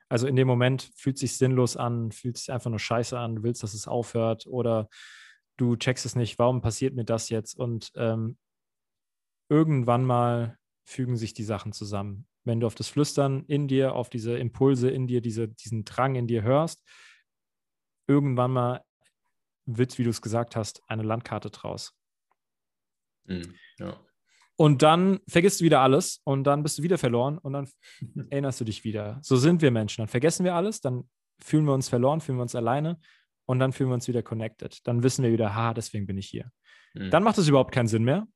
Also 0.08 0.26
in 0.26 0.36
dem 0.36 0.48
Moment 0.48 0.90
fühlt 0.96 1.16
es 1.16 1.20
sich 1.20 1.36
sinnlos 1.36 1.76
an, 1.76 2.12
fühlt 2.12 2.38
sich 2.38 2.50
einfach 2.50 2.70
nur 2.70 2.78
scheiße 2.78 3.18
an, 3.18 3.36
du 3.36 3.42
willst, 3.42 3.62
dass 3.62 3.74
es 3.74 3.86
aufhört 3.86 4.46
oder 4.46 4.88
du 5.58 5.76
checkst 5.76 6.06
es 6.06 6.16
nicht, 6.16 6.38
warum 6.38 6.62
passiert 6.62 6.94
mir 6.94 7.04
das 7.04 7.28
jetzt? 7.28 7.58
Und 7.58 7.90
ähm, 7.96 8.38
irgendwann 9.50 10.04
mal 10.04 10.56
fügen 10.86 11.16
sich 11.16 11.34
die 11.34 11.44
Sachen 11.44 11.72
zusammen. 11.72 12.26
Wenn 12.44 12.60
du 12.60 12.66
auf 12.66 12.74
das 12.74 12.88
Flüstern 12.88 13.44
in 13.46 13.68
dir, 13.68 13.94
auf 13.94 14.08
diese 14.08 14.38
Impulse 14.38 14.88
in 14.88 15.06
dir, 15.06 15.20
diese, 15.20 15.48
diesen 15.48 15.84
Drang 15.84 16.14
in 16.14 16.26
dir 16.26 16.42
hörst, 16.42 16.82
irgendwann 18.08 18.50
mal 18.50 18.84
wird, 19.66 19.98
wie 19.98 20.04
du 20.04 20.10
es 20.10 20.22
gesagt 20.22 20.56
hast, 20.56 20.82
eine 20.88 21.02
Landkarte 21.02 21.50
draus. 21.50 21.92
Mhm. 23.24 23.54
Ja. 23.78 24.00
Und 24.56 24.82
dann 24.82 25.20
vergisst 25.28 25.60
du 25.60 25.64
wieder 25.64 25.80
alles 25.80 26.20
und 26.24 26.42
dann 26.44 26.64
bist 26.64 26.78
du 26.78 26.82
wieder 26.82 26.98
verloren 26.98 27.38
und 27.38 27.52
dann 27.52 27.68
erinnerst 28.30 28.60
du 28.60 28.64
dich 28.64 28.82
wieder. 28.82 29.18
So 29.22 29.36
sind 29.36 29.62
wir 29.62 29.70
Menschen. 29.70 30.02
Dann 30.02 30.08
vergessen 30.08 30.44
wir 30.44 30.54
alles, 30.54 30.80
dann 30.80 31.08
fühlen 31.40 31.64
wir 31.64 31.74
uns 31.74 31.88
verloren, 31.88 32.20
fühlen 32.20 32.38
wir 32.38 32.42
uns 32.42 32.56
alleine 32.56 32.98
und 33.46 33.60
dann 33.60 33.72
fühlen 33.72 33.90
wir 33.90 33.94
uns 33.94 34.08
wieder 34.08 34.22
connected. 34.22 34.84
Dann 34.86 35.02
wissen 35.02 35.22
wir 35.22 35.30
wieder, 35.30 35.54
ha, 35.54 35.74
deswegen 35.74 36.06
bin 36.06 36.18
ich 36.18 36.26
hier. 36.26 36.50
Mhm. 36.94 37.10
Dann 37.10 37.22
macht 37.22 37.38
es 37.38 37.46
überhaupt 37.46 37.72
keinen 37.72 37.86
Sinn 37.86 38.04
mehr. 38.04 38.26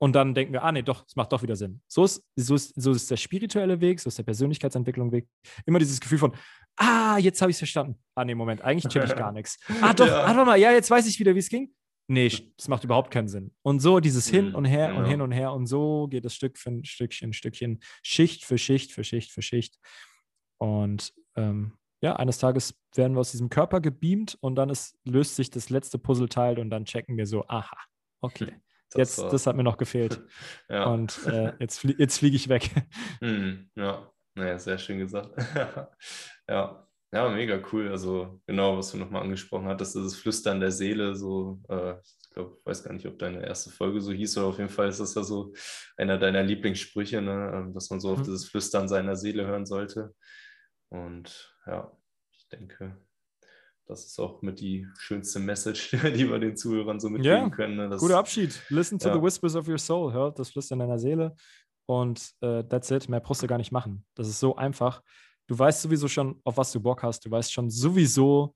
Und 0.00 0.14
dann 0.14 0.32
denken 0.32 0.52
wir, 0.52 0.62
ah 0.62 0.70
nee, 0.70 0.82
doch, 0.82 1.04
es 1.06 1.16
macht 1.16 1.32
doch 1.32 1.42
wieder 1.42 1.56
Sinn. 1.56 1.82
So 1.88 2.04
ist, 2.04 2.24
so, 2.36 2.54
ist, 2.54 2.80
so 2.80 2.92
ist 2.92 3.10
der 3.10 3.16
spirituelle 3.16 3.80
Weg, 3.80 3.98
so 3.98 4.08
ist 4.08 4.16
der 4.16 4.22
Persönlichkeitsentwicklung 4.22 5.10
Weg. 5.10 5.28
Immer 5.66 5.80
dieses 5.80 6.00
Gefühl 6.00 6.18
von, 6.18 6.32
ah, 6.78 7.18
jetzt 7.18 7.40
habe 7.42 7.50
ich 7.50 7.54
es 7.56 7.58
verstanden. 7.58 7.98
Ah 8.14 8.24
nee, 8.24 8.34
Moment, 8.34 8.62
eigentlich 8.62 8.90
check 8.92 9.04
ich 9.04 9.14
gar 9.16 9.32
nichts. 9.32 9.58
Ah 9.82 9.92
doch, 9.94 10.06
Ja. 10.06 10.24
warte 10.26 10.44
mal, 10.44 10.56
ja, 10.58 10.72
jetzt 10.72 10.90
weiß 10.90 11.06
ich 11.06 11.18
wieder, 11.18 11.34
wie 11.34 11.40
es 11.40 11.48
ging. 11.48 11.74
Nee, 12.10 12.30
das 12.56 12.68
macht 12.68 12.84
überhaupt 12.84 13.10
keinen 13.10 13.28
Sinn. 13.28 13.54
Und 13.62 13.80
so 13.80 14.00
dieses 14.00 14.26
Hin 14.28 14.48
Mhm, 14.50 14.54
und 14.54 14.64
Her 14.64 14.94
und 14.96 15.04
hin 15.04 15.20
und 15.20 15.30
her 15.30 15.52
und 15.52 15.66
so 15.66 16.08
geht 16.08 16.24
es 16.24 16.34
Stück 16.34 16.56
für 16.58 16.80
Stückchen, 16.82 17.34
Stückchen, 17.34 17.80
Schicht 18.02 18.44
für 18.46 18.56
Schicht 18.56 18.92
für 18.92 19.04
Schicht 19.04 19.30
für 19.30 19.42
Schicht. 19.42 19.78
Und 20.58 21.12
ähm, 21.36 21.74
ja, 22.00 22.16
eines 22.16 22.38
Tages 22.38 22.74
werden 22.94 23.14
wir 23.14 23.20
aus 23.20 23.32
diesem 23.32 23.50
Körper 23.50 23.80
gebeamt 23.80 24.38
und 24.40 24.54
dann 24.54 24.70
ist, 24.70 24.96
löst 25.04 25.36
sich 25.36 25.50
das 25.50 25.68
letzte 25.68 25.98
Puzzleteil 25.98 26.58
und 26.58 26.70
dann 26.70 26.84
checken 26.84 27.16
wir 27.16 27.26
so, 27.26 27.44
aha, 27.48 27.76
okay, 28.22 28.54
jetzt, 28.96 29.18
war- 29.18 29.30
das 29.30 29.46
hat 29.46 29.56
mir 29.56 29.64
noch 29.64 29.76
gefehlt. 29.76 30.22
ja. 30.70 30.84
Und 30.86 31.26
äh, 31.26 31.52
jetzt, 31.60 31.78
flie 31.80 31.94
jetzt 31.98 32.18
fliege 32.18 32.36
ich 32.36 32.48
weg. 32.48 32.70
Mhm, 33.20 33.70
ja, 33.76 34.10
naja, 34.38 34.58
sehr 34.58 34.78
schön 34.78 34.98
gesagt. 34.98 35.30
ja. 36.48 36.86
ja, 37.12 37.28
mega 37.30 37.60
cool. 37.72 37.88
Also 37.88 38.40
genau, 38.46 38.76
was 38.78 38.90
du 38.92 38.96
nochmal 38.98 39.22
angesprochen 39.22 39.66
hattest, 39.66 39.94
dieses 39.94 40.16
Flüstern 40.16 40.60
der 40.60 40.70
Seele, 40.72 41.14
so, 41.14 41.60
äh, 41.68 41.94
ich 42.00 42.30
glaube, 42.30 42.58
weiß 42.64 42.84
gar 42.84 42.92
nicht, 42.92 43.06
ob 43.06 43.18
deine 43.18 43.44
erste 43.44 43.70
Folge 43.70 44.00
so 44.00 44.12
hieß, 44.12 44.38
aber 44.38 44.48
auf 44.48 44.58
jeden 44.58 44.70
Fall 44.70 44.88
ist 44.88 45.00
das 45.00 45.14
ja 45.14 45.22
so 45.22 45.52
einer 45.96 46.18
deiner 46.18 46.42
Lieblingssprüche, 46.42 47.20
ne? 47.20 47.52
ähm, 47.54 47.74
dass 47.74 47.90
man 47.90 48.00
so 48.00 48.10
auf 48.12 48.18
Mhm. 48.18 48.24
dieses 48.24 48.48
Flüstern 48.48 48.88
seiner 48.88 49.16
Seele 49.16 49.46
hören 49.46 49.66
sollte. 49.66 50.14
Und 50.90 51.54
ja, 51.66 51.90
ich 52.32 52.48
denke, 52.48 52.96
das 53.86 54.04
ist 54.04 54.18
auch 54.20 54.42
mit 54.42 54.60
die 54.60 54.86
schönste 54.98 55.38
Message, 55.40 55.90
die 56.14 56.28
wir 56.30 56.38
den 56.38 56.56
Zuhörern 56.56 57.00
so 57.00 57.08
mitgeben 57.08 57.36
Ja, 57.36 57.48
können. 57.50 57.76
Ne? 57.76 57.88
dass- 57.88 58.00
Guter 58.00 58.18
Abschied. 58.18 58.60
Listen 58.68 58.98
to 58.98 59.08
Ja. 59.08 59.14
the 59.14 59.22
whispers 59.22 59.56
of 59.56 59.66
your 59.68 59.78
soul. 59.78 60.12
Hört 60.12 60.38
das 60.38 60.50
Flüstern 60.50 60.78
deiner 60.78 60.98
Seele. 60.98 61.34
Und 61.88 62.34
äh, 62.42 62.64
that's 62.64 62.90
it. 62.90 63.08
Mehr 63.08 63.20
brauchst 63.20 63.42
du 63.42 63.46
gar 63.46 63.56
nicht 63.56 63.72
machen. 63.72 64.04
Das 64.14 64.28
ist 64.28 64.40
so 64.40 64.56
einfach. 64.56 65.02
Du 65.46 65.58
weißt 65.58 65.80
sowieso 65.80 66.06
schon, 66.06 66.38
auf 66.44 66.58
was 66.58 66.70
du 66.70 66.80
Bock 66.80 67.02
hast. 67.02 67.24
Du 67.24 67.30
weißt 67.30 67.50
schon 67.50 67.70
sowieso, 67.70 68.54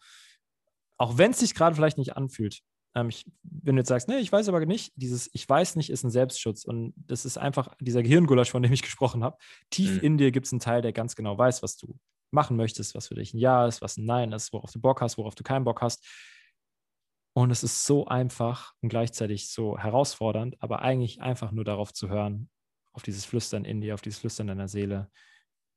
auch 0.99 1.17
wenn 1.17 1.31
es 1.31 1.39
sich 1.39 1.55
gerade 1.55 1.75
vielleicht 1.75 1.97
nicht 1.97 2.15
anfühlt, 2.17 2.61
Ähm, 2.95 3.09
ich, 3.09 3.25
wenn 3.43 3.77
du 3.77 3.81
jetzt 3.81 3.89
sagst, 3.89 4.07
nee, 4.07 4.19
ich 4.19 4.31
weiß 4.31 4.51
aber 4.51 4.67
nicht, 4.67 4.93
dieses 4.97 5.31
Ich 5.33 5.49
weiß 5.49 5.77
nicht 5.77 5.89
ist 5.89 6.05
ein 6.05 6.11
Selbstschutz. 6.11 6.67
Und 6.67 6.93
das 6.95 7.25
ist 7.25 7.39
einfach 7.39 7.75
dieser 7.81 8.03
Gehirngulasch, 8.03 8.51
von 8.51 8.63
dem 8.63 8.73
ich 8.73 8.83
gesprochen 8.83 9.25
habe. 9.25 9.39
Tief 9.71 9.95
mhm. 9.95 10.01
in 10.01 10.19
dir 10.19 10.31
gibt 10.31 10.45
es 10.45 10.53
einen 10.53 10.61
Teil, 10.61 10.83
der 10.83 10.93
ganz 10.93 11.17
genau 11.17 11.39
weiß, 11.39 11.63
was 11.63 11.79
du 11.79 11.99
machen 12.33 12.59
möchtest, 12.59 12.95
was 12.95 13.09
für 13.09 13.15
dich 13.15 13.33
ein 13.33 13.39
Ja 13.39 13.67
ist, 13.67 13.81
was 13.81 13.97
ein 13.97 14.05
Nein 14.05 14.33
ist, 14.33 14.53
worauf 14.53 14.73
du 14.73 14.81
Bock 14.81 15.01
hast, 15.01 15.17
worauf 15.17 15.35
du 15.35 15.43
keinen 15.43 15.65
Bock 15.65 15.81
hast. 15.81 16.05
Und 17.35 17.51
es 17.51 17.63
ist 17.63 17.87
so 17.87 18.07
einfach 18.07 18.75
und 18.83 18.91
gleichzeitig 18.91 19.49
so 19.49 19.79
herausfordernd, 19.79 20.57
aber 20.61 20.83
eigentlich 20.83 21.23
einfach 21.23 21.51
nur 21.51 21.65
darauf 21.65 21.95
zu 21.95 22.11
hören, 22.11 22.51
auf 22.93 23.03
dieses 23.03 23.25
Flüstern 23.25 23.65
in 23.65 23.81
dir, 23.81 23.95
auf 23.95 24.03
dieses 24.03 24.21
Flüstern 24.21 24.47
deiner 24.47 24.69
Seele 24.69 25.11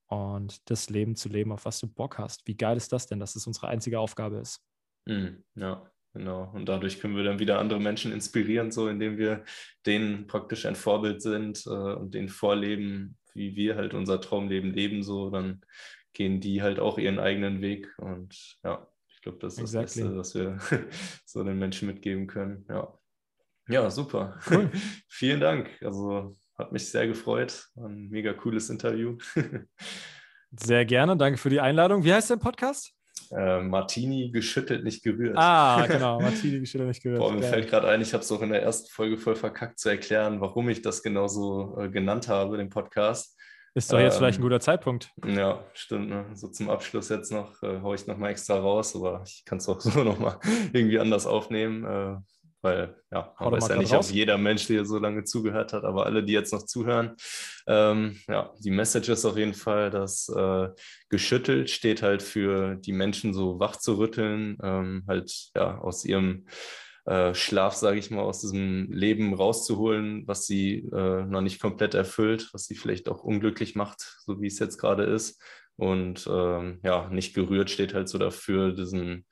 und 0.07 0.69
das 0.69 0.89
Leben 0.89 1.15
zu 1.15 1.29
leben, 1.29 1.51
auf 1.51 1.65
was 1.65 1.79
du 1.79 1.87
Bock 1.87 2.17
hast. 2.17 2.47
Wie 2.47 2.55
geil 2.55 2.77
ist 2.77 2.91
das 2.91 3.07
denn, 3.07 3.19
dass 3.19 3.35
es 3.35 3.47
unsere 3.47 3.67
einzige 3.67 3.99
Aufgabe 3.99 4.37
ist? 4.37 4.61
Mm, 5.05 5.43
ja, 5.55 5.89
genau. 6.13 6.51
Und 6.53 6.67
dadurch 6.67 6.99
können 6.99 7.15
wir 7.15 7.23
dann 7.23 7.39
wieder 7.39 7.59
andere 7.59 7.79
Menschen 7.79 8.11
inspirieren, 8.11 8.71
so 8.71 8.87
indem 8.87 9.17
wir 9.17 9.43
denen 9.85 10.27
praktisch 10.27 10.65
ein 10.65 10.75
Vorbild 10.75 11.21
sind 11.21 11.65
äh, 11.65 11.69
und 11.69 12.13
denen 12.13 12.29
vorleben, 12.29 13.17
wie 13.33 13.55
wir 13.55 13.75
halt 13.75 13.93
unser 13.93 14.21
Traumleben 14.21 14.73
leben, 14.73 15.03
so 15.03 15.29
dann 15.29 15.61
gehen 16.13 16.39
die 16.39 16.61
halt 16.61 16.79
auch 16.79 16.97
ihren 16.97 17.19
eigenen 17.19 17.61
Weg 17.61 17.93
und 17.97 18.57
ja, 18.63 18.87
glaube, 19.25 19.39
das 19.39 19.55
ist 19.55 19.73
exactly. 19.73 20.03
das 20.03 20.33
Beste, 20.33 20.59
was 20.65 20.71
wir 20.71 20.89
so 21.25 21.43
den 21.43 21.59
Menschen 21.59 21.87
mitgeben 21.87 22.27
können. 22.27 22.65
Ja, 22.69 22.97
ja 23.67 23.89
super. 23.89 24.39
Cool. 24.49 24.71
Vielen 25.09 25.39
Dank. 25.39 25.69
Also 25.81 26.35
hat 26.57 26.71
mich 26.71 26.89
sehr 26.89 27.07
gefreut. 27.07 27.67
Ein 27.75 28.09
mega 28.09 28.33
cooles 28.33 28.69
Interview. 28.69 29.17
sehr 30.51 30.85
gerne. 30.85 31.17
Danke 31.17 31.37
für 31.37 31.49
die 31.49 31.59
Einladung. 31.59 32.03
Wie 32.03 32.13
heißt 32.13 32.29
dein 32.29 32.39
Podcast? 32.39 32.93
Äh, 33.31 33.61
Martini 33.61 34.29
geschüttelt, 34.31 34.83
nicht 34.83 35.03
gerührt. 35.03 35.35
Ah, 35.37 35.85
genau. 35.87 36.19
Martini 36.21 36.59
geschüttelt, 36.59 36.89
nicht 36.89 37.03
gerührt. 37.03 37.19
Boah, 37.19 37.31
mir 37.31 37.41
Geil. 37.41 37.49
fällt 37.49 37.69
gerade 37.69 37.87
ein, 37.87 38.01
ich 38.01 38.13
habe 38.13 38.23
es 38.23 38.31
auch 38.31 38.41
in 38.41 38.49
der 38.49 38.61
ersten 38.61 38.89
Folge 38.89 39.17
voll 39.17 39.35
verkackt 39.35 39.79
zu 39.79 39.89
erklären, 39.89 40.41
warum 40.41 40.69
ich 40.69 40.81
das 40.81 41.01
genauso 41.01 41.77
äh, 41.79 41.89
genannt 41.89 42.27
habe, 42.27 42.57
den 42.57 42.69
Podcast. 42.69 43.35
Ist 43.73 43.91
doch 43.91 43.99
jetzt 43.99 44.13
ähm, 44.15 44.19
vielleicht 44.19 44.37
ein 44.37 44.41
ähm, 44.41 44.49
guter 44.49 44.59
Zeitpunkt. 44.61 45.11
Ja, 45.25 45.65
stimmt. 45.73 46.09
Ne? 46.09 46.25
So 46.33 46.47
zum 46.47 46.69
Abschluss 46.69 47.09
jetzt 47.09 47.31
noch 47.31 47.61
äh, 47.61 47.81
haue 47.81 47.95
ich 47.95 48.07
nochmal 48.07 48.31
extra 48.31 48.57
raus, 48.57 48.95
aber 48.95 49.23
ich 49.25 49.43
kann 49.43 49.57
es 49.57 49.67
auch 49.67 49.81
so 49.81 50.03
nochmal 50.03 50.39
irgendwie 50.71 50.99
anders 50.99 51.25
aufnehmen, 51.25 51.83
äh, 51.83 52.15
weil 52.65 52.95
ja, 53.11 53.33
man 53.39 53.51
weiß 53.53 53.67
ja 53.69 53.77
nicht, 53.77 53.93
raus. 53.93 54.09
ob 54.09 54.15
jeder 54.15 54.37
Mensch, 54.37 54.65
der 54.65 54.85
so 54.85 54.97
lange 54.97 55.23
zugehört 55.23 55.71
hat, 55.71 55.83
aber 55.83 56.05
alle, 56.05 56.23
die 56.23 56.33
jetzt 56.33 56.51
noch 56.51 56.65
zuhören, 56.65 57.15
ähm, 57.67 58.19
ja, 58.27 58.51
die 58.59 58.71
Message 58.71 59.09
ist 59.09 59.23
auf 59.23 59.37
jeden 59.37 59.53
Fall, 59.53 59.91
dass 59.91 60.27
äh, 60.29 60.69
geschüttelt 61.09 61.69
steht 61.69 62.01
halt 62.01 62.23
für 62.23 62.75
die 62.75 62.91
Menschen 62.91 63.33
so 63.33 63.59
wach 63.59 63.75
zu 63.75 63.97
rütteln, 63.99 64.57
ähm, 64.63 65.03
halt 65.07 65.31
ja 65.55 65.77
aus 65.77 66.03
ihrem 66.05 66.47
äh, 67.05 67.35
Schlaf, 67.35 67.75
sage 67.75 67.99
ich 67.99 68.09
mal, 68.09 68.23
aus 68.23 68.41
diesem 68.41 68.91
Leben 68.91 69.35
rauszuholen, 69.35 70.27
was 70.27 70.47
sie 70.47 70.89
äh, 70.91 71.23
noch 71.25 71.41
nicht 71.41 71.61
komplett 71.61 71.93
erfüllt, 71.93 72.49
was 72.51 72.65
sie 72.65 72.75
vielleicht 72.75 73.07
auch 73.07 73.23
unglücklich 73.23 73.75
macht, 73.75 74.17
so 74.25 74.41
wie 74.41 74.47
es 74.47 74.57
jetzt 74.57 74.79
gerade 74.79 75.03
ist. 75.03 75.39
Und 75.77 76.27
ähm, 76.31 76.79
ja, 76.83 77.09
nicht 77.09 77.35
gerührt 77.35 77.69
steht 77.69 77.93
halt 77.93 78.09
so 78.09 78.17
dafür, 78.17 78.71
diesen 78.71 79.25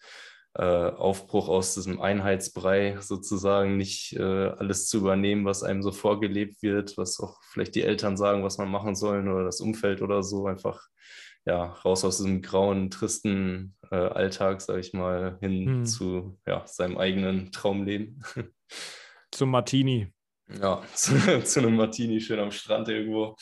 äh, 0.55 0.63
Aufbruch 0.63 1.49
aus 1.49 1.73
diesem 1.73 1.99
Einheitsbrei 2.01 2.97
sozusagen, 2.99 3.77
nicht 3.77 4.13
äh, 4.13 4.21
alles 4.21 4.87
zu 4.87 4.97
übernehmen, 4.97 5.45
was 5.45 5.63
einem 5.63 5.81
so 5.81 5.91
vorgelebt 5.91 6.61
wird, 6.61 6.97
was 6.97 7.19
auch 7.19 7.39
vielleicht 7.51 7.75
die 7.75 7.81
Eltern 7.81 8.17
sagen, 8.17 8.43
was 8.43 8.57
man 8.57 8.69
machen 8.69 8.95
soll 8.95 9.27
oder 9.27 9.45
das 9.45 9.61
Umfeld 9.61 10.01
oder 10.01 10.21
so, 10.21 10.45
einfach 10.47 10.87
ja, 11.45 11.65
raus 11.65 12.05
aus 12.05 12.17
diesem 12.17 12.41
grauen, 12.41 12.89
tristen 12.89 13.75
äh, 13.91 13.95
Alltag, 13.95 14.61
sage 14.61 14.79
ich 14.79 14.93
mal, 14.93 15.37
hin 15.41 15.65
hm. 15.65 15.85
zu 15.85 16.39
ja, 16.47 16.65
seinem 16.65 16.97
eigenen 16.97 17.51
Traumleben. 17.51 18.23
Zum 19.31 19.49
Martini. 19.49 20.13
Ja, 20.61 20.83
zu, 20.93 21.43
zu, 21.43 21.59
einem 21.59 21.75
Martini 21.75 22.21
schön 22.21 22.39
am 22.39 22.51
Strand 22.51 22.87
irgendwo. 22.87 23.35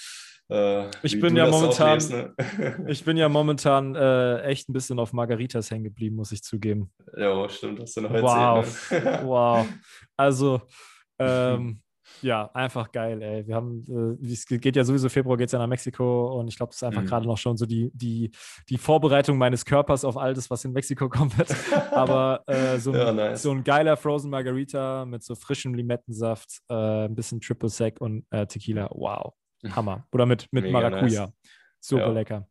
Äh, 0.51 0.89
ich, 1.01 1.17
bin 1.19 1.37
ja 1.37 1.49
momentan, 1.49 1.97
ne? 2.09 2.35
ich 2.87 3.05
bin 3.05 3.15
ja 3.15 3.29
momentan 3.29 3.95
äh, 3.95 4.41
echt 4.41 4.67
ein 4.67 4.73
bisschen 4.73 4.99
auf 4.99 5.13
Margaritas 5.13 5.71
hängen 5.71 5.85
geblieben, 5.85 6.17
muss 6.17 6.33
ich 6.33 6.43
zugeben. 6.43 6.91
Ja, 7.15 7.47
stimmt, 7.47 7.79
hast 7.79 7.95
du 7.95 8.01
noch 8.01 8.11
wow. 8.11 8.57
erzählt. 8.57 9.03
Ne? 9.03 9.21
wow. 9.23 9.65
Also, 10.17 10.61
ähm, 11.19 11.81
ja, 12.21 12.51
einfach 12.53 12.91
geil, 12.91 13.21
ey. 13.21 13.47
Wir 13.47 13.55
haben, 13.55 14.19
äh, 14.21 14.27
es 14.27 14.45
geht 14.45 14.75
ja 14.75 14.83
sowieso 14.83 15.07
Februar, 15.07 15.37
geht 15.37 15.47
es 15.47 15.53
ja 15.53 15.59
nach 15.59 15.67
Mexiko 15.67 16.37
und 16.39 16.49
ich 16.49 16.57
glaube, 16.57 16.71
das 16.71 16.77
ist 16.77 16.83
einfach 16.83 17.01
mhm. 17.01 17.07
gerade 17.07 17.25
noch 17.25 17.37
schon 17.37 17.55
so 17.55 17.65
die, 17.65 17.89
die, 17.93 18.29
die 18.67 18.77
Vorbereitung 18.77 19.37
meines 19.37 19.63
Körpers 19.63 20.03
auf 20.03 20.17
all 20.17 20.33
das, 20.33 20.49
was 20.49 20.65
in 20.65 20.73
Mexiko 20.73 21.07
kommen 21.07 21.35
wird. 21.37 21.55
Aber 21.91 22.43
äh, 22.45 22.77
so, 22.77 22.93
ja, 22.93 23.13
nice. 23.13 23.41
so, 23.41 23.51
ein 23.51 23.63
geiler 23.63 23.95
Frozen 23.95 24.29
Margarita 24.29 25.05
mit 25.05 25.23
so 25.23 25.33
frischem 25.33 25.73
Limettensaft, 25.73 26.61
äh, 26.69 27.05
ein 27.05 27.15
bisschen 27.15 27.39
Triple 27.39 27.69
Sec 27.69 28.01
und 28.01 28.25
äh, 28.31 28.45
Tequila, 28.45 28.89
wow, 28.91 29.33
Hammer. 29.69 30.07
Oder 30.11 30.25
mit, 30.25 30.47
mit 30.51 30.71
Maracuja, 30.71 31.25
nice. 31.25 31.33
super 31.79 32.07
ja. 32.07 32.11
lecker. 32.11 32.47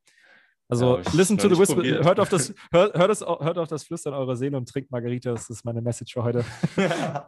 Also 0.71 0.99
ja, 0.99 1.03
listen 1.15 1.37
to 1.37 1.49
the 1.49 1.59
whisper, 1.59 1.83
hört 1.83 2.21
auf, 2.21 2.29
das, 2.29 2.55
hört, 2.73 2.97
hört, 2.97 3.11
das, 3.11 3.21
hört 3.23 3.59
auf 3.59 3.67
das 3.67 3.83
Flüstern 3.83 4.15
eurer 4.15 4.37
Seele 4.37 4.57
und 4.57 4.69
trinkt 4.69 4.93
Margarita. 4.93 5.33
Das 5.33 5.51
ist 5.51 5.65
meine 5.65 5.83
Message 5.83 6.13
für 6.13 6.23
heute. 6.23 6.45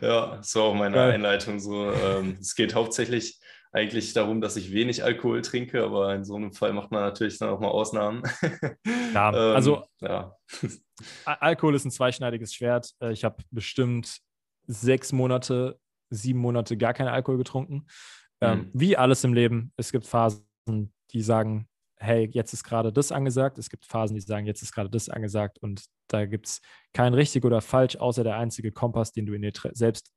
ja, 0.00 0.38
so 0.40 0.62
auch 0.62 0.74
meine 0.74 0.94
Geil. 0.94 1.12
Einleitung. 1.12 1.60
So, 1.60 1.92
ähm, 1.92 2.38
es 2.40 2.54
geht 2.54 2.74
hauptsächlich 2.74 3.38
eigentlich 3.72 4.14
darum, 4.14 4.40
dass 4.40 4.56
ich 4.56 4.72
wenig 4.72 5.04
Alkohol 5.04 5.42
trinke, 5.42 5.84
aber 5.84 6.14
in 6.14 6.24
so 6.24 6.36
einem 6.36 6.52
Fall 6.52 6.72
macht 6.72 6.90
man 6.90 7.02
natürlich 7.02 7.38
dann 7.38 7.50
auch 7.50 7.60
mal 7.60 7.68
Ausnahmen. 7.68 8.22
ja, 9.14 9.28
ähm, 9.28 9.54
also 9.54 9.84
ja. 10.00 10.34
Alkohol 11.26 11.74
ist 11.74 11.84
ein 11.84 11.90
zweischneidiges 11.90 12.54
Schwert. 12.54 12.92
Äh, 13.02 13.12
ich 13.12 13.24
habe 13.24 13.36
bestimmt 13.50 14.18
sechs 14.66 15.12
Monate, 15.12 15.78
sieben 16.08 16.38
Monate 16.38 16.78
gar 16.78 16.94
keinen 16.94 17.08
Alkohol 17.08 17.36
getrunken. 17.36 17.86
Ähm, 18.40 18.58
mhm. 18.58 18.70
Wie 18.72 18.96
alles 18.96 19.24
im 19.24 19.34
Leben. 19.34 19.72
Es 19.76 19.92
gibt 19.92 20.06
Phasen, 20.06 20.92
die 21.10 21.22
sagen, 21.22 21.68
hey, 21.96 22.28
jetzt 22.32 22.52
ist 22.52 22.64
gerade 22.64 22.92
das 22.92 23.12
angesagt. 23.12 23.58
Es 23.58 23.70
gibt 23.70 23.84
Phasen, 23.84 24.14
die 24.14 24.20
sagen, 24.20 24.46
jetzt 24.46 24.62
ist 24.62 24.72
gerade 24.72 24.90
das 24.90 25.08
angesagt 25.08 25.58
und 25.58 25.84
da 26.08 26.26
gibt 26.26 26.46
es 26.46 26.60
kein 26.92 27.14
richtig 27.14 27.44
oder 27.44 27.60
falsch, 27.60 27.96
außer 27.96 28.24
der 28.24 28.36
einzige 28.36 28.72
Kompass, 28.72 29.12
den 29.12 29.26
du 29.26 29.34
in 29.34 29.42
dir 29.42 29.52
selbst 29.72 30.12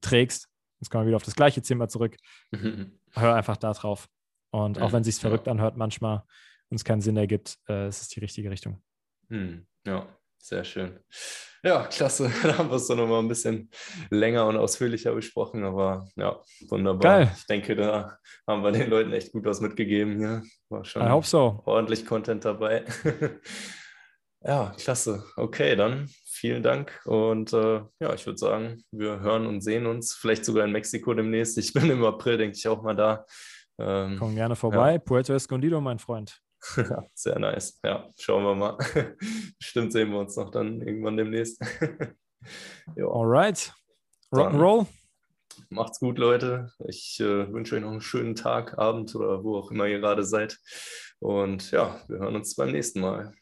trägst. 0.00 0.48
Jetzt 0.80 0.90
kommen 0.90 1.04
wir 1.04 1.08
wieder 1.08 1.16
auf 1.16 1.24
das 1.24 1.34
gleiche 1.34 1.60
Thema 1.60 1.88
zurück. 1.88 2.16
Mhm. 2.52 2.98
Hör 3.12 3.34
einfach 3.34 3.56
da 3.56 3.72
drauf. 3.72 4.08
Und 4.52 4.80
auch 4.80 4.88
mhm. 4.88 4.92
wenn 4.94 5.00
es 5.02 5.06
sich 5.06 5.16
verrückt 5.16 5.48
anhört, 5.48 5.76
manchmal 5.76 6.24
und 6.70 6.76
es 6.76 6.84
keinen 6.84 7.00
Sinn 7.00 7.16
ergibt, 7.16 7.58
äh, 7.68 7.86
es 7.86 8.02
ist 8.02 8.16
die 8.16 8.20
richtige 8.20 8.50
Richtung. 8.50 8.82
Mhm. 9.28 9.66
Ja, 9.86 10.06
sehr 10.40 10.64
schön. 10.64 10.98
Ja, 11.62 11.84
klasse. 11.86 12.30
Da 12.42 12.58
haben 12.58 12.70
wir 12.70 12.76
es 12.76 12.86
dann 12.86 12.96
nochmal 12.96 13.20
ein 13.20 13.28
bisschen 13.28 13.70
länger 14.10 14.46
und 14.46 14.56
ausführlicher 14.56 15.14
besprochen, 15.14 15.64
aber 15.64 16.06
ja, 16.16 16.40
wunderbar. 16.68 17.18
Geil. 17.18 17.32
Ich 17.36 17.46
denke, 17.46 17.76
da 17.76 18.18
haben 18.46 18.62
wir 18.62 18.72
den 18.72 18.88
Leuten 18.88 19.12
echt 19.12 19.32
gut 19.32 19.44
was 19.44 19.60
mitgegeben 19.60 20.18
hier. 20.18 20.42
War 20.68 20.84
schon 20.84 21.22
so. 21.22 21.62
ordentlich 21.66 22.06
Content 22.06 22.44
dabei. 22.44 22.84
ja, 24.42 24.74
klasse. 24.78 25.24
Okay, 25.36 25.76
dann 25.76 26.08
vielen 26.24 26.62
Dank 26.62 26.98
und 27.04 27.52
äh, 27.52 27.82
ja, 28.00 28.14
ich 28.14 28.24
würde 28.24 28.38
sagen, 28.38 28.82
wir 28.90 29.20
hören 29.20 29.46
und 29.46 29.60
sehen 29.60 29.86
uns 29.86 30.14
vielleicht 30.14 30.46
sogar 30.46 30.64
in 30.64 30.72
Mexiko 30.72 31.12
demnächst. 31.12 31.58
Ich 31.58 31.74
bin 31.74 31.90
im 31.90 32.02
April, 32.04 32.38
denke 32.38 32.56
ich, 32.56 32.66
auch 32.66 32.82
mal 32.82 32.96
da. 32.96 33.26
Ähm, 33.78 34.16
Komm 34.18 34.34
gerne 34.34 34.56
vorbei. 34.56 34.92
Ja. 34.92 34.98
Puerto 34.98 35.34
Escondido, 35.34 35.80
mein 35.82 35.98
Freund. 35.98 36.40
Sehr 37.14 37.38
nice. 37.38 37.78
Ja, 37.84 38.08
schauen 38.18 38.44
wir 38.44 38.54
mal. 38.54 38.76
Bestimmt 39.58 39.92
sehen 39.92 40.10
wir 40.10 40.18
uns 40.18 40.36
noch 40.36 40.50
dann 40.50 40.80
irgendwann 40.80 41.16
demnächst. 41.16 41.62
Alright. 42.96 43.72
Rock'n'Roll. 44.32 44.86
Macht's 45.68 45.98
gut, 46.00 46.18
Leute. 46.18 46.72
Ich 46.86 47.20
äh, 47.20 47.52
wünsche 47.52 47.76
euch 47.76 47.82
noch 47.82 47.90
einen 47.90 48.00
schönen 48.00 48.34
Tag, 48.34 48.78
Abend 48.78 49.14
oder 49.14 49.44
wo 49.44 49.56
auch 49.58 49.70
immer 49.70 49.86
ihr 49.86 50.00
gerade 50.00 50.24
seid. 50.24 50.58
Und 51.18 51.70
ja, 51.70 52.00
wir 52.08 52.18
hören 52.18 52.36
uns 52.36 52.54
beim 52.56 52.72
nächsten 52.72 53.00
Mal. 53.00 53.34